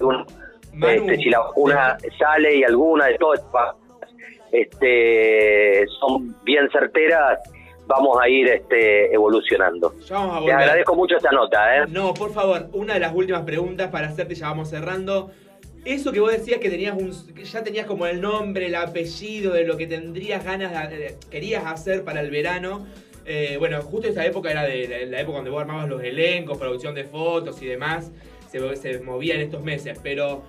algún- 0.00 0.26
este, 0.82 1.16
si 1.16 1.30
la 1.30 1.38
vacuna 1.40 1.96
sale 2.18 2.56
y 2.56 2.64
alguna 2.64 3.06
de 3.06 3.16
todas 3.18 3.40
este, 4.52 5.86
son 6.00 6.34
bien 6.44 6.68
certeras, 6.70 7.40
vamos 7.86 8.18
a 8.20 8.28
ir 8.28 8.48
este, 8.48 9.12
evolucionando. 9.12 9.94
Te 10.06 10.14
agradezco 10.52 10.94
mucho 10.94 11.16
esta 11.16 11.30
nota, 11.30 11.76
¿eh? 11.76 11.84
No, 11.88 12.14
por 12.14 12.32
favor, 12.32 12.68
una 12.72 12.94
de 12.94 13.00
las 13.00 13.14
últimas 13.14 13.42
preguntas 13.42 13.90
para 13.90 14.08
hacerte, 14.08 14.34
ya 14.34 14.48
vamos 14.48 14.70
cerrando. 14.70 15.30
Eso 15.84 16.10
que 16.10 16.18
vos 16.18 16.32
decías 16.32 16.58
que 16.58 16.68
tenías 16.68 16.96
un, 16.96 17.12
que 17.32 17.44
ya 17.44 17.62
tenías 17.62 17.86
como 17.86 18.06
el 18.06 18.20
nombre, 18.20 18.66
el 18.66 18.74
apellido 18.74 19.52
de 19.52 19.64
lo 19.64 19.76
que 19.76 19.86
tendrías 19.86 20.44
ganas, 20.44 20.90
de, 20.90 21.16
querías 21.30 21.64
hacer 21.64 22.02
para 22.02 22.20
el 22.20 22.30
verano. 22.30 22.86
Eh, 23.24 23.56
bueno, 23.58 23.80
justo 23.82 24.08
esa 24.08 24.24
época 24.26 24.50
era 24.50 24.64
de 24.64 24.88
la, 24.88 25.10
la 25.10 25.20
época 25.20 25.36
donde 25.36 25.50
vos 25.50 25.60
armabas 25.60 25.88
los 25.88 26.02
elencos, 26.02 26.58
producción 26.58 26.94
de 26.94 27.04
fotos 27.04 27.62
y 27.62 27.66
demás. 27.66 28.10
Se, 28.50 28.76
se 28.76 28.98
movía 29.00 29.34
en 29.34 29.42
estos 29.42 29.62
meses, 29.62 29.98
pero 30.02 30.42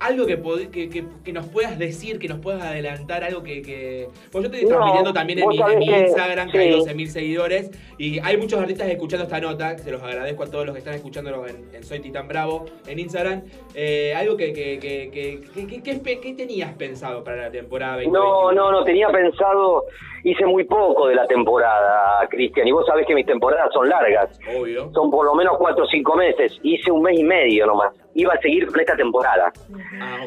algo 0.00 0.26
que, 0.26 0.40
que, 0.70 0.88
que- 0.88 1.04
que 1.24 1.32
nos 1.32 1.46
puedas 1.46 1.78
decir, 1.78 2.18
que 2.18 2.28
nos 2.28 2.38
puedas 2.38 2.62
adelantar, 2.62 3.24
algo 3.24 3.42
que... 3.42 3.62
que... 3.62 4.08
Pues 4.30 4.44
yo 4.44 4.50
te 4.50 4.58
estoy 4.58 4.70
No, 4.70 4.76
transmitiendo 4.76 5.12
también 5.12 5.38
en 5.40 5.48
mi, 5.48 5.60
en 5.60 5.78
mi 5.78 5.86
Instagram, 5.86 6.50
que 6.50 6.58
hay 6.58 6.72
sí. 6.72 6.78
12.000 6.88 7.06
seguidores, 7.08 7.70
y 7.98 8.18
hay 8.20 8.36
muchos 8.36 8.60
artistas 8.60 8.88
escuchando 8.88 9.24
esta 9.24 9.40
nota, 9.40 9.76
se 9.78 9.90
los 9.90 10.02
agradezco 10.02 10.44
a 10.44 10.46
todos 10.50 10.66
los 10.66 10.72
que 10.74 10.78
están 10.78 10.94
escuchándolo 10.94 11.46
en, 11.48 11.68
en 11.74 11.82
Soy 11.84 12.00
Titán 12.00 12.28
Bravo, 12.28 12.66
en 12.86 12.98
Instagram. 12.98 13.42
Eh, 13.74 14.14
algo 14.16 14.36
que, 14.36 14.52
que, 14.52 14.78
que, 14.78 15.10
que, 15.12 15.40
que- 15.54 15.66
que- 15.66 15.82
que 15.82 15.92
espe- 16.02 16.20
¿qué 16.20 16.34
tenías 16.34 16.72
pensado 16.74 17.24
para 17.24 17.42
la 17.42 17.50
temporada 17.50 17.94
2021? 17.94 18.24
No, 18.24 18.52
no, 18.52 18.70
no, 18.70 18.84
tenía 18.84 19.08
pensado, 19.10 19.84
hice 20.24 20.46
muy 20.46 20.64
poco 20.64 21.08
de 21.08 21.14
la 21.14 21.26
temporada, 21.26 22.26
Cristian, 22.28 22.66
y 22.66 22.72
vos 22.72 22.86
sabés 22.86 23.06
que 23.06 23.14
mis 23.14 23.26
temporadas 23.26 23.70
son 23.72 23.88
largas, 23.88 24.38
Obvio. 24.56 24.90
son 24.92 25.10
por 25.10 25.24
lo 25.24 25.34
menos 25.34 25.56
cuatro 25.58 25.84
o 25.84 25.88
cinco 25.88 26.16
meses, 26.16 26.58
hice 26.62 26.90
un 26.90 27.02
mes 27.02 27.18
y 27.18 27.24
medio 27.24 27.66
nomás, 27.66 27.94
iba 28.14 28.34
a 28.34 28.40
seguir 28.40 28.66
con 28.66 28.80
esta 28.80 28.96
temporada. 28.96 29.52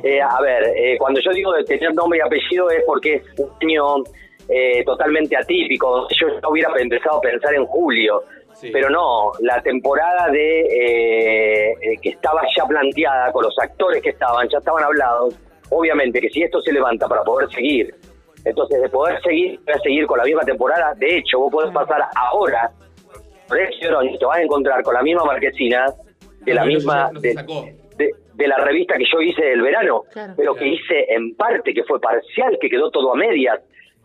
Eh, 0.03 0.21
a 0.21 0.41
ver, 0.41 0.63
eh, 0.75 0.97
cuando 0.97 1.19
yo 1.19 1.31
digo 1.31 1.51
de 1.53 1.63
tener 1.63 1.93
nombre 1.93 2.19
y 2.19 2.21
apellido 2.21 2.69
es 2.69 2.83
porque 2.85 3.15
es 3.15 3.39
un 3.39 3.49
año 3.61 4.03
eh, 4.49 4.83
totalmente 4.83 5.37
atípico, 5.37 6.07
yo 6.09 6.27
ya 6.41 6.49
hubiera 6.49 6.71
empezado 6.77 7.17
a 7.17 7.21
pensar 7.21 7.53
en 7.55 7.65
julio, 7.65 8.23
pero 8.71 8.89
no, 8.89 9.31
la 9.39 9.61
temporada 9.61 10.27
de 10.29 10.61
eh, 10.61 11.71
eh, 11.81 11.97
que 12.01 12.09
estaba 12.09 12.41
ya 12.55 12.65
planteada 12.65 13.31
con 13.31 13.43
los 13.43 13.57
actores 13.57 14.01
que 14.03 14.09
estaban, 14.09 14.47
ya 14.49 14.57
estaban 14.57 14.83
hablados, 14.83 15.35
obviamente 15.69 16.19
que 16.19 16.29
si 16.29 16.43
esto 16.43 16.61
se 16.61 16.73
levanta 16.73 17.07
para 17.07 17.23
poder 17.23 17.49
seguir, 17.49 17.95
entonces 18.45 18.81
de 18.81 18.89
poder 18.89 19.21
seguir, 19.21 19.59
voy 19.65 19.73
a 19.73 19.79
seguir 19.79 20.05
con 20.07 20.17
la 20.17 20.23
misma 20.25 20.41
temporada, 20.41 20.93
de 20.97 21.17
hecho 21.17 21.39
vos 21.39 21.51
podés 21.51 21.71
pasar 21.71 22.01
ahora 22.15 22.71
Florencio 23.47 23.89
Oroño, 23.89 24.17
te 24.17 24.25
vas 24.25 24.37
a 24.37 24.41
encontrar 24.43 24.81
con 24.83 24.93
la 24.93 25.01
misma 25.03 25.25
marquesina 25.25 25.85
de 26.39 26.53
la 26.53 26.63
misma 26.65 27.09
no 27.11 27.19
de, 27.19 27.33
sacó. 27.33 27.65
de- 27.97 28.11
de 28.33 28.47
la 28.47 28.57
revista 28.57 28.95
que 28.97 29.03
yo 29.11 29.21
hice 29.21 29.43
del 29.43 29.61
verano, 29.61 30.03
Claro. 30.11 30.33
pero 30.37 30.55
que 30.55 30.65
hice 30.67 31.13
en 31.13 31.35
parte, 31.35 31.73
que 31.73 31.83
fue 31.83 31.99
parcial, 31.99 32.57
que 32.59 32.69
quedó 32.69 32.89
todo 32.89 33.11
a 33.13 33.15
medias. 33.15 33.59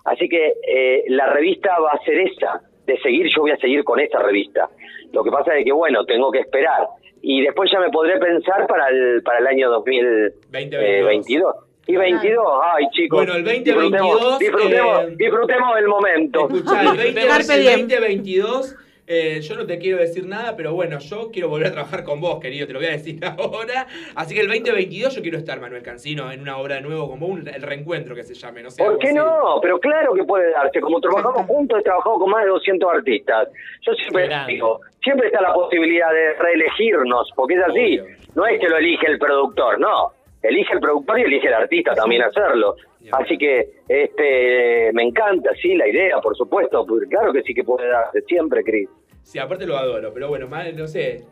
Así 0.04 0.28
que 0.28 0.52
eh, 0.68 1.04
la 1.08 1.26
revista 1.32 1.70
va 1.80 1.92
a 1.92 1.98
ser 2.04 2.18
esa, 2.20 2.60
de 2.84 2.98
seguir, 2.98 3.26
yo 3.34 3.42
voy 3.42 3.52
a 3.52 3.56
seguir 3.56 3.82
con 3.84 3.98
esa 3.98 4.18
revista. 4.18 4.68
Lo 5.12 5.22
que 5.24 5.30
pasa 5.30 5.56
es 5.56 5.64
que, 5.64 5.72
bueno, 5.72 6.04
tengo 6.04 6.30
que 6.30 6.40
esperar. 6.40 6.86
Y 7.22 7.40
después 7.42 7.70
ya 7.72 7.80
me 7.80 7.88
podré 7.88 8.18
pensar 8.18 8.66
para 8.66 8.88
el, 8.88 9.22
para 9.22 9.38
el 9.38 9.46
año 9.46 9.70
2022. 9.70 11.54
Y 11.88 11.94
22, 11.96 12.46
ay 12.74 12.84
chicos, 12.92 13.18
Bueno, 13.18 13.34
el 13.34 13.44
2022, 13.44 14.38
disfrutemos, 14.38 14.38
disfrutemos, 14.38 15.02
eh, 15.04 15.14
disfrutemos 15.16 15.78
el 15.78 15.86
momento. 15.88 16.48
Escuchá, 16.50 16.80
el, 16.82 16.96
20, 16.96 17.20
el 17.22 17.28
2022, 17.28 18.76
eh, 19.08 19.40
yo 19.40 19.54
no 19.54 19.66
te 19.66 19.78
quiero 19.78 19.98
decir 19.98 20.26
nada, 20.26 20.56
pero 20.56 20.74
bueno, 20.74 20.98
yo 20.98 21.30
quiero 21.30 21.48
volver 21.48 21.68
a 21.68 21.72
trabajar 21.72 22.02
con 22.02 22.20
vos, 22.20 22.40
querido, 22.40 22.66
te 22.66 22.72
lo 22.72 22.80
voy 22.80 22.88
a 22.88 22.92
decir 22.92 23.20
ahora. 23.38 23.86
Así 24.16 24.34
que 24.34 24.40
el 24.40 24.48
2022 24.48 25.14
yo 25.14 25.22
quiero 25.22 25.38
estar, 25.38 25.60
Manuel 25.60 25.82
Cancino, 25.84 26.32
en 26.32 26.40
una 26.40 26.56
obra 26.56 26.74
de 26.74 26.80
nuevo 26.80 27.08
con 27.08 27.20
vos, 27.20 27.30
un- 27.30 27.46
el 27.48 27.62
reencuentro 27.62 28.16
que 28.16 28.24
se 28.24 28.34
llame, 28.34 28.64
no 28.64 28.70
sé. 28.72 28.82
¿Por 28.82 28.98
qué 28.98 29.08
así. 29.10 29.16
no? 29.16 29.60
Pero 29.62 29.78
claro 29.78 30.12
que 30.14 30.24
puede 30.24 30.50
darse. 30.50 30.80
Como 30.80 31.00
trabajamos 31.00 31.46
juntos, 31.46 31.78
he 31.78 31.82
trabajado 31.84 32.18
con 32.18 32.30
más 32.30 32.42
de 32.42 32.50
200 32.50 32.92
artistas. 32.92 33.48
Yo 33.82 33.92
siempre 33.94 34.28
digo, 34.48 34.80
siempre 35.04 35.28
está 35.28 35.40
la 35.40 35.54
posibilidad 35.54 36.10
de 36.10 36.34
reelegirnos, 36.34 37.30
porque 37.36 37.54
es 37.54 37.62
así. 37.62 38.00
No 38.34 38.44
es 38.44 38.58
que 38.58 38.68
lo 38.68 38.76
elige 38.76 39.06
el 39.06 39.20
productor, 39.20 39.78
no. 39.78 40.10
Elige 40.48 40.72
el 40.74 40.80
productor 40.80 41.18
y 41.18 41.22
elige 41.22 41.46
el 41.48 41.54
artista 41.54 41.94
también 41.94 42.22
hacerlo. 42.22 42.76
Así 43.12 43.38
que 43.38 43.70
este 43.88 44.90
me 44.92 45.02
encanta, 45.04 45.50
sí, 45.60 45.74
la 45.74 45.88
idea, 45.88 46.18
por 46.20 46.36
supuesto. 46.36 46.84
porque 46.86 47.06
Claro 47.08 47.32
que 47.32 47.42
sí 47.42 47.54
que 47.54 47.64
puede 47.64 47.88
darse, 47.88 48.20
siempre, 48.22 48.62
Cris. 48.64 48.88
Sí, 49.22 49.38
aparte 49.38 49.66
lo 49.66 49.76
adoro, 49.76 50.12
pero 50.14 50.28
bueno, 50.28 50.46
mal, 50.48 50.76
no 50.76 50.86
sé. 50.86 51.24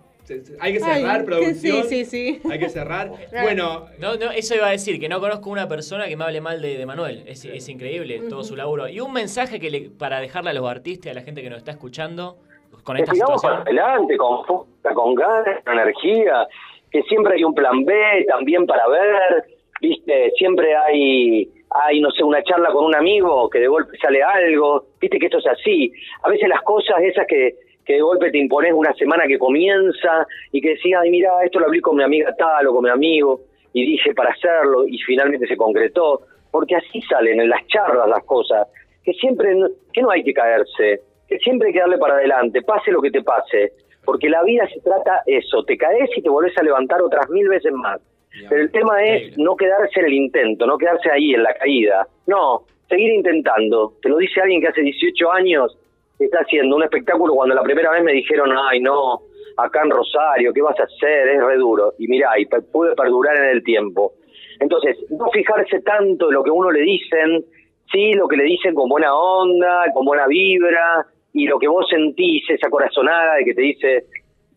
Hay 0.58 0.72
que 0.72 0.82
Ay, 0.82 1.02
cerrar, 1.02 1.20
que 1.20 1.24
producción. 1.26 1.82
sí, 1.82 2.04
sí, 2.04 2.40
sí. 2.40 2.40
Hay 2.50 2.58
que 2.58 2.68
cerrar. 2.70 3.10
Bueno, 3.42 3.86
No, 3.98 4.16
no, 4.16 4.30
eso 4.30 4.54
iba 4.54 4.68
a 4.68 4.70
decir, 4.70 4.98
que 4.98 5.06
no 5.08 5.20
conozco 5.20 5.50
una 5.50 5.68
persona 5.68 6.08
que 6.08 6.16
me 6.16 6.24
hable 6.24 6.40
mal 6.40 6.62
de, 6.62 6.78
de 6.78 6.86
Manuel. 6.86 7.24
Es, 7.26 7.44
es 7.44 7.68
increíble 7.68 8.20
todo 8.30 8.42
su 8.42 8.56
laburo. 8.56 8.88
Y 8.88 9.00
un 9.00 9.12
mensaje 9.12 9.60
que 9.60 9.70
le, 9.70 9.90
para 9.90 10.20
dejarle 10.20 10.50
a 10.50 10.54
los 10.54 10.66
artistas 10.68 11.06
y 11.06 11.10
a 11.10 11.14
la 11.14 11.20
gente 11.22 11.42
que 11.42 11.50
nos 11.50 11.58
está 11.58 11.72
escuchando 11.72 12.38
con 12.84 12.96
que 12.96 13.02
esta 13.02 13.12
sigamos 13.12 13.42
para 13.42 13.58
situación. 13.58 13.78
adelante, 13.86 14.16
con 14.16 14.44
fuerza, 14.46 14.94
con 14.94 15.14
ganas, 15.14 15.62
con 15.64 15.78
energía, 15.78 16.46
que 16.94 17.02
siempre 17.02 17.34
hay 17.34 17.42
un 17.42 17.54
plan 17.54 17.84
B 17.84 17.92
también 18.28 18.66
para 18.66 18.86
ver, 18.86 19.42
viste, 19.80 20.30
siempre 20.38 20.76
hay, 20.76 21.50
hay, 21.70 22.00
no 22.00 22.08
sé, 22.12 22.22
una 22.22 22.40
charla 22.44 22.70
con 22.70 22.84
un 22.84 22.94
amigo 22.94 23.50
que 23.50 23.58
de 23.58 23.66
golpe 23.66 23.98
sale 23.98 24.22
algo, 24.22 24.84
viste 25.00 25.18
que 25.18 25.26
esto 25.26 25.38
es 25.38 25.46
así. 25.48 25.92
A 26.22 26.28
veces 26.28 26.48
las 26.48 26.62
cosas 26.62 27.02
esas 27.02 27.26
que, 27.26 27.56
que 27.84 27.94
de 27.94 28.00
golpe 28.00 28.30
te 28.30 28.38
impones 28.38 28.72
una 28.72 28.94
semana 28.94 29.26
que 29.26 29.40
comienza 29.40 30.24
y 30.52 30.60
que 30.60 30.76
decís, 30.76 30.94
ay, 30.96 31.10
mira, 31.10 31.30
esto 31.44 31.58
lo 31.58 31.66
hablé 31.66 31.80
con 31.80 31.96
mi 31.96 32.04
amiga 32.04 32.32
tal 32.38 32.68
o 32.68 32.72
con 32.72 32.84
mi 32.84 32.90
amigo 32.90 33.40
y 33.72 33.84
dije 33.84 34.14
para 34.14 34.30
hacerlo 34.30 34.86
y 34.86 34.96
finalmente 34.98 35.48
se 35.48 35.56
concretó, 35.56 36.20
porque 36.52 36.76
así 36.76 37.02
salen 37.02 37.40
en 37.40 37.48
las 37.48 37.66
charlas 37.66 38.08
las 38.08 38.22
cosas, 38.24 38.68
que 39.02 39.12
siempre, 39.14 39.52
que 39.92 40.00
no 40.00 40.10
hay 40.12 40.22
que 40.22 40.32
caerse, 40.32 41.00
que 41.26 41.38
siempre 41.38 41.66
hay 41.66 41.74
que 41.74 41.80
darle 41.80 41.98
para 41.98 42.14
adelante, 42.14 42.62
pase 42.62 42.92
lo 42.92 43.02
que 43.02 43.10
te 43.10 43.24
pase, 43.24 43.72
porque 44.04 44.28
la 44.28 44.42
vida 44.42 44.66
se 44.72 44.80
trata 44.80 45.22
eso, 45.26 45.64
te 45.64 45.76
caes 45.76 46.10
y 46.16 46.22
te 46.22 46.28
volvés 46.28 46.56
a 46.58 46.62
levantar 46.62 47.02
otras 47.02 47.28
mil 47.30 47.48
veces 47.48 47.72
más. 47.72 48.00
Pero 48.48 48.62
el 48.62 48.70
tema 48.70 49.02
es 49.04 49.38
no 49.38 49.54
quedarse 49.56 50.00
en 50.00 50.06
el 50.06 50.12
intento, 50.12 50.66
no 50.66 50.76
quedarse 50.76 51.10
ahí 51.10 51.34
en 51.34 51.42
la 51.42 51.54
caída, 51.54 52.06
no, 52.26 52.64
seguir 52.88 53.12
intentando. 53.12 53.94
Te 54.02 54.08
lo 54.08 54.18
dice 54.18 54.40
alguien 54.40 54.60
que 54.60 54.68
hace 54.68 54.80
18 54.80 55.32
años 55.32 55.78
está 56.18 56.38
haciendo 56.38 56.76
un 56.76 56.82
espectáculo 56.82 57.34
cuando 57.34 57.54
la 57.54 57.62
primera 57.62 57.90
vez 57.90 58.02
me 58.02 58.12
dijeron, 58.12 58.50
ay 58.52 58.80
no, 58.80 59.20
acá 59.56 59.82
en 59.84 59.90
Rosario, 59.90 60.52
¿qué 60.52 60.62
vas 60.62 60.78
a 60.80 60.84
hacer? 60.84 61.28
Es 61.28 61.42
re 61.42 61.56
duro. 61.56 61.94
Y 61.98 62.08
mirá, 62.08 62.38
y 62.38 62.46
pude 62.46 62.94
perdurar 62.94 63.36
en 63.36 63.56
el 63.56 63.62
tiempo. 63.62 64.14
Entonces, 64.60 64.96
no 65.10 65.28
fijarse 65.30 65.80
tanto 65.80 66.28
en 66.28 66.34
lo 66.34 66.42
que 66.42 66.50
uno 66.50 66.70
le 66.70 66.80
dicen, 66.80 67.44
sí, 67.90 68.12
lo 68.12 68.28
que 68.28 68.36
le 68.36 68.44
dicen 68.44 68.74
con 68.74 68.88
buena 68.88 69.14
onda, 69.14 69.86
con 69.92 70.04
buena 70.04 70.26
vibra, 70.26 71.06
y 71.34 71.46
lo 71.46 71.58
que 71.58 71.68
vos 71.68 71.86
sentís, 71.90 72.48
esa 72.48 72.70
corazonada 72.70 73.34
de 73.34 73.44
que 73.44 73.54
te 73.54 73.60
dice, 73.60 74.04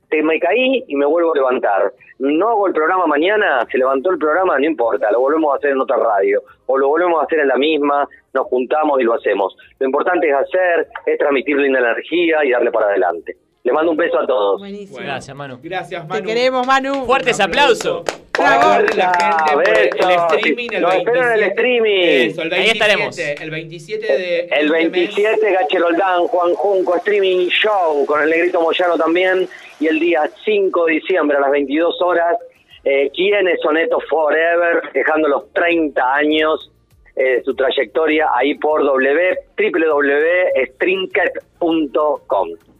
te 0.09 0.23
me 0.23 0.39
caí 0.39 0.83
y 0.87 0.95
me 0.95 1.05
vuelvo 1.05 1.33
a 1.33 1.35
levantar. 1.35 1.91
No 2.19 2.49
hago 2.49 2.67
el 2.67 2.73
programa 2.73 3.07
mañana, 3.07 3.65
se 3.69 3.79
levantó 3.79 4.11
el 4.11 4.19
programa, 4.19 4.57
no 4.59 4.65
importa, 4.65 5.11
lo 5.11 5.19
volvemos 5.19 5.53
a 5.53 5.57
hacer 5.57 5.71
en 5.71 5.81
otra 5.81 5.97
radio, 5.97 6.41
o 6.67 6.77
lo 6.77 6.87
volvemos 6.87 7.19
a 7.19 7.25
hacer 7.25 7.39
en 7.39 7.47
la 7.47 7.57
misma, 7.57 8.07
nos 8.33 8.45
juntamos 8.45 8.99
y 9.01 9.03
lo 9.03 9.15
hacemos. 9.15 9.57
Lo 9.79 9.87
importante 9.87 10.29
es 10.29 10.35
hacer, 10.35 10.87
es 11.05 11.17
transmitir 11.17 11.57
linda 11.57 11.79
energía 11.79 12.45
y 12.45 12.51
darle 12.51 12.71
para 12.71 12.87
adelante. 12.87 13.35
Les 13.67 13.73
mando 13.73 13.91
un 13.91 13.97
beso 13.97 14.17
a 14.17 14.25
todos. 14.25 14.61
Gracias, 14.97 15.35
Manu. 15.35 15.59
Gracias, 15.61 16.07
Te 16.07 16.23
queremos, 16.23 16.65
Manu. 16.65 17.05
Fuertes 17.05 17.37
aplausos. 17.41 18.03
Recuerden 18.33 18.97
la 18.97 19.11
gente 19.13 19.53
por 19.53 19.67
el, 19.67 20.11
el 20.13 20.37
streaming 20.37 20.69
el 20.71 20.81
Nos 20.83 20.91
27. 20.91 20.97
esperan 20.97 21.27
en 21.27 21.33
el 21.33 21.49
streaming. 21.49 22.01
Eso, 22.31 22.41
el 22.43 22.53
Ahí 22.53 22.59
27, 22.63 22.71
estaremos. 22.71 23.19
El 23.41 23.49
27 23.51 24.07
de 24.07 24.39
El 24.39 24.47
este 24.47 24.69
mes. 24.69 24.91
27, 24.91 25.51
Gacheroldán, 25.51 26.27
Juan 26.27 26.53
Junco, 26.53 26.95
streaming 26.95 27.49
show 27.49 28.05
con 28.05 28.21
el 28.21 28.29
Negrito 28.29 28.61
Moyano 28.61 28.97
también. 28.97 29.49
Y 29.81 29.87
el 29.87 29.99
día 29.99 30.29
5 30.45 30.85
de 30.85 30.93
diciembre 30.93 31.35
a 31.35 31.41
las 31.41 31.51
22 31.51 32.01
horas, 32.03 32.37
eh, 32.85 33.11
¿quiénes 33.13 33.59
son 33.61 33.75
estos 33.75 34.01
Forever? 34.09 34.81
Dejando 34.93 35.27
los 35.27 35.51
30 35.51 36.13
años 36.13 36.71
eh, 37.17 37.39
de 37.39 37.43
su 37.43 37.53
trayectoria 37.53 38.29
ahí 38.33 38.55
por 38.55 38.81
w, 38.81 39.35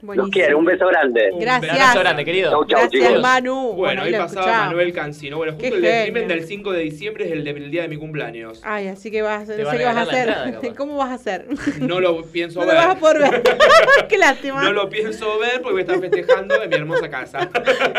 www.strinket.com. 0.02 0.08
Los 0.08 0.16
Buenísimo. 0.16 0.30
quiero, 0.32 0.58
un 0.60 0.66
beso 0.66 0.88
grande. 0.88 1.30
Gracias. 1.40 1.74
Un 1.74 1.80
abrazo 1.82 2.00
grande, 2.00 2.26
querido. 2.26 2.52
Chau, 2.52 2.66
chau, 2.66 2.80
Gracias, 2.82 3.04
chicos. 3.04 3.22
Manu. 3.22 3.74
Bueno, 3.74 4.02
ahí 4.04 4.14
hoy 4.14 4.20
pasaba. 4.20 4.66
Manuel 4.66 4.94
Cancino. 4.94 5.38
Bueno, 5.38 5.58
Qué 5.58 5.70
justo 5.70 5.78
el 5.78 5.86
streaming 5.86 6.22
genio. 6.22 6.36
del 6.36 6.46
5 6.48 6.72
de 6.72 6.80
diciembre 6.82 7.26
es 7.26 7.32
el, 7.32 7.44
de- 7.44 7.50
el 7.52 7.72
día 7.72 7.82
de 7.84 7.88
mi 7.88 7.98
cumpleaños. 7.98 8.62
Ay, 8.64 8.88
así 8.88 9.10
que 9.12 9.22
vas, 9.22 9.48
Te 9.48 9.58
no 9.58 9.70
sé 9.72 9.78
qué 9.78 9.84
a 9.86 9.88
vas 9.94 9.98
a 9.98 10.02
hacer. 10.02 10.30
entrada. 10.30 10.76
¿Cómo 10.78 10.98
vas 10.98 11.10
a 11.12 11.14
hacer? 11.16 11.48
No 11.80 12.00
lo 12.00 12.22
pienso 12.24 12.60
No 12.60 12.66
lo 12.66 12.72
ver. 12.74 12.78
vas 12.88 12.96
a 12.96 13.00
poder 13.00 13.20
ver. 13.32 13.44
qué 14.10 14.18
lástima. 14.18 14.64
No 14.64 14.72
lo 14.72 14.90
pienso 14.90 15.40
ver 15.40 15.62
porque 15.62 15.72
voy 15.72 15.80
a 15.80 15.86
estar 15.86 16.00
festejando 16.00 16.62
en 16.62 16.70
mi 16.70 16.76
hermosa 16.76 17.10
casa. 17.10 17.50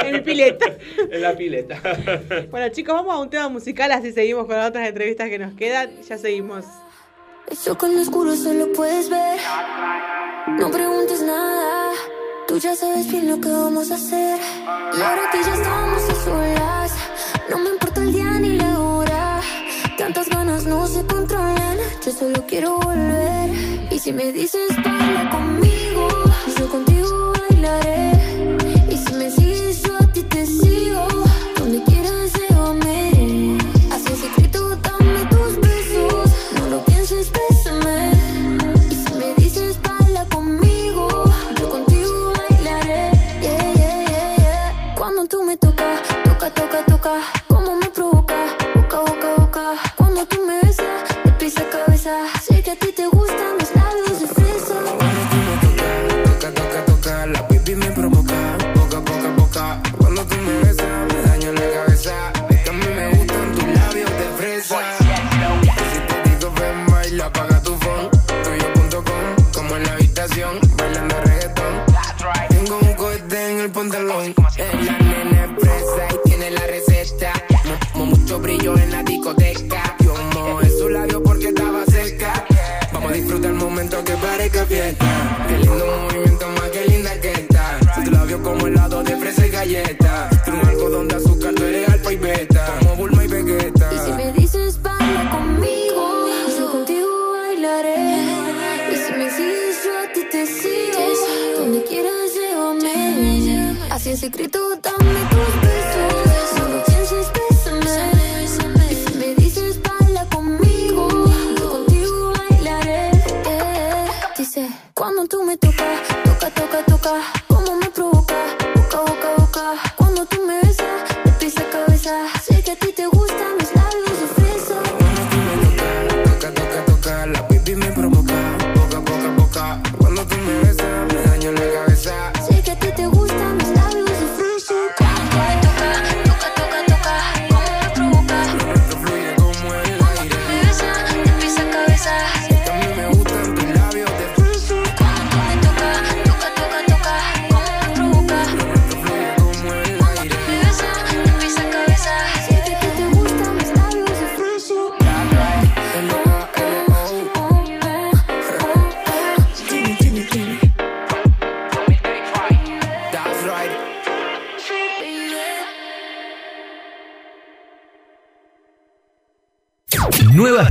En 0.04 0.12
mi 0.12 0.20
pileta. 0.20 0.66
en 1.10 1.20
la 1.22 1.36
pileta. 1.36 1.80
Bueno, 2.50 2.68
chicos, 2.70 2.94
vamos 2.94 3.14
a 3.14 3.18
un 3.18 3.30
tema 3.30 3.48
musical, 3.48 3.90
así 3.92 4.12
seguimos 4.12 4.46
con 4.46 4.56
las 4.56 4.68
otras 4.68 4.88
entrevistas 4.88 5.28
que 5.28 5.38
nos 5.38 5.54
quedan. 5.54 5.90
Ya 6.08 6.16
seguimos. 6.18 6.64
Eso 7.50 7.78
con 7.78 7.94
lo 7.94 8.02
oscuro 8.02 8.34
solo 8.36 8.68
puedes 8.74 9.08
ver. 9.08 9.38
No 10.58 10.70
preguntes 10.70 11.22
nada. 11.22 11.67
Tú 12.48 12.56
ya 12.56 12.74
sabes 12.74 13.06
bien 13.10 13.28
lo 13.28 13.38
que 13.38 13.50
vamos 13.50 13.90
a 13.90 13.96
hacer. 13.96 14.40
Y 14.96 15.02
ahora 15.02 15.30
que 15.30 15.42
ya 15.44 15.54
estamos 15.54 16.02
solas, 16.24 16.92
no 17.50 17.58
me 17.58 17.68
importa 17.68 18.00
el 18.00 18.10
día 18.10 18.30
ni 18.40 18.56
la 18.56 18.80
hora. 18.80 19.40
Tantas 19.98 20.30
ganas 20.30 20.64
no 20.64 20.86
se 20.86 21.04
controlan. 21.04 21.76
Yo 22.02 22.10
solo 22.10 22.46
quiero 22.46 22.78
volver. 22.78 23.50
Y 23.90 23.98
si 23.98 24.14
me 24.14 24.32
dices 24.32 24.74
baila 24.82 25.28
conmigo, 25.30 26.08
yo 26.58 26.68
contigo 26.70 27.34
bailaré. 27.50 28.17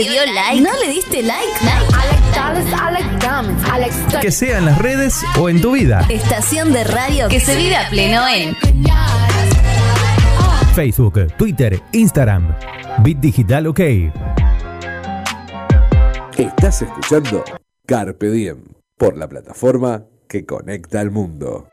¿No 0.00 0.06
te 0.06 0.12
dio 0.12 0.32
like? 0.32 0.60
¿No 0.62 0.70
le 0.82 0.92
diste 0.92 1.22
like? 1.22 1.52
Que 4.22 4.30
sea 4.30 4.56
en 4.56 4.64
las 4.64 4.78
redes 4.78 5.22
o 5.38 5.50
en 5.50 5.60
tu 5.60 5.72
vida. 5.72 6.06
Estación 6.08 6.72
de 6.72 6.84
radio 6.84 7.28
que 7.28 7.38
se 7.38 7.54
vive 7.54 7.76
a 7.76 7.86
pleno 7.90 8.26
en 8.26 8.56
Facebook, 10.74 11.26
Twitter, 11.36 11.82
Instagram. 11.92 12.56
Bit 13.02 13.18
Digital 13.18 13.66
OK. 13.66 13.80
Estás 16.38 16.80
escuchando 16.80 17.44
Carpe 17.84 18.30
Diem 18.30 18.64
por 18.96 19.18
la 19.18 19.28
plataforma 19.28 20.06
que 20.26 20.46
conecta 20.46 21.00
al 21.00 21.10
mundo. 21.10 21.69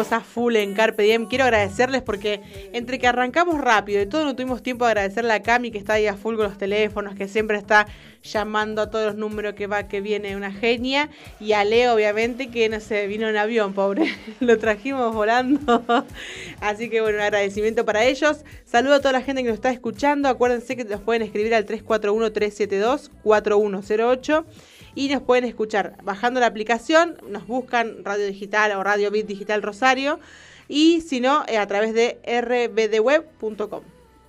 Seguimos 0.00 0.12
a 0.12 0.20
full 0.24 0.56
en 0.56 0.72
Carpe 0.72 1.02
Diem. 1.02 1.26
Quiero 1.26 1.44
agradecerles 1.44 2.00
porque 2.00 2.40
entre 2.72 2.98
que 2.98 3.06
arrancamos 3.06 3.60
rápido 3.60 4.00
y 4.00 4.06
todo 4.06 4.24
no 4.24 4.34
tuvimos 4.34 4.62
tiempo 4.62 4.86
de 4.86 4.92
agradecerle 4.92 5.34
a 5.34 5.42
Cami 5.42 5.70
que 5.70 5.76
está 5.76 5.92
ahí 5.94 6.06
a 6.06 6.14
full 6.14 6.36
con 6.36 6.44
los 6.44 6.56
teléfonos, 6.56 7.14
que 7.14 7.28
siempre 7.28 7.58
está 7.58 7.86
llamando 8.22 8.80
a 8.80 8.88
todos 8.88 9.08
los 9.08 9.16
números 9.16 9.52
que 9.54 9.66
va, 9.66 9.88
que 9.88 10.00
viene, 10.00 10.36
una 10.36 10.52
genia. 10.52 11.10
Y 11.38 11.52
a 11.52 11.64
Leo, 11.64 11.96
obviamente, 11.96 12.50
que 12.50 12.70
no 12.70 12.80
se 12.80 13.06
vino 13.08 13.28
en 13.28 13.36
avión, 13.36 13.74
pobre. 13.74 14.06
Lo 14.40 14.58
trajimos 14.58 15.14
volando. 15.14 15.84
Así 16.60 16.88
que 16.88 17.02
bueno, 17.02 17.22
agradecimiento 17.22 17.84
para 17.84 18.04
ellos. 18.04 18.38
Saludo 18.64 18.94
a 18.94 19.00
toda 19.00 19.12
la 19.12 19.20
gente 19.20 19.42
que 19.42 19.48
nos 19.48 19.56
está 19.56 19.70
escuchando. 19.70 20.30
Acuérdense 20.30 20.76
que 20.76 20.84
nos 20.84 21.02
pueden 21.02 21.20
escribir 21.20 21.54
al 21.54 21.66
341-372-4108 21.66 24.46
y 24.94 25.08
nos 25.08 25.22
pueden 25.22 25.44
escuchar 25.44 25.96
bajando 26.02 26.40
la 26.40 26.46
aplicación, 26.46 27.16
nos 27.28 27.46
buscan 27.46 28.04
Radio 28.04 28.26
Digital 28.26 28.72
o 28.72 28.82
Radio 28.82 29.10
Bit 29.10 29.26
Digital 29.26 29.62
Rosario 29.62 30.20
y 30.68 31.00
si 31.00 31.20
no, 31.20 31.44
eh, 31.48 31.58
a 31.58 31.66
través 31.66 31.94
de 31.94 32.18
rbdweb.com. 32.24 33.82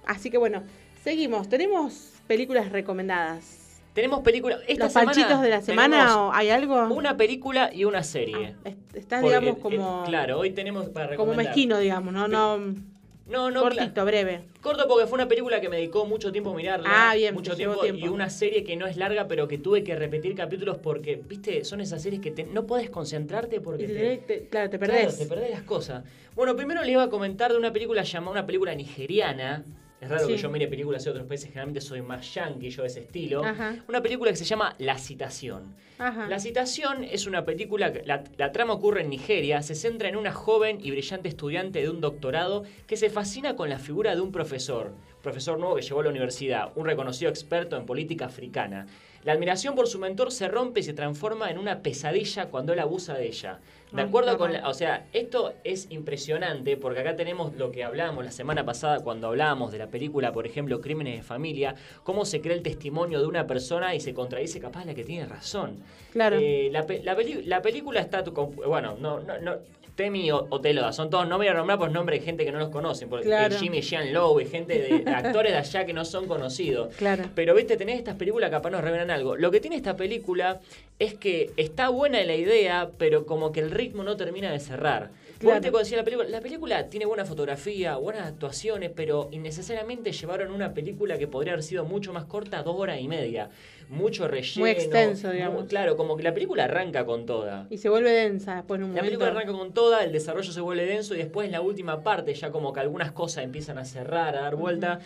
Así 0.06 0.30
que 0.30 0.38
bueno, 0.38 0.64
seguimos. 1.04 1.50
Tenemos 1.50 2.14
películas 2.28 2.72
recomendadas. 2.72 3.60
Tenemos 3.94 4.22
películas. 4.22 4.62
Esta 4.68 4.86
¿Los 4.86 4.94
panchitos 4.94 5.42
de 5.42 5.50
la 5.50 5.62
semana 5.62 6.18
o 6.18 6.34
hay 6.34 6.50
algo? 6.50 6.88
Una 6.88 7.18
película 7.18 7.72
y 7.74 7.84
una 7.84 8.04
serie. 8.04 8.56
Está, 8.94 9.20
Porque, 9.20 9.40
digamos, 9.40 9.60
como, 9.60 10.04
claro, 10.06 10.40
hoy 10.40 10.52
tenemos 10.52 10.88
para 10.90 11.16
como 11.18 11.32
recomendar. 11.32 11.46
mezquino, 11.46 11.78
digamos, 11.78 12.14
¿no? 12.14 12.28
no 12.28 12.91
No, 13.32 13.50
no, 13.50 13.62
cortito, 13.62 14.04
breve. 14.06 14.44
Corto 14.62 14.88
porque 14.88 15.08
fue 15.08 15.16
una 15.16 15.28
película 15.28 15.62
que 15.62 15.70
me 15.70 15.78
dedicó 15.78 16.06
mucho 16.06 16.32
tiempo 16.32 16.52
a 16.52 16.56
mirarla. 16.56 16.90
Ah, 17.12 17.16
bien, 17.16 17.34
Mucho 17.34 17.56
tiempo, 17.56 17.80
tiempo. 17.80 18.06
Y 18.06 18.10
una 18.10 18.30
serie 18.30 18.64
que 18.64 18.76
no 18.76 18.86
es 18.88 18.98
larga, 18.98 19.28
pero 19.28 19.48
que 19.48 19.58
tuve 19.58 19.84
que 19.84 19.96
repetir 19.96 20.36
capítulos 20.36 20.78
porque, 20.78 21.16
viste, 21.28 21.64
son 21.64 21.80
esas 21.82 22.02
series 22.04 22.22
que 22.22 22.32
te- 22.32 22.44
no 22.44 22.66
puedes 22.68 22.90
concentrarte 22.90 23.62
porque 23.62 23.88
te 23.88 24.18
te, 24.18 24.48
claro, 24.50 24.70
te 24.70 24.78
Claro, 24.78 24.94
perdés. 24.94 25.18
te 25.18 25.26
perdés 25.26 25.52
las 25.52 25.64
cosas. 25.64 26.04
Bueno, 26.36 26.56
primero 26.56 26.84
le 26.84 26.92
iba 26.92 27.04
a 27.04 27.10
comentar 27.10 27.52
de 27.52 27.58
una 27.58 27.72
película 27.72 28.04
llamada, 28.04 28.32
una 28.32 28.46
película 28.46 28.76
nigeriana. 28.76 29.64
Es 30.02 30.10
raro 30.10 30.26
Sí. 30.26 30.34
que 30.34 30.38
yo 30.42 30.50
mire 30.50 30.68
películas 30.68 31.04
de 31.04 31.12
otros 31.12 31.28
países, 31.28 31.48
generalmente 31.50 31.80
soy 31.80 32.02
más 32.02 32.34
yankee, 32.34 32.72
yo 32.72 32.82
de 32.82 32.88
ese 32.88 33.02
estilo. 33.02 33.46
Ajá. 33.46 33.76
Una 33.88 34.02
película 34.02 34.32
que 34.32 34.36
se 34.38 34.46
llama 34.46 34.76
La 34.80 34.98
Citación. 34.98 35.76
Ajá. 36.00 36.28
La 36.28 36.40
Citación 36.40 37.04
es 37.04 37.28
una 37.28 37.46
película, 37.46 37.94
que- 37.94 38.04
la, 38.04 38.24
la 38.38 38.52
trama 38.52 38.74
ocurre 38.74 39.02
en 39.02 39.10
Nigeria, 39.12 39.62
se 39.62 39.76
centra 39.76 40.10
en 40.10 40.16
una 40.16 40.32
joven 40.34 40.80
y 40.82 40.90
brillante 40.90 41.30
estudiante 41.30 41.84
de 41.84 41.90
un 41.92 42.02
doctorado 42.02 42.64
que 42.88 42.98
se 42.98 43.12
fascina 43.12 43.56
con 43.56 43.70
la 43.70 43.78
figura 43.78 44.16
de 44.16 44.22
un 44.22 44.32
profesor, 44.32 44.92
profesor 45.22 45.60
nuevo 45.60 45.76
que 45.76 45.84
llegó 45.84 46.00
a 46.00 46.04
la 46.04 46.10
universidad, 46.10 46.72
un 46.76 46.88
reconocido 46.88 47.30
experto 47.30 47.78
en 47.78 47.86
política 47.86 48.26
africana. 48.26 48.88
La 49.24 49.34
admiración 49.34 49.76
por 49.76 49.88
su 49.88 50.00
mentor 50.00 50.32
se 50.32 50.48
rompe 50.48 50.80
y 50.80 50.84
se 50.84 50.94
transforma 50.94 51.52
en 51.52 51.60
una 51.60 51.84
pesadilla 51.84 52.48
cuando 52.48 52.74
él 52.74 52.80
abusa 52.80 53.14
de 53.14 53.28
ella. 53.28 53.60
De 53.92 54.02
acuerdo 54.02 54.38
con, 54.38 54.54
la- 54.54 54.70
o 54.70 54.74
sea, 54.74 55.06
esto 55.12 55.54
es 55.64 55.88
impresionante 55.92 56.78
porque 56.78 57.02
acá 57.02 57.16
tenemos 57.16 57.54
lo 57.56 57.72
que 57.72 57.84
hablábamos 57.84 58.24
la 58.24 58.32
semana 58.32 58.64
pasada 58.66 59.02
cuando 59.02 59.28
hablábamos 59.28 59.72
de 59.72 59.80
la 59.80 59.88
película, 59.88 60.32
por 60.32 60.46
ejemplo, 60.48 60.80
Crímenes 60.80 61.18
de 61.18 61.24
Familia, 61.24 61.76
cómo 62.04 62.24
se 62.24 62.40
crea 62.42 62.56
el 62.56 62.62
testimonio 62.64 63.20
de 63.20 63.28
una 63.28 63.48
persona 63.48 63.94
y 63.94 64.00
se 64.00 64.14
contradice 64.14 64.60
capaz 64.62 64.86
la 64.86 64.94
que 64.94 65.04
tiene 65.04 65.26
razón. 65.26 65.78
Claro. 66.14 66.38
Eh, 66.40 66.70
la, 66.72 66.86
la 67.04 67.16
la 67.46 67.62
película 67.62 68.00
está, 68.00 68.24
bueno, 68.24 68.96
no, 69.00 69.20
no, 69.20 69.40
no, 69.40 69.56
Temi 70.02 70.32
o, 70.32 70.48
o 70.50 70.60
Teloda, 70.62 70.92
son 70.94 71.12
todos, 71.12 71.28
no 71.28 71.38
voy 71.38 71.48
a 71.48 71.54
nombrar 71.54 71.78
por 71.78 71.92
nombre 71.92 72.18
de 72.18 72.26
gente 72.26 72.44
que 72.44 72.52
no 72.52 72.58
los 72.58 72.70
conocen, 72.70 73.08
porque 73.08 73.28
Claro. 73.28 73.56
Jimmy 73.58 73.82
Jean 73.82 74.12
Lowe 74.12 74.42
y 74.42 74.46
gente 74.48 74.80
de 74.80 75.12
actores 75.12 75.52
de 75.52 75.60
allá 75.60 75.86
que 75.86 75.94
no 75.94 76.06
son 76.06 76.26
conocidos. 76.28 76.96
Claro. 76.96 77.26
Pero 77.36 77.54
viste, 77.54 77.78
tenés 77.78 78.00
estas 78.00 78.16
películas 78.16 78.50
que 78.50 78.56
capaz 78.56 78.72
nos 78.72 78.82
revelan 78.84 79.12
algo. 79.12 79.36
Lo 79.38 79.52
que 79.52 79.60
tiene 79.60 79.76
esta 79.76 79.96
película 79.96 80.60
es 80.98 81.14
que 81.14 81.52
está 81.56 81.90
buena 81.90 82.24
la 82.24 82.36
idea, 82.36 82.90
pero 82.98 83.28
como 83.28 83.52
que 83.52 83.60
el 83.60 83.70
ritmo 83.70 84.02
no 84.04 84.18
termina 84.18 84.52
de 84.52 84.60
cerrar. 84.60 85.12
Claro. 85.42 85.60
cuando 85.62 85.80
decía 85.80 85.98
la 85.98 86.04
película, 86.04 86.30
la 86.30 86.40
película 86.42 86.90
tiene 86.90 87.06
buena 87.06 87.26
fotografía, 87.26 87.96
buenas 87.98 88.28
actuaciones, 88.28 88.92
pero 88.96 89.28
innecesariamente 89.32 90.12
llevaron 90.12 90.52
una 90.52 90.74
película 90.74 91.18
que 91.18 91.28
podría 91.28 91.54
haber 91.54 91.64
sido 91.64 91.84
mucho 91.86 92.14
más 92.14 92.26
corta, 92.26 92.64
dos 92.64 92.76
horas 92.78 93.00
y 93.02 93.08
media. 93.08 93.50
Mucho 93.90 94.28
relleno. 94.28 94.62
Muy 94.62 94.70
extenso, 94.70 95.28
muy- 95.28 95.36
digamos. 95.38 95.66
claro, 95.66 95.98
como 95.98 96.16
que 96.16 96.24
la 96.24 96.34
película 96.34 96.64
arranca 96.64 97.06
con 97.06 97.26
toda. 97.26 97.68
Y 97.70 97.78
se 97.78 97.90
vuelve 97.90 98.12
densa 98.12 98.56
después 98.56 98.78
en 98.80 98.86
un 98.86 98.90
La 98.92 99.02
momento. 99.02 99.06
película 99.20 99.28
arranca 99.32 99.52
con 99.58 99.74
toda, 99.74 100.04
el 100.06 100.12
desarrollo 100.14 100.52
se 100.52 100.62
vuelve 100.62 100.86
denso 100.86 101.14
y 101.14 101.18
después 101.18 101.46
en 101.48 101.52
la 101.52 101.60
última 101.62 102.02
parte 102.02 102.34
ya 102.34 102.52
como 102.52 102.72
que 102.72 102.80
algunas 102.80 103.12
cosas 103.12 103.44
empiezan 103.44 103.78
a 103.78 103.84
cerrar, 103.86 104.36
a 104.38 104.42
dar 104.42 104.56
vuelta. 104.56 105.00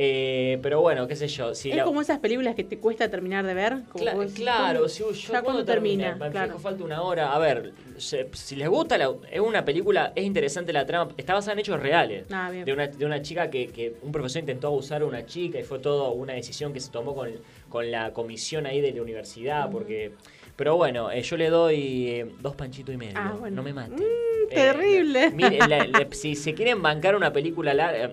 Eh, 0.00 0.60
pero 0.62 0.80
bueno, 0.80 1.08
qué 1.08 1.16
sé 1.16 1.26
yo. 1.26 1.56
Si 1.56 1.70
es 1.70 1.76
la- 1.76 1.82
como 1.82 2.00
esas 2.00 2.20
películas 2.20 2.54
que 2.54 2.62
te 2.62 2.78
cuesta 2.78 3.10
terminar 3.10 3.44
de 3.44 3.52
ver. 3.52 3.78
Como 3.90 4.04
Cla- 4.04 4.14
vos 4.14 4.26
decís, 4.26 4.36
claro, 4.38 4.88
si 4.88 5.00
yo 5.00 5.10
ya 5.10 5.42
cuando 5.42 5.64
termina. 5.64 6.14
Me 6.14 6.30
claro. 6.30 6.56
falta 6.60 6.84
una 6.84 7.02
hora. 7.02 7.32
A 7.34 7.38
ver, 7.40 7.72
si 7.96 8.54
les 8.54 8.68
gusta, 8.68 8.96
la- 8.96 9.12
es 9.28 9.40
una 9.40 9.64
película, 9.64 10.12
es 10.14 10.24
interesante 10.24 10.72
la 10.72 10.86
trama. 10.86 11.10
Está 11.16 11.34
basada 11.34 11.54
en 11.54 11.58
hechos 11.58 11.80
reales. 11.80 12.26
Ah, 12.30 12.48
bien. 12.48 12.64
de, 12.64 12.72
una, 12.72 12.86
de 12.86 13.04
una 13.04 13.20
chica 13.22 13.50
que, 13.50 13.66
que 13.68 13.96
un 14.02 14.12
profesor 14.12 14.38
intentó 14.38 14.68
abusar 14.68 15.02
a 15.02 15.04
una 15.04 15.26
chica 15.26 15.58
y 15.58 15.64
fue 15.64 15.80
todo 15.80 16.12
una 16.12 16.34
decisión 16.34 16.72
que 16.72 16.78
se 16.78 16.92
tomó 16.92 17.16
con, 17.16 17.30
con 17.68 17.90
la 17.90 18.12
comisión 18.12 18.66
ahí 18.66 18.80
de 18.80 18.92
la 18.92 19.02
universidad. 19.02 19.68
porque 19.68 20.12
Pero 20.54 20.76
bueno, 20.76 21.10
eh, 21.10 21.22
yo 21.22 21.36
le 21.36 21.50
doy 21.50 22.06
eh, 22.08 22.26
dos 22.40 22.54
panchitos 22.54 22.94
y 22.94 22.98
medio. 22.98 23.14
Ah, 23.16 23.34
bueno. 23.36 23.56
No 23.56 23.62
me 23.64 23.72
maten. 23.72 23.96
Mm, 23.96 24.48
terrible. 24.48 25.30
La- 25.68 26.06
si 26.12 26.36
se 26.36 26.54
quieren 26.54 26.80
bancar 26.82 27.16
una 27.16 27.32
película 27.32 27.74
larga, 27.74 28.12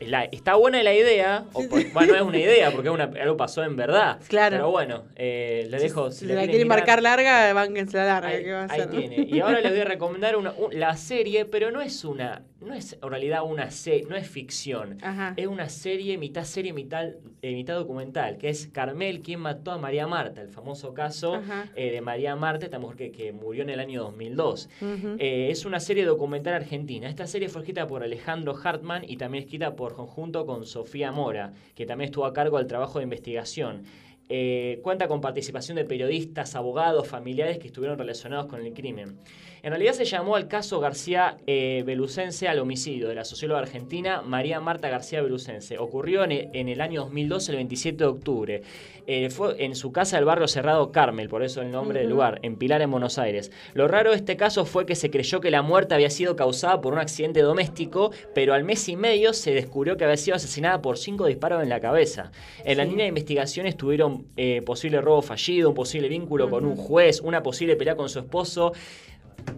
la- 0.00 0.24
está 0.24 0.54
buena 0.54 0.82
la 0.82 0.94
idea, 0.94 1.44
o 1.52 1.66
por- 1.68 1.90
bueno, 1.92 2.12
no 2.12 2.16
es 2.18 2.22
una 2.22 2.38
idea 2.38 2.70
porque 2.70 2.88
es 2.88 2.94
una- 2.94 3.04
algo 3.04 3.36
pasó 3.36 3.62
en 3.64 3.76
verdad. 3.76 4.18
Claro. 4.28 4.56
Pero 4.56 4.70
bueno, 4.70 5.04
eh, 5.16 5.66
le 5.70 5.78
dejo. 5.78 6.10
Si 6.10 6.24
la 6.26 6.34
la 6.34 6.40
quieren 6.40 6.50
quieren 6.50 6.68
mirar, 6.68 6.78
marcar 6.80 7.02
larga, 7.02 7.52
bánquense 7.52 7.96
la 7.96 8.04
larga. 8.06 8.28
Ahí, 8.28 8.44
¿qué 8.44 8.52
va 8.52 8.60
a 8.60 8.64
ahí 8.72 8.80
hacer? 8.80 8.90
tiene. 8.90 9.26
Y 9.28 9.40
ahora 9.40 9.60
les 9.60 9.70
voy 9.72 9.80
a 9.80 9.84
recomendar 9.84 10.36
una, 10.36 10.52
un- 10.52 10.78
la 10.78 10.96
serie, 10.96 11.44
pero 11.44 11.70
no 11.70 11.80
es 11.80 12.04
una, 12.04 12.42
no 12.60 12.74
es 12.74 12.98
en 13.02 13.08
realidad 13.10 13.42
una 13.44 13.70
serie, 13.70 14.06
no 14.08 14.16
es 14.16 14.28
ficción. 14.28 14.98
Ajá. 15.02 15.34
Es 15.36 15.46
una 15.46 15.68
serie, 15.68 16.18
mitad 16.18 16.44
serie, 16.44 16.72
mitad, 16.72 17.06
eh, 17.42 17.52
mitad 17.54 17.74
documental, 17.74 18.38
que 18.38 18.48
es 18.48 18.66
Carmel, 18.68 19.20
quien 19.20 19.40
mató 19.40 19.70
a 19.72 19.78
María 19.78 20.06
Marta, 20.06 20.42
el 20.42 20.48
famoso 20.48 20.92
caso 20.94 21.40
eh, 21.74 21.90
de 21.92 22.00
María 22.00 22.34
Marta, 22.36 22.64
esta 22.64 22.78
mujer 22.78 22.96
que, 22.96 23.12
que 23.12 23.32
murió 23.32 23.62
en 23.62 23.70
el 23.70 23.80
año 23.80 24.02
2002. 24.02 24.68
Ujú. 24.80 25.16
Eh, 25.18 25.48
es 25.50 25.64
una 25.64 25.80
serie 25.80 26.04
documental 26.04 26.54
argentina. 26.54 27.08
Esta 27.08 27.26
serie 27.26 27.48
fue 27.48 27.62
escrita 27.62 27.86
por 27.86 28.02
Alejandro 28.02 28.54
Hartman 28.62 29.04
y 29.06 29.16
también 29.16 29.44
escrita 29.44 29.76
por 29.76 29.85
conjunto 29.94 30.46
con 30.46 30.66
Sofía 30.66 31.12
Mora, 31.12 31.52
que 31.74 31.86
también 31.86 32.06
estuvo 32.10 32.24
a 32.24 32.32
cargo 32.32 32.58
del 32.58 32.66
trabajo 32.66 32.98
de 32.98 33.04
investigación. 33.04 33.84
Eh, 34.28 34.80
cuenta 34.82 35.06
con 35.06 35.20
participación 35.20 35.76
de 35.76 35.84
periodistas, 35.84 36.56
abogados, 36.56 37.06
familiares 37.06 37.58
que 37.58 37.68
estuvieron 37.68 37.98
relacionados 37.98 38.46
con 38.46 38.64
el 38.64 38.72
crimen. 38.74 39.18
En 39.66 39.72
realidad 39.72 39.94
se 39.94 40.04
llamó 40.04 40.36
al 40.36 40.46
caso 40.46 40.78
García 40.78 41.38
eh, 41.44 41.82
Belucense 41.84 42.46
al 42.46 42.60
homicidio 42.60 43.08
de 43.08 43.16
la 43.16 43.24
socióloga 43.24 43.62
argentina 43.62 44.22
María 44.22 44.60
Marta 44.60 44.88
García 44.88 45.20
Belucense. 45.22 45.76
Ocurrió 45.76 46.22
en 46.22 46.30
el, 46.30 46.50
en 46.52 46.68
el 46.68 46.80
año 46.80 47.00
2002, 47.00 47.48
el 47.48 47.56
27 47.56 47.96
de 47.96 48.04
octubre. 48.04 48.62
Eh, 49.08 49.28
fue 49.28 49.64
en 49.64 49.74
su 49.74 49.90
casa 49.90 50.18
del 50.18 50.24
barrio 50.24 50.46
cerrado 50.46 50.92
Carmel, 50.92 51.28
por 51.28 51.42
eso 51.42 51.62
el 51.62 51.72
nombre 51.72 51.98
del 51.98 52.10
lugar, 52.10 52.38
en 52.42 52.54
Pilar, 52.54 52.80
en 52.80 52.92
Buenos 52.92 53.18
Aires. 53.18 53.50
Lo 53.74 53.88
raro 53.88 54.10
de 54.10 54.16
este 54.18 54.36
caso 54.36 54.66
fue 54.66 54.86
que 54.86 54.94
se 54.94 55.10
creyó 55.10 55.40
que 55.40 55.50
la 55.50 55.62
muerte 55.62 55.94
había 55.94 56.10
sido 56.10 56.36
causada 56.36 56.80
por 56.80 56.92
un 56.92 57.00
accidente 57.00 57.42
doméstico, 57.42 58.12
pero 58.36 58.54
al 58.54 58.62
mes 58.62 58.88
y 58.88 58.94
medio 58.94 59.32
se 59.32 59.52
descubrió 59.52 59.96
que 59.96 60.04
había 60.04 60.16
sido 60.16 60.36
asesinada 60.36 60.80
por 60.80 60.96
cinco 60.96 61.26
disparos 61.26 61.60
en 61.60 61.70
la 61.70 61.80
cabeza. 61.80 62.30
En 62.64 62.78
la 62.78 62.84
línea 62.84 63.02
de 63.02 63.08
investigación 63.08 63.66
estuvieron 63.66 64.26
eh, 64.36 64.62
posible 64.62 65.00
robo 65.00 65.22
fallido, 65.22 65.70
un 65.70 65.74
posible 65.74 66.08
vínculo 66.08 66.48
con 66.48 66.64
un 66.64 66.76
juez, 66.76 67.20
una 67.20 67.42
posible 67.42 67.74
pelea 67.74 67.96
con 67.96 68.08
su 68.08 68.20
esposo. 68.20 68.72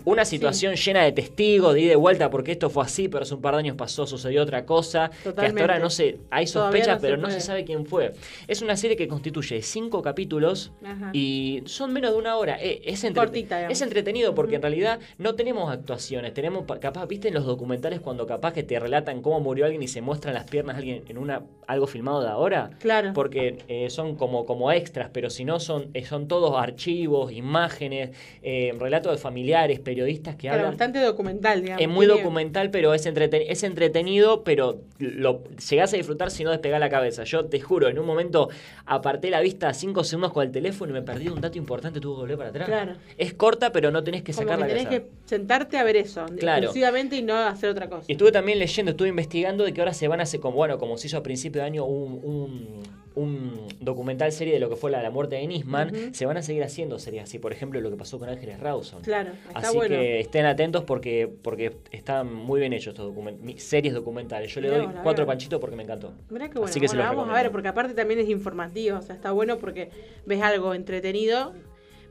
Una 0.04 0.24
situación 0.24 0.74
llena 0.74 1.02
de 1.04 1.12
testigos, 1.12 1.74
de 1.74 1.82
ida 1.82 1.92
y 1.92 1.96
vuelta, 1.96 2.30
porque 2.30 2.52
esto 2.52 2.70
fue 2.70 2.82
así, 2.84 3.08
pero 3.08 3.24
hace 3.24 3.34
un 3.34 3.42
par 3.42 3.54
de 3.54 3.60
años 3.60 3.76
pasó, 3.76 4.06
sucedió 4.06 4.42
otra 4.42 4.64
cosa. 4.64 5.10
Que 5.10 5.16
hasta 5.16 5.30
Totalmente. 5.30 5.60
ahora 5.60 5.78
no 5.78 5.90
se. 5.90 6.18
Hay 6.30 6.46
sospechas, 6.46 6.96
no 6.96 7.00
pero 7.02 7.16
no 7.18 7.30
se 7.30 7.40
sabe 7.40 7.64
quién 7.64 7.84
fue. 7.84 8.12
Es 8.46 8.62
una 8.62 8.76
serie 8.76 8.96
que 8.96 9.06
constituye 9.06 9.60
cinco 9.62 10.00
capítulos 10.00 10.72
Ajá. 10.84 11.10
y 11.12 11.62
son 11.66 11.92
menos 11.92 12.12
de 12.12 12.18
una 12.18 12.36
hora. 12.36 12.56
Eh, 12.60 12.80
es, 12.84 13.04
entre- 13.04 13.22
Cortita, 13.24 13.68
es 13.68 13.82
entretenido 13.82 14.34
porque 14.34 14.56
en 14.56 14.62
realidad 14.62 14.98
no 15.18 15.34
tenemos 15.34 15.70
actuaciones. 15.70 16.32
Tenemos, 16.32 16.64
pa- 16.64 16.80
capaz, 16.80 17.06
viste 17.06 17.28
en 17.28 17.34
los 17.34 17.44
documentales 17.44 18.00
cuando 18.00 18.26
capaz 18.26 18.52
que 18.54 18.62
te 18.62 18.78
relatan 18.80 19.20
cómo 19.20 19.40
murió 19.40 19.64
alguien 19.66 19.82
y 19.82 19.88
se 19.88 20.00
muestran 20.00 20.32
las 20.34 20.44
piernas 20.44 20.76
de 20.76 20.78
alguien 20.80 21.04
en 21.08 21.18
una 21.18 21.42
algo 21.66 21.86
filmado 21.86 22.22
de 22.22 22.28
ahora. 22.28 22.70
Claro. 22.80 23.12
Porque 23.14 23.58
eh, 23.68 23.90
son 23.90 24.16
como, 24.16 24.46
como 24.46 24.72
extras, 24.72 25.10
pero 25.12 25.28
si 25.28 25.44
no 25.44 25.60
son, 25.60 25.90
eh, 25.92 26.04
son 26.06 26.28
todos 26.28 26.56
archivos, 26.56 27.30
imágenes, 27.32 28.16
eh, 28.42 28.74
relatos 28.78 29.12
de 29.12 29.18
familiares, 29.18 29.77
periodistas 29.80 30.34
que 30.36 30.42
Claro, 30.42 30.56
hablan. 30.58 30.70
bastante 30.72 30.98
documental, 31.00 31.62
digamos. 31.62 31.82
Es 31.82 31.88
muy 31.88 32.06
documental, 32.06 32.70
pero 32.70 32.94
es, 32.94 33.06
entreten- 33.06 33.44
es 33.48 33.62
entretenido, 33.62 34.44
pero 34.44 34.80
lo 34.98 35.42
llegás 35.70 35.92
a 35.92 35.96
disfrutar 35.96 36.30
si 36.30 36.44
no 36.44 36.50
despegás 36.50 36.80
la 36.80 36.88
cabeza. 36.90 37.24
Yo 37.24 37.44
te 37.46 37.60
juro, 37.60 37.88
en 37.88 37.98
un 37.98 38.06
momento 38.06 38.48
aparté 38.86 39.30
la 39.30 39.40
vista 39.40 39.72
cinco 39.74 40.04
segundos 40.04 40.32
con 40.32 40.44
el 40.44 40.52
teléfono 40.52 40.90
y 40.90 40.94
me 40.94 41.02
perdí 41.02 41.28
un 41.28 41.40
dato 41.40 41.58
importante, 41.58 42.00
tuve 42.00 42.14
que 42.16 42.20
volver 42.20 42.36
para 42.38 42.50
atrás. 42.50 42.66
Claro. 42.68 42.92
Es 43.16 43.34
corta, 43.34 43.72
pero 43.72 43.90
no 43.90 44.02
tenés 44.04 44.22
que 44.22 44.32
Como 44.32 44.44
sacar 44.48 44.56
que 44.56 44.60
la 44.62 44.68
tenés 44.68 44.84
cabeza. 44.84 45.04
que 45.04 45.10
sentarte 45.28 45.76
a 45.78 45.84
ver 45.84 45.96
eso, 45.96 46.26
Claro. 46.38 46.64
exclusivamente 46.64 47.16
y 47.16 47.22
no 47.22 47.36
hacer 47.36 47.70
otra 47.70 47.88
cosa. 47.88 48.04
Y 48.08 48.12
estuve 48.12 48.32
también 48.32 48.58
leyendo, 48.58 48.90
estuve 48.90 49.08
investigando 49.08 49.64
de 49.64 49.72
que 49.72 49.80
ahora 49.80 49.94
se 49.94 50.08
van 50.08 50.20
a 50.20 50.24
hacer, 50.24 50.40
como, 50.40 50.56
bueno, 50.56 50.78
como 50.78 50.96
se 50.98 51.06
hizo 51.06 51.16
a 51.16 51.22
principio 51.22 51.60
de 51.62 51.66
año 51.66 51.84
un, 51.84 52.20
un, 52.24 52.82
un 53.18 53.66
documental 53.80 54.32
serie 54.32 54.54
de 54.54 54.60
lo 54.60 54.68
que 54.68 54.76
fue 54.76 54.90
la, 54.90 55.02
la 55.02 55.10
muerte 55.10 55.36
de 55.36 55.46
Nisman, 55.46 55.88
Ujú. 55.94 55.98
se 56.12 56.26
van 56.26 56.36
a 56.36 56.42
seguir 56.42 56.62
haciendo 56.64 56.98
series 56.98 57.24
así, 57.24 57.38
por 57.38 57.52
ejemplo, 57.52 57.80
lo 57.80 57.90
que 57.90 57.96
pasó 57.96 58.18
con 58.18 58.28
Ángeles 58.28 58.60
Rawson. 58.60 59.02
Claro, 59.02 59.30
está 59.48 59.58
Así 59.68 59.76
bueno. 59.76 59.94
que 59.96 60.20
estén 60.20 60.46
atentos 60.46 60.84
porque, 60.84 61.28
porque 61.42 61.76
están 61.90 62.32
muy 62.32 62.60
bien 62.60 62.72
hechos 62.72 62.94
estos 62.94 63.14
document- 63.14 63.56
series 63.58 63.94
documentales. 63.94 64.54
Yo 64.54 64.60
le 64.60 64.68
doy 64.68 64.88
cuatro 65.02 65.26
panchitos 65.26 65.60
porque 65.60 65.76
me 65.76 65.82
encantó. 65.82 66.12
Mirá 66.30 66.48
que 66.48 66.54
bueno, 66.58 66.70
Así 66.70 66.80
que 66.80 66.88
se 66.88 66.96
los 66.96 67.04
vamos 67.06 67.28
a 67.28 67.32
ver, 67.32 67.50
porque 67.50 67.68
aparte 67.68 67.94
también 67.94 68.20
es 68.20 68.28
informativo, 68.28 68.98
o 68.98 69.02
sea, 69.02 69.14
está 69.14 69.32
bueno 69.32 69.58
porque 69.58 69.90
ves 70.26 70.40
algo 70.42 70.74
entretenido, 70.74 71.52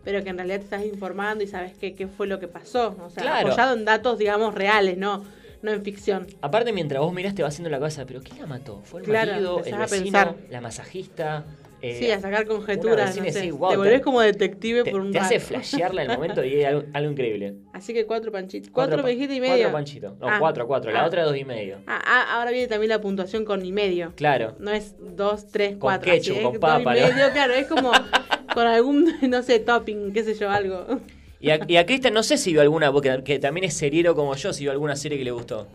pero 0.03 0.23
que 0.23 0.29
en 0.29 0.37
realidad 0.37 0.57
te 0.59 0.63
estás 0.65 0.85
informando 0.85 1.43
y 1.43 1.47
sabes 1.47 1.73
qué, 1.77 1.93
qué 1.93 2.07
fue 2.07 2.27
lo 2.27 2.39
que 2.39 2.47
pasó, 2.47 2.95
o 3.03 3.09
sea, 3.09 3.23
Claro. 3.23 3.47
apoyado 3.47 3.75
en 3.75 3.83
datos, 3.85 4.17
digamos, 4.17 4.53
reales, 4.55 4.97
no, 4.97 5.23
no 5.61 5.71
en 5.71 5.83
ficción. 5.83 6.27
Aparte, 6.41 6.71
mientras 6.73 7.01
vos 7.01 7.13
mirás, 7.13 7.35
te 7.35 7.41
va 7.41 7.49
haciendo 7.49 7.69
la 7.69 7.79
cabeza, 7.79 8.05
¿pero 8.05 8.21
quién 8.21 8.39
la 8.39 8.45
mató? 8.47 8.81
¿Fue 8.83 9.01
el 9.01 9.05
Claro, 9.07 9.31
marido, 9.33 9.61
el 9.65 9.73
a 9.73 9.77
vecino, 9.79 10.03
pensar. 10.03 10.35
la 10.49 10.61
masajista? 10.61 11.45
Eh, 11.79 11.95
sí, 11.99 12.09
a 12.09 12.19
sacar 12.19 12.47
conjeturas, 12.47 13.15
no 13.15 13.23
sé, 13.31 13.51
"Wow, 13.51 13.69
te 13.69 13.77
volvés 13.77 14.01
como 14.01 14.19
detective 14.21 14.81
Te, 14.83 14.89
por 14.89 14.99
un 14.99 15.11
te 15.11 15.19
hace 15.19 15.39
flashearla 15.39 16.05
en 16.05 16.09
el 16.09 16.17
momento 16.17 16.43
y 16.43 16.55
es 16.61 16.65
algo, 16.65 16.83
algo 16.93 17.11
increíble. 17.11 17.53
Así 17.71 17.93
que 17.93 18.07
cuatro 18.07 18.31
panchitos. 18.31 18.71
Cuatro, 18.71 19.03
dijiste 19.03 19.35
y 19.35 19.39
medio. 19.39 19.53
Cuatro 19.57 19.71
panchitos. 19.73 20.17
No, 20.17 20.27
Ah. 20.27 20.37
cuatro, 20.39 20.65
cuatro. 20.65 20.89
La 20.91 21.03
Ah. 21.03 21.05
otra 21.05 21.23
dos 21.23 21.37
y 21.37 21.45
medio. 21.45 21.77
Ah, 21.85 22.01
ah, 22.03 22.37
ahora 22.39 22.49
viene 22.49 22.67
también 22.67 22.89
la 22.89 22.99
puntuación 22.99 23.45
con 23.45 23.63
y 23.63 23.71
medio. 23.71 24.11
Claro. 24.15 24.55
No 24.57 24.71
es 24.71 24.95
dos, 24.99 25.49
tres, 25.51 25.73
Con 25.73 25.79
cuatro. 25.81 26.11
ketchup, 26.11 26.33
así, 26.37 26.43
con 26.45 26.53
es 26.55 26.59
papa, 26.59 26.97
y 26.97 27.01
¿no? 27.01 27.07
medio, 27.09 27.31
claro, 27.31 27.53
es 27.53 27.67
como 27.67 27.91
con 28.55 28.65
algún, 28.65 29.05
no 29.29 29.43
sé, 29.43 29.59
topping, 29.59 30.13
qué 30.13 30.23
sé 30.23 30.33
yo, 30.33 30.49
algo. 30.49 30.99
Y 31.39 31.51
a, 31.51 31.59
y 31.67 31.77
a 31.77 31.85
Cristian 31.85 32.13
no 32.13 32.23
sé 32.23 32.37
si 32.37 32.51
vio 32.51 32.61
alguna, 32.61 32.91
porque 32.91 33.21
que 33.23 33.39
también 33.39 33.65
es 33.65 33.75
seriero 33.75 34.15
como 34.15 34.35
yo, 34.35 34.53
si 34.53 34.63
vio 34.63 34.71
alguna 34.71 34.95
serie 34.95 35.17
que 35.17 35.23
le 35.23 35.31
gustó. 35.31 35.67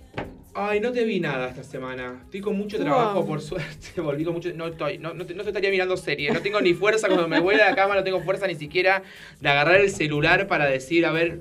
Ay, 0.55 0.81
no 0.81 0.93
te 0.93 1.05
vi 1.05 1.19
nada 1.19 1.49
esta 1.49 1.63
semana. 1.65 2.21
Estoy 2.25 2.41
con 2.43 2.57
mucho 2.57 2.77
Wow. 2.77 2.85
trabajo, 2.87 3.25
por 3.27 3.41
suerte. 3.41 4.01
Volví 4.01 4.25
con 4.25 4.35
mucho. 4.35 4.51
No 4.55 4.67
estoy, 4.67 4.99
no, 4.99 5.15
no, 5.15 5.25
te, 5.25 5.35
no 5.35 5.45
te 5.45 5.49
estaría 5.51 5.71
mirando 5.71 5.97
series. 5.97 6.35
No 6.35 6.41
tengo 6.41 6.61
ni 6.61 6.75
fuerza 6.75 7.07
cuando 7.09 7.27
me 7.29 7.41
voy 7.41 7.55
de 7.57 7.63
la 7.63 7.75
cama, 7.75 7.95
no 7.95 8.03
tengo 8.05 8.21
fuerza 8.21 8.47
ni 8.47 8.55
siquiera 8.57 9.03
de 9.41 9.49
agarrar 9.49 9.81
el 9.81 9.91
celular 9.91 10.49
para 10.49 10.67
decir, 10.67 11.07
a 11.07 11.13
ver, 11.13 11.41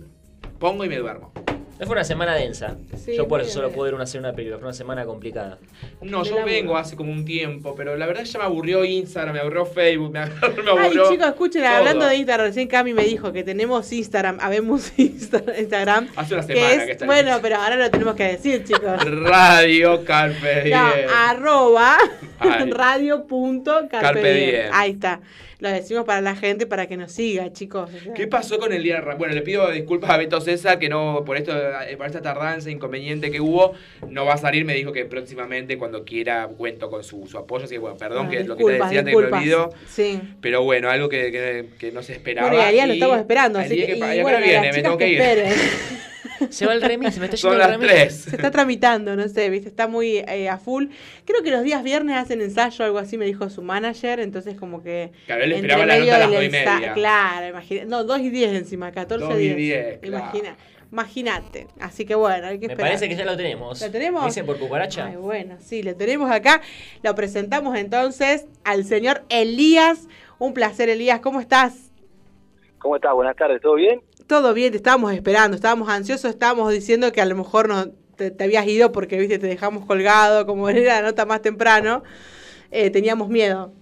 pongo 0.60 0.85
y 0.85 0.89
me 0.89 0.98
duermo. 0.98 1.34
No 1.82 1.88
fue 1.88 1.95
una 1.95 2.03
semana 2.03 2.36
densa. 2.36 2.78
Sí, 2.95 3.16
yo 3.18 3.28
por 3.28 3.41
eso 3.41 3.49
solo 3.52 3.68
densa. 3.68 3.76
puedo 3.76 3.91
ir 3.94 3.99
a 3.99 4.03
hacer 4.03 4.22
una 4.22 4.34
película. 4.34 4.60
Fue 4.60 4.68
una 4.68 4.74
semana 4.74 5.03
complicada. 5.03 5.58
No, 6.02 6.24
yo 6.24 6.36
laburo. 6.36 6.45
vengo 6.45 6.78
hace 6.78 6.95
como 6.95 7.12
un 7.12 7.26
tiempo, 7.26 7.74
pero 7.76 7.98
la 7.98 8.06
verdad 8.06 8.24
ya 8.24 8.38
me 8.40 8.45
aburrió 8.45 8.86
Instagram, 8.86 9.34
me 9.34 9.40
aburrió 9.41 9.66
Facebook, 9.66 10.12
me 10.12 10.20
aburrió. 10.20 10.76
Me 10.76 10.82
Ay, 10.82 10.91
chicos, 11.10 11.28
escuchen, 11.28 11.64
todo. 11.64 11.72
hablando 11.74 12.06
de 12.06 12.16
Instagram, 12.18 12.48
recién 12.48 12.68
Cami 12.68 12.94
me 12.94 13.03
dijo 13.03 13.34
que 13.34 13.44
tenemos 13.44 13.91
Instagram, 13.91 14.38
habemos 14.41 14.94
Insta- 14.98 15.44
Instagram. 15.60 16.08
Hace 16.16 16.34
una 16.36 16.45
que 16.48 16.53
semana 16.53 16.74
es, 16.74 16.86
que 16.86 16.91
está 16.91 17.06
Bueno, 17.08 17.40
pero 17.41 17.56
ahora 17.58 17.76
lo 17.76 17.90
tenemos 17.90 18.16
que 18.16 18.24
decir, 18.26 18.64
chicos. 18.64 19.03
Radio 19.24 20.06
Carpe 20.06 20.70
No, 20.70 20.94
Diem. 20.95 21.10
arroba 21.10 21.98
Ay. 22.40 22.70
radio 22.72 23.26
punto 23.26 23.74
carpe 23.90 23.99
Carpe 24.02 24.34
diem. 24.34 24.49
diem. 24.52 24.70
Ahí 24.72 24.91
está. 24.91 25.20
Lo 25.60 25.70
decimos 25.70 26.06
para 26.06 26.22
la 26.22 26.36
gente 26.36 26.66
para 26.66 26.88
que 26.88 26.98
nos 26.98 27.12
siga, 27.12 27.53
chicos. 27.53 27.88
¿Qué 28.16 28.26
pasó 28.26 28.58
con 28.58 28.74
el 28.74 28.82
día 28.82 28.99
de 28.99 29.14
Bueno, 29.16 29.36
le 29.36 29.44
pido 29.44 29.70
disculpas 29.70 30.10
a 30.10 30.18
Beto 30.18 30.41
César 30.41 30.80
que 30.80 30.90
no, 30.90 31.22
por 31.24 31.38
esto, 31.38 31.52
eh, 31.88 31.98
por 31.98 32.06
esta 32.06 32.22
tardanza, 32.22 32.69
inconveniente 32.69 33.31
que 33.31 33.39
hubo, 33.41 33.73
no 34.07 34.26
va 34.26 34.34
a 34.34 34.38
salir, 34.38 34.65
me 34.65 34.73
dijo 34.73 34.91
que 34.91 35.06
próximamente 35.06 35.77
cuando 35.77 36.03
quiera 36.06 36.48
cuento 36.48 36.89
con 36.89 37.03
su, 37.03 37.27
su 37.27 37.38
apoyo, 37.38 37.65
así 37.65 37.76
que 37.76 37.80
bueno, 37.80 37.98
perdón 37.98 38.27
ah, 38.27 38.30
que 38.30 38.43
lo 38.43 38.56
que 38.57 38.64
te 38.65 38.72
decía 38.73 38.85
antes 38.85 39.03
que 39.03 39.10
disculpas. 39.11 39.39
olvido, 39.39 39.73
Sí. 39.88 40.19
pero 40.41 40.64
bueno, 40.64 40.89
algo 40.89 41.10
que, 41.10 41.31
que, 41.31 41.65
que 41.80 41.91
no 41.91 42.03
se 42.03 42.14
esperaba. 42.14 42.48
Bueno, 42.49 42.64
y 42.64 42.68
Ariel 42.68 42.88
lo 42.89 42.93
y 42.93 42.98
estamos 42.98 43.18
esperando, 43.19 43.60
así 43.60 43.76
que, 43.76 43.85
que, 43.88 43.93
y 43.95 44.22
bueno, 44.22 44.38
que 44.39 44.43
viene, 44.43 44.72
me 44.73 44.81
tengo 44.81 44.98
que 44.98 45.07
ir. 45.10 45.22
esperen. 45.22 45.53
Se 46.49 46.65
va 46.65 46.73
el 46.73 46.81
remis, 46.81 47.19
me 47.19 47.26
está 47.26 47.38
Son 47.38 47.52
yendo 47.52 47.64
el 47.65 47.72
las 47.72 47.80
remis. 47.80 47.95
tres. 47.95 48.15
Se 48.31 48.35
está 48.35 48.49
tramitando, 48.49 49.15
no 49.15 49.27
sé, 49.27 49.48
viste, 49.52 49.69
está 49.69 49.88
muy 49.88 50.18
eh, 50.27 50.49
a 50.49 50.57
full. 50.57 50.88
Creo 51.23 51.43
que 51.43 51.52
los 51.52 51.64
días 51.64 51.84
viernes 51.84 52.18
hacen 52.18 52.41
ensayo, 52.41 52.84
algo 52.84 52.98
así 52.98 53.15
me 53.15 53.26
dijo 53.26 53.48
su 53.52 53.61
manager, 53.61 54.19
entonces 54.19 54.57
como 54.57 54.81
que... 54.81 55.11
Claro, 55.27 55.43
él 55.43 55.52
esperaba 55.52 55.85
la 55.85 55.93
medio 55.93 56.06
nota 56.06 56.15
a 56.15 56.19
las 56.19 56.30
del 56.31 56.38
dos 56.39 56.45
y 56.45 56.49
media. 56.49 56.93
Claro, 56.93 57.48
imagina, 57.48 57.85
no, 57.85 58.03
2 58.03 58.19
y 58.22 58.30
10 58.31 58.53
encima, 58.56 58.91
14 58.91 59.23
Dos 59.23 59.35
y 59.35 59.41
10. 59.43 59.56
diez, 59.56 59.99
claro. 59.99 60.23
Imagina, 60.26 60.57
imagínate. 60.92 61.68
Así 61.80 62.06
que 62.06 62.16
bueno, 62.16 62.48
hay 62.48 62.60
que 62.60 62.68
Me 62.68 62.74
esperar. 62.74 62.92
parece 62.92 63.10
que 63.10 63.16
ya 63.16 63.26
lo 63.26 63.38
tenemos. 63.38 63.82
¿Lo 63.82 63.92
tenemos? 63.92 64.22
¿Me 64.22 64.28
Dicen 64.28 64.46
por 64.46 64.60
cucaracha. 64.60 65.06
Ay, 65.08 65.16
bueno, 65.16 65.58
sí, 65.60 65.84
lo 65.84 65.96
tenemos 65.96 66.30
acá. 66.30 66.62
Lo 67.04 67.16
presentamos 67.16 67.78
entonces 67.78 68.46
al 68.64 68.86
señor 68.86 69.24
Elías. 69.30 70.08
Un 70.40 70.54
placer, 70.54 70.90
Elías. 70.90 71.20
¿Cómo 71.20 71.40
estás? 71.40 71.92
¿Cómo 72.80 72.96
estás? 72.96 73.14
Buenas 73.14 73.36
tardes, 73.36 73.62
¿todo 73.62 73.76
bien? 73.76 74.02
Todo 74.28 74.54
bien, 74.54 74.72
te 74.72 74.78
estábamos 74.78 75.14
esperando, 75.14 75.56
estábamos 75.56 75.90
ansiosos, 75.90 76.32
estábamos 76.32 76.72
diciendo 76.72 77.12
que 77.12 77.22
a 77.22 77.26
lo 77.26 77.36
mejor 77.36 77.68
no 77.68 77.90
te, 78.16 78.32
te 78.32 78.44
habías 78.44 78.66
ido 78.66 78.92
porque, 78.92 79.18
viste, 79.18 79.38
te 79.40 79.48
dejamos 79.48 79.86
colgado, 79.86 80.46
como 80.46 80.70
era 80.70 81.02
la 81.02 81.02
nota 81.02 81.26
más 81.26 81.42
temprano, 81.42 82.04
eh, 82.72 82.90
teníamos 82.90 83.28
miedo. 83.30 83.74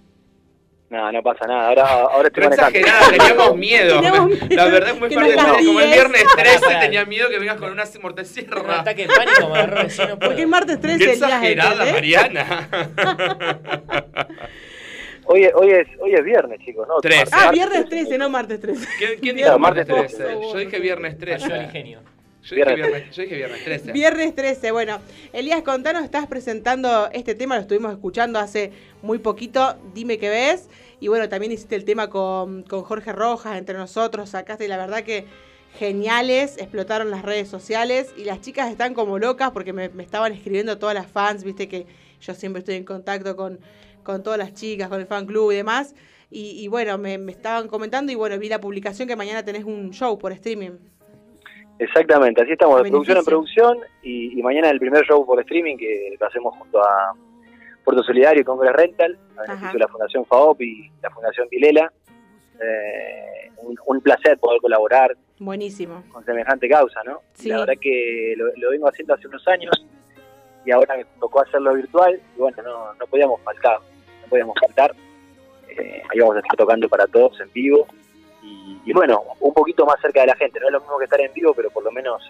No, 0.90 1.12
no 1.12 1.22
pasa 1.22 1.46
nada. 1.46 1.68
Ahora, 1.68 1.84
ahora 1.88 2.26
estoy 2.28 2.42
No 2.44 2.50
manejando. 2.50 2.78
exagerada, 2.80 3.10
teníamos 3.16 3.56
miedo. 3.56 3.94
Teníamos 4.00 4.28
miedo 4.28 4.46
La 4.50 4.64
verdad 4.64 4.90
es 4.90 4.98
muy 5.00 5.08
fuerte. 5.10 5.36
nos 5.36 5.44
Como 5.44 5.54
el 5.54 5.64
castigues. 5.64 5.90
viernes 5.92 6.24
13 6.36 6.60
Pará. 6.66 6.80
tenía 6.80 7.04
miedo 7.04 7.28
que 7.28 7.38
vengas 7.38 7.56
con 7.58 7.70
una 7.72 7.84
mortesierra. 8.02 8.60
Un 8.62 8.70
ataque 8.70 9.06
de 9.06 9.14
pánico 9.14 9.48
me 9.48 9.58
agarró 9.58 9.82
no. 10.08 10.18
Porque 10.18 10.42
el 10.42 10.48
martes 10.48 10.80
13 10.80 10.98
Qué 11.04 11.12
exagerada, 11.12 11.70
¿entendés? 11.88 11.92
Mariana. 11.94 12.68
Hoy, 15.32 15.44
es- 15.44 15.52
hoy, 15.54 15.70
es, 15.70 15.86
hoy 16.00 16.12
es 16.12 16.24
viernes, 16.24 16.58
chicos, 16.64 16.88
¿no? 16.88 16.96
Tres. 17.00 17.28
Ah, 17.30 17.36
Martes, 17.36 17.52
viernes 17.52 17.88
13, 17.88 18.18
no 18.18 18.28
martes 18.30 18.60
13. 18.60 18.88
¿Quién, 19.20 19.36
dijo 19.36 19.56
martes 19.60 19.86
martes 19.88 20.16
13. 20.16 20.24
13? 20.24 20.42
Yo 20.52 20.58
dije 20.58 20.78
viernes 20.80 21.18
13. 21.18 21.38
Falló 21.40 21.54
el 21.54 21.62
ingenio. 21.66 22.00
Yo 22.42 22.56
dije 22.56 22.64
Viernes 22.74 22.90
viernes, 22.90 23.14
yo 23.16 23.22
dije 23.22 23.36
viernes 23.36 23.64
13. 23.64 23.92
Viernes 23.92 24.34
13, 24.34 24.70
bueno. 24.72 24.98
Elías, 25.32 25.62
contanos, 25.62 26.02
estás 26.02 26.26
presentando 26.26 27.08
este 27.12 27.36
tema, 27.36 27.54
lo 27.54 27.60
estuvimos 27.60 27.92
escuchando 27.92 28.40
hace 28.40 28.72
muy 29.02 29.18
poquito, 29.18 29.76
dime 29.94 30.18
qué 30.18 30.30
ves. 30.30 30.68
Y 31.00 31.08
bueno, 31.08 31.28
también 31.28 31.50
hiciste 31.50 31.76
el 31.76 31.84
tema 31.84 32.10
con, 32.10 32.62
con 32.62 32.82
Jorge 32.82 33.12
Rojas, 33.12 33.56
entre 33.56 33.76
nosotros, 33.76 34.30
sacaste, 34.30 34.66
y 34.66 34.68
la 34.68 34.76
verdad 34.76 35.02
que 35.02 35.24
geniales, 35.78 36.58
explotaron 36.58 37.10
las 37.10 37.22
redes 37.22 37.48
sociales 37.48 38.12
y 38.16 38.24
las 38.24 38.40
chicas 38.40 38.70
están 38.70 38.92
como 38.92 39.18
locas 39.18 39.50
porque 39.52 39.72
me, 39.72 39.88
me 39.88 40.02
estaban 40.02 40.32
escribiendo 40.32 40.78
todas 40.78 40.94
las 40.94 41.06
fans, 41.06 41.44
viste 41.44 41.68
que 41.68 41.86
yo 42.20 42.34
siempre 42.34 42.60
estoy 42.60 42.74
en 42.74 42.84
contacto 42.84 43.36
con, 43.36 43.58
con 44.02 44.22
todas 44.22 44.38
las 44.38 44.52
chicas, 44.52 44.88
con 44.88 45.00
el 45.00 45.06
fan 45.06 45.26
club 45.26 45.52
y 45.52 45.56
demás. 45.56 45.94
Y, 46.30 46.62
y 46.62 46.68
bueno, 46.68 46.98
me, 46.98 47.18
me 47.18 47.32
estaban 47.32 47.66
comentando 47.66 48.12
y 48.12 48.14
bueno, 48.14 48.38
vi 48.38 48.48
la 48.48 48.60
publicación 48.60 49.08
que 49.08 49.16
mañana 49.16 49.44
tenés 49.44 49.64
un 49.64 49.90
show 49.90 50.18
por 50.18 50.32
streaming. 50.32 50.72
Exactamente, 51.78 52.42
así 52.42 52.52
estamos, 52.52 52.82
de 52.82 52.90
producción 52.90 53.18
en 53.18 53.24
producción. 53.24 53.78
Y, 54.02 54.38
y 54.38 54.42
mañana 54.42 54.70
el 54.70 54.78
primer 54.78 55.04
show 55.06 55.24
por 55.24 55.40
streaming 55.40 55.76
que 55.76 56.14
lo 56.18 56.26
hacemos 56.26 56.54
junto 56.58 56.78
a 56.80 57.14
Puerto 57.84 58.02
Solidario 58.02 58.42
y 58.42 58.44
Congress 58.44 58.74
Rental, 58.74 59.18
a 59.36 59.40
beneficio 59.42 59.66
Ajá. 59.66 59.72
de 59.72 59.78
la 59.78 59.88
Fundación 59.88 60.24
FAOP 60.26 60.60
y 60.62 60.90
la 61.02 61.10
Fundación 61.10 61.48
Vilela. 61.50 61.92
Eh, 62.62 63.50
un, 63.62 63.76
un 63.86 64.00
placer 64.00 64.38
poder 64.38 64.60
colaborar 64.60 65.16
Buenísimo. 65.38 66.02
con 66.12 66.24
semejante 66.24 66.68
causa, 66.68 67.02
¿no? 67.04 67.20
Sí. 67.34 67.48
La 67.48 67.60
verdad 67.60 67.74
que 67.80 68.34
lo, 68.36 68.46
lo 68.56 68.70
vengo 68.70 68.88
haciendo 68.88 69.14
hace 69.14 69.26
unos 69.28 69.46
años 69.48 69.72
y 70.64 70.70
ahora 70.70 70.96
me 70.96 71.04
tocó 71.18 71.40
hacerlo 71.40 71.72
virtual 71.74 72.20
y 72.36 72.38
bueno, 72.38 72.62
no, 72.62 72.94
no 72.94 73.06
podíamos 73.06 73.40
faltar, 73.42 73.78
no 74.22 74.28
podíamos 74.28 74.54
faltar. 74.60 74.94
Eh, 75.68 76.02
ahí 76.10 76.18
vamos 76.20 76.36
a 76.36 76.40
estar 76.40 76.56
tocando 76.56 76.88
para 76.88 77.06
todos 77.06 77.40
en 77.40 77.50
vivo 77.52 77.86
y, 78.42 78.78
y 78.84 78.92
bueno, 78.92 79.22
un 79.40 79.54
poquito 79.54 79.86
más 79.86 79.96
cerca 80.00 80.20
de 80.22 80.26
la 80.28 80.36
gente, 80.36 80.60
no 80.60 80.66
es 80.66 80.72
lo 80.72 80.80
mismo 80.80 80.98
que 80.98 81.04
estar 81.04 81.20
en 81.20 81.32
vivo, 81.32 81.54
pero 81.54 81.70
por 81.70 81.82
lo 81.84 81.92
menos 81.92 82.22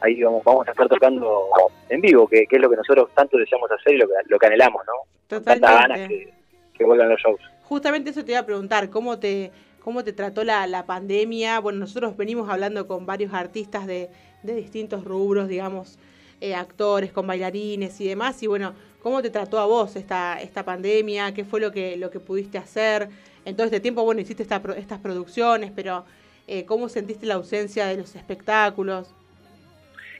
ahí 0.00 0.22
vamos, 0.22 0.42
vamos 0.44 0.66
a 0.68 0.70
estar 0.70 0.88
tocando 0.88 1.48
en 1.88 2.00
vivo, 2.00 2.26
que, 2.26 2.46
que 2.46 2.56
es 2.56 2.62
lo 2.62 2.70
que 2.70 2.76
nosotros 2.76 3.10
tanto 3.14 3.36
deseamos 3.36 3.70
hacer 3.70 3.94
y 3.94 3.98
lo 3.98 4.06
que, 4.06 4.14
lo 4.26 4.38
que 4.38 4.46
anhelamos, 4.46 4.82
¿no? 4.86 5.38
Tantas 5.40 5.60
ganas 5.60 6.08
que, 6.08 6.32
que 6.74 6.84
vuelvan 6.84 7.08
los 7.08 7.20
shows. 7.20 7.40
Justamente 7.64 8.10
eso 8.10 8.24
te 8.24 8.32
iba 8.32 8.40
a 8.40 8.46
preguntar, 8.46 8.88
¿cómo 8.90 9.18
te, 9.18 9.50
cómo 9.80 10.02
te 10.04 10.12
trató 10.12 10.44
la, 10.44 10.66
la 10.66 10.86
pandemia? 10.86 11.60
Bueno, 11.60 11.80
nosotros 11.80 12.16
venimos 12.16 12.48
hablando 12.48 12.86
con 12.86 13.04
varios 13.06 13.34
artistas 13.34 13.86
de, 13.86 14.08
de 14.42 14.54
distintos 14.54 15.04
rubros, 15.04 15.48
digamos, 15.48 15.98
eh, 16.40 16.54
actores, 16.54 17.12
con 17.12 17.26
bailarines 17.26 18.00
y 18.00 18.08
demás, 18.08 18.42
y 18.42 18.46
bueno, 18.46 18.72
¿cómo 19.02 19.20
te 19.22 19.30
trató 19.30 19.58
a 19.58 19.66
vos 19.66 19.96
esta, 19.96 20.40
esta 20.40 20.64
pandemia? 20.64 21.34
¿Qué 21.34 21.44
fue 21.44 21.60
lo 21.60 21.72
que, 21.72 21.96
lo 21.96 22.10
que 22.10 22.20
pudiste 22.20 22.58
hacer? 22.58 23.08
En 23.44 23.56
todo 23.56 23.64
este 23.64 23.80
tiempo, 23.80 24.04
bueno, 24.04 24.20
hiciste 24.20 24.42
esta 24.42 24.62
estas 24.76 25.00
producciones, 25.00 25.72
pero 25.74 26.04
eh, 26.46 26.64
¿cómo 26.64 26.88
sentiste 26.88 27.26
la 27.26 27.34
ausencia 27.34 27.86
de 27.86 27.96
los 27.96 28.14
espectáculos? 28.14 29.14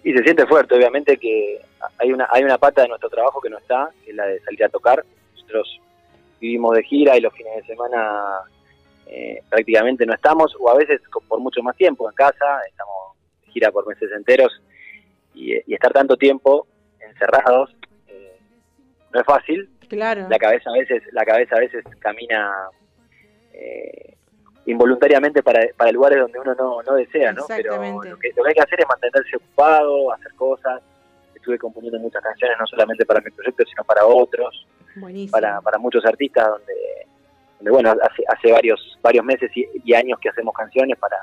Y 0.05 0.13
se 0.13 0.23
siente 0.23 0.47
fuerte, 0.47 0.75
obviamente 0.75 1.17
que 1.19 1.61
hay 1.99 2.13
una 2.13 2.29
hay 2.31 2.45
una 2.45 2.59
pata 2.59 2.83
de 2.83 2.89
nuestro 2.89 3.11
trabajo 3.11 3.41
que 3.41 3.51
no 3.51 3.59
está, 3.59 3.91
que 4.05 4.11
es 4.11 4.17
la 4.17 4.27
de 4.27 4.41
salir 4.41 4.65
a 4.65 4.69
tocar. 4.69 5.05
Nosotros 5.35 5.81
vivimos 6.41 6.77
de 6.77 6.85
gira 6.85 7.17
y 7.17 7.21
los 7.21 7.35
fines 7.35 7.57
de 7.57 7.65
semana 7.65 8.25
eh, 9.07 9.43
prácticamente 9.49 10.07
no 10.07 10.15
estamos, 10.15 10.55
o 10.61 10.71
a 10.71 10.77
veces 10.77 11.01
por 11.27 11.41
mucho 11.41 11.63
más 11.63 11.77
tiempo 11.77 12.09
en 12.09 12.15
casa, 12.15 12.61
estamos 12.69 13.17
de 13.45 13.53
gira 13.53 13.73
por 13.73 13.87
meses 13.87 14.11
enteros, 14.13 14.63
y, 15.35 15.55
y 15.55 15.75
estar 15.75 15.93
tanto 15.93 16.17
tiempo 16.17 16.67
encerrados 17.01 17.75
eh, 18.07 18.39
no 19.13 19.21
es 19.21 19.27
fácil. 19.27 19.69
Claro. 19.89 20.27
La 20.29 20.39
cabeza 20.39 20.71
a 20.71 20.75
veces, 20.75 21.03
la 21.13 21.25
cabeza 21.25 21.57
a 21.57 21.61
veces 21.61 21.83
camina 21.99 22.53
eh, 23.55 24.18
involuntariamente 24.69 25.43
para, 25.43 25.61
para 25.77 25.91
lugares 25.91 26.21
donde 26.21 26.39
uno 26.39 26.55
no, 26.55 26.83
no 26.83 26.95
desea, 26.95 27.33
¿no? 27.33 27.45
Pero 27.49 27.77
lo 27.77 28.19
que, 28.19 28.33
lo 28.37 28.43
que 28.43 28.49
hay 28.51 28.55
que 28.55 28.61
hacer 28.61 28.81
es 28.81 28.87
mantenerse 28.87 29.37
ocupado, 29.37 30.13
hacer 30.13 30.35
cosas. 30.35 30.83
Estuve 31.35 31.59
componiendo 31.59 31.99
muchas 31.99 32.23
canciones, 32.23 32.57
no 32.61 32.67
solamente 32.67 33.07
para 33.07 33.21
mi 33.21 33.31
proyecto, 33.31 33.65
sino 33.65 33.83
para 33.85 34.05
otros, 34.05 34.67
Buenísimo. 34.97 35.33
para, 35.33 35.61
para 35.63 35.79
muchos 35.79 36.05
artistas, 36.05 36.49
donde, 36.49 36.75
donde 37.59 37.71
bueno, 37.71 37.91
hace, 37.93 38.23
hace 38.29 38.53
varios 38.53 38.99
varios 39.01 39.25
meses 39.25 39.51
y, 39.57 39.67
y 39.85 39.95
años 39.95 40.19
que 40.21 40.29
hacemos 40.29 40.55
canciones 40.55 40.99
para, 40.99 41.17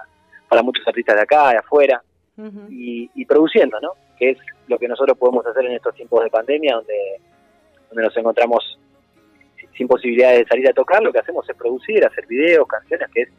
para 0.49 0.63
muchos 0.63 0.87
artistas 0.87 1.15
de 1.15 1.21
acá, 1.21 1.51
de 1.51 1.57
afuera, 1.57 2.01
y, 2.69 3.09
y 3.13 3.25
produciendo, 3.25 3.79
¿no? 3.79 3.91
Que 4.17 4.31
es 4.31 4.37
lo 4.67 4.77
que 4.77 4.87
nosotros 4.89 5.17
podemos 5.17 5.45
hacer 5.45 5.65
en 5.67 5.73
estos 5.73 5.95
tiempos 5.95 6.23
de 6.23 6.29
pandemia, 6.29 6.75
donde, 6.75 7.21
donde 7.89 8.03
nos 8.03 8.17
encontramos 8.17 8.77
sin- 9.77 9.87
posibilidades 9.87 10.39
de 10.39 10.45
salir 10.47 10.67
a 10.69 10.73
tocar, 10.73 11.01
lo 11.03 11.11
que 11.11 11.19
hacemos 11.19 11.47
es 11.49 11.55
producir, 11.55 12.05
hacer 12.05 12.25
videos, 12.27 12.67
canciones, 12.67 13.09
que 13.13 13.21
es, 13.23 13.29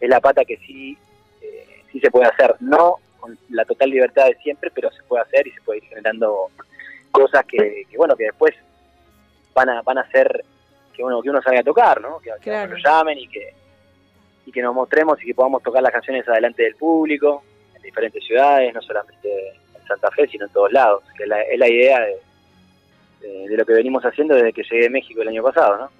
es 0.00 0.08
la 0.08 0.20
pata 0.20 0.44
que 0.44 0.56
sí, 0.58 0.96
eh, 1.42 1.82
sí 1.92 2.00
se 2.00 2.10
puede 2.10 2.26
hacer, 2.26 2.54
no 2.60 2.96
con 3.18 3.38
la 3.50 3.64
total 3.64 3.90
libertad 3.90 4.26
de 4.26 4.34
siempre, 4.36 4.70
pero 4.74 4.90
se 4.92 5.02
puede 5.02 5.22
hacer 5.22 5.46
y 5.46 5.50
se 5.52 5.60
puede 5.62 5.78
ir 5.78 5.84
generando 5.84 6.48
cosas 7.10 7.44
que, 7.44 7.84
que, 7.90 7.96
bueno, 7.96 8.16
que 8.16 8.24
después 8.24 8.54
van 9.54 9.68
a, 9.68 9.82
van 9.82 9.98
a 9.98 10.02
hacer 10.02 10.44
que 10.94 11.02
uno, 11.04 11.20
que 11.22 11.28
uno 11.30 11.42
salga 11.42 11.60
a 11.60 11.64
tocar, 11.64 12.00
¿no? 12.00 12.18
Que, 12.20 12.30
que 12.36 12.50
Claro. 12.50 12.72
nos 12.72 12.82
llamen 12.82 13.18
y 13.18 13.28
que, 13.28 13.52
y 14.46 14.52
que 14.52 14.62
nos 14.62 14.74
mostremos 14.74 15.22
y 15.22 15.26
que 15.26 15.34
podamos 15.34 15.62
tocar 15.62 15.82
las 15.82 15.92
canciones 15.92 16.26
adelante 16.28 16.62
del 16.62 16.76
público, 16.76 17.42
en 17.76 17.82
diferentes 17.82 18.24
ciudades, 18.24 18.72
no 18.74 18.80
solamente 18.80 19.28
en 19.48 19.86
Santa 19.86 20.10
Fe, 20.12 20.26
sino 20.28 20.46
en 20.46 20.52
todos 20.52 20.72
lados, 20.72 21.02
que 21.16 21.26
la, 21.26 21.42
es 21.42 21.58
la 21.58 21.68
idea 21.68 22.00
de, 22.00 22.16
de- 23.20 23.48
de 23.48 23.56
lo 23.56 23.64
que 23.64 23.72
venimos 23.74 24.02
haciendo 24.04 24.34
desde 24.34 24.52
que 24.52 24.62
llegué 24.70 24.86
a 24.86 24.90
México 24.90 25.22
el 25.22 25.28
año 25.28 25.42
pasado, 25.42 25.76
¿no? 25.76 25.90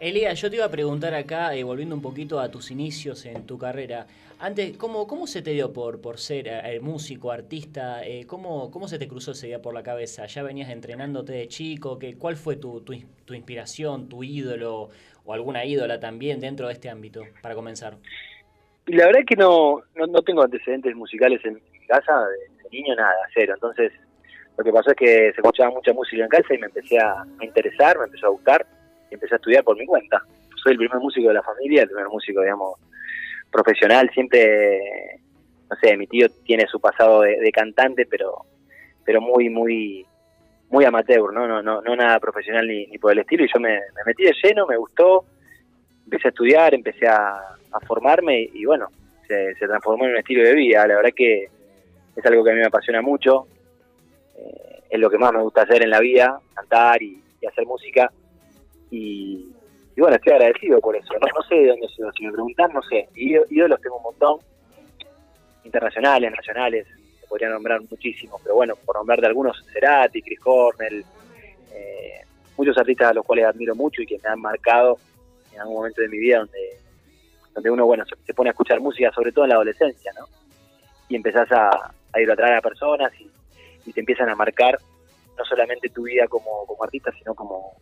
Elías, 0.00 0.40
yo 0.40 0.48
te 0.48 0.56
iba 0.56 0.64
a 0.64 0.70
preguntar 0.70 1.12
acá, 1.14 1.54
eh, 1.56 1.64
volviendo 1.64 1.94
un 1.96 2.02
poquito 2.02 2.38
a 2.38 2.48
tus 2.50 2.70
inicios 2.70 3.26
en 3.26 3.44
tu 3.46 3.58
carrera. 3.58 4.06
Antes, 4.38 4.76
¿cómo, 4.76 5.08
cómo 5.08 5.26
se 5.26 5.42
te 5.42 5.50
dio 5.50 5.72
por, 5.72 6.00
por 6.00 6.18
ser 6.18 6.46
eh, 6.46 6.78
músico, 6.80 7.32
artista? 7.32 8.06
Eh, 8.06 8.24
¿cómo, 8.24 8.70
¿Cómo 8.70 8.86
se 8.86 9.00
te 9.00 9.08
cruzó 9.08 9.32
esa 9.32 9.48
idea 9.48 9.60
por 9.60 9.74
la 9.74 9.82
cabeza? 9.82 10.26
¿Ya 10.26 10.44
venías 10.44 10.70
entrenándote 10.70 11.32
de 11.32 11.48
chico? 11.48 11.98
¿Qué, 11.98 12.16
¿Cuál 12.16 12.36
fue 12.36 12.54
tu, 12.54 12.80
tu, 12.82 12.92
ins- 12.92 13.08
tu 13.24 13.34
inspiración, 13.34 14.08
tu 14.08 14.22
ídolo 14.22 14.90
o 15.24 15.34
alguna 15.34 15.64
ídola 15.64 15.98
también 15.98 16.38
dentro 16.38 16.68
de 16.68 16.74
este 16.74 16.88
ámbito, 16.88 17.24
para 17.42 17.56
comenzar? 17.56 17.96
La 18.86 19.06
verdad 19.06 19.22
es 19.22 19.26
que 19.26 19.34
no, 19.36 19.82
no, 19.96 20.06
no 20.06 20.22
tengo 20.22 20.42
antecedentes 20.42 20.94
musicales 20.94 21.44
en 21.44 21.54
mi 21.54 21.86
casa, 21.88 22.12
de 22.28 22.68
niño 22.70 22.94
nada, 22.94 23.16
cero. 23.34 23.54
Entonces, 23.54 23.90
lo 24.58 24.64
que 24.64 24.72
pasó 24.72 24.90
es 24.90 24.96
que 24.96 25.06
se 25.06 25.40
escuchaba 25.40 25.70
mucha 25.70 25.92
música 25.92 26.24
en 26.24 26.28
casa 26.28 26.52
y 26.52 26.58
me 26.58 26.66
empecé 26.66 26.98
a, 26.98 27.24
interesar, 27.40 27.96
me 27.96 28.06
empezó 28.06 28.26
a 28.26 28.30
gustar 28.30 28.66
y 29.08 29.14
empecé 29.14 29.34
a 29.34 29.36
estudiar 29.36 29.62
por 29.62 29.78
mi 29.78 29.86
cuenta. 29.86 30.20
Soy 30.60 30.72
el 30.72 30.78
primer 30.78 30.98
músico 30.98 31.28
de 31.28 31.34
la 31.34 31.44
familia, 31.44 31.82
el 31.82 31.88
primer 31.88 32.08
músico, 32.08 32.40
digamos, 32.40 32.74
profesional. 33.52 34.10
Siempre, 34.12 34.80
no 35.70 35.76
sé, 35.80 35.96
mi 35.96 36.08
tío 36.08 36.28
tiene 36.44 36.66
su 36.66 36.80
pasado 36.80 37.20
de, 37.20 37.52
cantante, 37.52 38.04
pero 38.06 38.46
pero 39.04 39.20
muy, 39.20 39.48
muy 39.48 40.04
muy 40.70 40.84
amateur, 40.84 41.32
¿no? 41.32 41.46
No, 41.46 41.62
no, 41.62 41.80
no 41.80 41.96
nada 41.96 42.18
profesional 42.18 42.66
ni, 42.66 42.98
por 42.98 43.12
el 43.12 43.20
estilo. 43.20 43.44
Y 43.44 43.50
yo 43.54 43.60
me, 43.60 43.70
me 43.70 44.02
metí 44.06 44.24
de 44.24 44.34
lleno, 44.42 44.66
me 44.66 44.76
gustó, 44.76 45.24
empecé 46.04 46.28
a 46.28 46.30
estudiar, 46.30 46.74
empecé 46.74 47.06
a, 47.06 47.40
formarme 47.86 48.40
y, 48.40 48.50
y 48.54 48.64
bueno, 48.64 48.88
se, 49.28 49.54
se 49.54 49.66
transformó 49.66 50.04
en 50.04 50.10
un 50.10 50.16
estilo 50.18 50.42
de 50.42 50.54
vida. 50.54 50.84
La 50.84 50.96
verdad 50.96 51.12
que 51.14 51.44
es 52.16 52.26
algo 52.26 52.42
que 52.42 52.50
a 52.50 52.54
mí 52.54 52.60
me 52.60 52.66
apasiona 52.66 53.00
mucho, 53.00 53.46
eh, 54.38 54.82
es 54.90 54.98
lo 55.00 55.10
que 55.10 55.18
más 55.18 55.32
me 55.32 55.42
gusta 55.42 55.62
hacer 55.62 55.82
en 55.82 55.90
la 55.90 56.00
vida, 56.00 56.40
cantar 56.54 57.02
y, 57.02 57.22
y 57.40 57.46
hacer 57.46 57.66
música. 57.66 58.10
Y, 58.90 59.48
y 59.96 60.00
bueno, 60.00 60.16
estoy 60.16 60.32
agradecido 60.34 60.80
por 60.80 60.96
eso. 60.96 61.12
No, 61.14 61.42
sé 61.48 61.54
de 61.56 61.68
dónde 61.68 61.88
se 61.88 62.02
si 62.16 62.24
me 62.26 62.32
preguntan, 62.32 62.72
no 62.72 62.82
sé. 62.82 63.08
Ído- 63.14 63.44
Ídolos 63.50 63.80
tengo 63.80 63.96
un 63.96 64.02
montón, 64.04 64.38
internacionales, 65.64 66.30
nacionales, 66.30 66.86
se 67.20 67.26
podría 67.26 67.48
nombrar 67.50 67.80
muchísimos, 67.90 68.40
pero 68.42 68.54
bueno, 68.54 68.74
por 68.84 68.96
nombrar 68.96 69.20
de 69.20 69.26
algunos, 69.26 69.62
Cerati, 69.72 70.22
Chris 70.22 70.40
Cornell, 70.40 71.04
eh, 71.74 72.20
muchos 72.56 72.76
artistas 72.78 73.10
a 73.10 73.14
los 73.14 73.24
cuales 73.24 73.44
admiro 73.46 73.74
mucho 73.74 74.00
y 74.02 74.06
que 74.06 74.18
me 74.22 74.28
han 74.30 74.40
marcado 74.40 74.98
en 75.52 75.60
algún 75.60 75.76
momento 75.76 76.00
de 76.00 76.08
mi 76.08 76.18
vida 76.18 76.38
donde, 76.38 76.78
donde 77.54 77.70
uno, 77.70 77.84
bueno, 77.86 78.04
se, 78.26 78.32
pone 78.34 78.50
a 78.50 78.52
escuchar 78.52 78.80
música, 78.80 79.12
sobre 79.12 79.32
todo 79.32 79.44
en 79.44 79.50
la 79.50 79.56
adolescencia, 79.56 80.12
¿no? 80.18 80.26
Y 81.08 81.16
empezás 81.16 81.50
a, 81.52 81.68
a 82.12 82.20
idolatrar 82.20 82.54
a 82.54 82.60
personas 82.62 83.12
y, 83.20 83.28
y 83.88 83.92
te 83.92 84.00
empiezan 84.00 84.28
a 84.28 84.34
marcar 84.34 84.78
no 85.36 85.44
solamente 85.44 85.88
tu 85.88 86.02
vida 86.04 86.26
como, 86.28 86.66
como 86.66 86.82
artista, 86.84 87.10
sino 87.16 87.34
como, 87.34 87.80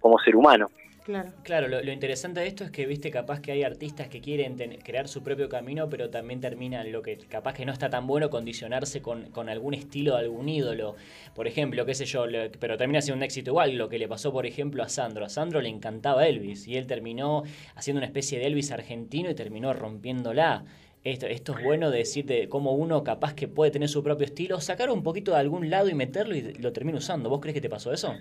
como 0.00 0.18
ser 0.20 0.34
humano. 0.36 0.70
Claro. 1.04 1.30
Claro, 1.44 1.68
lo, 1.68 1.80
lo 1.82 1.92
interesante 1.92 2.40
de 2.40 2.48
esto 2.48 2.64
es 2.64 2.72
que, 2.72 2.84
viste, 2.84 3.12
capaz 3.12 3.40
que 3.40 3.52
hay 3.52 3.62
artistas 3.62 4.08
que 4.08 4.20
quieren 4.20 4.56
ten- 4.56 4.78
crear 4.80 5.06
su 5.06 5.22
propio 5.22 5.48
camino, 5.48 5.88
pero 5.88 6.10
también 6.10 6.40
terminan 6.40 6.90
lo 6.90 7.00
que 7.00 7.16
capaz 7.16 7.54
que 7.54 7.64
no 7.64 7.72
está 7.72 7.88
tan 7.88 8.08
bueno 8.08 8.28
condicionarse 8.28 9.00
con, 9.02 9.30
con 9.30 9.48
algún 9.48 9.74
estilo 9.74 10.14
de 10.14 10.22
algún 10.22 10.48
ídolo. 10.48 10.96
Por 11.32 11.46
ejemplo, 11.46 11.86
qué 11.86 11.94
sé 11.94 12.06
yo, 12.06 12.26
lo- 12.26 12.50
pero 12.58 12.76
termina 12.76 13.00
siendo 13.00 13.18
un 13.18 13.22
éxito 13.22 13.50
igual, 13.50 13.76
lo 13.76 13.88
que 13.88 14.00
le 14.00 14.08
pasó, 14.08 14.32
por 14.32 14.46
ejemplo, 14.46 14.82
a 14.82 14.88
Sandro. 14.88 15.24
A 15.24 15.28
Sandro 15.28 15.60
le 15.60 15.68
encantaba 15.68 16.26
Elvis 16.26 16.66
y 16.66 16.76
él 16.76 16.88
terminó 16.88 17.44
haciendo 17.76 17.98
una 18.00 18.06
especie 18.06 18.40
de 18.40 18.46
Elvis 18.46 18.72
argentino 18.72 19.30
y 19.30 19.34
terminó 19.36 19.72
rompiéndola. 19.74 20.64
Esto, 21.06 21.26
esto 21.26 21.56
es 21.56 21.62
bueno 21.62 21.92
de 21.92 21.98
decir 21.98 22.26
de 22.26 22.48
cómo 22.48 22.72
uno 22.72 23.04
capaz 23.04 23.32
que 23.32 23.46
puede 23.46 23.70
tener 23.70 23.88
su 23.88 24.02
propio 24.02 24.24
estilo, 24.24 24.58
sacar 24.60 24.90
un 24.90 25.04
poquito 25.04 25.30
de 25.30 25.38
algún 25.38 25.70
lado 25.70 25.88
y 25.88 25.94
meterlo 25.94 26.34
y 26.34 26.54
lo 26.54 26.72
termina 26.72 26.98
usando. 26.98 27.30
¿Vos 27.30 27.40
crees 27.40 27.54
que 27.54 27.60
te 27.60 27.70
pasó 27.70 27.92
eso? 27.92 28.12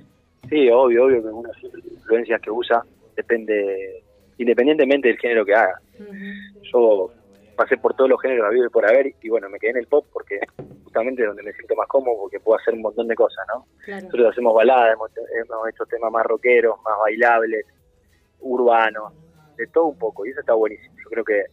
Sí, 0.48 0.70
obvio, 0.70 1.06
obvio 1.06 1.24
que 1.24 1.30
uno 1.30 1.50
siempre 1.60 1.82
las 1.82 1.92
influencias 1.94 2.40
que 2.42 2.52
usa 2.52 2.86
depende, 3.16 4.04
independientemente 4.38 5.08
del 5.08 5.18
género 5.18 5.44
que 5.44 5.56
haga. 5.56 5.82
Yo 6.72 7.10
pasé 7.56 7.76
por 7.76 7.96
todos 7.96 8.08
los 8.08 8.22
géneros 8.22 8.46
habidos 8.46 8.68
y 8.68 8.70
por 8.72 8.86
haber 8.88 9.16
y 9.20 9.30
bueno, 9.30 9.50
me 9.50 9.58
quedé 9.58 9.72
en 9.72 9.78
el 9.78 9.88
pop 9.88 10.06
porque 10.14 10.40
justamente 10.84 11.24
es 11.24 11.28
donde 11.28 11.42
me 11.42 11.54
siento 11.54 11.76
más 11.76 11.88
cómodo 11.88 12.16
porque 12.20 12.40
puedo 12.40 12.60
hacer 12.60 12.76
un 12.76 12.84
montón 12.84 13.08
de 13.08 13.16
cosas, 13.16 13.48
¿no? 13.48 13.66
Claro. 13.84 14.04
Nosotros 14.04 14.32
hacemos 14.32 14.54
baladas, 14.54 14.94
hemos, 14.94 15.10
hemos 15.34 15.70
hecho 15.70 15.88
temas 15.88 16.12
más 16.12 16.24
rockeros, 16.28 16.76
más 16.84 17.00
bailables, 17.00 17.66
urbanos, 18.42 19.12
de 19.58 19.66
todo 19.68 19.86
un 19.86 19.98
poco 19.98 20.24
y 20.24 20.30
eso 20.30 20.42
está 20.42 20.54
buenísimo. 20.54 20.94
Yo 21.04 21.10
creo 21.10 21.26
que 21.26 21.46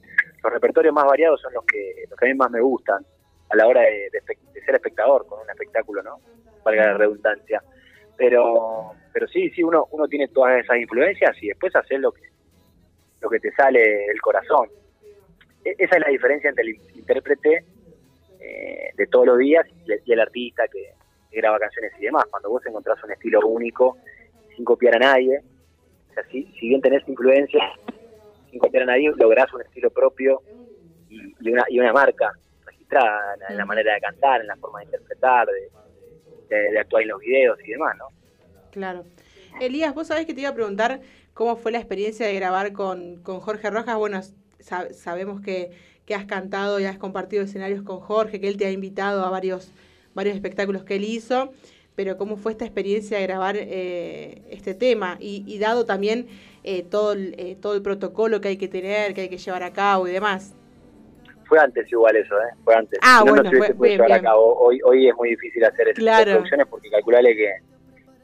los 0.43 0.53
repertorios 0.53 0.95
más 0.95 1.05
variados 1.05 1.41
son 1.41 1.53
los 1.53 1.65
que, 1.65 2.05
los 2.09 2.19
que 2.19 2.27
a 2.27 2.29
mí 2.29 2.35
más 2.35 2.51
me 2.51 2.61
gustan 2.61 3.05
a 3.51 3.57
la 3.57 3.67
hora 3.67 3.83
de, 3.83 4.09
de 4.11 4.61
ser 4.65 4.75
espectador 4.75 5.27
con 5.27 5.41
un 5.41 5.51
espectáculo, 5.51 6.03
¿no? 6.03 6.21
Valga 6.65 6.87
la 6.87 6.95
redundancia. 6.95 7.63
Pero 8.17 8.93
pero 9.13 9.27
sí, 9.29 9.51
sí, 9.51 9.63
uno 9.63 9.87
uno 9.91 10.07
tiene 10.09 10.29
todas 10.29 10.63
esas 10.63 10.79
influencias 10.79 11.37
y 11.43 11.49
después 11.49 11.75
hacer 11.77 12.01
lo 12.01 12.13
que 12.13 12.23
lo 13.21 13.29
que 13.31 13.41
te 13.41 13.53
sale 13.53 13.81
del 13.81 14.21
corazón. 14.21 14.69
E- 15.65 15.77
Esa 15.79 15.97
es 15.97 16.03
la 16.03 16.09
diferencia 16.09 16.51
entre 16.51 16.65
el 16.65 16.77
intérprete 16.95 17.65
eh, 18.41 18.91
de 18.97 19.07
todos 19.07 19.27
los 19.27 19.39
días 19.39 19.65
y 19.87 20.13
el, 20.13 20.21
artista 20.21 20.65
que, 20.69 20.93
graba 21.31 21.59
canciones 21.59 21.93
y 21.99 22.05
demás. 22.05 22.25
Cuando 22.31 22.51
vos 22.51 22.67
encontrás 22.67 23.03
un 23.05 23.13
estilo 23.13 23.41
único, 23.47 23.97
sin 24.55 24.65
copiar 24.65 24.97
a 24.97 24.99
nadie, 24.99 25.41
o 26.11 26.31
si, 26.31 26.45
si 26.59 26.69
bien 26.69 26.81
tenés 26.81 27.09
influencia, 27.09 27.61
sin 28.53 28.61
copiar 28.61 28.83
a 28.85 28.87
nadie, 28.87 29.11
lográs 29.17 29.51
un 29.55 29.63
estilo 29.63 29.91
propio 29.91 30.43
y, 31.09 31.35
y 31.41 31.51
una, 31.51 31.65
y 31.71 31.81
una 31.81 31.93
marca 31.93 32.31
registrada 32.67 33.35
en, 33.35 33.41
la- 33.41 33.55
la 33.55 33.65
manera 33.65 33.95
de 33.95 34.01
cantar, 34.01 34.43
en 34.43 34.47
la 34.47 34.57
forma 34.57 34.81
de 34.81 34.85
interpretar, 34.85 35.47
de, 35.49 35.71
de- 36.55 36.71
de 36.73 36.79
actuar 36.79 37.03
en 37.03 37.09
los 37.09 37.19
videos 37.21 37.59
y 37.65 37.71
demás, 37.73 37.97
¿no? 37.99 38.05
Claro. 38.71 39.07
Elías, 39.61 39.95
vos 39.95 40.07
sabés 40.09 40.27
que 40.27 40.35
te 40.35 40.43
iba 40.43 40.51
a 40.51 40.55
preguntar 40.55 41.01
cómo 41.35 41.57
fue 41.57 41.73
la 41.73 41.79
experiencia 41.79 42.27
de 42.27 42.35
grabar 42.35 42.73
con, 42.75 43.23
con 43.23 43.41
Jorge 43.41 43.71
Rojas. 43.71 43.97
Bueno, 43.97 44.21
sa- 44.61 44.93
sabemos 44.93 45.41
que, 45.41 45.71
que 46.05 46.15
has 46.15 46.27
cantado 46.27 46.79
y 46.79 46.85
has 46.85 46.99
compartido 46.99 47.43
escenarios 47.43 47.83
con 47.83 48.01
Jorge, 48.01 48.39
que 48.41 48.49
él 48.49 48.57
te 48.59 48.67
ha 48.67 48.71
invitado 48.71 49.25
a 49.25 49.31
varios, 49.31 49.73
varios 50.15 50.35
espectáculos 50.35 50.85
que 50.85 50.97
él 50.97 51.05
hizo. 51.05 51.53
Pero 51.95 52.17
cómo 52.17 52.37
fue 52.37 52.53
esta 52.53 52.65
experiencia 52.65 53.19
de 53.19 53.27
grabar 53.27 53.57
eh, 53.59 54.43
este 54.51 54.75
tema 54.75 55.19
y, 55.21 55.45
y 55.47 55.59
dado 55.59 55.85
también 55.85 56.27
eh, 56.65 56.83
todo, 56.83 57.13
el, 57.13 57.35
eh, 57.39 57.57
todo 57.61 57.75
el 57.75 57.83
protocolo 57.83 58.41
que 58.41 58.49
hay 58.49 58.57
que 58.57 58.69
tener, 58.69 59.13
que 59.13 59.23
hay 59.23 59.29
que 59.29 59.37
llevar 59.37 59.63
a 59.63 59.73
cabo 59.73 60.09
y 60.09 60.13
demás. 60.13 60.55
Fue 61.45 61.59
antes 61.59 61.91
igual 61.93 62.17
eso, 62.17 62.35
¿eh? 62.39 62.55
Fue 62.65 62.75
antes. 62.75 62.99
Ah, 63.03 63.19
si 63.21 63.25
no, 63.27 63.33
bueno, 63.33 63.43
no 63.43 63.51
se 63.51 63.57
hubiese 63.57 63.75
podido 63.75 63.85
bien, 63.91 63.97
llevar 63.99 64.13
a 64.13 64.15
bien. 64.21 64.25
cabo. 64.25 64.59
Hoy, 64.59 64.81
hoy 64.85 65.09
es 65.09 65.15
muy 65.17 65.29
difícil 65.31 65.63
hacer 65.65 65.93
Claro. 65.95 66.31
producciones 66.33 66.67
porque 66.69 66.89
calculale 66.91 67.37
que 67.37 67.47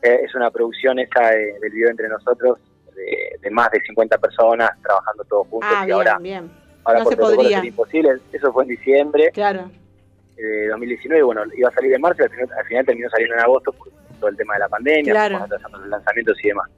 eh, 0.02 0.20
es 0.24 0.34
una 0.34 0.50
producción 0.50 0.98
esa 0.98 1.28
de- 1.30 1.58
del 1.60 1.70
video 1.70 1.90
entre 1.90 2.08
nosotros 2.08 2.58
de, 2.96 3.38
de 3.42 3.50
más 3.50 3.70
de 3.70 3.80
50 3.82 4.16
personas 4.16 4.70
trabajando 4.82 5.24
todos 5.24 5.46
juntos 5.48 5.68
Ah, 5.70 5.82
y 5.82 5.86
bien, 5.86 5.94
ahora, 5.96 6.18
bien. 6.18 6.50
ahora 6.84 6.98
no 7.00 7.04
por 7.04 7.12
se 7.12 7.20
podría. 7.20 7.64
imposible. 7.64 8.10
Eso 8.32 8.50
fue 8.52 8.62
en 8.62 8.68
diciembre 8.70 9.30
Claro. 9.34 9.70
De 10.38 10.68
2019. 10.68 11.22
Bueno, 11.22 11.42
iba 11.56 11.68
a 11.68 11.72
salir 11.72 11.92
en 11.94 12.00
marzo 12.00 12.22
y 12.22 12.24
al 12.24 12.30
final, 12.30 12.48
al 12.58 12.64
final 12.66 12.86
terminó 12.86 13.10
saliendo 13.10 13.34
en 13.34 13.40
agosto 13.40 13.72
por 13.72 13.88
todo 14.18 14.30
el 14.30 14.36
tema 14.36 14.54
de 14.54 14.60
la 14.60 14.68
pandemia, 14.68 15.12
Claro. 15.12 15.36
atrasando 15.38 15.78
los 15.78 15.88
lanzamientos 15.88 16.36
y 16.44 16.48
demás. 16.48 16.68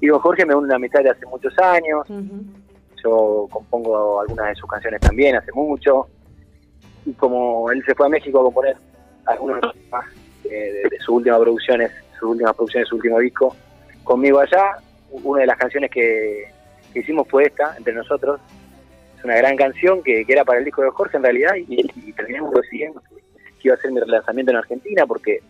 Y 0.00 0.08
con 0.08 0.20
Jorge 0.20 0.46
me 0.46 0.54
une 0.54 0.66
una 0.66 0.76
amistad 0.76 1.02
de 1.02 1.10
hace 1.10 1.26
muchos 1.26 1.52
años. 1.58 2.06
Yo 3.04 3.46
compongo 3.50 4.20
algunas 4.20 4.48
de 4.48 4.54
sus 4.56 4.68
canciones 4.70 5.00
también 5.00 5.36
hace 5.36 5.50
mucho. 5.52 6.08
Y 7.06 7.12
como 7.14 7.70
él 7.70 7.82
se 7.86 7.94
fue 7.94 8.06
a 8.06 8.08
México 8.08 8.40
a 8.40 8.42
componer 8.44 8.76
algunos 9.26 9.60
más 9.90 10.04
eh, 10.44 10.50
de, 10.82 10.88
de 10.88 10.98
sus 11.00 11.08
últimas 11.16 11.40
producciones, 11.40 11.90
sus 12.18 12.30
últimas 12.30 12.54
producciones, 12.54 12.88
su 12.88 12.96
último 12.96 13.18
disco, 13.18 13.54
conmigo 14.04 14.40
allá, 14.40 14.76
una 15.10 15.40
de 15.42 15.46
las 15.46 15.56
canciones 15.58 15.90
que, 15.90 16.44
que 16.92 17.00
hicimos 17.00 17.26
fue 17.28 17.44
esta, 17.44 17.76
entre 17.76 17.92
nosotros. 17.94 18.40
Es 19.18 19.24
una 19.24 19.36
gran 19.36 19.56
canción 19.56 20.02
que, 20.02 20.24
que 20.24 20.32
era 20.32 20.44
para 20.44 20.58
el 20.60 20.64
disco 20.64 20.82
de 20.82 20.90
Jorge 20.90 21.16
en 21.16 21.22
realidad 21.24 21.54
y, 21.56 21.86
y 22.06 22.12
terminamos 22.12 22.52
consiguiendo 22.52 23.00
que, 23.00 23.16
iba 23.62 23.74
a 23.74 23.78
ser 23.78 23.90
mi 23.90 24.00
relanzamiento 24.00 24.52
en 24.52 24.58
Argentina 24.58 25.04
porque 25.06 25.40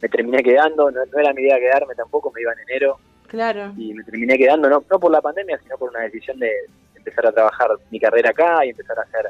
me 0.00 0.08
terminé 0.08 0.42
quedando, 0.44 0.90
no, 0.90 1.04
no 1.04 1.18
era 1.18 1.32
mi 1.32 1.42
idea 1.42 1.58
quedarme 1.58 1.94
tampoco, 1.96 2.30
me 2.32 2.40
iba 2.40 2.52
en 2.52 2.60
enero 2.60 2.98
Claro. 3.26 3.72
y 3.76 3.92
me 3.92 4.04
terminé 4.04 4.38
quedando, 4.38 4.68
no, 4.70 4.84
no 4.88 5.00
por 5.00 5.10
la 5.10 5.20
pandemia, 5.20 5.58
sino 5.62 5.76
por 5.76 5.90
una 5.90 6.00
decisión 6.00 6.38
de 6.38 6.52
empezar 6.94 7.26
a 7.26 7.32
trabajar 7.32 7.68
mi 7.90 7.98
carrera 8.00 8.30
acá 8.30 8.64
y 8.64 8.70
empezar 8.70 8.98
a 8.98 9.02
hacer 9.02 9.26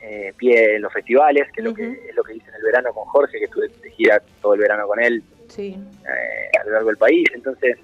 eh, 0.00 0.32
pie 0.36 0.76
en 0.76 0.82
los 0.82 0.92
festivales, 0.92 1.46
que, 1.52 1.60
es 1.60 1.64
lo 1.64 1.74
que 1.74 1.92
es 2.08 2.16
lo 2.16 2.22
que 2.22 2.34
hice 2.36 2.48
en 2.48 2.54
el 2.56 2.62
verano 2.62 2.92
con 2.94 3.04
Jorge, 3.06 3.38
que 3.38 3.44
estuve 3.44 3.68
de 3.68 3.90
gira 3.90 4.22
todo 4.40 4.54
el 4.54 4.60
verano 4.60 4.86
con 4.86 5.00
él 5.00 5.22
Sí. 5.48 5.76
eh, 6.04 6.58
a 6.58 6.64
lo 6.64 6.72
largo 6.72 6.88
del 6.88 6.96
país. 6.96 7.28
Entonces, 7.34 7.76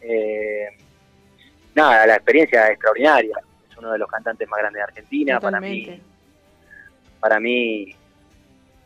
eh, 0.00 0.68
nada, 1.74 2.06
la 2.06 2.14
experiencia 2.16 2.66
es 2.66 2.70
extraordinaria. 2.72 3.36
Uno 3.78 3.92
de 3.92 3.98
los 3.98 4.08
cantantes 4.10 4.48
más 4.48 4.58
grandes 4.60 4.80
de 4.80 4.84
Argentina. 4.84 5.34
Para 5.40 5.60
mí, 5.60 5.84
para 7.20 7.40
mí 7.40 7.94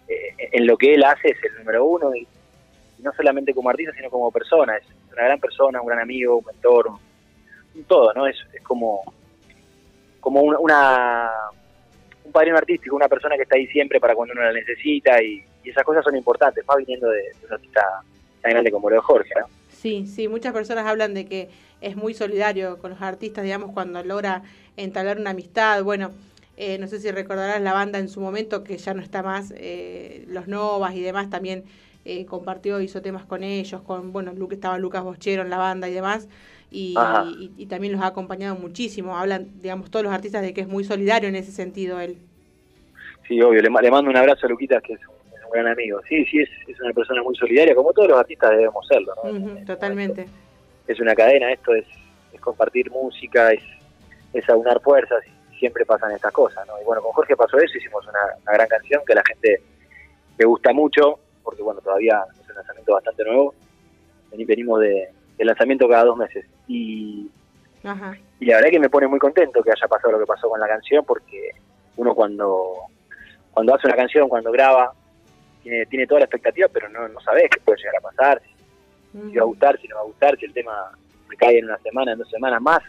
eh, 0.08 0.34
en 0.52 0.66
lo 0.66 0.76
que 0.76 0.94
él 0.94 1.04
hace 1.04 1.28
es 1.28 1.44
el 1.44 1.58
número 1.58 1.84
uno 1.84 2.14
y, 2.14 2.20
y 2.98 3.02
no 3.02 3.12
solamente 3.12 3.52
como 3.54 3.70
artista 3.70 3.92
sino 3.94 4.10
como 4.10 4.30
persona 4.30 4.76
es 4.76 4.84
una 5.12 5.24
gran 5.24 5.38
persona 5.40 5.80
un 5.80 5.86
gran 5.86 6.00
amigo 6.00 6.38
un 6.38 6.44
mentor 6.46 6.88
un, 6.88 6.98
un 7.74 7.84
todo 7.84 8.12
no 8.14 8.26
es, 8.26 8.36
es 8.52 8.62
como 8.62 9.02
como 10.20 10.40
una, 10.42 10.58
una- 10.58 11.30
un 12.24 12.32
padrino 12.32 12.56
artístico 12.56 12.96
una 12.96 13.08
persona 13.08 13.36
que 13.36 13.42
está 13.42 13.56
ahí 13.56 13.66
siempre 13.68 14.00
para 14.00 14.14
cuando 14.14 14.32
uno 14.32 14.42
la 14.42 14.52
necesita 14.52 15.22
y, 15.22 15.44
y 15.64 15.70
esas 15.70 15.84
cosas 15.84 16.04
son 16.04 16.16
importantes 16.16 16.64
más 16.66 16.76
viniendo 16.78 17.08
de, 17.10 17.18
de 17.22 17.46
un 17.46 17.52
artista 17.52 17.82
tan 18.40 18.50
grande 18.52 18.70
como 18.70 18.88
lo 18.88 18.96
de 18.96 19.02
Jorge 19.02 19.30
¿no? 19.40 19.46
Sí, 19.82 20.06
sí, 20.06 20.28
muchas 20.28 20.52
personas 20.52 20.86
hablan 20.86 21.12
de 21.12 21.26
que 21.26 21.48
es 21.80 21.96
muy 21.96 22.14
solidario 22.14 22.78
con 22.78 22.92
los 22.92 23.02
artistas, 23.02 23.42
digamos, 23.42 23.72
cuando 23.72 24.00
logra 24.04 24.44
entablar 24.76 25.18
una 25.18 25.30
amistad. 25.30 25.82
Bueno, 25.82 26.12
eh, 26.56 26.78
no 26.78 26.86
sé 26.86 27.00
si 27.00 27.10
recordarás 27.10 27.60
la 27.60 27.72
banda 27.72 27.98
en 27.98 28.08
su 28.08 28.20
momento, 28.20 28.62
que 28.62 28.78
ya 28.78 28.94
no 28.94 29.02
está 29.02 29.24
más, 29.24 29.52
eh, 29.56 30.24
los 30.28 30.46
Novas 30.46 30.94
y 30.94 31.00
demás, 31.00 31.30
también 31.30 31.64
eh, 32.04 32.24
compartió, 32.26 32.80
hizo 32.80 33.02
temas 33.02 33.24
con 33.24 33.42
ellos, 33.42 33.82
con, 33.82 34.12
bueno, 34.12 34.32
estaba 34.52 34.78
Lucas 34.78 35.02
Bochero 35.02 35.42
en 35.42 35.50
la 35.50 35.58
banda 35.58 35.88
y 35.88 35.92
demás, 35.94 36.28
y, 36.70 36.96
Ajá. 36.96 37.24
y- 37.26 37.50
y 37.58 37.66
también 37.66 37.92
los 37.92 38.02
ha 38.02 38.06
acompañado 38.06 38.54
muchísimo. 38.54 39.18
Hablan, 39.18 39.48
digamos, 39.60 39.90
todos 39.90 40.04
los 40.04 40.12
artistas 40.12 40.42
de 40.42 40.54
que 40.54 40.60
es 40.60 40.68
muy 40.68 40.84
solidario 40.84 41.28
en 41.28 41.34
ese 41.34 41.50
sentido 41.50 41.98
él. 41.98 42.18
Sí, 43.26 43.40
obvio, 43.42 43.60
le, 43.60 43.68
le 43.68 43.90
mando 43.90 44.10
un 44.10 44.16
abrazo 44.16 44.46
a 44.46 44.48
Luquitas, 44.48 44.80
que 44.82 44.92
es 44.92 45.00
un, 45.08 45.14
es 45.14 45.21
un 45.52 45.62
gran 45.62 45.72
amigo. 45.72 46.00
Sí, 46.08 46.24
sí, 46.26 46.40
es, 46.40 46.48
es 46.68 46.80
una 46.80 46.92
persona 46.92 47.22
muy 47.22 47.34
solidaria, 47.36 47.74
como 47.74 47.92
todos 47.92 48.08
los 48.08 48.18
artistas 48.18 48.50
debemos 48.50 48.86
serlo, 48.86 49.12
¿no? 49.22 49.30
Ujú, 49.30 49.64
totalmente. 49.64 50.26
Es 50.86 50.98
una 51.00 51.14
cadena, 51.14 51.52
esto 51.52 51.74
es, 51.74 51.86
es 52.32 52.40
compartir 52.40 52.90
música, 52.90 53.52
es, 53.52 53.62
es 54.32 54.48
aunar 54.48 54.80
fuerzas, 54.80 55.22
y 55.52 55.58
siempre 55.58 55.84
pasan 55.84 56.12
estas 56.12 56.32
cosas, 56.32 56.66
¿no? 56.66 56.80
Y 56.80 56.84
bueno, 56.84 57.02
con 57.02 57.12
Jorge 57.12 57.36
pasó 57.36 57.58
eso, 57.58 57.78
hicimos 57.78 58.04
una, 58.06 58.20
una 58.42 58.52
gran 58.52 58.68
canción 58.68 59.02
que 59.06 59.12
a 59.12 59.16
la 59.16 59.24
gente 59.26 59.62
le 60.38 60.44
gusta 60.46 60.72
mucho, 60.72 61.18
porque 61.42 61.62
bueno, 61.62 61.80
todavía 61.80 62.24
es 62.40 62.48
un 62.48 62.54
lanzamiento 62.56 62.94
bastante 62.94 63.24
nuevo, 63.24 63.54
Veni- 64.30 64.46
venimos 64.46 64.80
de, 64.80 65.08
de 65.36 65.44
lanzamiento 65.44 65.86
cada 65.88 66.04
dos 66.04 66.16
meses. 66.16 66.46
Y, 66.66 67.30
Ajá. 67.84 68.16
y 68.40 68.46
la 68.46 68.56
verdad 68.56 68.70
que 68.70 68.80
me 68.80 68.88
pone 68.88 69.06
muy 69.06 69.18
contento 69.18 69.62
que 69.62 69.70
haya 69.70 69.86
pasado 69.88 70.12
lo 70.12 70.18
que 70.20 70.26
pasó 70.26 70.48
con 70.48 70.58
la 70.58 70.66
canción, 70.66 71.04
porque 71.04 71.50
uno 71.96 72.14
cuando, 72.14 72.72
cuando 73.52 73.74
hace 73.74 73.86
una 73.86 73.96
canción, 73.96 74.28
cuando 74.28 74.50
graba, 74.50 74.92
tiene, 75.62 75.86
tiene 75.86 76.06
toda 76.06 76.20
la 76.20 76.24
expectativa, 76.26 76.68
pero 76.68 76.88
no, 76.88 77.08
no 77.08 77.20
sabes 77.20 77.44
qué 77.50 77.60
puede 77.60 77.78
llegar 77.78 77.96
a 77.96 78.00
pasar, 78.00 78.42
si 79.12 79.36
va 79.36 79.42
a 79.42 79.46
gustar, 79.46 79.80
si 79.80 79.88
no 79.88 79.96
va 79.96 80.02
a 80.02 80.06
gustar, 80.06 80.38
si 80.38 80.46
el 80.46 80.52
tema 80.52 80.90
me 81.28 81.36
cae 81.36 81.58
en 81.58 81.66
una 81.66 81.78
semana, 81.78 82.12
en 82.12 82.18
dos 82.18 82.30
semanas 82.30 82.60
más. 82.62 82.80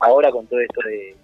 Ahora 0.00 0.30
con 0.30 0.46
todo 0.46 0.60
esto 0.60 0.80
de, 0.86 1.14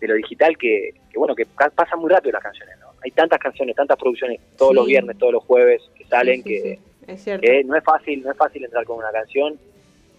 de 0.00 0.08
lo 0.08 0.14
digital, 0.14 0.56
que, 0.58 0.94
que 1.10 1.18
bueno, 1.18 1.34
que 1.34 1.46
pa- 1.46 1.70
pasan 1.70 1.98
muy 2.00 2.10
rápido 2.10 2.32
las 2.32 2.42
canciones, 2.42 2.76
¿no? 2.80 2.86
Hay 3.04 3.10
tantas 3.12 3.38
canciones, 3.40 3.74
tantas 3.76 3.96
producciones 3.98 4.40
todos 4.56 4.70
Sí. 4.70 4.76
los 4.76 4.86
viernes, 4.86 5.18
todos 5.18 5.32
los 5.32 5.44
jueves 5.44 5.82
que 5.96 6.04
salen, 6.06 6.42
Sí, 6.42 6.48
que, 6.48 6.78
es 7.08 7.24
que 7.24 7.64
no 7.64 7.76
es 7.76 7.82
fácil, 7.84 8.22
no 8.22 8.30
es 8.30 8.36
fácil 8.36 8.64
entrar 8.64 8.84
con 8.84 8.98
una 8.98 9.10
canción. 9.10 9.58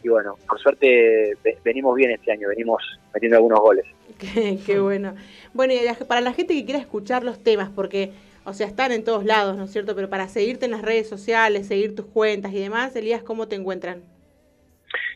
Y 0.04 0.10
bueno, 0.10 0.36
por 0.48 0.60
suerte 0.60 1.38
ve- 1.44 1.58
venimos 1.64 1.96
bien 1.96 2.12
este 2.12 2.32
año, 2.34 2.50
venimos 2.50 2.82
metiendo 3.14 3.38
algunos 3.38 3.60
goles. 3.62 3.86
Qué, 4.20 4.58
qué 4.66 4.80
bueno. 4.80 5.16
Bueno, 5.54 5.74
y 5.74 5.80
para 6.06 6.20
la 6.22 6.34
gente 6.34 6.54
que 6.54 6.66
quiera 6.66 6.80
escuchar 6.80 7.24
los 7.24 7.42
temas, 7.42 7.70
porque, 7.74 8.12
o 8.46 8.54
sea, 8.54 8.68
están 8.68 8.92
en 8.92 9.04
todos 9.04 9.26
lados, 9.26 9.56
¿no 9.58 9.64
es 9.66 9.72
cierto? 9.72 9.96
Pero 9.96 10.10
para 10.10 10.28
seguirte 10.28 10.66
en 10.66 10.72
las 10.72 10.82
redes 10.82 11.08
sociales, 11.08 11.68
seguir 11.68 11.96
tus 11.96 12.06
cuentas 12.08 12.52
y 12.54 12.60
demás, 12.60 12.96
Elías, 12.96 13.24
¿cómo 13.24 13.48
te 13.48 13.56
encuentran? 13.56 14.02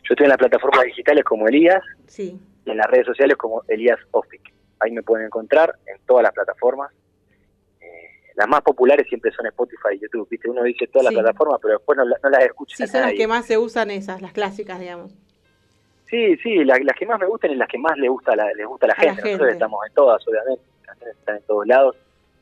Yo 0.04 0.12
estoy 0.14 0.24
en 0.24 0.30
las 0.30 0.38
plataformas 0.38 0.84
digitales 0.84 1.24
como 1.24 1.46
Elías 1.48 1.82
Sí. 2.06 2.38
y 2.64 2.70
en 2.70 2.76
las 2.76 2.86
redes 2.86 3.06
sociales 3.06 3.36
como 3.36 3.62
Elías 3.68 3.98
Ofic. 4.12 4.52
Ahí 4.80 4.90
me 4.92 5.02
pueden 5.02 5.26
encontrar 5.26 5.74
en 5.86 5.98
todas 6.06 6.22
las 6.22 6.32
plataformas. 6.32 6.90
Eh, 7.80 7.86
las 8.36 8.48
más 8.48 8.62
populares 8.62 9.06
siempre 9.08 9.30
son 9.32 9.46
Spotify 9.46 9.94
y 9.94 9.98
YouTube. 10.00 10.28
¿viste? 10.30 10.48
Uno 10.48 10.62
dice 10.62 10.86
todas 10.86 11.08
Sí. 11.08 11.14
las 11.14 11.22
plataformas, 11.22 11.58
pero 11.60 11.74
después 11.74 11.96
no, 11.98 12.04
no 12.04 12.30
las 12.30 12.44
escucha 12.44 12.76
Sí, 12.76 12.86
son 12.86 13.02
las 13.02 13.12
que 13.12 13.26
más 13.26 13.44
se 13.46 13.58
usan 13.58 13.90
esas, 13.90 14.22
las 14.22 14.32
clásicas, 14.32 14.78
digamos. 14.80 15.12
Sí, 16.06 16.36
sí, 16.38 16.64
la- 16.64 16.78
las 16.78 16.96
que 16.96 17.04
más 17.04 17.20
me 17.20 17.26
gustan 17.26 17.50
y 17.50 17.56
las 17.56 17.68
que 17.68 17.76
más 17.78 17.96
le 17.98 18.08
gusta 18.08 18.34
la, 18.34 18.50
les 18.54 18.66
gusta 18.66 18.86
a 18.86 18.88
la 18.88 18.94
A 18.94 18.96
la 18.96 19.14
gente. 19.14 19.30
Nosotros 19.32 19.52
estamos 19.52 19.86
en 19.86 19.92
todas, 19.94 20.26
obviamente. 20.26 20.62
Las 20.86 21.02
están 21.02 21.36
en 21.36 21.42
todos 21.42 21.66
lados. 21.66 21.96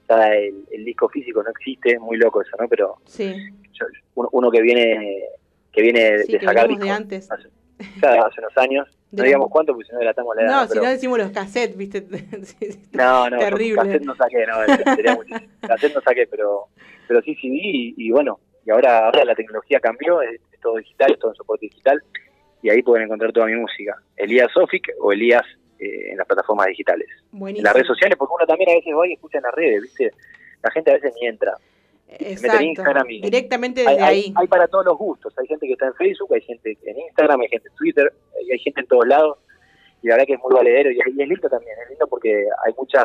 El, 0.09 0.65
el 0.71 0.85
disco 0.85 1.09
físico 1.09 1.43
no 1.43 1.51
existe, 1.51 1.99
muy 1.99 2.17
loco 2.17 2.43
eso, 2.43 2.57
¿no? 2.61 2.69
Pero 2.69 2.97
Sí. 3.07 3.35
yo- 3.73 3.87
uno, 4.15 4.29
uno 4.33 4.51
que 4.51 4.61
viene 4.63 5.23
que 5.73 5.83
viene 5.83 6.21
Sí, 6.21 6.33
de 6.33 6.39
que 6.39 6.47
sacar 6.47 6.69
venimos 6.69 6.87
de 6.87 6.87
discos 6.87 6.97
antes. 6.97 7.31
hace, 7.31 7.49
claro, 8.01 8.27
hace 8.27 8.41
unos 8.41 8.57
años. 8.57 8.89
De 9.11 9.23
No 9.23 9.25
digamos 9.27 9.51
cuánto, 9.51 9.73
porque 9.73 9.87
si 9.87 9.93
no 9.93 9.99
delatamos 9.99 10.35
la 10.37 10.43
edad. 10.43 10.51
No, 10.63 10.67
si 10.69 10.79
no 10.79 10.85
decimos 10.89 11.19
los 11.19 11.31
cassettes, 11.31 11.77
¿viste? 11.77 12.01
No, 12.93 13.29
no, 13.31 13.39
terrible. 13.39 13.77
cassette 13.77 14.03
no 14.03 14.17
saqué, 14.17 14.47
no, 14.47 14.55
sería. 14.95 15.19
Cassette 15.67 15.95
no 15.95 16.01
saqué, 16.01 16.27
pero, 16.29 16.65
pero 17.07 17.21
sí 17.23 17.35
CD 17.37 17.55
y, 17.63 17.95
y 17.97 18.11
bueno, 18.11 18.41
y 18.65 18.71
ahora, 18.71 19.05
ahora 19.07 19.25
la 19.25 19.35
tecnología 19.35 19.79
cambió, 19.81 20.23
es, 20.23 20.41
es 20.53 20.61
todo 20.61 20.77
digital, 20.77 21.13
es 21.13 21.19
todo 21.19 21.31
en 21.33 21.37
soporte 21.37 21.67
digital, 21.67 22.03
y 22.63 22.71
ahí 22.71 22.83
pueden 22.83 23.05
encontrar 23.05 23.33
toda 23.33 23.47
mi 23.47 23.55
música. 23.57 23.97
Elías 24.17 24.51
Sofic 24.53 24.89
o 25.01 25.13
Elías 25.13 25.45
eh, 25.79 26.11
en 26.11 26.17
las 26.19 26.27
plataformas 26.27 26.67
digitales. 26.69 27.09
En 27.33 27.39
Buenísimo. 27.39 27.65
las 27.65 27.75
redes 27.75 27.87
sociales, 27.87 28.17
porque 28.19 28.35
uno 28.35 28.47
también 28.47 28.71
a 28.71 28.75
veces 28.75 28.93
va 28.97 29.07
y 29.07 29.13
escucha 29.15 29.39
en 29.39 29.45
las 29.45 29.55
redes, 29.55 29.83
¿viste? 29.83 30.11
La 30.63 30.71
gente 30.71 30.91
a 30.91 30.95
veces 30.95 31.13
ni 31.21 31.27
entra. 31.27 31.55
Mete 32.09 32.25
en 32.27 32.33
Exacto. 32.33 32.63
Instagram 32.63 33.11
y- 33.11 33.21
Directamente 33.21 33.81
desde 33.81 33.93
hay- 34.03 34.21
ahí. 34.27 34.35
hay 34.37 34.47
para 34.47 34.69
todos 34.69 34.85
los 34.87 34.97
gustos. 34.97 35.37
Hay 35.39 35.47
gente 35.49 35.67
que 35.67 35.73
está 35.73 35.87
en 35.87 35.95
Facebook, 35.95 36.33
hay 36.35 36.41
gente 36.43 36.79
en 36.85 36.99
Instagram, 37.01 37.41
hay 37.41 37.49
gente 37.49 37.69
en 37.69 37.75
Twitter, 37.75 38.13
hay 38.53 38.59
gente 38.61 38.81
en 38.81 38.87
todos 38.87 39.07
lados. 39.07 39.39
Y 40.03 40.09
la 40.09 40.15
verdad 40.15 40.27
que 40.27 40.35
es 40.35 40.41
muy 40.41 40.55
valedero 40.55 40.91
y 40.93 41.01
es, 41.01 41.07
y 41.09 41.23
es 41.23 41.29
lindo 41.29 41.49
también. 41.49 41.73
Es 41.83 41.89
lindo 41.91 42.07
porque 42.07 42.47
hay 42.65 42.73
muchas 42.79 43.05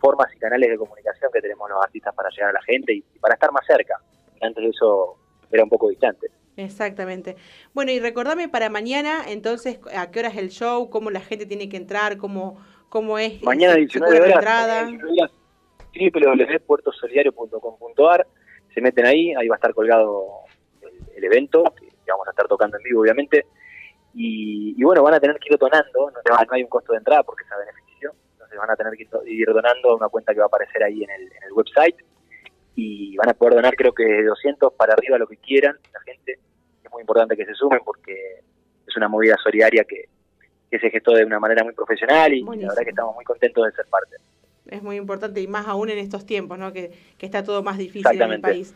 formas 0.00 0.32
y 0.34 0.38
canales 0.38 0.70
de 0.70 0.76
comunicación 0.76 1.30
que 1.32 1.40
tenemos 1.40 1.68
los 1.68 1.82
artistas 1.82 2.14
para 2.14 2.30
llegar 2.30 2.50
a 2.50 2.52
la 2.52 2.62
gente 2.62 2.92
y, 2.92 2.98
y 2.98 3.18
para 3.18 3.34
estar 3.34 3.50
más 3.50 3.66
cerca. 3.66 3.96
Antes 4.40 4.64
eso 4.64 5.16
era 5.50 5.64
un 5.64 5.70
poco 5.70 5.88
distante. 5.88 6.28
Exactamente. 6.58 7.36
Bueno, 7.72 7.92
y 7.92 8.00
recordame 8.00 8.48
para 8.48 8.68
mañana, 8.68 9.22
entonces, 9.28 9.78
a 9.94 10.10
qué 10.10 10.18
hora 10.18 10.28
es 10.28 10.36
el 10.36 10.50
show, 10.50 10.90
cómo 10.90 11.10
la 11.10 11.20
gente 11.20 11.46
tiene 11.46 11.68
que 11.68 11.76
entrar, 11.76 12.16
cómo, 12.18 12.58
cómo 12.88 13.18
es. 13.18 13.40
Mañana 13.42 13.74
se- 13.74 13.80
se 13.80 13.98
19 14.00 14.06
cobra 14.18 14.18
la 14.18 14.24
horas, 14.24 14.38
entrada. 14.38 14.82
mañana 14.82 15.30
19 15.92 16.26
horas, 16.26 16.48
www.puertosolidario.com.ar 16.48 18.26
se 18.74 18.80
meten 18.80 19.06
ahí, 19.06 19.34
ahí 19.34 19.48
va 19.48 19.54
a 19.54 19.58
estar 19.58 19.72
colgado 19.74 20.26
el, 20.82 20.90
el 21.16 21.24
evento, 21.24 21.64
que, 21.78 21.86
vamos 22.08 22.26
a 22.26 22.30
estar 22.30 22.46
tocando 22.48 22.76
en 22.76 22.82
vivo 22.82 23.00
obviamente, 23.02 23.46
y, 24.14 24.74
y 24.78 24.84
bueno, 24.84 25.02
van 25.02 25.14
a 25.14 25.20
tener 25.20 25.38
que 25.38 25.52
ir 25.52 25.58
donando, 25.58 26.10
no, 26.10 26.20
no 26.24 26.46
hay 26.50 26.62
un 26.62 26.68
costo 26.68 26.92
de 26.92 26.98
entrada 26.98 27.22
porque 27.22 27.44
es 27.44 27.52
a 27.52 27.56
beneficio, 27.58 28.12
entonces 28.32 28.58
van 28.58 28.70
a 28.70 28.76
tener 28.76 28.94
que 28.94 29.04
ir- 29.26 29.52
donando 29.52 29.90
a 29.90 29.94
una 29.96 30.08
cuenta 30.08 30.32
que 30.32 30.38
va 30.40 30.44
a 30.46 30.48
aparecer 30.48 30.82
ahí 30.82 31.02
en 31.04 31.10
el, 31.10 31.22
en 31.22 31.42
el 31.46 31.52
website, 31.52 31.96
y 32.76 33.16
van 33.16 33.28
a 33.30 33.34
poder 33.34 33.54
donar 33.54 33.74
creo 33.74 33.92
que 33.92 34.04
de 34.04 34.24
200 34.24 34.72
para 34.74 34.92
arriba 34.94 35.18
lo 35.18 35.26
que 35.26 35.36
quieran, 35.38 35.76
la 35.92 36.00
gente, 36.02 36.38
es 36.88 36.92
muy 36.92 37.02
importante 37.02 37.36
que 37.36 37.44
se 37.44 37.54
sumen 37.54 37.80
porque 37.84 38.40
es 38.86 38.96
una 38.96 39.08
movida 39.08 39.36
solidaria 39.42 39.84
que, 39.84 40.04
que 40.70 40.78
se 40.78 40.90
gestó 40.90 41.12
de 41.12 41.24
una 41.24 41.38
manera 41.38 41.62
muy 41.62 41.74
profesional 41.74 42.32
y 42.34 42.42
Buenísimo. 42.42 42.68
la 42.68 42.74
verdad 42.74 42.84
que 42.84 42.90
estamos 42.90 43.14
muy 43.14 43.24
contentos 43.24 43.64
de 43.66 43.72
ser 43.72 43.86
parte. 43.86 44.16
Es 44.70 44.82
muy 44.82 44.96
importante 44.96 45.40
y 45.40 45.46
más 45.46 45.66
aún 45.66 45.88
en 45.90 45.98
estos 45.98 46.26
tiempos, 46.26 46.58
¿no? 46.58 46.72
Que, 46.72 46.90
que 47.16 47.26
está 47.26 47.42
todo 47.42 47.62
más 47.62 47.78
difícil 47.78 48.20
en 48.20 48.32
el 48.32 48.40
país. 48.40 48.74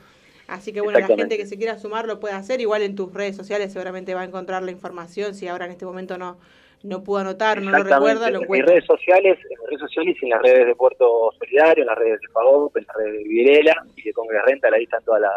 Así 0.48 0.72
que 0.72 0.80
bueno, 0.80 0.98
la 0.98 1.06
gente 1.06 1.36
que 1.36 1.46
se 1.46 1.56
quiera 1.56 1.78
sumar 1.78 2.06
lo 2.06 2.18
puede 2.20 2.34
hacer. 2.34 2.60
Igual 2.60 2.82
en 2.82 2.94
tus 2.96 3.12
redes 3.12 3.36
sociales 3.36 3.72
seguramente 3.72 4.14
va 4.14 4.22
a 4.22 4.24
encontrar 4.24 4.62
la 4.62 4.70
información. 4.70 5.34
Si 5.34 5.48
ahora 5.48 5.66
en 5.66 5.72
este 5.72 5.84
momento 5.84 6.18
no, 6.18 6.38
no 6.82 7.02
pudo 7.04 7.18
anotar, 7.18 7.60
no 7.62 7.70
lo 7.70 7.84
recuerda, 7.84 8.30
lo 8.30 8.42
en 8.42 8.50
mis 8.50 8.64
redes 8.64 8.84
sociales, 8.86 9.38
en 9.42 9.48
mis 9.50 9.66
redes 9.68 9.80
sociales 9.80 10.16
y 10.20 10.24
en 10.24 10.30
las 10.30 10.42
redes 10.42 10.66
de 10.66 10.74
Puerto 10.74 11.30
Solidario, 11.38 11.82
en 11.84 11.88
las 11.88 11.98
redes 11.98 12.20
de 12.20 12.28
Fagop, 12.28 12.76
en 12.76 12.84
las 12.86 12.96
redes 12.96 13.12
de 13.18 13.24
Virela 13.28 13.86
y 13.96 14.02
de 14.02 14.12
Congres 14.12 14.42
Rental, 14.46 14.74
ahí 14.74 14.82
están 14.84 15.02
todas 15.04 15.20
la- 15.20 15.30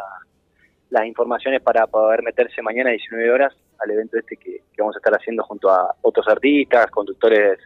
las 0.96 1.06
informaciones 1.06 1.62
para 1.62 1.86
poder 1.88 2.24
meterse 2.24 2.62
mañana 2.62 2.90
a 2.90 2.94
19 2.94 3.32
horas 3.32 3.54
al 3.80 3.92
evento 3.92 4.18
este 4.18 4.38
que, 4.38 4.62
que 4.74 4.82
vamos 4.82 4.96
a 4.96 5.00
estar 5.00 5.14
haciendo 5.14 5.44
junto 5.44 5.70
a 5.70 5.94
otros 6.02 6.26
artistas, 6.28 6.90
conductores 6.92 7.60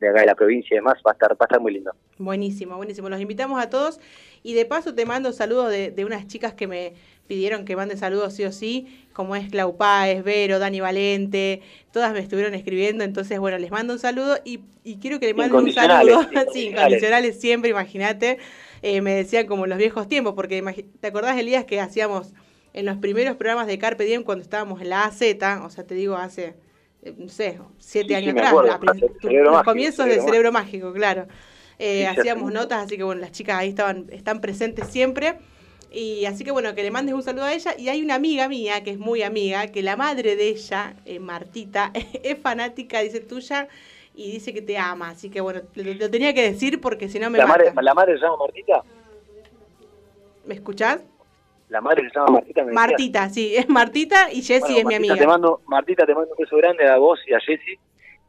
de 0.00 0.08
acá 0.08 0.20
de 0.20 0.26
la 0.26 0.34
provincia 0.34 0.74
y 0.74 0.78
demás, 0.78 0.94
va 1.06 1.12
a 1.12 1.14
estar, 1.14 1.30
va 1.32 1.36
a 1.40 1.44
estar 1.44 1.60
muy 1.60 1.72
lindo. 1.72 1.92
Buenísimo, 2.18 2.76
buenísimo. 2.76 3.08
Los 3.08 3.20
invitamos 3.20 3.62
a 3.62 3.70
todos. 3.70 4.00
Y 4.42 4.54
de 4.54 4.64
paso 4.66 4.94
te 4.94 5.06
mando 5.06 5.32
saludos 5.32 5.70
de, 5.70 5.90
de 5.90 6.04
unas 6.04 6.26
chicas 6.26 6.52
que 6.54 6.66
me 6.66 6.94
pidieron 7.26 7.64
que 7.64 7.74
mande 7.74 7.96
saludos 7.96 8.34
sí 8.34 8.44
o 8.44 8.52
sí, 8.52 9.06
como 9.14 9.34
es 9.34 9.48
Clau 9.50 9.76
Páez, 9.78 10.22
Vero, 10.22 10.58
Dani 10.58 10.80
Valente, 10.80 11.62
todas 11.90 12.12
me 12.12 12.18
estuvieron 12.18 12.52
escribiendo, 12.54 13.02
entonces 13.02 13.38
bueno, 13.40 13.56
les 13.56 13.70
mando 13.70 13.94
un 13.94 13.98
saludo 13.98 14.36
y, 14.44 14.60
y 14.84 14.98
quiero 14.98 15.18
que 15.18 15.26
le 15.28 15.34
manden 15.34 15.62
un 15.62 15.68
Incondicionales, 15.68 16.14
saludo, 16.14 16.28
sí, 16.52 16.66
incondicionales. 16.66 16.72
incondicionales 16.72 17.40
siempre, 17.40 17.70
imagínate, 17.70 18.38
Eh, 18.82 19.00
me 19.00 19.14
decían 19.14 19.46
como 19.46 19.66
los 19.66 19.78
viejos 19.78 20.06
tiempos, 20.08 20.34
porque 20.34 20.62
¿te 21.00 21.06
acordás, 21.06 21.38
Elías, 21.38 21.64
que 21.64 21.80
hacíamos 21.80 22.34
en 22.74 22.86
los 22.86 22.98
primeros 22.98 23.36
programas 23.36 23.66
de 23.68 23.78
Carpe 23.78 24.04
Diem 24.04 24.24
cuando 24.24 24.42
estábamos 24.42 24.82
en 24.82 24.90
la 24.90 25.04
AZ, 25.06 25.22
o 25.64 25.70
sea, 25.70 25.84
te 25.86 25.94
digo, 25.94 26.16
hace, 26.16 26.54
eh, 27.02 27.14
no 27.16 27.28
sé, 27.28 27.58
siete 27.78 28.08
Sí, 28.08 28.14
años 28.16 28.32
atrás, 28.36 28.50
acuerdo, 28.50 28.72
a 28.72 28.80
prin- 28.80 29.00
Cerebro 29.00 29.20
tu- 29.20 29.28
los 29.30 29.52
Mágico, 29.52 29.64
comienzos 29.64 30.06
del 30.06 30.20
Cerebro 30.20 30.52
Mágico, 30.52 30.92
claro. 30.92 31.26
Eh, 31.78 32.00
Sí, 32.00 32.06
hacíamos 32.06 32.52
notas, 32.52 32.84
así 32.84 32.96
que 32.96 33.02
bueno, 33.04 33.20
las 33.20 33.32
chicas 33.32 33.56
ahí 33.58 33.70
estaban, 33.70 34.06
están 34.12 34.40
presentes 34.40 34.88
siempre. 34.88 35.38
Y 35.90 36.24
así 36.26 36.42
que 36.44 36.50
bueno, 36.50 36.74
que 36.74 36.82
le 36.82 36.90
mandes 36.90 37.14
un 37.14 37.22
saludo 37.22 37.44
a 37.44 37.52
ella. 37.54 37.74
Y 37.78 37.88
hay 37.88 38.02
una 38.02 38.16
amiga 38.16 38.48
mía, 38.48 38.82
que 38.82 38.90
es 38.90 38.98
muy 38.98 39.22
amiga, 39.22 39.68
que 39.68 39.82
la 39.82 39.96
madre 39.96 40.34
de 40.36 40.48
ella, 40.48 40.96
eh, 41.04 41.20
Martita, 41.20 41.92
es 42.22 42.38
fanática, 42.38 43.00
dice 43.00 43.20
tuya, 43.20 43.68
y 44.14 44.32
dice 44.32 44.52
que 44.52 44.62
te 44.62 44.76
ama. 44.78 45.10
Así 45.10 45.30
que 45.30 45.40
bueno, 45.40 45.62
lo, 45.74 45.94
lo 45.94 46.10
tenía 46.10 46.34
que 46.34 46.42
decir 46.42 46.80
porque 46.80 47.08
si 47.08 47.18
no 47.20 47.30
me 47.30 47.38
La 47.38 47.46
madre, 47.46 47.72
la 47.80 47.94
madre 47.94 48.14
se 48.18 48.24
llama 48.24 48.36
Martita, 48.38 48.82
¿Me 50.46 50.54
escuchás? 50.54 51.02
La 51.74 51.80
madre 51.80 52.08
se 52.08 52.14
llama 52.14 52.30
Martita. 52.30 52.64
me. 52.64 52.72
Martita, 52.72 53.28
sí, 53.28 53.56
es 53.56 53.68
Martita 53.68 54.32
y 54.32 54.42
Jessie 54.42 54.60
Bueno, 54.60 54.78
es 54.78 54.86
mi 54.86 54.94
amiga. 54.94 55.16
Te 55.16 55.26
mando, 55.26 55.60
Martita, 55.66 56.06
te 56.06 56.14
mando 56.14 56.30
un 56.30 56.36
beso 56.38 56.56
grande 56.56 56.86
a 56.88 56.96
vos 56.98 57.18
y 57.26 57.34
a 57.34 57.40
Jessy. 57.40 57.76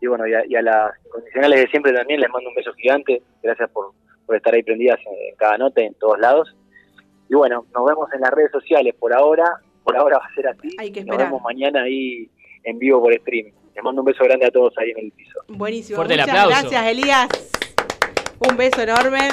Y 0.02 0.08
bueno, 0.08 0.28
y 0.28 0.34
a, 0.34 0.44
y 0.48 0.56
a 0.56 0.62
las 0.64 0.92
condicionales 1.10 1.60
de 1.62 1.68
siempre 1.68 1.94
también 1.94 2.20
les 2.20 2.30
mando 2.30 2.50
un 2.50 2.56
beso 2.56 2.74
gigante. 2.74 3.22
Gracias 3.44 3.70
por, 3.70 3.92
por 4.26 4.36
estar 4.36 4.54
ahí 4.54 4.64
prendidas 4.64 5.00
en, 5.06 5.30
en 5.30 5.36
cada 5.36 5.58
nota, 5.60 5.82
en 5.82 5.94
todos 5.94 6.20
lados. 6.20 6.56
Y 7.30 7.36
bueno, 7.36 7.66
nos 7.74 7.86
vemos 7.86 8.12
en 8.14 8.22
las 8.22 8.32
redes 8.32 8.52
sociales 8.52 8.96
por 9.00 9.14
ahora. 9.14 9.46
Por 9.84 9.96
ahora 9.96 10.18
va 10.18 10.26
a 10.26 10.34
ser 10.34 10.48
así. 10.48 10.76
Hay 10.80 10.92
que 10.92 11.02
Nos 11.02 11.10
esperar. 11.10 11.28
vemos 11.28 11.44
mañana 11.44 11.84
ahí 11.84 12.28
en 12.64 12.80
vivo 12.80 13.00
por 13.02 13.14
streaming. 13.14 13.54
Les 13.76 13.84
mando 13.84 14.02
un 14.02 14.06
beso 14.06 14.24
grande 14.24 14.48
a 14.48 14.52
todos 14.52 14.74
ahí 14.80 14.90
en 14.90 15.06
el 15.06 15.12
piso. 15.12 15.40
Buenísimo. 15.50 15.98
Fuerte 15.98 16.16
el 16.16 16.22
aplauso. 16.22 16.50
gracias, 16.50 16.88
Elías. 16.88 17.28
Un 18.40 18.58
beso 18.58 18.82
enorme. 18.82 19.30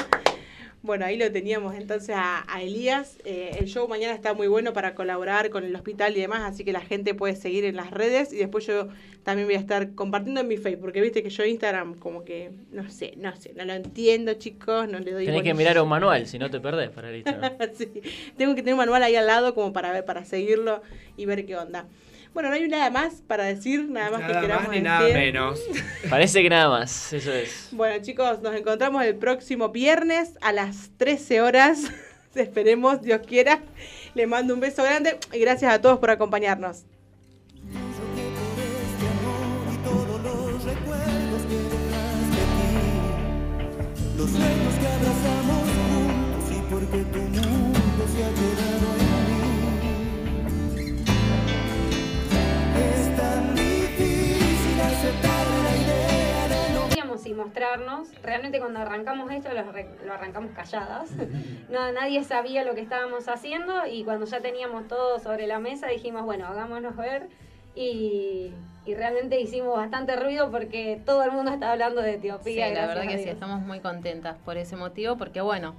Bueno, 0.83 1.05
ahí 1.05 1.15
lo 1.17 1.31
teníamos 1.31 1.75
entonces 1.75 2.13
a, 2.13 2.43
a 2.53 2.61
Elías. 2.61 3.17
Eh, 3.23 3.55
el 3.57 3.67
show 3.67 3.87
mañana 3.87 4.13
está 4.13 4.33
muy 4.33 4.47
bueno 4.47 4.73
para 4.73 4.95
colaborar 4.95 5.49
con 5.49 5.63
el 5.63 5.73
hospital 5.73 6.17
y 6.17 6.19
demás, 6.19 6.41
así 6.41 6.65
que 6.65 6.73
la 6.73 6.81
gente 6.81 7.13
puede 7.15 7.37
seguir 7.37 7.63
en 7.63 7.77
las 7.77 7.89
redes 7.89 8.33
y 8.33 8.35
después 8.35 8.67
yo 8.67 8.89
también 9.23 9.47
voy 9.47 9.55
a 9.55 9.59
estar 9.59 9.95
compartiendo 9.95 10.41
en 10.41 10.47
mi 10.49 10.57
Facebook, 10.57 10.81
porque 10.81 10.99
viste 10.99 11.23
que 11.23 11.29
yo 11.29 11.45
Instagram 11.45 11.95
como 11.95 12.25
que, 12.25 12.51
no 12.73 12.89
sé, 12.89 13.13
no 13.15 13.33
sé, 13.37 13.53
no 13.55 13.63
lo 13.63 13.71
entiendo 13.71 14.33
chicos, 14.33 14.89
no 14.89 14.99
le 14.99 15.13
doy 15.13 15.25
Tenés 15.25 15.43
que 15.43 15.53
mirar 15.53 15.81
un 15.81 15.87
manual, 15.97 16.27
si 16.27 16.37
no 16.37 16.51
te 16.51 16.59
perdés 16.59 16.89
para 16.89 17.09
el 17.09 17.15
Instagram. 17.15 17.53
Sí, 17.75 17.89
tengo 18.35 18.53
que 18.53 18.61
tener 18.61 18.73
un 18.73 18.79
manual 18.79 19.03
ahí 19.03 19.15
al 19.15 19.25
lado 19.25 19.55
como 19.55 19.71
para 19.71 19.93
ver, 19.93 20.03
para 20.03 20.25
seguirlo 20.25 20.81
y 21.15 21.25
ver 21.25 21.45
qué 21.45 21.55
onda. 21.55 21.87
Bueno, 22.33 22.49
no 22.49 22.55
hay 22.55 22.67
nada 22.67 22.89
más 22.89 23.15
para 23.27 23.43
decir, 23.45 23.87
nada 23.89 24.09
más 24.11 24.21
que 24.21 24.27
Nada 24.29 24.41
queramos 24.41 24.63
más 24.63 24.71
ni 24.71 24.81
decir. 24.81 24.89
nada 24.89 25.07
menos. 25.09 25.61
Parece 26.09 26.41
que 26.41 26.49
nada 26.49 26.69
más, 26.69 27.13
eso 27.13 27.31
es. 27.31 27.67
Bueno, 27.71 28.03
chicos, 28.03 28.41
nos 28.41 28.55
encontramos 28.55 29.03
el 29.03 29.15
próximo 29.15 29.69
viernes 29.69 30.31
a 30.41 30.51
las 30.51 30.89
13 30.97 31.41
horas. 31.41 31.83
Esperemos, 32.35 33.01
Dios 33.03 33.21
quiera. 33.27 33.59
Le 34.15 34.25
mando 34.25 34.55
un 34.55 34.59
beso 34.59 34.83
grande 34.83 35.19
y 35.31 35.39
gracias 35.39 35.71
a 35.73 35.79
todos 35.81 35.99
por 35.99 36.09
acompañarnos. 36.09 36.85
los 40.23 40.63
recuerdos 40.63 41.41
que 41.49 41.55
dejaste 41.55 42.39
aquí, 42.41 42.73
los 44.17 44.29
sueños 44.29 44.73
que 44.79 44.87
abrazamos 44.87 45.63
juntos 45.77 46.51
y 46.51 46.61
porque 46.71 46.99
tu 47.11 47.21
y 57.25 57.33
mostrarnos. 57.33 58.09
Realmente 58.21 58.59
cuando 58.59 58.79
arrancamos 58.79 59.31
esto 59.31 59.49
lo, 59.53 60.13
arrancamos 60.13 60.51
calladas. 60.51 61.09
No, 61.69 61.91
nadie 61.91 62.23
sabía 62.23 62.63
lo 62.63 62.75
que 62.75 62.81
estábamos 62.81 63.27
haciendo 63.27 63.87
y 63.87 64.03
cuando 64.03 64.25
ya 64.27 64.41
teníamos 64.41 64.87
todo 64.87 65.19
sobre 65.19 65.47
la 65.47 65.59
mesa 65.59 65.87
dijimos, 65.87 66.23
bueno, 66.23 66.45
hagámonos 66.45 66.95
ver. 66.95 67.29
Y, 67.75 68.51
y 68.85 68.93
realmente 68.93 69.39
hicimos 69.39 69.75
bastante 69.75 70.15
ruido 70.15 70.51
porque 70.51 71.01
todo 71.05 71.23
el 71.23 71.31
mundo 71.31 71.51
está 71.51 71.71
hablando 71.71 72.01
de 72.01 72.11
Sí, 72.11 72.17
Etiopía. 72.17 72.67
la 72.67 72.73
gracias 72.73 72.95
verdad 72.95 73.11
que 73.11 73.23
sí, 73.23 73.29
estamos 73.29 73.61
muy 73.61 73.79
contentas 73.79 74.37
por 74.45 74.57
ese 74.57 74.75
motivo, 74.75 75.17
porque 75.17 75.41
bueno, 75.41 75.73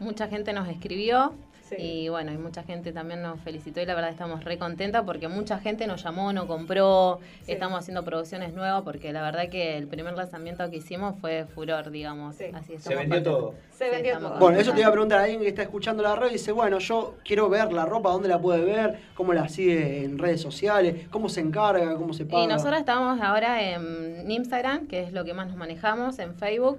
mucha 0.00 0.26
gente 0.26 0.52
nos 0.52 0.68
escribió 0.68 1.32
Y 1.78 2.08
bueno, 2.08 2.32
y 2.32 2.36
mucha 2.38 2.62
gente 2.62 2.92
también 2.92 3.22
nos 3.22 3.40
felicitó 3.40 3.80
y 3.80 3.86
la 3.86 3.94
verdad 3.94 4.10
estamos 4.10 4.44
re 4.44 4.58
contentas 4.58 5.02
porque 5.04 5.28
mucha 5.28 5.58
gente 5.58 5.86
nos 5.86 6.02
llamó, 6.02 6.32
nos 6.32 6.46
compró, 6.46 7.20
Sí. 7.44 7.52
estamos 7.52 7.78
haciendo 7.80 8.04
producciones 8.04 8.52
nuevas 8.54 8.82
porque 8.82 9.12
la 9.12 9.22
verdad 9.22 9.48
que 9.48 9.76
el 9.76 9.86
primer 9.88 10.14
lanzamiento 10.14 10.68
que 10.70 10.76
hicimos 10.76 11.14
fue 11.20 11.44
furor, 11.54 11.90
digamos. 11.90 12.36
Así 12.54 12.78
Se 12.78 12.94
vendió 12.94 13.22
todo. 13.22 13.54
Se 13.72 13.90
vendió 13.90 14.18
todo. 14.18 14.38
Bueno, 14.38 14.58
eso 14.58 14.72
te 14.72 14.80
iba 14.80 14.88
a 14.88 14.92
preguntar 14.92 15.18
a 15.20 15.22
alguien 15.24 15.40
que 15.40 15.48
está 15.48 15.62
escuchando 15.62 16.02
la 16.02 16.14
radio 16.14 16.30
y 16.30 16.34
dice, 16.34 16.52
bueno, 16.52 16.78
yo 16.78 17.16
quiero 17.24 17.48
ver 17.48 17.72
la 17.72 17.84
ropa, 17.84 18.10
¿dónde 18.10 18.28
la 18.28 18.40
puede 18.40 18.64
ver? 18.64 18.98
¿Cómo 19.14 19.32
la 19.34 19.48
sigue 19.48 20.04
en 20.04 20.18
redes 20.18 20.40
sociales? 20.40 21.06
¿Cómo 21.10 21.28
se 21.28 21.40
encarga? 21.40 21.94
¿Cómo 21.96 22.12
se 22.14 22.24
paga? 22.24 22.44
Y 22.44 22.46
nosotros 22.46 22.78
estamos 22.78 23.20
ahora 23.20 23.62
en 23.62 24.30
Instagram, 24.30 24.86
que 24.86 25.00
es 25.02 25.12
lo 25.12 25.24
que 25.24 25.34
más 25.34 25.48
nos 25.48 25.56
manejamos, 25.56 26.18
en 26.18 26.34
Facebook. 26.34 26.78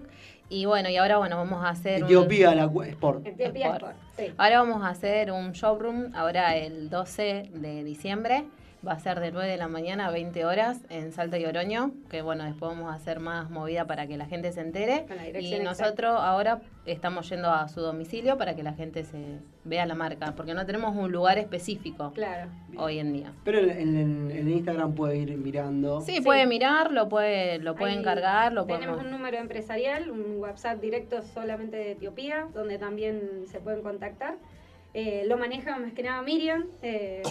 Y 0.49 0.65
bueno, 0.65 0.89
y 0.89 0.95
ahora 0.95 1.17
bueno, 1.17 1.35
vamos 1.35 1.63
a 1.63 1.69
hacer 1.69 2.01
un- 2.03 2.05
Etiopía, 2.09 2.55
la 2.55 2.67
cu- 2.69 2.83
Sport. 2.83 3.25
Etiopía 3.27 3.73
Sport, 3.73 3.95
Ahora 4.37 4.59
vamos 4.59 4.83
a 4.83 4.89
hacer 4.89 5.31
un 5.31 5.51
showroom, 5.51 6.15
ahora 6.15 6.55
el 6.55 6.89
12 6.89 7.49
de 7.53 7.83
diciembre. 7.83 8.45
Va 8.85 8.91
a 8.93 8.99
ser 8.99 9.19
de 9.19 9.31
9 9.31 9.49
de 9.49 9.57
la 9.57 9.67
mañana 9.67 10.07
a 10.07 10.11
20 10.11 10.45
horas 10.45 10.79
en 10.89 11.11
Salta 11.11 11.37
y 11.39 11.45
Oroño, 11.45 11.91
que 12.11 12.21
bueno, 12.21 12.43
después 12.43 12.71
vamos 12.71 12.91
a 12.91 12.95
hacer 12.95 13.19
más 13.19 13.49
movida 13.49 13.85
para 13.85 14.05
que 14.05 14.17
la 14.17 14.27
gente 14.27 14.51
se 14.51 14.61
entere. 14.61 15.05
Con 15.07 15.17
la 15.17 15.27
Y 15.39 15.59
nosotros 15.59 16.15
ahora 16.17 16.61
estamos 16.85 17.27
yendo 17.27 17.49
a 17.49 17.67
su 17.69 17.81
domicilio 17.81 18.37
para 18.37 18.55
que 18.55 18.61
la 18.61 18.73
gente 18.73 19.03
se 19.03 19.39
vea 19.65 19.85
la 19.87 19.95
marca, 19.95 20.33
porque 20.37 20.53
no 20.53 20.65
tenemos 20.65 20.95
un 20.95 21.11
lugar 21.11 21.39
específico 21.39 22.13
Claro. 22.13 22.51
hoy 22.77 22.99
en 22.99 23.13
día. 23.13 23.33
Pero 23.43 23.59
en, 23.59 23.69
en- 23.97 24.31
en 24.31 24.49
Instagram 24.49 24.93
puede 24.93 25.17
ir 25.17 25.35
mirando. 25.37 25.99
Sí, 26.01 26.21
puede 26.21 26.45
mirar, 26.45 26.91
lo 26.91 27.09
puede, 27.09 27.57
lo 27.57 27.75
puede 27.75 27.93
Ahí 27.93 27.97
encargar, 27.99 28.53
lo 28.53 28.65
Tenemos 28.65 28.95
podemos... 28.97 29.05
un 29.05 29.11
número 29.11 29.37
empresarial, 29.37 30.11
un 30.11 30.37
WhatsApp 30.37 30.79
directo 30.79 31.23
solamente 31.23 31.75
de 31.77 31.91
Etiopía, 31.93 32.47
donde 32.53 32.77
también 32.77 33.21
se 33.47 33.59
pueden 33.59 33.81
contactar. 33.81 34.35
Eh, 34.93 35.23
lo 35.27 35.37
maneja 35.37 35.77
más 35.77 35.93
que 35.93 36.01
nada 36.03 36.21
Miriam, 36.21 36.65
eh, 36.81 37.21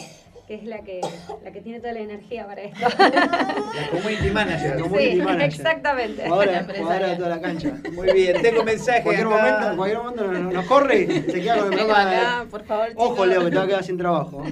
que 0.47 0.55
es 0.55 0.65
la 0.65 0.79
que, 0.83 1.01
la 1.43 1.51
que 1.51 1.61
tiene 1.61 1.81
toda 1.81 1.93
la 1.93 1.99
energía 2.01 2.47
para 2.47 2.63
esto. 2.63 2.79
La 2.99 3.91
community 3.91 4.31
manager. 4.31 4.77
La 4.77 4.83
community 4.83 5.11
Sí, 5.17 5.23
manager. 5.23 5.43
exactamente. 5.49 6.23
De 6.23 6.29
toda 6.29 7.29
la 7.29 7.41
cancha. 7.41 7.73
Muy 7.93 8.13
bien, 8.13 8.41
tengo 8.43 8.63
mensaje 8.63 8.99
En 8.99 9.05
cualquier 9.05 9.27
acá. 9.27 9.37
momento, 9.37 9.71
en 9.71 9.77
cualquier 9.77 9.99
momento 10.03 10.27
nos, 10.33 10.53
nos 10.55 10.67
corre 10.67 11.01
y 11.03 11.07
se 11.31 11.41
queda 11.43 11.57
con 11.59 11.73
el 11.73 11.79
programa. 11.79 12.11
de- 12.11 12.17
acá, 12.17 12.47
por 12.51 12.65
favor, 12.65 12.89
Ojo, 12.95 13.11
chicos. 13.15 13.27
Leo, 13.29 13.45
que 13.45 13.51
te 13.51 13.57
va 13.57 13.63
a 13.63 13.67
quedar 13.67 13.85
sin 13.85 13.99
trabajo. 13.99 14.45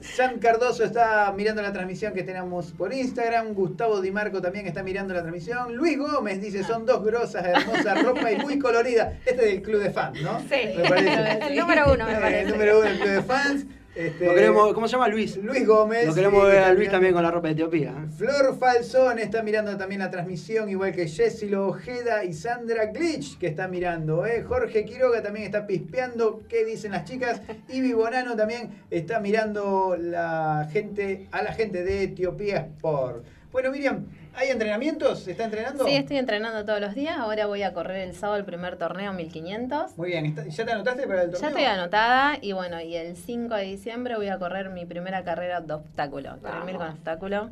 San 0.00 0.38
Cardoso 0.38 0.84
está 0.84 1.32
mirando 1.36 1.60
la 1.62 1.72
transmisión 1.72 2.12
que 2.14 2.22
tenemos 2.22 2.72
por 2.72 2.92
Instagram. 2.94 3.52
Gustavo 3.54 4.00
Di 4.00 4.10
Marco 4.12 4.40
también 4.40 4.66
está 4.68 4.82
mirando 4.84 5.12
la 5.12 5.20
transmisión. 5.22 5.74
Luis 5.74 5.98
Gómez 5.98 6.40
dice, 6.40 6.62
son 6.62 6.86
dos 6.86 7.04
grosas, 7.04 7.44
hermosas 7.44 8.02
ropa 8.02 8.30
y 8.30 8.36
muy 8.36 8.58
colorida. 8.60 9.14
Este 9.26 9.44
es 9.44 9.50
del 9.52 9.62
club 9.62 9.82
de 9.82 9.90
fans, 9.90 10.20
¿no? 10.22 10.38
Sí, 10.40 10.70
Me 10.76 10.88
parece. 10.88 11.46
el 11.48 11.56
número 11.58 11.92
uno 11.92 12.06
me 12.06 12.14
parece. 12.14 12.40
El 12.42 12.48
número 12.50 12.78
uno 12.78 12.88
del 12.88 12.98
club 13.00 13.10
de 13.10 13.22
fans. 13.22 13.66
Este, 13.94 14.24
Lo 14.24 14.34
queremos, 14.34 14.72
¿Cómo 14.72 14.88
se 14.88 14.92
llama 14.92 15.08
Luis? 15.08 15.36
Luis 15.36 15.66
Gómez. 15.66 16.06
Lo 16.06 16.14
queremos 16.14 16.46
ver 16.46 16.64
a 16.64 16.72
Luis 16.72 16.90
también 16.90 17.12
con 17.12 17.22
la 17.22 17.30
ropa 17.30 17.48
de 17.48 17.52
Etiopía. 17.52 17.90
¿eh? 17.90 18.10
Flor 18.16 18.56
Falsón 18.58 19.18
está 19.18 19.42
mirando 19.42 19.76
también 19.76 20.00
la 20.00 20.10
transmisión, 20.10 20.70
igual 20.70 20.92
que 20.92 21.06
Jessilo 21.06 21.68
Ojeda 21.68 22.24
y 22.24 22.32
Sandra 22.32 22.86
Glitch, 22.86 23.36
que 23.38 23.48
está 23.48 23.68
mirando. 23.68 24.24
¿eh? 24.24 24.42
Jorge 24.42 24.86
Quiroga 24.86 25.22
también 25.22 25.44
está 25.44 25.66
pispeando 25.66 26.40
qué 26.48 26.64
dicen 26.64 26.92
las 26.92 27.04
chicas. 27.04 27.42
Y 27.68 27.92
Bonano 27.92 28.34
también 28.34 28.82
está 28.90 29.20
mirando 29.20 29.94
la 29.98 30.68
gente, 30.72 31.28
a 31.30 31.42
la 31.42 31.52
gente 31.52 31.84
de 31.84 32.04
Etiopía 32.04 32.68
Sport. 32.76 33.24
Bueno, 33.52 33.70
Miriam, 33.70 34.06
¿hay 34.34 34.48
entrenamientos? 34.50 35.20
¿Se 35.20 35.32
está 35.32 35.44
entrenando? 35.44 35.84
Sí, 35.84 35.94
estoy 35.94 36.16
entrenando 36.18 36.64
todos 36.64 36.80
los 36.80 36.94
días. 36.94 37.16
Ahora 37.18 37.46
voy 37.46 37.62
a 37.62 37.72
correr 37.72 38.08
el 38.08 38.14
sábado 38.14 38.38
el 38.38 38.44
primer 38.44 38.76
torneo 38.76 39.12
1500. 39.12 39.96
Muy 39.98 40.08
bien, 40.08 40.26
¿está- 40.26 40.46
¿ya 40.46 40.64
te 40.64 40.72
anotaste 40.72 41.06
para 41.06 41.22
el 41.22 41.30
torneo? 41.30 41.40
Ya 41.42 41.48
estoy 41.48 41.64
anotada 41.64 42.38
y 42.40 42.52
bueno, 42.52 42.80
y 42.80 42.96
el 42.96 43.16
5 43.16 43.54
de 43.54 43.64
diciembre 43.64 44.16
voy 44.16 44.28
a 44.28 44.38
correr 44.38 44.70
mi 44.70 44.86
primera 44.86 45.24
carrera 45.24 45.60
de 45.60 45.72
obstáculo, 45.74 46.36
3000 46.42 46.76
con 46.76 46.88
obstáculo, 46.88 47.50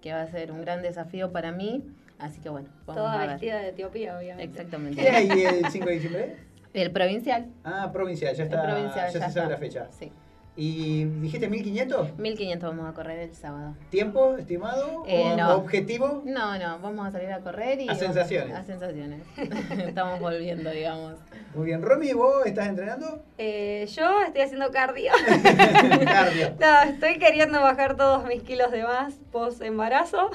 que 0.00 0.12
va 0.12 0.22
a 0.22 0.26
ser 0.26 0.52
un 0.52 0.60
gran 0.62 0.82
desafío 0.82 1.32
para 1.32 1.52
mí. 1.52 1.82
Así 2.18 2.40
que 2.40 2.48
bueno, 2.48 2.68
vamos 2.86 3.02
Toda 3.02 3.14
a 3.14 3.18
ver. 3.18 3.30
vestida 3.30 3.58
de 3.60 3.68
Etiopía, 3.70 4.16
obviamente. 4.16 4.44
Exactamente. 4.44 5.00
¿Qué 5.02 5.10
hay 5.10 5.28
el 5.30 5.66
5 5.70 5.86
de 5.86 5.92
diciembre? 5.94 6.36
El 6.72 6.90
provincial. 6.90 7.46
Ah, 7.64 7.90
provincial, 7.92 8.34
ya 8.34 8.44
está. 8.44 8.62
El 8.64 8.70
provincial, 8.72 9.12
ya, 9.12 9.18
ya 9.20 9.26
se 9.26 9.32
sabe 9.34 9.50
la 9.50 9.58
fecha. 9.58 9.88
Sí. 9.90 10.10
¿Y 10.54 11.04
dijiste 11.04 11.48
1500? 11.48 12.18
1500 12.18 12.68
vamos 12.76 12.90
a 12.90 12.92
correr 12.94 13.20
el 13.20 13.34
sábado. 13.34 13.74
¿Tiempo 13.88 14.36
estimado? 14.36 15.02
Eh, 15.06 15.32
¿O 15.32 15.36
no. 15.38 15.54
objetivo? 15.56 16.22
No, 16.26 16.58
no, 16.58 16.78
vamos 16.78 17.06
a 17.06 17.10
salir 17.10 17.32
a 17.32 17.40
correr 17.40 17.80
y... 17.80 17.84
A 17.84 17.92
vamos- 17.94 18.00
sensaciones. 18.00 18.54
A 18.54 18.62
sensaciones. 18.62 19.22
Estamos 19.78 20.20
volviendo, 20.20 20.68
digamos. 20.70 21.14
Muy 21.54 21.66
bien. 21.66 21.80
Romy, 21.80 22.12
¿vos 22.12 22.44
estás 22.44 22.68
entrenando? 22.68 23.22
Eh, 23.38 23.86
yo 23.96 24.20
estoy 24.26 24.42
haciendo 24.42 24.70
cardio. 24.70 25.12
Cardio. 26.04 26.52
No, 26.60 26.82
estoy 26.90 27.18
queriendo 27.18 27.60
bajar 27.62 27.96
todos 27.96 28.24
mis 28.26 28.42
kilos 28.42 28.70
de 28.72 28.82
más 28.82 29.14
post 29.32 29.62
embarazo. 29.62 30.30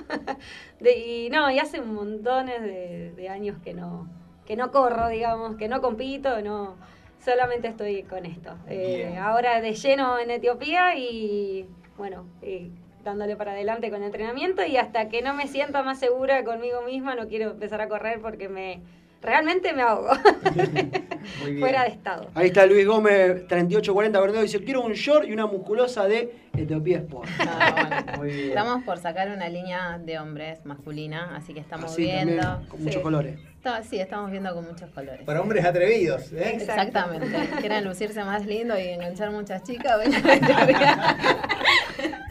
De- 0.79 0.97
y 0.97 1.29
no, 1.29 1.49
y 1.51 1.59
hace 1.59 1.79
montones 1.81 2.61
de, 2.61 3.13
de 3.15 3.29
años 3.29 3.57
que 3.63 3.73
no, 3.75 4.09
que 4.47 4.55
no 4.55 4.71
corro, 4.71 5.09
digamos, 5.09 5.57
que 5.57 5.67
no 5.67 5.79
compito, 5.81 6.41
no, 6.41 6.75
solamente 7.27 7.67
estoy 7.67 8.03
con 8.03 8.25
esto. 8.25 8.55
Eh, 8.69 9.17
ahora 9.19 9.59
de 9.59 9.73
lleno 9.73 10.17
en 10.17 10.31
Etiopía 10.31 10.95
y 10.95 11.65
bueno, 11.97 12.25
y 12.41 12.71
dándole 13.03 13.35
para 13.35 13.51
adelante 13.51 13.89
con 13.89 13.99
el 13.99 14.05
entrenamiento 14.05 14.63
y 14.63 14.77
hasta 14.77 15.09
que 15.09 15.21
no 15.21 15.33
me 15.33 15.47
sienta 15.47 15.83
más 15.83 15.99
segura 15.99 16.45
conmigo 16.45 16.83
misma 16.83 17.15
no 17.15 17.27
quiero 17.27 17.51
empezar 17.51 17.81
a 17.81 17.89
correr 17.89 18.21
porque 18.21 18.47
me 18.47 18.81
realmente 19.21 19.73
me 19.73 19.81
ahogo. 19.81 20.09
Fuera 21.59 21.83
de 21.83 21.89
estado. 21.89 22.27
Ahí 22.35 22.47
está 22.47 22.65
Luis 22.65 22.85
Gómez, 22.85 23.47
3840 23.47 24.19
Verdeo, 24.19 24.41
dice, 24.41 24.63
quiero 24.63 24.81
un 24.81 24.93
short 24.93 25.27
y 25.27 25.33
una 25.33 25.45
musculosa 25.45 26.07
de 26.07 26.33
Etiopía 26.55 26.99
Sport. 26.99 27.29
Muy 28.17 28.31
bien. 28.31 28.49
Estamos 28.49 28.83
por 28.83 28.97
sacar 28.97 29.29
una 29.29 29.49
línea 29.49 29.99
de 29.99 30.19
hombres 30.19 30.65
masculina, 30.65 31.35
así 31.35 31.53
que 31.53 31.59
estamos 31.59 31.91
Así 31.91 32.03
viendo. 32.03 32.41
también, 32.41 32.69
con 32.69 32.83
muchos 32.83 33.01
colores. 33.01 33.39
Sí, 33.89 33.99
estamos 33.99 34.31
viendo 34.31 34.53
con 34.55 34.65
muchos 34.65 34.89
colores. 34.91 35.25
Para 35.25 35.41
hombres 35.41 35.65
atrevidos, 35.65 36.31
¿eh? 36.31 36.53
Exactamente. 36.55 37.27
Quieren 37.59 37.83
lucirse 37.83 38.23
más 38.23 38.45
lindo 38.45 38.79
y 38.79 38.83
enganchar 38.87 39.29
muchas 39.31 39.61
chicas. 39.63 39.99
vengan 39.99 40.25
a 40.25 40.33
Etiopía. 40.35 41.15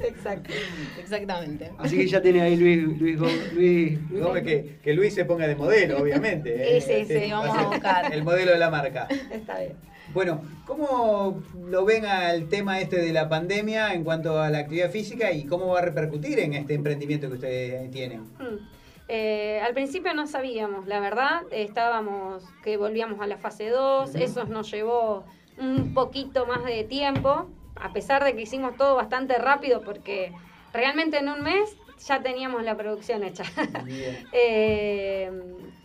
Exacto. 0.04 0.52
Exactamente. 0.98 1.70
Así 1.78 1.96
que 1.96 2.06
ya 2.06 2.20
tiene 2.20 2.42
ahí 2.42 2.56
Luis, 2.56 2.98
Luis, 3.00 3.18
Gómez- 3.18 3.52
Luis, 3.52 3.98
Luis 4.10 4.22
Gómez, 4.22 4.42
que, 4.44 4.78
que 4.82 4.94
Luis 4.94 5.14
se 5.14 5.24
ponga 5.24 5.46
de 5.46 5.56
modelo, 5.56 5.98
obviamente. 5.98 6.76
¿eh? 6.76 6.80
Sí, 6.80 7.04
sí, 7.06 7.20
sí, 7.20 7.30
vamos 7.30 7.56
a 7.56 7.62
buscar. 7.68 8.12
El 8.12 8.22
modelo 8.24 8.52
de 8.52 8.58
la 8.58 8.70
marca. 8.70 9.08
Está 9.30 9.58
bien. 9.60 9.72
Bueno, 10.14 10.40
¿cómo 10.66 11.42
lo 11.68 11.84
ven 11.84 12.06
al 12.06 12.48
tema 12.48 12.80
este 12.80 13.00
de 13.00 13.12
la 13.12 13.28
pandemia 13.28 13.92
en 13.92 14.04
cuanto 14.04 14.40
a 14.40 14.50
la 14.50 14.58
actividad 14.58 14.90
física 14.90 15.32
y 15.32 15.44
cómo 15.44 15.68
va 15.68 15.80
a 15.80 15.82
repercutir 15.82 16.38
en 16.38 16.54
este 16.54 16.74
emprendimiento 16.74 17.28
que 17.28 17.34
ustedes 17.34 17.90
tienen? 17.90 18.20
Mm. 18.38 18.76
Eh, 19.08 19.60
al 19.60 19.72
principio 19.74 20.14
no 20.14 20.26
sabíamos, 20.26 20.86
la 20.88 20.98
verdad, 21.00 21.42
estábamos 21.52 22.44
que 22.64 22.76
volvíamos 22.76 23.20
a 23.20 23.26
la 23.26 23.36
fase 23.36 23.68
2, 23.68 24.10
Ujú. 24.10 24.18
eso 24.18 24.44
nos 24.46 24.70
llevó 24.72 25.24
un 25.58 25.94
poquito 25.94 26.44
más 26.46 26.64
de 26.64 26.82
tiempo, 26.84 27.48
a 27.80 27.92
pesar 27.92 28.24
de 28.24 28.34
que 28.34 28.42
hicimos 28.42 28.76
todo 28.76 28.96
bastante 28.96 29.38
rápido 29.38 29.82
porque 29.82 30.32
realmente 30.72 31.18
en 31.18 31.28
un 31.28 31.42
mes 31.42 31.76
ya 32.06 32.22
teníamos 32.22 32.62
la 32.62 32.76
producción 32.76 33.22
hecha. 33.22 33.44
Eh, 34.32 35.30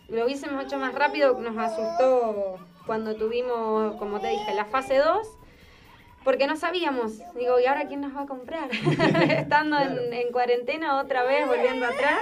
lo 0.08 0.26
hubiésemos 0.26 0.64
hecho 0.64 0.78
más 0.78 0.94
rápido, 0.94 1.38
nos 1.40 1.56
asustó 1.56 2.58
cuando 2.86 3.16
tuvimos, 3.16 3.96
como 3.96 4.20
te 4.20 4.28
dije, 4.28 4.54
la 4.54 4.66
fase 4.66 4.98
2, 4.98 5.26
porque 6.22 6.46
no 6.46 6.56
sabíamos, 6.56 7.18
digo, 7.34 7.58
¿y 7.58 7.66
ahora 7.66 7.86
quién 7.86 8.02
nos 8.02 8.14
va 8.14 8.22
a 8.22 8.26
comprar? 8.26 8.68
Estando 9.30 9.78
en, 9.80 10.12
en 10.12 10.30
cuarentena 10.32 11.00
otra 11.00 11.22
vez, 11.22 11.46
volviendo 11.46 11.86
atrás. 11.86 12.20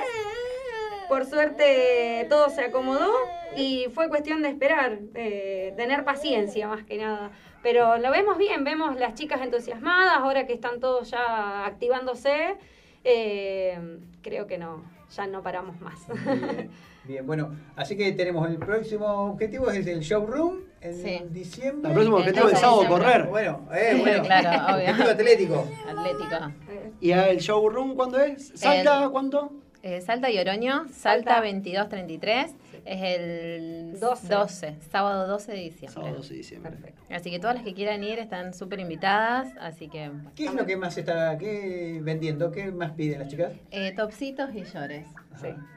Por 1.08 1.26
suerte 1.26 2.24
todo 2.30 2.50
se 2.50 2.62
acomodó 2.66 3.12
y 3.56 3.86
fue 3.92 4.08
cuestión 4.08 4.42
de 4.42 4.50
esperar, 4.50 5.00
eh, 5.14 5.74
tener 5.76 6.04
paciencia 6.04 6.68
más 6.68 6.84
que 6.84 6.98
nada. 6.98 7.32
Pero 7.62 7.98
lo 7.98 8.10
vemos 8.10 8.38
bien, 8.38 8.64
vemos 8.64 8.96
las 8.98 9.14
chicas 9.14 9.40
entusiasmadas, 9.42 10.16
ahora 10.16 10.46
que 10.46 10.54
están 10.54 10.80
todos 10.80 11.10
ya 11.10 11.66
activándose, 11.66 12.56
eh, 13.04 13.98
creo 14.22 14.46
que 14.46 14.56
no, 14.58 14.82
ya 15.14 15.26
no 15.26 15.42
paramos 15.42 15.78
más. 15.80 15.98
Bien, 16.08 16.70
bien, 17.04 17.26
bueno, 17.26 17.54
así 17.76 17.96
que 17.96 18.12
tenemos 18.12 18.48
el 18.48 18.56
próximo 18.58 19.06
objetivo 19.32 19.70
es 19.70 19.86
el 19.86 20.00
showroom 20.00 20.60
en 20.80 20.94
Sí. 20.94 21.20
diciembre. 21.30 21.88
El 21.90 21.94
próximo 21.94 22.16
objetivo 22.16 22.46
es 22.48 22.54
el 22.54 22.58
sábado 22.60 22.86
correr. 22.88 23.26
Bueno, 23.26 23.68
eh, 23.74 23.96
bueno. 24.00 24.22
Claro, 24.24 24.48
obvio. 24.76 24.90
Objetivo 24.90 25.10
atlético. 25.10 25.66
Atlética. 25.86 26.52
¿Y 27.00 27.10
el 27.12 27.36
showroom 27.38 27.94
cuándo 27.94 28.18
es? 28.20 28.52
¿Salta 28.54 29.04
El- 29.04 29.10
cuánto? 29.10 29.52
Eh, 29.82 30.02
Salta 30.02 30.30
y 30.30 30.38
Oroño, 30.38 30.86
Salta 30.92 31.36
2233, 31.40 32.54
es 32.84 33.02
el 33.02 34.00
12. 34.00 34.28
12, 34.28 34.76
sábado 34.90 35.26
12 35.26 35.52
de 35.52 35.58
diciembre. 35.58 35.94
Sábado 35.94 36.16
12 36.16 36.28
de 36.30 36.36
diciembre. 36.36 36.94
Así 37.10 37.30
que 37.30 37.38
todas 37.38 37.56
las 37.56 37.64
que 37.64 37.74
quieran 37.74 38.02
ir 38.04 38.18
están 38.18 38.54
súper 38.54 38.80
invitadas, 38.80 39.48
así 39.60 39.88
que 39.88 40.10
¿Qué 40.34 40.46
es 40.46 40.54
lo 40.54 40.66
que 40.66 40.76
más 40.76 40.96
está 40.96 41.36
qué 41.38 41.98
vendiendo? 42.02 42.50
¿Qué 42.50 42.70
más 42.70 42.92
piden 42.92 43.20
las 43.20 43.28
chicas? 43.28 43.52
eh, 43.70 43.92
topsitos 43.96 44.54
y 44.54 44.64
llores. 44.64 45.06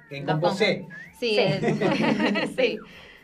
En 0.09 0.25
Los 0.25 0.33
composé. 0.33 0.85
Sí, 1.19 1.35
Sí. 1.35 1.39
el- 1.39 2.49
sí. 2.57 2.77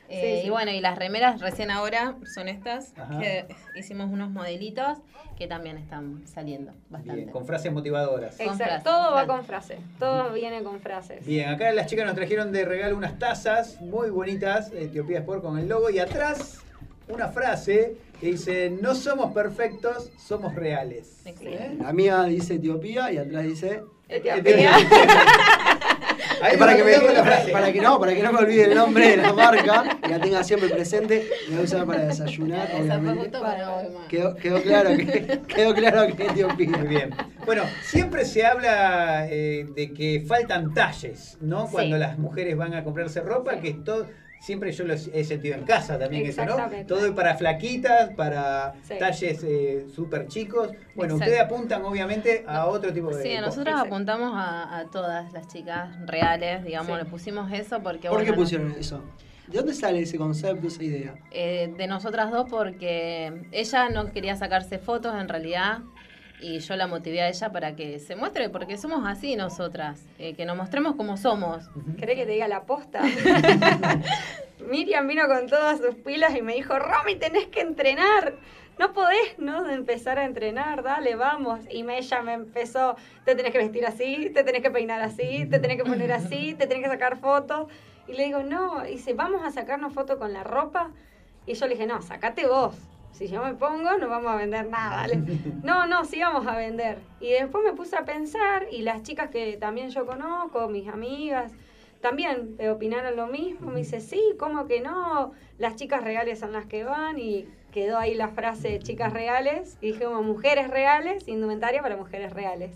Eh, 0.09 0.21
Sí, 0.37 0.41
sí. 0.41 0.47
Y 0.47 0.49
bueno, 0.49 0.71
y 0.71 0.81
las 0.81 0.97
remeras 0.97 1.39
recién 1.39 1.69
ahora 1.71 2.15
son 2.33 2.47
estas, 2.47 2.93
Ajá. 2.97 3.19
que 3.19 3.45
hicimos 3.75 4.09
unos 4.11 4.29
modelitos 4.31 4.97
que 5.37 5.47
también 5.47 5.77
están 5.77 6.27
saliendo 6.27 6.73
bastante. 6.89 7.15
Bien, 7.21 7.29
con 7.31 7.45
frases 7.45 7.71
motivadoras. 7.71 8.35
Con 8.35 8.47
Exacto, 8.47 8.63
frases, 8.65 8.83
todo 8.83 9.13
va 9.13 9.27
con 9.27 9.45
frase. 9.45 9.77
Todo 9.99 10.33
viene 10.33 10.63
con 10.63 10.79
frases. 10.81 11.25
Bien, 11.25 11.49
acá 11.49 11.71
las 11.71 11.87
chicas 11.87 12.05
nos 12.05 12.15
trajeron 12.15 12.51
de 12.51 12.65
regalo 12.65 12.97
unas 12.97 13.17
tazas 13.19 13.79
muy 13.81 14.09
bonitas, 14.09 14.71
Etiopía 14.73 15.19
Sport 15.19 15.41
con 15.41 15.57
el 15.57 15.69
logo, 15.69 15.89
y 15.89 15.99
atrás 15.99 16.59
una 17.07 17.29
frase 17.29 17.95
que 18.19 18.27
dice, 18.27 18.69
no 18.81 18.95
somos 18.95 19.31
perfectos, 19.33 20.11
somos 20.17 20.55
reales. 20.55 21.21
¿Eh? 21.25 21.77
La 21.81 21.93
mía 21.93 22.23
dice 22.23 22.55
Etiopía 22.55 23.11
y 23.11 23.17
atrás 23.17 23.43
dice. 23.43 23.83
Etiopía. 24.09 24.71
Ahí 26.41 26.57
para, 26.57 26.71
me 26.71 26.77
que 26.77 26.83
me, 26.83 27.51
para 27.51 27.73
que 27.73 27.81
no, 27.81 27.99
para 27.99 28.13
que 28.13 28.23
no 28.23 28.31
me 28.31 28.39
olvide 28.39 28.63
el 28.65 28.75
nombre 28.75 29.09
de 29.09 29.17
la 29.17 29.33
marca 29.33 29.99
y 30.03 30.09
la 30.09 30.19
tenga 30.19 30.43
siempre 30.43 30.69
presente, 30.69 31.29
la 31.47 31.55
voy 31.55 31.61
a 31.61 31.63
usar 31.63 31.85
para 31.85 32.05
desayunar, 32.05 32.69
obviamente. 32.79 33.31
Quedó, 34.07 34.35
quedó 34.35 34.61
claro 34.61 34.89
que 34.95 35.41
quedó 35.47 35.73
claro 35.73 36.15
que 36.15 36.25
Etiopía. 36.25 36.77
Muy 36.77 36.87
bien. 36.87 37.13
Bueno, 37.45 37.63
siempre 37.81 38.25
se 38.25 38.45
habla 38.45 39.27
eh, 39.29 39.67
de 39.75 39.93
que 39.93 40.23
faltan 40.27 40.73
talles, 40.73 41.37
¿no? 41.41 41.65
Sí. 41.65 41.73
Cuando 41.73 41.97
las 41.97 42.17
mujeres 42.17 42.55
van 42.55 42.73
a 42.73 42.83
comprarse 42.83 43.21
ropa, 43.21 43.59
que 43.59 43.73
todo, 43.73 44.07
siempre 44.39 44.71
yo 44.71 44.85
lo 44.85 44.93
he 44.93 45.23
sentido 45.23 45.55
en 45.55 45.65
casa 45.65 45.99
también 45.99 46.25
eso, 46.25 46.43
¿no? 46.45 46.55
Todo 46.87 47.13
para 47.13 47.35
flaquitas, 47.35 48.11
para 48.11 48.73
Sí. 48.83 48.95
talles 48.97 49.43
eh, 49.43 49.85
súper 49.93 50.27
chicos. 50.27 50.73
Bueno, 50.95 51.15
Exacto. 51.15 51.15
ustedes 51.31 51.39
apuntan 51.41 51.83
obviamente 51.83 52.43
a 52.47 52.65
otro 52.67 52.93
tipo 52.93 53.09
de 53.15 53.21
Sí, 53.21 53.29
cosas. 53.29 53.45
nosotros 53.45 53.79
apuntamos 53.79 54.31
a, 54.33 54.77
a 54.79 54.85
todas 54.85 55.31
las 55.33 55.47
chicas 55.47 55.89
reales, 56.05 56.63
digamos, 56.63 56.97
Sí. 56.97 57.03
le 57.03 57.09
pusimos 57.09 57.51
eso 57.51 57.81
porque 57.83 58.07
¿Por 58.09 58.19
qué 58.19 58.25
bueno, 58.31 58.41
pusieron 58.41 58.71
eso? 58.79 59.03
¿De 59.47 59.57
dónde 59.57 59.73
sale 59.73 59.99
ese 60.01 60.17
concepto, 60.17 60.67
esa 60.67 60.83
idea? 60.83 61.15
eh, 61.31 61.73
de 61.75 61.87
nosotras 61.87 62.31
dos 62.31 62.45
porque 62.49 63.33
ella 63.51 63.89
no 63.89 64.11
quería 64.11 64.35
sacarse 64.35 64.77
fotos 64.79 65.13
en 65.19 65.27
realidad 65.27 65.79
y 66.41 66.59
yo 66.59 66.75
la 66.75 66.87
motivé 66.87 67.21
a 67.21 67.29
ella 67.29 67.51
para 67.51 67.75
que 67.75 67.99
se 67.99 68.15
muestre 68.15 68.49
porque 68.49 68.77
somos 68.77 69.05
así 69.05 69.35
nosotras, 69.35 70.05
eh, 70.17 70.33
que 70.35 70.45
nos 70.45 70.55
mostremos 70.55 70.95
como 70.95 71.17
somos. 71.17 71.69
¿Querés 71.97 72.15
que 72.15 72.25
te 72.25 72.31
diga 72.31 72.47
la 72.47 72.63
posta? 72.63 73.01
Miriam 74.69 75.07
vino 75.07 75.27
con 75.27 75.47
todas 75.47 75.79
sus 75.79 75.95
pilas 75.95 76.35
y 76.35 76.41
me 76.41 76.53
dijo, 76.53 76.77
Romy, 76.77 77.15
tenés 77.15 77.47
que 77.47 77.61
entrenar. 77.61 78.35
No 78.77 78.93
podés 78.93 79.37
no 79.37 79.69
empezar 79.69 80.19
a 80.19 80.25
entrenar, 80.25 80.83
dale, 80.83 81.15
vamos. 81.15 81.59
Y 81.69 81.83
me, 81.83 81.97
ella 81.97 82.21
me 82.21 82.33
empezó, 82.33 82.95
te 83.25 83.35
tenés 83.35 83.51
que 83.51 83.57
vestir 83.57 83.85
así, 83.85 84.29
te 84.33 84.43
tenés 84.43 84.61
que 84.61 84.71
peinar 84.71 85.01
así, 85.01 85.45
te 85.45 85.59
tenés 85.59 85.77
que 85.77 85.83
poner 85.83 86.13
así, 86.13 86.53
te 86.53 86.65
tenés 86.65 86.83
que 86.83 86.89
sacar 86.89 87.17
fotos. 87.17 87.67
Y 88.07 88.13
le 88.13 88.25
digo, 88.25 88.41
no, 88.41 88.85
y 88.85 88.91
dice, 88.91 89.13
vamos 89.13 89.43
a 89.43 89.51
sacarnos 89.51 89.93
fotos 89.93 90.17
con 90.17 90.31
la 90.31 90.43
ropa. 90.43 90.91
Y 91.45 91.55
yo 91.55 91.67
le 91.67 91.73
dije, 91.73 91.87
no, 91.87 92.01
sacate 92.01 92.47
vos. 92.47 92.75
Si 93.19 93.27
yo 93.27 93.43
me 93.43 93.53
pongo, 93.53 93.97
no 93.97 94.07
vamos 94.07 94.31
a 94.31 94.37
vender 94.37 94.69
nada. 94.69 95.05
No, 95.61 95.85
no, 95.87 96.05
sí 96.05 96.21
vamos 96.21 96.47
a 96.47 96.55
vender. 96.55 96.99
Y 97.19 97.31
después 97.31 97.65
me 97.65 97.73
puse 97.73 97.97
a 97.97 98.05
pensar, 98.05 98.67
y 98.71 98.81
las 98.81 99.03
chicas 99.03 99.29
que 99.29 99.57
también 99.57 99.89
yo 99.89 100.05
conozco, 100.05 100.69
mis 100.69 100.87
amigas, 100.87 101.51
también 101.99 102.55
eh, 102.59 102.69
opinaron 102.69 103.17
lo 103.17 103.27
mismo. 103.27 103.71
Me 103.71 103.79
dice, 103.79 103.99
sí, 103.99 104.21
¿cómo 104.39 104.67
que 104.67 104.79
no? 104.79 105.33
Las 105.57 105.75
chicas 105.75 106.01
reales 106.01 106.39
son 106.39 106.53
las 106.53 106.65
que 106.65 106.85
van. 106.85 107.19
Y 107.19 107.45
quedó 107.73 107.97
ahí 107.97 108.15
la 108.15 108.29
frase 108.29 108.79
chicas 108.79 109.11
reales. 109.11 109.77
Y 109.81 109.91
dijimos, 109.91 110.23
mujeres 110.23 110.69
reales, 110.69 111.27
indumentaria 111.27 111.81
para 111.81 111.97
mujeres 111.97 112.31
reales. 112.31 112.71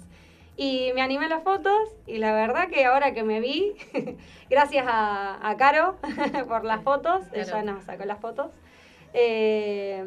Y 0.57 0.91
me 0.93 1.01
animé 1.01 1.27
a 1.27 1.29
las 1.29 1.43
fotos 1.43 1.89
y 2.05 2.17
la 2.17 2.33
verdad 2.33 2.67
que 2.67 2.83
ahora 2.85 3.13
que 3.13 3.23
me 3.23 3.39
vi, 3.39 3.75
gracias 4.49 4.85
a, 4.87 5.49
a 5.49 5.57
Caro 5.57 5.95
por 6.49 6.63
las 6.63 6.83
fotos, 6.83 7.23
ella 7.31 7.63
nos 7.63 7.85
sacó 7.85 8.05
las 8.05 8.19
fotos, 8.19 8.51
eh, 9.13 10.03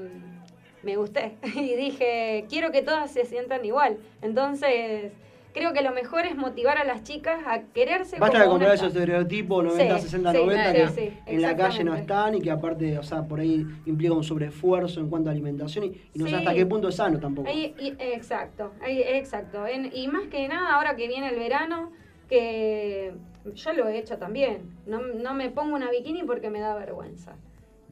me 0.83 0.97
gusté 0.97 1.37
y 1.55 1.75
dije, 1.75 2.45
quiero 2.49 2.71
que 2.71 2.83
todas 2.83 3.11
se 3.11 3.25
sientan 3.25 3.65
igual. 3.65 3.99
Entonces, 4.23 5.13
creo 5.53 5.73
que 5.73 5.81
lo 5.83 5.93
mejor 5.93 6.27
es 6.27 6.37
motivar 6.37 6.77
a 6.79 6.85
las 6.85 7.03
chicas 7.03 7.41
a 7.47 7.63
quererse 7.73 8.19
Basta 8.19 8.43
de 8.43 8.47
comprar 8.49 8.75
esos 8.75 8.89
estereotipos 8.89 9.65
90, 9.65 9.97
Sí, 9.97 10.03
60, 10.03 10.33
sí, 10.33 10.37
90 10.39 10.63
claro, 10.63 10.79
que 10.79 10.89
sí, 10.89 11.19
en 11.27 11.43
la 11.43 11.57
calle 11.57 11.85
no 11.85 11.95
están 11.95 12.35
y 12.35 12.41
que 12.43 12.51
aparte, 12.51 12.99
o 12.99 13.03
sea, 13.03 13.23
por 13.23 13.41
ahí 13.41 13.67
implica 13.87 14.13
un 14.13 14.23
sobreesfuerzo 14.23 15.01
en 15.01 15.09
cuanto 15.09 15.31
a 15.31 15.33
alimentación 15.33 15.85
y, 15.87 15.89
y 16.13 16.19
no 16.19 16.27
sé 16.29 16.37
hasta 16.37 16.53
qué 16.55 16.67
punto 16.67 16.89
es 16.89 16.97
sano 16.97 17.19
tampoco. 17.19 17.49
Ahí- 17.49 17.75
y- 17.79 17.97
exacto, 17.99 18.73
ahí- 18.83 19.01
exacto. 19.03 19.67
En- 19.67 19.91
y 19.95 20.09
más 20.09 20.29
que 20.29 20.47
nada, 20.47 20.75
ahora 20.75 20.95
que 20.95 21.09
viene 21.09 21.31
el 21.31 21.37
verano, 21.39 21.91
que 22.29 23.15
yo 23.55 23.73
lo 23.73 23.89
he 23.89 23.99
hecho 23.99 24.19
también. 24.19 24.77
No, 24.87 25.01
no 25.01 25.33
me 25.35 25.51
pongo 25.51 25.75
una 25.75 25.91
bikini 25.91 26.23
porque 26.25 26.51
me 26.51 26.61
da 26.61 26.75
vergüenza. 26.75 27.35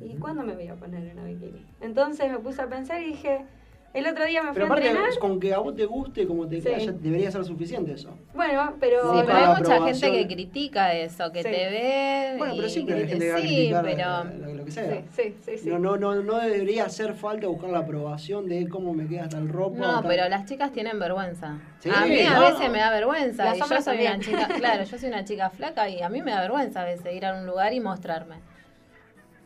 ¿Y 0.01 0.17
cuándo 0.17 0.43
me 0.43 0.55
voy 0.55 0.69
a 0.69 0.75
poner 0.75 1.13
una 1.15 1.25
bikini? 1.25 1.65
Entonces 1.81 2.31
me 2.31 2.39
puse 2.39 2.63
a 2.63 2.67
pensar 2.67 3.01
y 3.03 3.07
dije, 3.07 3.45
el 3.95 4.07
otro 4.09 4.25
día 4.27 4.43
me 4.43 4.49
fui 4.49 4.55
Pero 4.55 4.65
a 4.65 4.69
aparte, 4.69 4.89
entrenar. 4.89 5.19
con 5.21 5.39
que 5.39 5.55
a 5.55 5.59
vos 5.61 5.77
te 5.77 5.85
guste, 5.87 6.27
como 6.27 6.49
te 6.49 6.61
Sí. 6.61 6.69
ya 6.85 6.91
debería 6.93 7.31
ser 7.31 7.45
suficiente 7.45 7.93
eso. 7.93 8.11
Bueno, 8.35 8.75
pero... 8.81 9.15
Sí, 9.15 9.21
pero 9.25 9.39
hay 9.39 9.57
mucha 9.57 9.83
gente 9.85 10.13
que 10.13 10.35
critica 10.35 10.93
eso, 10.95 11.31
que 11.31 11.45
Sí. 11.45 11.49
te 11.49 11.71
ve. 11.71 12.35
Bueno, 12.39 12.55
pero 12.57 12.69
siempre 12.69 12.97
hay 12.97 13.03
que- 13.03 13.07
gente 13.09 13.25
que 13.27 13.31
va 13.31 13.39
a 13.39 13.41
sí, 13.41 13.47
criticar 13.47 13.85
pero 13.85 14.47
lo, 14.49 14.55
lo 14.55 14.65
que 14.65 14.71
sea. 14.73 14.91
Sí, 14.91 15.05
sí, 15.13 15.35
sí, 15.45 15.59
sí. 15.59 15.71
No, 15.71 15.79
no, 15.79 15.97
no, 15.97 16.15
no 16.17 16.39
debería 16.39 16.87
hacer 16.87 17.15
falta 17.15 17.47
buscar 17.47 17.71
la 17.71 17.79
aprobación 17.79 18.49
de 18.49 18.69
cómo 18.69 18.93
me 18.95 19.07
queda 19.07 19.29
tal 19.29 19.49
ropa. 19.49 19.79
No, 19.79 20.01
tal- 20.01 20.09
pero 20.09 20.29
las 20.29 20.45
chicas 20.47 20.73
tienen 20.73 20.99
vergüenza. 20.99 21.61
Sí, 21.79 21.89
a 21.95 22.05
mí 22.05 22.21
a 22.21 22.41
veces 22.41 22.69
me 22.73 22.79
da 22.79 22.91
vergüenza. 22.91 23.45
Las 23.45 23.59
y 23.59 23.61
yo 23.61 23.81
soy 23.81 24.01
una 24.01 24.19
chica, 24.19 24.49
claro, 24.59 24.83
yo 24.83 24.99
soy 24.99 25.09
una 25.09 25.25
chica 25.25 25.51
flaca 25.51 25.89
y 25.89 26.03
a 26.03 26.09
mí 26.09 26.21
me 26.21 26.33
da 26.33 26.41
vergüenza 26.41 26.81
a 26.83 26.85
veces 26.85 27.15
ir 27.15 27.25
a 27.25 27.39
un 27.39 27.47
lugar 27.47 27.73
y 27.73 27.79
mostrarme. 27.79 28.37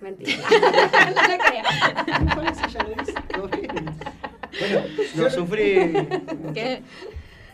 Mentira. 0.01 0.37
no 2.37 2.43
le 2.43 3.13
todo 3.35 3.49
bien. 3.49 3.71
Bueno, 4.61 4.81
Lo 5.17 5.31
sufrí. 5.31 5.93
¿Qué? 6.55 6.83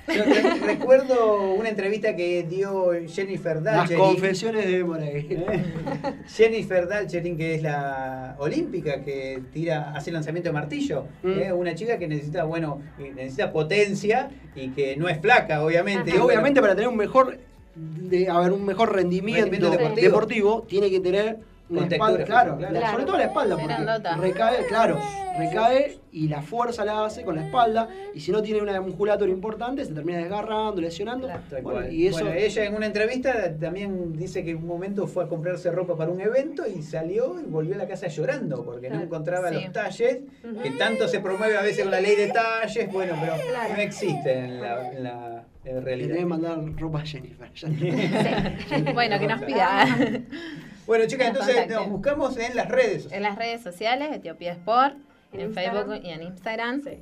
yo 0.07 0.23
re- 0.23 0.59
recuerdo 0.67 1.53
una 1.55 1.71
entrevista 1.71 2.15
que 2.15 2.43
dio 2.43 2.91
Jennifer 3.09 3.57
Las 3.57 3.65
Dalcherin. 3.65 4.05
confesiones 4.05 4.67
de 4.67 4.85
Morey. 4.85 5.27
¿eh? 5.31 5.65
Jennifer 6.29 6.87
Dalcherin, 6.87 7.39
que 7.39 7.55
es 7.55 7.63
la 7.63 8.37
olímpica 8.39 9.03
que 9.03 9.41
tira, 9.53 9.93
hace 9.97 10.13
lanzamiento 10.13 10.51
de 10.51 10.53
martillo. 10.53 11.07
Mm. 11.23 11.31
¿eh? 11.41 11.53
Una 11.55 11.75
chica 11.75 11.99
que 11.99 12.07
necesita, 12.07 12.45
bueno, 12.45 12.83
necesita 12.99 13.51
potencia 13.51 14.29
y 14.55 14.69
que 14.69 14.95
no 14.97 15.09
es 15.09 15.19
flaca, 15.21 15.65
obviamente. 15.65 16.11
Y 16.15 16.19
obviamente 16.19 16.61
para 16.61 16.75
tener 16.75 16.89
un 16.89 16.99
mejor 16.99 17.39
de, 17.75 18.29
a 18.29 18.39
ver, 18.41 18.53
un 18.53 18.65
mejor 18.67 18.93
rendimiento, 18.95 19.45
Rendimiento 19.47 19.71
deportivo. 19.71 20.07
deportivo. 20.07 20.67
tiene 20.69 20.91
que 20.91 21.01
tener 21.01 21.39
Contextura 21.67 21.95
espalda, 21.97 22.25
claro, 22.25 22.61
la- 22.61 22.69
claro. 22.69 22.91
sobre 22.93 23.05
todo 23.05 23.17
la 23.19 23.25
espalda, 23.25 23.57
porque 23.57 23.77
recae, 24.21 24.67
claro, 24.67 24.99
recae 25.39 25.99
y 26.13 26.29
la 26.29 26.43
fuerza 26.43 26.85
la 26.85 27.07
hace 27.07 27.25
con 27.25 27.37
la 27.37 27.47
espalda, 27.47 27.89
y 28.15 28.21
si 28.21 28.31
no 28.33 28.43
tiene 28.43 28.61
una 28.61 28.79
musculatura 28.83 29.31
importante, 29.31 29.83
se 29.85 29.95
termina 29.95 30.19
desgarrando, 30.19 30.81
lesionando. 30.83 31.27
Tal 31.27 31.63
Bueno, 31.63 31.89
y 31.91 32.07
eso 32.07 32.19
Bueno, 32.21 32.33
ella 32.39 32.65
en 32.67 32.75
una 32.75 32.85
entrevista 32.87 33.33
también 33.59 34.13
dice 34.17 34.45
que 34.45 34.51
en 34.51 34.59
un 34.59 34.67
momento 34.67 35.07
fue 35.07 35.25
a 35.25 35.27
comprarse 35.29 35.71
ropa 35.71 35.97
para 35.97 36.11
un 36.11 36.21
evento 36.21 36.65
y 36.67 36.83
salió 36.83 37.41
y 37.41 37.45
volvió 37.45 37.75
a 37.75 37.79
la 37.79 37.89
casa 37.89 38.09
llorando 38.09 38.63
porque 38.63 38.89
no 38.89 38.97
Claro. 38.97 39.07
encontraba 39.07 39.49
Sí. 39.49 39.55
los 39.55 39.73
talles, 39.73 40.19
que 40.63 40.71
tanto 40.73 41.09
se 41.09 41.21
promueve 41.21 41.57
a 41.57 41.63
veces 41.63 41.83
con 41.85 41.91
la 41.93 42.01
ley 42.03 42.15
de 42.15 42.29
talles, 42.29 42.93
bueno, 42.93 43.15
pero 43.19 43.33
Claro. 43.49 43.75
no 43.75 43.81
existen 43.81 44.45
en 44.45 44.61
la, 44.61 44.93
en 44.93 45.03
la 45.03 45.45
en 45.65 45.75
le 45.77 45.81
realidad. 45.81 46.09
tenés 46.09 46.23
que 46.25 46.27
mandar 46.27 46.59
ropa 46.77 47.01
a 47.01 47.07
Jennifer. 47.07 47.49
Bueno, 48.95 49.19
que 49.19 49.27
nos 49.27 49.43
pida. 49.43 49.87
Bueno, 50.87 51.07
chicas, 51.07 51.29
entonces 51.29 51.55
contacten. 51.55 51.77
nos 51.77 51.89
buscamos 51.89 52.37
en 52.37 52.57
las 52.57 52.69
redes. 52.69 53.09
En 53.11 53.23
las 53.23 53.37
redes 53.37 53.63
sociales, 53.63 54.09
Etiopía 54.13 54.53
Sport, 54.53 54.97
En 55.33 55.41
en. 55.41 55.55
Facebook 55.55 56.01
y 56.03 56.11
en 56.11 56.23
Instagram. 56.23 56.83
Sí. 56.83 56.99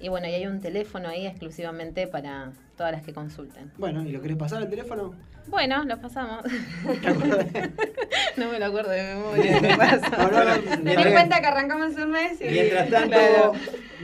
Y 0.00 0.08
bueno, 0.08 0.28
y 0.28 0.34
hay 0.34 0.46
un 0.46 0.60
teléfono 0.60 1.08
ahí 1.08 1.26
exclusivamente 1.26 2.06
para 2.06 2.52
todas 2.76 2.92
las 2.92 3.02
que 3.02 3.12
consulten. 3.12 3.72
Bueno, 3.78 4.02
¿y 4.04 4.12
lo 4.12 4.20
querés 4.20 4.36
pasar 4.36 4.62
el 4.62 4.68
teléfono? 4.68 5.14
Bueno, 5.46 5.84
lo 5.84 6.00
pasamos. 6.00 6.44
No 8.36 8.48
me 8.50 8.58
lo 8.58 8.66
acuerdo 8.66 8.90
de 8.90 9.02
memoria. 9.14 9.60
di 9.60 10.82
Mientras- 10.82 11.12
cuenta 11.12 11.40
que 11.40 11.46
arrancamos 11.46 11.94
un 11.94 12.10
mes 12.10 12.40
y... 12.40 12.44
Mientras 12.46 12.90
tanto, 12.90 13.08
Claro. 13.16 13.52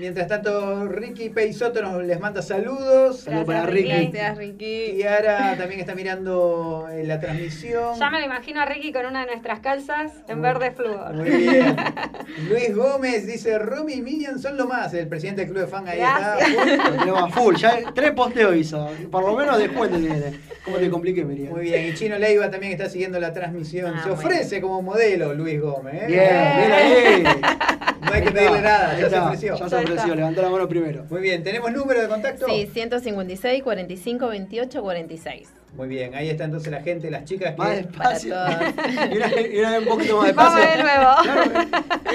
Mientras 0.01 0.27
tanto, 0.27 0.89
Ricky 0.89 1.29
Peisoto 1.29 1.83
nos 1.83 2.03
les 2.03 2.19
manda 2.19 2.43
saludos. 2.43 3.21
Saludos 3.21 3.45
para 3.45 3.61
Gracias, 3.63 3.75
Ricky. 3.75 4.11
Gracias, 4.13 4.39
Ricky. 4.39 4.93
Kiara 4.97 5.57
también 5.57 5.81
está 5.81 5.95
mirando 5.95 6.89
eh, 6.91 7.05
la 7.05 7.21
transmisión. 7.21 7.99
Ya 7.99 8.11
me 8.11 8.21
lo 8.21 8.27
imagino 8.27 8.61
a 8.61 8.65
Ricky 8.65 8.93
con 8.93 9.07
una 9.07 9.21
de 9.21 9.27
nuestras 9.27 9.61
calzas 9.61 10.13
en 10.29 10.41
verde 10.43 10.71
flúor. 10.73 11.15
Muy 11.15 11.31
bien. 11.31 11.77
Luis 12.49 12.75
Gómez 12.75 13.27
dice, 13.27 13.59
Romy 13.59 13.95
y 13.95 14.03
Minion 14.03 14.39
son 14.39 14.57
lo 14.57 14.67
más. 14.67 14.93
El 14.95 15.07
presidente 15.07 15.43
del 15.43 15.51
club 15.51 15.65
de 15.65 15.69
fan 15.69 15.87
ahí 15.87 15.99
Gracias. 15.99 16.49
está. 16.49 17.25
A 17.25 17.29
full, 17.29 17.55
ya 17.57 17.79
tres 17.95 18.13
posteos 18.13 18.57
hizo. 18.57 18.89
Por 19.11 19.23
lo 19.25 19.37
menos 19.37 19.59
descuento 19.59 19.99
tiene. 19.99 20.41
¿Cómo 20.65 20.79
te 20.79 20.91
compliqué, 20.91 21.25
Miriam? 21.25 21.53
Muy 21.53 21.63
bien. 21.63 21.89
Y 21.89 21.95
Chino 21.95 22.19
Leiva 22.19 22.51
también 22.51 22.73
está 22.73 22.89
siguiendo 22.89 23.21
la 23.21 23.33
transmisión. 23.33 23.95
Ah, 23.97 24.03
Se 24.05 24.11
ofrece 24.11 24.61
como 24.61 24.81
modelo 24.83 25.35
Luis 25.35 25.61
Gómez. 25.61 25.95
¿eh? 26.03 26.07
Bien, 26.07 26.29
bien 26.57 26.73
ahí. 26.73 27.25
No 28.11 28.17
hay 28.17 28.23
que 28.23 28.31
pedirle 28.33 28.61
nada, 28.61 28.91
Ahí 28.91 29.01
ya 29.03 29.09
se 29.11 29.19
ofreció. 29.19 29.57
Ya 29.57 29.69
se 29.69 29.77
ofreció, 29.77 30.15
levantó 30.15 30.43
la 30.43 30.51
mano 30.51 30.69
primero. 30.69 31.05
Muy 31.09 31.21
bien, 31.21 31.43
¿tenemos 31.43 31.73
número 31.73 32.03
de 32.03 32.09
contacto? 32.09 32.47
Sí, 32.47 32.69
156 32.73 33.63
45 33.63 34.29
28 34.29 34.83
46. 34.83 35.49
Muy 35.77 35.87
bien, 35.87 36.15
ahí 36.17 36.29
está 36.29 36.45
entonces 36.45 36.73
la 36.73 36.83
gente, 36.83 37.09
las 37.13 37.25
chicas. 37.25 37.57
Más 37.57 37.77
despacio. 37.77 38.35
Para 38.35 38.73
todos. 38.73 38.87
Y 39.13 39.17
una, 39.17 39.41
y 39.41 39.59
una 39.59 39.71
vez 39.71 39.79
un 39.81 39.87
poquito 39.87 40.17
más 40.17 40.35
Vamos 40.35 40.55
despacio. 40.57 40.77
de 40.77 40.83
nuevo. 40.83 42.11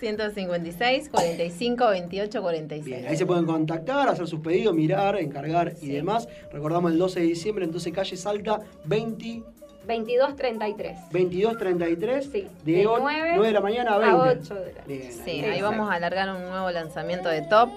156 0.00 1.08
45 1.08 1.88
28 1.88 2.42
46. 2.42 2.84
Bien, 2.84 3.06
ahí 3.08 3.16
se 3.16 3.26
pueden 3.26 3.46
contactar, 3.46 4.08
hacer 4.08 4.26
sus 4.26 4.40
pedidos, 4.40 4.74
mirar, 4.74 5.16
encargar 5.18 5.74
y 5.80 5.90
demás. 5.90 6.28
Recordamos 6.52 6.90
el 6.90 6.98
12 6.98 7.20
de 7.20 7.26
diciembre, 7.26 7.64
entonces 7.64 7.92
calle 7.92 8.16
Salta 8.16 8.60
20, 8.84 9.42
22.33. 9.90 11.10
22.33 11.10 12.22
Sí, 12.22 12.48
de, 12.64 12.72
de 12.72 12.86
o- 12.86 12.98
9 12.98 13.32
9 13.34 13.46
de 13.46 13.52
la 13.52 13.60
mañana 13.60 13.92
a 13.92 13.94
a 13.96 13.98
20. 14.24 14.40
8 14.42 14.54
de 14.54 14.72
la 14.74 14.84
Bien, 14.86 15.12
Sí, 15.12 15.44
ahí 15.44 15.60
vamos 15.60 15.90
a 15.90 15.94
alargar 15.94 16.28
un 16.34 16.42
nuevo 16.48 16.70
lanzamiento 16.70 17.28
de 17.28 17.42
top. 17.42 17.70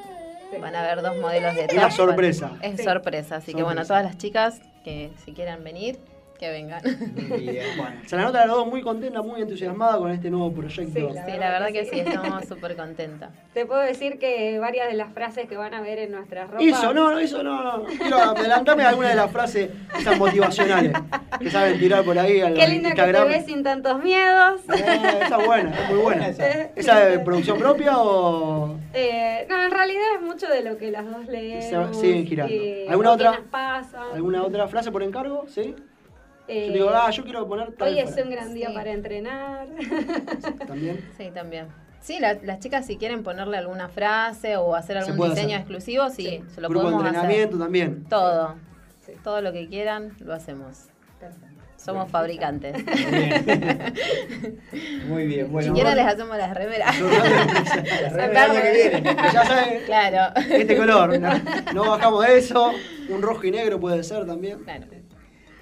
Van 0.61 0.75
a 0.75 0.83
ver 0.83 1.01
dos 1.01 1.17
modelos 1.17 1.55
de 1.55 1.61
Es 1.61 1.67
top. 1.69 1.77
la 1.77 1.91
sorpresa. 1.91 2.51
Es 2.61 2.77
Sí. 2.77 2.83
sorpresa, 2.83 3.37
así 3.37 3.53
que 3.53 3.63
bueno, 3.63 3.81
Sorpresa. 3.83 3.87
todas 3.87 4.03
las 4.03 4.17
chicas 4.17 4.61
que 4.83 5.09
si 5.25 5.33
quieran 5.33 5.63
venir, 5.63 5.97
que 6.43 6.51
vengan. 6.51 6.81
Bueno, 7.77 7.95
se 8.05 8.15
la 8.15 8.23
nota 8.23 8.41
de 8.41 8.47
las 8.47 8.55
dos 8.55 8.67
muy 8.67 8.81
contenta, 8.81 9.21
muy 9.21 9.41
entusiasmada 9.41 9.97
con 9.97 10.11
este 10.11 10.29
nuevo 10.29 10.51
proyecto. 10.53 10.93
Sí, 10.93 11.31
la 11.39 11.49
verdad 11.49 11.67
que 11.71 11.85
sí, 11.85 11.99
estamos 11.99 12.45
súper 12.45 12.75
contentas. 12.75 13.31
Te 13.53 13.65
puedo 13.65 13.81
decir 13.81 14.19
que 14.19 14.59
varias 14.59 14.87
de 14.87 14.93
las 14.95 15.13
frases 15.13 15.47
que 15.47 15.55
van 15.55 15.73
a 15.73 15.81
ver 15.81 15.99
en 15.99 16.11
nuestras 16.11 16.49
ropas. 16.49 16.65
Eso, 16.65 16.93
no, 16.93 17.11
no, 17.11 17.19
eso 17.19 17.41
no. 17.43 17.63
no. 17.63 17.85
Quiero 17.85 18.17
adelantarme 18.17 18.83
a 18.83 18.89
alguna 18.89 19.09
de 19.09 19.15
las 19.15 19.31
frases 19.31 19.69
esas 19.97 20.17
motivacionales 20.17 20.93
que 21.39 21.49
saben 21.49 21.79
tirar 21.79 22.03
por 22.03 22.17
ahí 22.17 22.41
al 22.41 22.53
Qué 22.53 22.67
lindo 22.67 22.89
Instagram. 22.89 23.23
que 23.23 23.29
te 23.31 23.37
ves 23.37 23.45
sin 23.45 23.63
tantos 23.63 24.03
miedos. 24.03 24.61
Eh, 24.69 25.19
esa 25.25 25.39
es 25.39 25.45
buena, 25.45 25.69
es 25.69 25.89
muy 25.89 25.99
buena. 25.99 26.27
¿Esa 26.27 27.09
es 27.13 27.19
producción 27.19 27.57
propia 27.57 27.97
o.? 27.97 28.77
Eh, 28.93 29.45
no, 29.49 29.63
en 29.63 29.71
realidad 29.71 30.03
es 30.15 30.21
mucho 30.21 30.47
de 30.47 30.61
lo 30.61 30.77
que 30.77 30.91
las 30.91 31.05
dos 31.05 31.25
leemos. 31.27 31.95
Se 31.95 32.01
siguen 32.01 32.25
girando. 32.25 32.53
¿Alguna 32.89 33.11
otra? 33.11 33.41
¿Alguna 34.13 34.43
otra 34.43 34.67
frase 34.67 34.91
por 34.91 35.03
encargo? 35.03 35.45
¿Sí? 35.47 35.75
Eh, 36.47 36.67
Yo 36.67 36.73
digo, 36.73 36.89
ah, 36.93 37.09
yo 37.09 37.23
quiero 37.23 37.47
poner 37.47 37.71
tal 37.73 37.87
Hoy 37.87 37.99
es 37.99 38.15
un 38.21 38.29
gran 38.29 38.53
día 38.53 38.73
para 38.73 38.91
entrenar. 38.91 39.67
También. 40.67 40.99
Sí, 41.17 41.31
también. 41.33 41.67
Sí, 42.01 42.19
la- 42.19 42.33
las 42.43 42.59
chicas 42.59 42.85
si 42.85 42.97
quieren 42.97 43.23
ponerle 43.23 43.57
alguna 43.57 43.87
frase 43.87 44.57
o 44.57 44.75
hacer 44.75 44.97
algún 44.97 45.15
diseño 45.29 45.55
hacer. 45.55 45.59
exclusivo, 45.59 46.09
sí, 46.09 46.43
se 46.53 46.59
lo 46.59 46.67
Grupo 46.67 46.89
de 46.89 46.95
entrenamiento 46.97 47.55
hacer. 47.55 47.59
también. 47.59 48.03
Todo. 48.09 48.55
Todo 49.23 49.41
lo 49.41 49.53
que 49.53 49.67
quieran, 49.69 50.11
lo 50.19 50.33
hacemos. 50.33 50.87
Somos 51.77 52.09
fabricantes. 52.09 52.75
Muy 55.07 55.27
bien, 55.27 55.45
Si 55.47 55.51
bueno. 55.51 55.73
quieren 55.73 55.95
les 55.95 56.05
hacemos 56.05 56.37
las 56.37 56.53
remeras. 56.53 56.95
Las 57.01 58.61
que 58.61 58.71
viene. 58.71 59.03
Ya 59.33 59.45
saben, 59.45 59.83
Claro. 59.85 60.35
este 60.49 60.77
color. 60.77 61.19
No, 61.19 61.31
no 61.73 61.89
bajamos 61.89 62.25
de 62.25 62.37
eso. 62.37 62.71
Un 63.09 63.21
rojo 63.21 63.43
y 63.45 63.51
negro 63.51 63.79
puede 63.79 64.01
ser 64.03 64.25
también. 64.25 64.59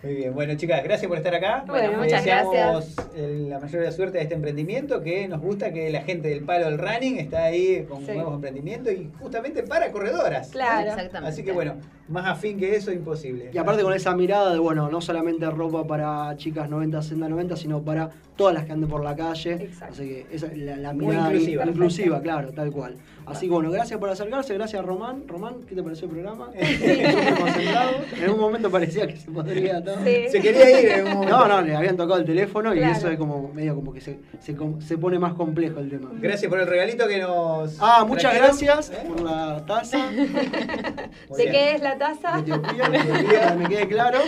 Muy 0.04 0.16
bien, 0.16 0.34
bueno 0.34 0.56
chicas, 0.56 0.84
gracias 0.84 1.08
por 1.08 1.18
estar 1.18 1.36
acá. 1.36 1.64
Bueno, 1.68 1.90
Les 1.90 1.98
muchas 2.00 2.24
deseamos, 2.26 2.54
gracias. 2.56 2.96
la 3.16 3.60
mayor 3.60 3.82
de 3.82 3.86
la 3.88 3.92
suerte 3.92 4.18
de 4.18 4.24
este 4.24 4.34
emprendimiento, 4.36 5.02
que 5.02 5.28
nos 5.28 5.42
gusta 5.42 5.72
que 5.72 5.92
la 5.92 6.02
gente 6.02 6.30
del 6.30 6.44
palo 6.44 6.66
del 6.66 6.80
running 6.80 7.20
está 7.20 7.44
ahí 7.44 7.86
con 7.88 8.04
Sí. 8.04 8.12
nuevos 8.14 8.34
emprendimientos 8.34 8.94
y 8.94 9.12
justamente 9.20 9.62
para 9.62 9.92
corredoras. 9.92 10.50
Claro. 10.50 10.90
Exactamente. 10.90 11.30
Así 11.30 11.44
que 11.44 11.52
bueno, 11.52 11.76
más 12.12 12.26
afín 12.28 12.58
que 12.60 12.76
eso, 12.76 12.92
imposible. 12.92 13.50
Y 13.54 13.58
aparte 13.58 13.84
con 13.84 13.94
esa 13.94 14.16
mirada 14.16 14.54
de, 14.54 14.60
bueno, 14.60 14.90
no 14.90 15.02
solamente 15.02 15.50
ropa 15.50 15.86
para 15.86 16.36
chicas 16.38 16.70
90, 16.70 17.02
60, 17.02 17.30
90, 17.30 17.56
sino 17.56 17.82
para 17.82 18.10
todas 18.36 18.54
las 18.54 18.66
que 18.66 18.72
anden 18.72 18.90
por 18.90 19.04
la 19.04 19.16
calle. 19.16 19.70
Así 19.82 20.08
que 20.08 20.26
esa 20.32 20.48
es 20.48 20.58
la, 20.58 20.76
la 20.78 20.94
Muy 20.94 21.08
mirada 21.08 21.30
inclusiva. 21.34 21.66
inclusiva, 21.66 22.22
claro, 22.22 22.52
tal 22.52 22.72
cual. 22.72 22.96
Así 23.26 23.46
que 23.48 23.54
bueno, 23.54 23.70
gracias 23.72 24.00
por 24.00 24.10
acercarse, 24.10 24.54
gracias 24.56 24.84
Román. 24.84 25.24
Román, 25.28 25.62
¿qué 25.68 25.76
te 25.76 25.84
pareció 25.84 26.06
el 26.08 26.12
programa? 26.12 26.48
Concentrado. 27.40 27.92
En 28.22 28.30
un 28.32 28.40
momento 28.40 28.70
parecía 28.72 29.08
que 29.08 29.16
se 29.16 29.30
podría 29.30 29.84
todo. 29.84 29.96
Sí. 30.04 30.26
Se 30.30 30.42
quería 30.42 30.82
ir 30.82 30.90
en 30.90 31.08
un 31.08 31.14
momento. 31.14 31.38
No, 31.38 31.48
no, 31.48 31.62
le 31.62 31.76
habían 31.76 31.96
tocado 31.96 32.20
el 32.20 32.26
teléfono 32.26 32.74
y 32.74 32.80
eso 32.80 33.10
es 33.10 33.18
como 33.18 33.52
medio 33.54 33.76
como 33.76 33.94
que 33.94 34.02
se, 34.02 34.20
se, 34.40 34.56
se 34.80 34.98
pone 34.98 35.20
más 35.20 35.34
complejo 35.36 35.80
el 35.80 35.90
tema. 35.90 36.10
Gracias 36.20 36.50
por 36.50 36.60
el 36.60 36.68
regalito 36.68 37.08
que 37.08 37.20
nos. 37.20 37.78
Ah, 37.80 38.04
muchas 38.08 38.32
trajeron. 38.34 38.48
gracias 38.58 38.90
¿Eh? 38.90 39.04
por 39.08 39.22
la 39.22 39.64
taza. 39.66 40.10
¿De 41.38 41.46
qué 41.46 41.76
es 41.76 41.82
la 41.82 41.98
taza? 42.06 42.40
Etiopía, 42.40 42.86
Etiopía, 42.86 43.48
que 43.52 43.56
me 43.58 43.70
quede 43.70 43.88
claro. 43.88 44.20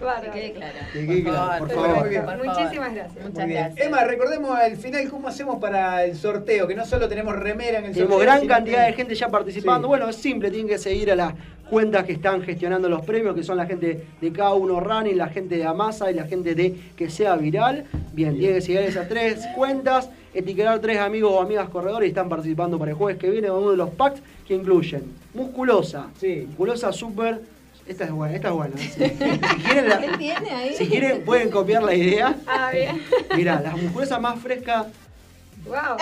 Bárbaro. 0.00 0.32
Que 0.32 0.40
quede 0.40 0.52
claro. 0.52 0.74
Que 0.92 1.06
quede 1.06 1.22
claro, 1.24 1.66
por 1.66 1.74
favor. 1.74 1.98
muy 2.00 2.08
bien. 2.10 2.24
Por 2.24 2.36
favor. 2.38 2.46
Muchísimas 2.46 2.94
gracias. 2.94 3.24
Muchas 3.24 3.34
Muy 3.44 3.46
bien. 3.52 3.64
gracias. 3.64 3.86
Emma, 3.86 4.04
recordemos 4.04 4.50
al 4.58 4.76
final 4.76 5.08
cómo 5.10 5.28
hacemos 5.28 5.58
para 5.58 6.04
el 6.04 6.16
sorteo, 6.16 6.66
que 6.68 6.74
no 6.74 6.84
solo 6.84 7.08
tenemos 7.08 7.34
remera 7.36 7.78
en 7.78 7.86
el 7.86 7.92
Tenemos 7.92 8.12
sorteo. 8.12 8.26
gran 8.26 8.40
sino 8.42 8.54
cantidad 8.54 8.80
que- 8.84 8.90
de 8.90 8.96
gente 8.96 9.14
ya 9.14 9.28
participando. 9.28 9.86
Sí. 9.86 9.88
Bueno, 9.88 10.08
es 10.08 10.16
simple, 10.16 10.50
tienen 10.50 10.68
que 10.68 10.78
seguir 10.78 11.10
a 11.12 11.16
las 11.16 11.34
cuentas 11.70 12.04
que 12.04 12.12
están 12.12 12.42
gestionando 12.42 12.88
los 12.88 13.04
premios, 13.04 13.34
que 13.34 13.42
son 13.42 13.56
la 13.56 13.66
gente 13.66 14.06
de 14.20 14.32
K1 14.32 14.78
Running, 14.80 15.18
la 15.18 15.28
gente 15.28 15.56
de 15.56 15.64
Amasa 15.64 16.10
y 16.10 16.14
la 16.14 16.24
gente 16.24 16.54
de 16.54 16.76
Que 16.94 17.08
Sea 17.10 17.34
Viral. 17.36 17.84
Bien, 18.12 18.36
tienen 18.36 18.56
que 18.56 18.60
seguir 18.60 18.80
esas 18.82 19.08
tres 19.08 19.44
cuentas, 19.56 20.10
etiquetar 20.38 20.78
tres 20.80 20.98
amigos 20.98 21.32
o 21.32 21.40
amigas 21.40 21.68
corredores 21.68 22.06
y 22.06 22.10
están 22.10 22.28
participando 22.28 22.78
para 22.78 22.90
el 22.92 22.96
jueves 22.96 23.18
que 23.18 23.30
viene 23.30 23.50
uno 23.50 23.70
de 23.70 23.76
los 23.76 23.90
packs 23.90 24.20
que 24.46 24.54
incluyen 24.54 25.02
Musculosa, 25.34 26.06
Sí. 26.20 26.44
Musculosa 26.48 26.92
Super. 26.92 27.40
Esta 27.86 28.04
es 28.04 28.10
buena, 28.10 28.34
esta 28.34 28.48
es 28.48 28.54
buena. 28.54 28.76
Si, 28.78 28.88
si 28.90 28.98
quieren, 29.08 29.88
la- 29.88 30.00
¿Qué 30.00 30.08
tiene 30.18 30.50
ahí? 30.50 30.74
si 30.74 30.86
quieren 30.88 31.24
pueden 31.24 31.50
copiar 31.50 31.82
la 31.84 31.94
idea. 31.94 32.34
Ah, 32.46 32.70
bien. 32.72 33.00
Mirá, 33.36 33.60
las 33.60 33.80
musculosas 33.80 34.20
más 34.20 34.38
frescas 34.40 34.86
Wow. 35.66 35.96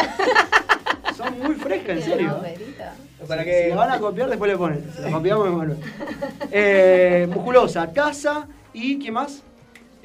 son 1.16 1.38
muy 1.40 1.54
frescas, 1.54 1.96
en 1.98 2.02
serio. 2.02 2.28
novelita. 2.28 2.94
Para 3.28 3.42
Si 3.42 3.48
que. 3.50 3.68
la 3.70 3.76
van 3.76 3.90
a 3.92 3.98
copiar, 3.98 4.28
después 4.28 4.50
le 4.50 4.58
ponen. 4.58 4.84
Se 4.94 5.02
la 5.02 5.10
copiamos, 5.10 5.50
Manuel. 5.50 5.78
Eh, 6.50 7.26
musculosa, 7.32 7.90
taza 7.92 8.46
y 8.72 8.98
¿qué 8.98 9.10
más? 9.10 9.42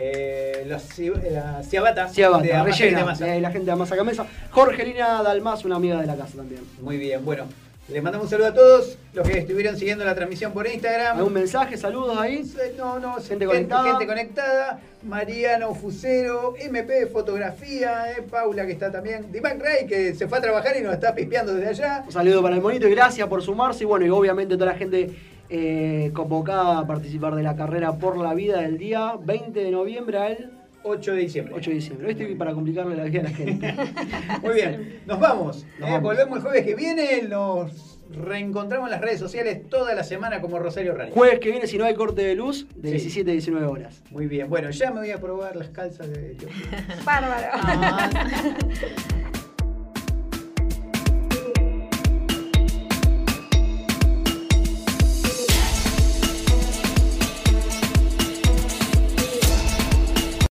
Eh, 0.01 0.63
los 0.65 0.81
ci- 0.97 1.11
la 1.29 1.61
ciabata. 1.61 2.07
Ciabata, 2.07 2.43
de 2.43 2.63
rellena. 2.63 3.01
Amasa. 3.01 3.35
eh, 3.35 3.41
la 3.41 3.51
gente 3.51 3.65
de 3.65 3.71
Amasa 3.73 3.97
Camesa. 3.97 4.25
Jorgelina 4.51 5.21
Dalmas, 5.21 5.65
una 5.65 5.75
amiga 5.75 5.99
de 5.99 6.07
la 6.07 6.15
casa 6.15 6.37
también. 6.37 6.61
Muy 6.81 6.97
bien, 6.97 7.23
bueno. 7.25 7.43
Les 7.89 8.03
mandamos 8.03 8.25
un 8.25 8.29
saludo 8.29 8.47
a 8.49 8.53
todos 8.53 8.97
los 9.13 9.27
que 9.27 9.39
estuvieron 9.39 9.75
siguiendo 9.75 10.05
la 10.05 10.13
transmisión 10.13 10.53
por 10.53 10.67
Instagram. 10.67 11.17
¿Algún 11.17 11.33
mensaje, 11.33 11.75
saludos 11.75 12.17
ahí? 12.19 12.35
Eh, 12.61 12.75
No, 12.77 12.99
no, 12.99 13.15
Gente 13.15 13.45
conectada. 13.47 13.83
gente 13.89 14.05
conectada. 14.05 14.79
Mariano 15.01 15.73
Fusero, 15.73 16.53
MP 16.59 17.07
Fotografía, 17.07 18.11
eh, 18.11 18.21
Paula 18.29 18.65
que 18.67 18.73
está 18.73 18.91
también. 18.91 19.31
Dimac 19.31 19.59
Ray 19.59 19.87
que 19.87 20.13
se 20.13 20.27
fue 20.27 20.37
a 20.37 20.41
trabajar 20.41 20.77
y 20.77 20.81
nos 20.81 20.93
está 20.93 21.15
pispeando 21.15 21.55
desde 21.55 21.69
allá. 21.69 22.03
Un 22.05 22.11
saludo 22.11 22.43
para 22.43 22.55
el 22.55 22.61
monito 22.61 22.87
y 22.87 22.91
gracias 22.91 23.27
por 23.27 23.41
sumarse. 23.41 23.83
Y 23.83 23.87
bueno, 23.87 24.05
y 24.05 24.09
obviamente 24.09 24.53
toda 24.55 24.71
la 24.71 24.77
gente 24.77 25.09
eh, 25.49 26.11
convocada 26.13 26.79
a 26.79 26.87
participar 26.87 27.35
de 27.35 27.43
la 27.43 27.55
carrera 27.55 27.97
por 27.97 28.17
la 28.17 28.33
vida 28.33 28.61
del 28.61 28.77
día 28.77 29.13
20 29.23 29.59
de 29.63 29.71
noviembre 29.71 30.17
al 30.17 30.51
8 30.83 31.13
de 31.13 31.17
diciembre. 31.21 31.53
8 31.57 31.69
de 31.71 31.75
diciembre. 31.75 32.07
¿Viste? 32.07 32.25
Para 32.35 32.53
complicarle 32.53 32.95
la 32.95 33.03
vida 33.03 33.19
a 33.21 33.23
la 33.23 33.29
gente. 33.31 33.75
Muy 34.43 34.53
bien, 34.53 34.99
nos 35.05 35.19
vamos. 35.19 35.65
Nos 35.79 35.89
Eh, 35.89 35.91
vamos. 35.93 36.01
Volvemos 36.03 36.37
el 36.37 36.43
jueves 36.43 36.65
que 36.65 36.75
viene. 36.75 37.21
Nos 37.27 37.99
reencontramos 38.11 38.87
en 38.87 38.91
las 38.93 39.01
redes 39.01 39.19
sociales 39.19 39.69
toda 39.69 39.93
la 39.93 40.03
semana 40.03 40.41
como 40.41 40.57
Rosario 40.57 40.95
Rani. 40.95 41.11
Jueves 41.11 41.39
que 41.39 41.51
viene, 41.51 41.67
si 41.67 41.77
no 41.77 41.85
hay 41.85 41.93
corte 41.95 42.21
de 42.23 42.33
luz, 42.35 42.65
de 42.75 42.87
Sí. 42.89 42.93
17 42.95 43.29
a 43.29 43.33
19 43.33 43.65
horas. 43.67 44.01
Muy 44.09 44.25
bien, 44.27 44.49
bueno, 44.49 44.69
ya 44.71 44.89
me 44.91 44.99
voy 45.01 45.11
a 45.11 45.19
probar 45.19 45.55
las 45.55 45.69
calzas 45.69 46.09
de 46.09 46.35
Bárbaro. 47.05 47.47